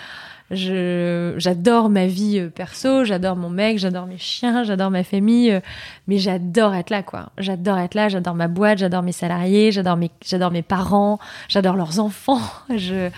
Je, 0.50 1.34
j'adore 1.38 1.88
ma 1.88 2.06
vie 2.06 2.38
euh, 2.38 2.50
perso, 2.50 3.04
j'adore 3.04 3.34
mon 3.34 3.48
mec, 3.48 3.78
j'adore 3.78 4.06
mes 4.06 4.18
chiens, 4.18 4.62
j'adore 4.62 4.90
ma 4.90 5.02
famille, 5.02 5.50
euh, 5.50 5.60
mais 6.06 6.18
j'adore 6.18 6.74
être 6.74 6.90
là, 6.90 7.02
quoi. 7.02 7.30
J'adore 7.38 7.78
être 7.78 7.94
là, 7.94 8.10
j'adore 8.10 8.34
ma 8.34 8.46
boîte, 8.46 8.78
j'adore 8.78 9.02
mes 9.02 9.12
salariés, 9.12 9.72
j'adore 9.72 9.96
mes, 9.96 10.10
j'adore 10.22 10.50
mes 10.50 10.62
parents, 10.62 11.18
j'adore 11.48 11.76
leurs 11.76 11.98
enfants. 11.98 12.40
Je, 12.76 13.08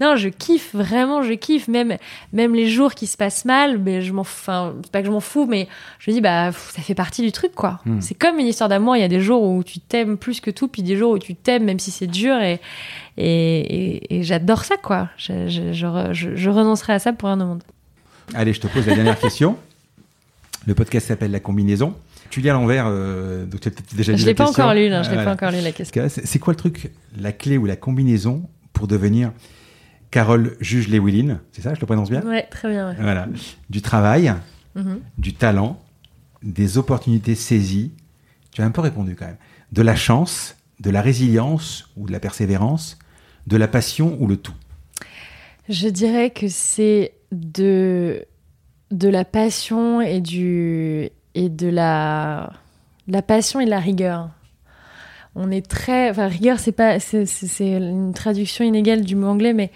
non, 0.00 0.16
je 0.16 0.28
kiffe 0.28 0.74
vraiment, 0.74 1.22
je 1.22 1.34
kiffe. 1.34 1.68
Même, 1.68 1.96
même 2.32 2.54
les 2.54 2.68
jours 2.68 2.94
qui 2.94 3.06
se 3.06 3.16
passent 3.16 3.44
mal, 3.44 3.78
mais 3.78 4.02
je 4.02 4.12
m'en, 4.12 4.22
enfin, 4.22 4.74
c'est 4.82 4.90
pas 4.90 5.00
que 5.00 5.06
je 5.06 5.12
m'en 5.12 5.20
fous, 5.20 5.46
mais 5.46 5.68
je 6.00 6.10
me 6.10 6.16
dis, 6.16 6.20
bah, 6.20 6.50
ça 6.52 6.82
fait 6.82 6.94
partie 6.94 7.22
du 7.22 7.32
truc, 7.32 7.54
quoi. 7.54 7.80
Hmm. 7.86 8.00
C'est 8.00 8.14
comme 8.14 8.38
une 8.38 8.46
histoire 8.46 8.68
d'amour. 8.68 8.96
Il 8.96 9.00
y 9.00 9.04
a 9.04 9.08
des 9.08 9.20
jours 9.20 9.42
où 9.42 9.62
tu 9.62 9.78
t'aimes 9.78 10.18
plus 10.18 10.40
que 10.40 10.50
tout, 10.50 10.68
puis 10.68 10.82
des 10.82 10.96
jours 10.96 11.12
où 11.12 11.18
tu 11.18 11.34
t'aimes, 11.34 11.64
même 11.64 11.78
si 11.78 11.90
c'est 11.90 12.08
dur, 12.08 12.40
et, 12.42 12.60
et, 13.16 13.24
et, 13.26 14.16
et 14.18 14.22
j'adore 14.24 14.64
ça, 14.64 14.76
quoi. 14.76 15.08
Je, 15.16 15.48
je, 15.48 15.72
je, 15.72 16.34
je- 16.36 16.50
renoncerai 16.50 16.92
à 16.94 16.98
ça 16.98 17.12
pour 17.12 17.28
rien 17.28 17.40
au 17.40 17.46
monde. 17.46 17.62
Allez, 18.34 18.52
je 18.52 18.60
te 18.60 18.66
pose 18.66 18.86
la 18.86 18.94
dernière 18.94 19.18
question. 19.18 19.56
Le 20.66 20.74
podcast 20.74 21.08
s'appelle 21.08 21.30
La 21.30 21.40
combinaison. 21.40 21.94
Tu 22.30 22.40
lis 22.40 22.50
à 22.50 22.54
l'envers, 22.54 22.86
euh, 22.88 23.44
donc 23.44 23.60
tu 23.60 23.68
as 23.68 23.70
peut-être 23.70 23.94
déjà 23.94 24.12
lu 24.12 24.18
Je 24.18 24.24
la 24.24 24.30
l'ai 24.30 24.34
pas 24.34 24.46
question. 24.46 24.64
encore 24.64 24.74
lu, 24.74 24.80
je 24.86 24.86
l'ai 24.88 25.02
Voilà. 25.02 25.24
pas 25.24 25.32
encore 25.32 25.50
lu 25.50 25.60
la 25.62 25.72
question. 25.72 26.06
C'est 26.08 26.26
c'est 26.26 26.38
quoi 26.38 26.52
le 26.52 26.56
truc, 26.56 26.90
la 27.18 27.32
clé 27.32 27.58
ou 27.58 27.66
la 27.66 27.76
combinaison 27.76 28.48
pour 28.72 28.88
devenir 28.88 29.30
Carole 30.10 30.56
juge 30.60 30.88
Lewilin 30.88 31.40
C'est 31.52 31.62
ça, 31.62 31.74
je 31.74 31.80
le 31.80 31.86
prononce 31.86 32.10
bien? 32.10 32.22
Ouais, 32.22 32.46
très 32.50 32.70
bien. 32.70 32.88
ouais. 32.90 32.96
Voilà. 32.98 33.28
Du 33.70 33.82
travail, 33.82 34.32
Mhm. 34.74 35.00
du 35.18 35.34
talent, 35.34 35.80
des 36.42 36.78
opportunités 36.78 37.34
saisies. 37.34 37.92
Tu 38.50 38.62
as 38.62 38.64
un 38.64 38.70
peu 38.70 38.80
répondu 38.80 39.14
quand 39.16 39.26
même. 39.26 39.36
De 39.72 39.82
la 39.82 39.94
chance, 39.96 40.56
de 40.80 40.90
la 40.90 41.02
résilience 41.02 41.90
ou 41.96 42.06
de 42.06 42.12
la 42.12 42.20
persévérance, 42.20 42.98
de 43.46 43.56
la 43.56 43.68
passion 43.68 44.16
ou 44.20 44.26
le 44.26 44.36
tout. 44.36 44.54
Je 45.68 45.88
dirais 45.88 46.30
que 46.30 46.48
c'est 46.48 47.12
de, 47.32 48.24
de 48.90 49.08
la 49.08 49.24
passion 49.24 50.00
et, 50.00 50.20
du, 50.20 51.08
et 51.34 51.48
de 51.48 51.68
la, 51.68 52.52
la 53.08 53.22
passion 53.22 53.60
et 53.60 53.64
de 53.64 53.70
la 53.70 53.80
rigueur. 53.80 54.30
on 55.34 55.50
est 55.50 55.66
très, 55.66 56.10
enfin 56.10 56.28
rigueur, 56.28 56.58
c'est 56.58 56.72
pas, 56.72 57.00
c'est 57.00 57.26
une 57.58 58.12
traduction 58.14 58.64
inégale 58.64 59.02
du 59.02 59.16
mot 59.16 59.26
anglais, 59.26 59.52
mais 59.52 59.70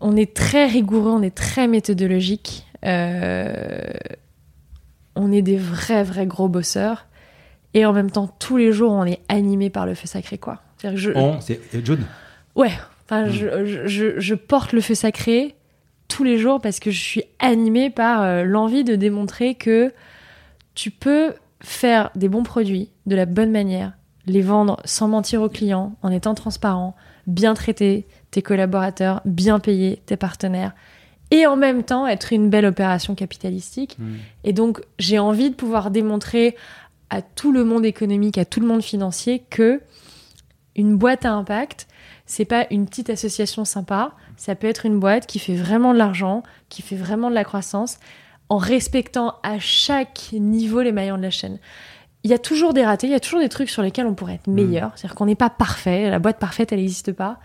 on 0.00 0.16
est 0.16 0.34
très 0.34 0.66
rigoureux, 0.66 1.10
on 1.10 1.22
est 1.22 1.34
très 1.34 1.66
méthodologique. 1.66 2.66
Euh, 2.84 3.82
on 5.16 5.32
est 5.32 5.42
des 5.42 5.56
vrais, 5.56 6.04
vrais 6.04 6.26
gros 6.26 6.48
bosseurs. 6.48 7.06
Et 7.74 7.84
en 7.84 7.92
même 7.92 8.10
temps, 8.10 8.28
tous 8.38 8.56
les 8.56 8.72
jours, 8.72 8.92
on 8.92 9.04
est 9.04 9.20
animé 9.28 9.70
par 9.70 9.86
le 9.86 9.94
feu 9.94 10.06
sacré, 10.06 10.38
quoi. 10.38 10.62
Je... 10.94 11.10
On, 11.16 11.40
c'est 11.40 11.60
June 11.84 12.04
Ouais. 12.58 12.72
Enfin, 13.04 13.26
hmm. 13.26 13.64
je, 13.86 14.20
je, 14.20 14.34
porte 14.34 14.72
le 14.72 14.82
feu 14.82 14.94
sacré 14.94 15.54
tous 16.08 16.24
les 16.24 16.36
jours 16.36 16.60
parce 16.60 16.80
que 16.80 16.90
je 16.90 17.00
suis 17.00 17.22
animée 17.38 17.88
par 17.88 18.22
euh, 18.22 18.44
l'envie 18.44 18.84
de 18.84 18.96
démontrer 18.96 19.54
que 19.54 19.94
tu 20.74 20.90
peux 20.90 21.32
faire 21.60 22.10
des 22.16 22.28
bons 22.28 22.42
produits 22.42 22.90
de 23.06 23.16
la 23.16 23.24
bonne 23.24 23.50
manière, 23.50 23.92
les 24.26 24.42
vendre 24.42 24.78
sans 24.84 25.08
mentir 25.08 25.40
aux 25.40 25.48
clients, 25.48 25.96
en 26.02 26.10
étant 26.10 26.34
transparent, 26.34 26.94
bien 27.26 27.54
traiter 27.54 28.06
tes 28.30 28.42
collaborateurs, 28.42 29.22
bien 29.24 29.58
payer 29.58 30.02
tes 30.04 30.16
partenaires, 30.16 30.74
et 31.30 31.46
en 31.46 31.56
même 31.56 31.84
temps 31.84 32.06
être 32.06 32.32
une 32.32 32.50
belle 32.50 32.66
opération 32.66 33.14
capitalistique. 33.14 33.96
Hmm. 33.98 34.16
Et 34.44 34.52
donc, 34.52 34.82
j'ai 34.98 35.18
envie 35.18 35.50
de 35.50 35.54
pouvoir 35.54 35.90
démontrer 35.90 36.56
à 37.10 37.22
tout 37.22 37.52
le 37.52 37.64
monde 37.64 37.86
économique, 37.86 38.36
à 38.36 38.44
tout 38.44 38.60
le 38.60 38.66
monde 38.66 38.82
financier 38.82 39.44
que 39.48 39.80
une 40.76 40.96
boîte 40.96 41.24
à 41.24 41.32
impact, 41.32 41.88
c'est 42.28 42.44
pas 42.44 42.66
une 42.70 42.84
petite 42.84 43.08
association 43.08 43.64
sympa, 43.64 44.12
ça 44.36 44.54
peut 44.54 44.66
être 44.66 44.84
une 44.84 45.00
boîte 45.00 45.26
qui 45.26 45.38
fait 45.38 45.54
vraiment 45.54 45.94
de 45.94 45.98
l'argent, 45.98 46.42
qui 46.68 46.82
fait 46.82 46.94
vraiment 46.94 47.30
de 47.30 47.34
la 47.34 47.42
croissance, 47.42 47.98
en 48.50 48.58
respectant 48.58 49.36
à 49.42 49.58
chaque 49.58 50.28
niveau 50.32 50.82
les 50.82 50.92
maillons 50.92 51.16
de 51.16 51.22
la 51.22 51.30
chaîne. 51.30 51.58
Il 52.24 52.30
y 52.30 52.34
a 52.34 52.38
toujours 52.38 52.74
des 52.74 52.84
ratés, 52.84 53.06
il 53.06 53.12
y 53.12 53.16
a 53.16 53.20
toujours 53.20 53.40
des 53.40 53.48
trucs 53.48 53.70
sur 53.70 53.80
lesquels 53.80 54.06
on 54.06 54.14
pourrait 54.14 54.34
être 54.34 54.46
meilleur. 54.46 54.88
Hmm. 54.88 54.92
C'est-à-dire 54.94 55.14
qu'on 55.14 55.24
n'est 55.24 55.36
pas 55.36 55.48
parfait, 55.48 56.10
la 56.10 56.18
boîte 56.18 56.38
parfaite, 56.38 56.70
elle 56.70 56.80
n'existe 56.80 57.12
pas. 57.12 57.40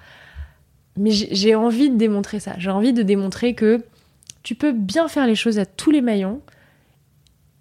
Mais 0.97 1.11
j'ai 1.11 1.55
envie 1.55 1.89
de 1.89 1.95
démontrer 1.95 2.41
ça. 2.41 2.55
J'ai 2.57 2.69
envie 2.69 2.91
de 2.91 3.03
démontrer 3.03 3.55
que 3.55 3.85
tu 4.43 4.53
peux 4.53 4.73
bien 4.73 5.07
faire 5.07 5.26
les 5.27 5.35
choses 5.35 5.60
à 5.60 5.65
tous 5.65 5.91
les 5.91 6.01
maillons 6.01 6.41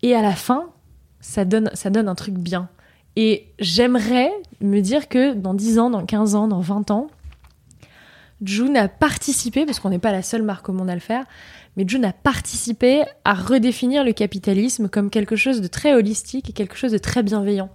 et 0.02 0.16
à 0.16 0.22
la 0.22 0.34
fin, 0.34 0.70
ça 1.20 1.44
donne, 1.44 1.70
ça 1.74 1.88
donne 1.88 2.08
un 2.08 2.16
truc 2.16 2.34
bien. 2.34 2.68
Et 3.16 3.48
j'aimerais 3.58 4.32
me 4.60 4.80
dire 4.80 5.08
que 5.08 5.34
dans 5.34 5.54
10 5.54 5.78
ans, 5.78 5.90
dans 5.90 6.04
15 6.04 6.34
ans, 6.34 6.48
dans 6.48 6.60
20 6.60 6.90
ans, 6.90 7.08
June 8.42 8.76
a 8.76 8.88
participé, 8.88 9.66
parce 9.66 9.78
qu'on 9.78 9.90
n'est 9.90 9.98
pas 9.98 10.12
la 10.12 10.22
seule 10.22 10.42
marque 10.42 10.68
au 10.68 10.72
monde 10.72 10.90
à 10.90 10.94
le 10.94 11.00
faire, 11.00 11.24
mais 11.76 11.84
June 11.86 12.04
a 12.04 12.12
participé 12.12 13.04
à 13.24 13.34
redéfinir 13.34 14.04
le 14.04 14.12
capitalisme 14.12 14.88
comme 14.88 15.10
quelque 15.10 15.36
chose 15.36 15.60
de 15.60 15.66
très 15.68 15.94
holistique 15.94 16.50
et 16.50 16.52
quelque 16.52 16.76
chose 16.76 16.92
de 16.92 16.98
très 16.98 17.22
bienveillant. 17.22 17.70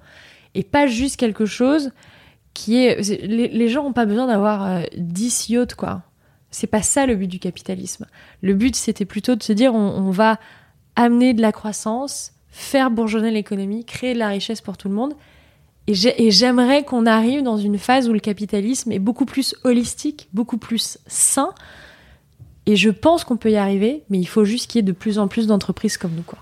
Et 0.56 0.64
pas 0.64 0.88
juste 0.88 1.18
quelque 1.18 1.46
chose 1.46 1.92
qui 2.54 2.78
est... 2.78 3.00
Les, 3.28 3.70
gens 3.70 3.84
n'ont 3.84 3.94
pas 3.94 4.06
besoin 4.06 4.28
d'avoir 4.28 4.82
10 4.98 5.48
euh, 5.50 5.54
yachts, 5.54 5.76
quoi. 5.76 6.04
C'est 6.50 6.68
pas 6.68 6.82
ça 6.82 7.06
le 7.06 7.16
but 7.16 7.28
du 7.28 7.40
capitalisme. 7.40 8.06
Le 8.42 8.54
but, 8.54 8.76
c'était 8.76 9.06
plutôt 9.06 9.36
de 9.36 9.44
se 9.44 9.54
dire 9.54 9.74
on 9.76 10.10
va 10.10 10.40
amener 10.96 11.34
de 11.34 11.42
la 11.42 11.52
croissance, 11.52 12.34
faire 12.58 12.90
bourgeonner 12.90 13.30
l'économie, 13.30 13.86
créer 13.86 14.16
de 14.16 14.20
la 14.20 14.30
richesse 14.30 14.62
pour 14.62 14.78
tout 14.78 14.90
le 14.90 14.96
monde. 14.96 15.14
Et 15.86 16.32
j'aimerais 16.32 16.84
qu'on 16.84 17.06
arrive 17.06 17.44
dans 17.44 17.58
une 17.58 17.78
phase 17.78 18.10
où 18.10 18.14
le 18.14 18.20
capitalisme 18.20 18.92
est 18.92 19.00
beaucoup 19.00 19.26
plus 19.26 19.56
holistique, 19.64 20.28
beaucoup 20.34 20.58
plus 20.58 20.98
sain. 21.06 21.54
Et 22.66 22.76
je 22.76 22.90
pense 22.90 23.24
qu'on 23.24 23.38
peut 23.38 23.52
y 23.52 23.58
arriver, 23.58 24.04
mais 24.10 24.18
il 24.18 24.26
faut 24.26 24.44
juste 24.44 24.72
qu'il 24.72 24.80
y 24.80 24.82
ait 24.82 24.84
de 24.84 24.92
plus 24.92 25.20
en 25.20 25.28
plus 25.28 25.46
d'entreprises 25.46 25.98
comme 25.98 26.14
nous. 26.14 26.24
Quoi. 26.24 26.40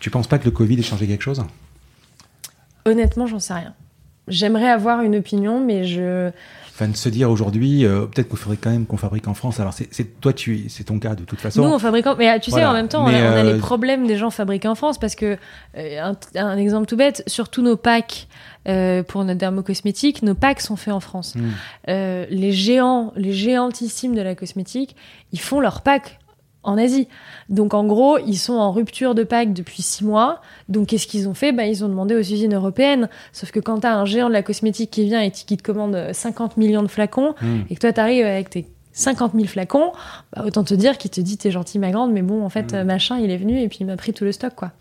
Tu 0.00 0.10
penses 0.10 0.26
pas 0.26 0.38
que 0.38 0.46
le 0.46 0.50
Covid 0.52 0.80
ait 0.80 0.82
changé 0.82 1.06
quelque 1.06 1.22
chose? 1.22 1.44
Honnêtement, 2.86 3.26
j'en 3.26 3.38
sais 3.38 3.54
rien. 3.54 3.74
J'aimerais 4.28 4.70
avoir 4.70 5.02
une 5.02 5.16
opinion, 5.16 5.60
mais 5.64 5.84
je 5.84 6.30
Enfin, 6.74 6.88
de 6.88 6.96
se 6.96 7.10
dire 7.10 7.30
aujourd'hui, 7.30 7.84
euh, 7.84 8.06
peut-être 8.06 8.30
qu'il 8.30 8.38
faudrait 8.38 8.56
quand 8.56 8.70
même 8.70 8.86
qu'on 8.86 8.96
fabrique 8.96 9.28
en 9.28 9.34
France. 9.34 9.60
Alors, 9.60 9.74
c'est 9.74 10.20
toi, 10.20 10.32
tu, 10.32 10.70
c'est 10.70 10.84
ton 10.84 10.98
cas 10.98 11.14
de 11.14 11.24
toute 11.24 11.38
façon. 11.38 11.62
Nous, 11.62 11.68
on 11.68 11.78
fabrique, 11.78 12.06
en... 12.06 12.16
mais 12.16 12.40
tu 12.40 12.50
sais, 12.50 12.64
en 12.64 12.72
même 12.72 12.88
temps, 12.88 13.04
on, 13.04 13.08
a, 13.08 13.42
les 13.42 13.52
euh, 13.52 13.58
problèmes 13.58 14.06
des 14.06 14.16
gens 14.16 14.30
fabriqués 14.30 14.68
en 14.68 14.74
France 14.74 14.96
parce 14.96 15.14
que 15.14 15.36
euh, 15.76 16.12
un, 16.34 16.56
exemple 16.56 16.86
tout 16.86 16.96
bête, 16.96 17.22
sur 17.26 17.50
tous 17.50 17.62
nos 17.62 17.76
packs 17.76 18.26
pour 18.64 19.24
notre 19.24 19.38
dermocosmétique, 19.38 20.22
nos 20.22 20.34
packs 20.34 20.60
sont 20.60 20.76
faits 20.76 20.94
en 20.94 21.00
France. 21.00 21.34
Hmm. 21.34 21.50
les 21.88 22.52
géants, 22.52 23.12
les 23.16 23.32
géantissimes 23.32 24.14
de 24.14 24.22
la 24.22 24.34
cosmétique, 24.34 24.96
ils 25.32 25.40
font 25.40 25.60
leurs 25.60 25.82
packs 25.82 26.20
en 26.62 26.78
Asie. 26.78 27.08
Donc 27.48 27.74
en 27.74 27.84
gros, 27.84 28.18
ils 28.18 28.36
sont 28.36 28.54
en 28.54 28.72
rupture 28.72 29.14
de 29.14 29.24
pack 29.24 29.52
depuis 29.52 29.82
six 29.82 30.04
mois. 30.04 30.40
Donc 30.68 30.88
qu'est-ce 30.88 31.06
qu'ils 31.06 31.28
ont 31.28 31.34
fait? 31.34 31.52
Bah, 31.52 31.66
Ils 31.66 31.84
ont 31.84 31.88
demandé 31.88 32.14
aux 32.14 32.20
usines 32.20 32.54
européennes. 32.54 33.08
Sauf 33.32 33.50
que 33.50 33.60
quand 33.60 33.80
tu 33.80 33.86
as 33.86 33.96
un 33.96 34.04
géant 34.04 34.28
de 34.28 34.32
la 34.32 34.42
cosmétique 34.42 34.90
qui 34.90 35.04
vient 35.04 35.20
et 35.20 35.30
qui 35.30 35.56
te 35.56 35.62
commande 35.62 36.10
50 36.12 36.56
millions 36.56 36.82
de 36.82 36.88
flacons, 36.88 37.34
hmm. 37.40 37.62
et 37.70 37.74
que 37.74 37.80
toi 37.80 37.92
tu 37.92 38.00
arrives 38.00 38.26
avec 38.26 38.50
tes 38.50 38.66
50 38.92 39.32
000 39.34 39.46
flacons, 39.46 39.92
bah, 40.34 40.44
autant 40.46 40.64
te 40.64 40.74
dire 40.74 40.98
qu'il 40.98 41.10
te 41.10 41.20
dit 41.20 41.36
t'es 41.36 41.50
gentil 41.50 41.78
ma 41.78 41.90
grande, 41.90 42.12
mais 42.12 42.22
bon 42.22 42.44
en 42.44 42.48
fait 42.48 42.72
hmm. 42.72 42.84
machin 42.84 43.18
il 43.18 43.30
est 43.30 43.38
venu 43.38 43.60
et 43.60 43.68
puis 43.68 43.78
il 43.80 43.86
m'a 43.86 43.96
pris 43.96 44.12
tout 44.12 44.24
le 44.24 44.32
stock 44.32 44.54
quoi. 44.54 44.72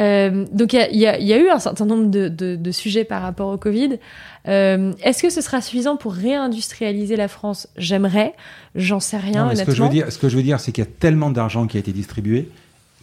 Euh, 0.00 0.46
donc 0.52 0.72
il 0.72 0.96
y, 0.96 1.06
a, 1.06 1.38
eu 1.38 1.48
un 1.50 1.58
certain 1.58 1.84
nombre 1.84 2.08
de, 2.08 2.70
sujets 2.70 3.04
par 3.04 3.22
rapport 3.22 3.48
au 3.48 3.58
Covid. 3.58 3.98
Euh, 4.48 4.92
est-ce 5.02 5.22
que 5.22 5.30
ce 5.30 5.40
sera 5.40 5.60
suffisant 5.60 5.96
pour 5.96 6.14
réindustrialiser 6.14 7.16
la 7.16 7.28
France? 7.28 7.68
J'aimerais, 7.76 8.34
j'en 8.74 9.00
sais 9.00 9.18
rien. 9.18 9.46
honnêtement. 9.46 9.64
Ce 9.64 9.70
que 9.70 9.76
je 9.76 9.82
veux 9.82 9.88
dire, 9.88 10.12
ce 10.12 10.18
que 10.18 10.28
je 10.28 10.36
veux 10.36 10.42
dire, 10.42 10.60
c'est 10.60 10.72
qu'il 10.72 10.84
y 10.84 10.86
a 10.86 10.90
tellement 10.98 11.30
d'argent 11.30 11.66
qui 11.66 11.76
a 11.76 11.80
été 11.80 11.92
distribué 11.92 12.48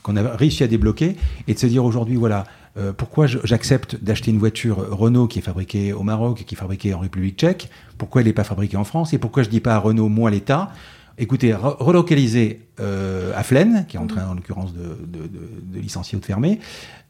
qu'on 0.03 0.15
a 0.15 0.35
réussi 0.35 0.63
à 0.63 0.67
débloquer 0.67 1.15
et 1.47 1.53
de 1.53 1.59
se 1.59 1.67
dire 1.67 1.83
aujourd'hui, 1.83 2.15
voilà, 2.15 2.45
euh, 2.77 2.93
pourquoi 2.93 3.27
j'accepte 3.27 4.01
d'acheter 4.01 4.31
une 4.31 4.39
voiture 4.39 4.77
Renault 4.91 5.27
qui 5.27 5.39
est 5.39 5.41
fabriquée 5.41 5.93
au 5.93 6.03
Maroc 6.03 6.41
et 6.41 6.43
qui 6.43 6.55
est 6.55 6.57
fabriquée 6.57 6.93
en 6.93 6.99
République 6.99 7.37
tchèque? 7.37 7.69
Pourquoi 7.97 8.21
elle 8.21 8.27
n'est 8.27 8.33
pas 8.33 8.43
fabriquée 8.43 8.77
en 8.77 8.83
France? 8.83 9.13
Et 9.13 9.17
pourquoi 9.17 9.43
je 9.43 9.49
dis 9.49 9.59
pas 9.59 9.75
à 9.75 9.79
Renault, 9.79 10.09
moi 10.09 10.31
l'État? 10.31 10.71
Écoutez, 11.19 11.53
relocaliser 11.53 12.61
euh, 12.79 13.31
à 13.35 13.43
Flaine, 13.43 13.85
qui 13.87 13.97
est 13.97 13.99
en 13.99 14.07
train 14.07 14.25
en 14.27 14.33
l'occurrence 14.33 14.73
de, 14.73 15.79
licencier 15.79 16.17
ou 16.17 16.21
de 16.21 16.25
fermer, 16.25 16.59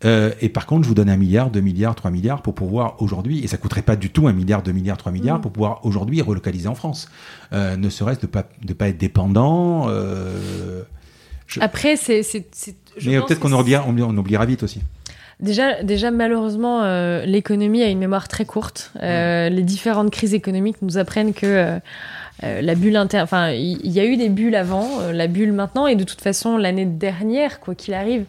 euh, 0.03 0.31
et 0.41 0.49
par 0.49 0.65
contre, 0.65 0.83
je 0.83 0.89
vous 0.89 0.95
donne 0.95 1.09
un 1.09 1.17
milliard, 1.17 1.49
deux 1.49 1.61
milliards, 1.61 1.95
trois 1.95 2.11
milliards 2.11 2.41
pour 2.41 2.55
pouvoir 2.55 3.01
aujourd'hui, 3.01 3.43
et 3.43 3.47
ça 3.47 3.57
coûterait 3.57 3.83
pas 3.83 3.95
du 3.95 4.09
tout 4.09 4.27
un 4.27 4.33
milliard, 4.33 4.63
deux 4.63 4.71
milliards, 4.71 4.97
trois 4.97 5.11
milliards, 5.11 5.37
mm. 5.37 5.41
pour 5.41 5.51
pouvoir 5.51 5.85
aujourd'hui 5.85 6.21
relocaliser 6.21 6.67
en 6.67 6.75
France. 6.75 7.09
Euh, 7.53 7.77
ne 7.77 7.89
serait-ce 7.89 8.19
de 8.19 8.27
pas, 8.27 8.45
de 8.63 8.73
pas 8.73 8.89
être 8.89 8.97
dépendant. 8.97 9.87
Après, 11.61 11.95
c'est. 11.95 12.21
Mais 13.05 13.19
peut-être 13.21 13.39
qu'on 13.39 13.53
oubliera, 13.53 13.85
on 13.87 14.17
oubliera 14.17 14.45
vite 14.45 14.63
aussi. 14.63 14.81
Déjà, 15.39 15.83
déjà 15.83 16.11
malheureusement, 16.11 16.83
l'économie 17.23 17.81
a 17.81 17.87
une 17.87 17.99
mémoire 17.99 18.27
très 18.27 18.45
courte. 18.45 18.91
Mm. 18.95 19.53
Les 19.53 19.63
différentes 19.63 20.11
crises 20.11 20.33
économiques 20.33 20.81
nous 20.81 20.97
apprennent 20.97 21.33
que 21.33 21.79
euh, 22.43 22.61
la 22.61 22.75
bulle 22.75 22.95
inter... 22.95 23.21
Enfin, 23.21 23.51
il 23.51 23.91
y, 23.91 23.99
a 23.99 24.05
eu 24.05 24.17
des 24.17 24.29
bulles 24.29 24.55
avant, 24.55 25.01
euh, 25.01 25.11
la 25.11 25.27
bulle 25.27 25.51
maintenant, 25.51 25.87
et 25.87 25.95
de 25.95 26.03
toute 26.03 26.21
façon, 26.21 26.57
l'année 26.57 26.85
dernière, 26.85 27.59
quoi 27.59 27.75
qu'il 27.75 27.93
arrive, 27.93 28.25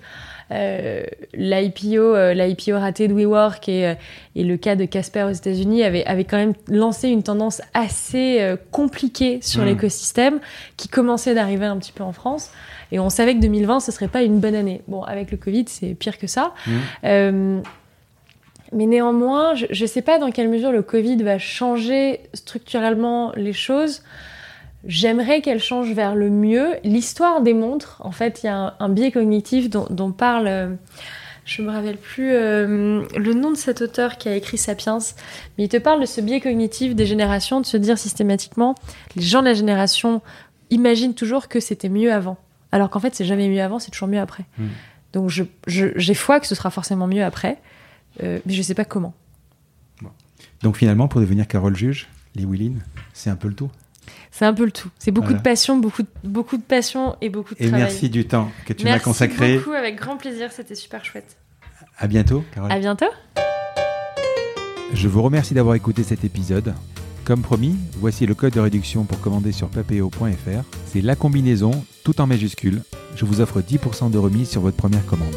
euh, 0.53 1.05
l'IPO, 1.32 2.32
l'IPO 2.32 2.73
raté 2.73 3.07
de 3.07 3.15
WeWork 3.15 3.69
et, 3.69 3.95
et 4.35 4.43
le 4.43 4.57
cas 4.57 4.74
de 4.74 4.85
Casper 4.85 5.23
aux 5.23 5.32
États-Unis 5.32 5.85
avait, 5.85 6.05
avait 6.07 6.24
quand 6.24 6.39
même 6.39 6.55
lancé 6.66 7.09
une 7.09 7.23
tendance 7.23 7.62
assez 7.73 8.57
compliquée 8.73 9.39
sur 9.43 9.62
mmh. 9.62 9.66
l'écosystème 9.66 10.41
qui 10.77 10.89
commençait 10.89 11.37
d'arriver 11.37 11.66
un 11.66 11.77
petit 11.77 11.93
peu 11.93 12.03
en 12.03 12.12
France. 12.12 12.51
Et 12.91 12.99
on 12.99 13.11
savait 13.11 13.37
que 13.37 13.41
2020, 13.41 13.78
ce 13.78 13.93
serait 13.93 14.09
pas 14.09 14.23
une 14.23 14.41
bonne 14.41 14.57
année. 14.57 14.82
Bon, 14.89 15.05
avec 15.05 15.31
le 15.31 15.37
Covid, 15.37 15.66
c'est 15.69 15.95
pire 15.95 16.19
que 16.19 16.27
ça. 16.27 16.53
Mmh. 17.05 17.62
Mais 18.72 18.86
néanmoins, 18.86 19.55
je 19.55 19.66
ne 19.82 19.86
sais 19.86 20.02
pas 20.02 20.18
dans 20.18 20.30
quelle 20.30 20.48
mesure 20.48 20.70
le 20.70 20.82
Covid 20.82 21.16
va 21.22 21.38
changer 21.38 22.20
structurellement 22.34 23.32
les 23.36 23.52
choses. 23.52 24.02
J'aimerais 24.86 25.40
qu'elle 25.40 25.60
change 25.60 25.92
vers 25.92 26.14
le 26.14 26.30
mieux. 26.30 26.76
L'histoire 26.84 27.42
démontre, 27.42 28.01
en 28.01 28.12
fait, 28.12 28.42
il 28.42 28.47
y 28.47 28.48
a 28.48 28.76
un, 28.78 28.88
biais 28.88 29.10
cognitif 29.10 29.68
dont, 29.68 30.12
parle, 30.12 30.47
euh, 30.47 30.68
je 31.44 31.62
me 31.62 31.70
rappelle 31.70 31.98
plus 31.98 32.32
euh, 32.32 33.02
le 33.16 33.34
nom 33.34 33.51
de 33.51 33.56
cet 33.56 33.82
auteur 33.82 34.16
qui 34.16 34.28
a 34.28 34.36
écrit 34.36 34.56
Sapiens, 34.56 34.98
mais 35.59 35.64
il 35.64 35.68
te 35.68 35.76
parle 35.76 36.01
de 36.01 36.06
ce 36.06 36.20
biais 36.20 36.40
cognitif 36.40 36.94
des 36.94 37.06
générations, 37.06 37.60
de 37.60 37.66
se 37.66 37.76
dire 37.76 37.98
systématiquement, 37.98 38.74
les 39.16 39.22
gens 39.22 39.40
de 39.40 39.47
la 39.47 39.55
génération 39.55 40.22
imaginent 40.70 41.14
toujours 41.14 41.48
que 41.48 41.60
c'était 41.60 41.88
mieux 41.88 42.12
avant, 42.12 42.38
alors 42.72 42.88
qu'en 42.88 43.01
fait 43.01 43.14
c'est 43.14 43.24
jamais 43.24 43.48
mieux 43.48 43.60
avant, 43.60 43.80
c'est 43.80 43.90
toujours 43.90 44.09
mieux 44.09 44.20
après. 44.20 44.44
Hmm. 44.59 44.68
Donc 45.12 45.28
j'ai 45.66 46.14
foi 46.14 46.38
que 46.38 46.47
ce 46.47 46.55
sera 46.55 46.70
forcément 46.70 47.09
mieux 47.09 47.24
après. 47.24 47.59
Euh, 48.23 48.41
mais 48.45 48.53
je 48.53 48.59
ne 48.59 48.62
sais 48.62 48.74
pas 48.74 48.85
comment. 48.85 49.15
Donc 50.62 50.77
finalement, 50.77 51.09
pour 51.09 51.20
devenir 51.20 51.47
Carole 51.47 51.77
Juge, 51.77 52.09
les 52.35 52.45
Willin, 52.45 52.74
c'est 53.15 53.31
un 53.31 53.37
peu 53.37 53.49
le 53.49 53.55
tout 53.55 53.70
c'est 54.31 54.45
un 54.45 54.55
peu 54.55 54.65
le 54.65 54.70
tout. 54.70 54.89
C'est 54.99 55.11
beaucoup 55.11 55.32
de 55.32 55.41
passion, 55.41 55.78
beaucoup 55.78 56.03
de, 56.03 56.09
beaucoup 56.24 56.57
de 56.57 56.62
passion 56.62 57.16
et 57.20 57.28
beaucoup 57.28 57.55
de 57.55 57.62
et 57.62 57.66
travail. 57.66 57.82
Et 57.82 57.85
merci 57.85 58.09
du 58.09 58.27
temps 58.27 58.51
que 58.65 58.73
tu 58.73 58.85
m'as 58.85 58.99
consacré. 58.99 59.37
Merci 59.39 59.59
beaucoup, 59.59 59.77
avec 59.77 59.97
grand 59.97 60.16
plaisir, 60.16 60.53
c'était 60.53 60.74
super 60.74 61.05
chouette. 61.05 61.37
À 61.99 62.07
bientôt, 62.07 62.45
Carole. 62.55 62.73
À 62.73 62.78
bientôt. 62.78 63.07
Je 64.95 65.09
vous 65.09 65.23
remercie 65.23 65.55
d'avoir 65.55 65.74
écouté 65.74 66.03
cet 66.03 66.24
épisode. 66.24 66.74
Comme 67.24 67.43
promis, 67.43 67.77
voici 67.99 68.27
le 68.27 68.35
code 68.35 68.55
de 68.55 68.61
réduction 68.61 69.05
pour 69.05 69.20
commander 69.20 69.53
sur 69.53 69.69
papeo.fr. 69.69 70.65
C'est 70.87 71.03
la 71.03 71.16
combinaison, 71.16 71.85
tout 72.03 72.20
en 72.20 72.27
majuscule. 72.27 72.82
Je 73.16 73.24
vous 73.24 73.41
offre 73.41 73.61
10% 73.61 74.11
de 74.11 74.19
remise 74.19 74.49
sur 74.49 74.62
votre 74.62 74.77
première 74.77 75.05
commande. 75.07 75.37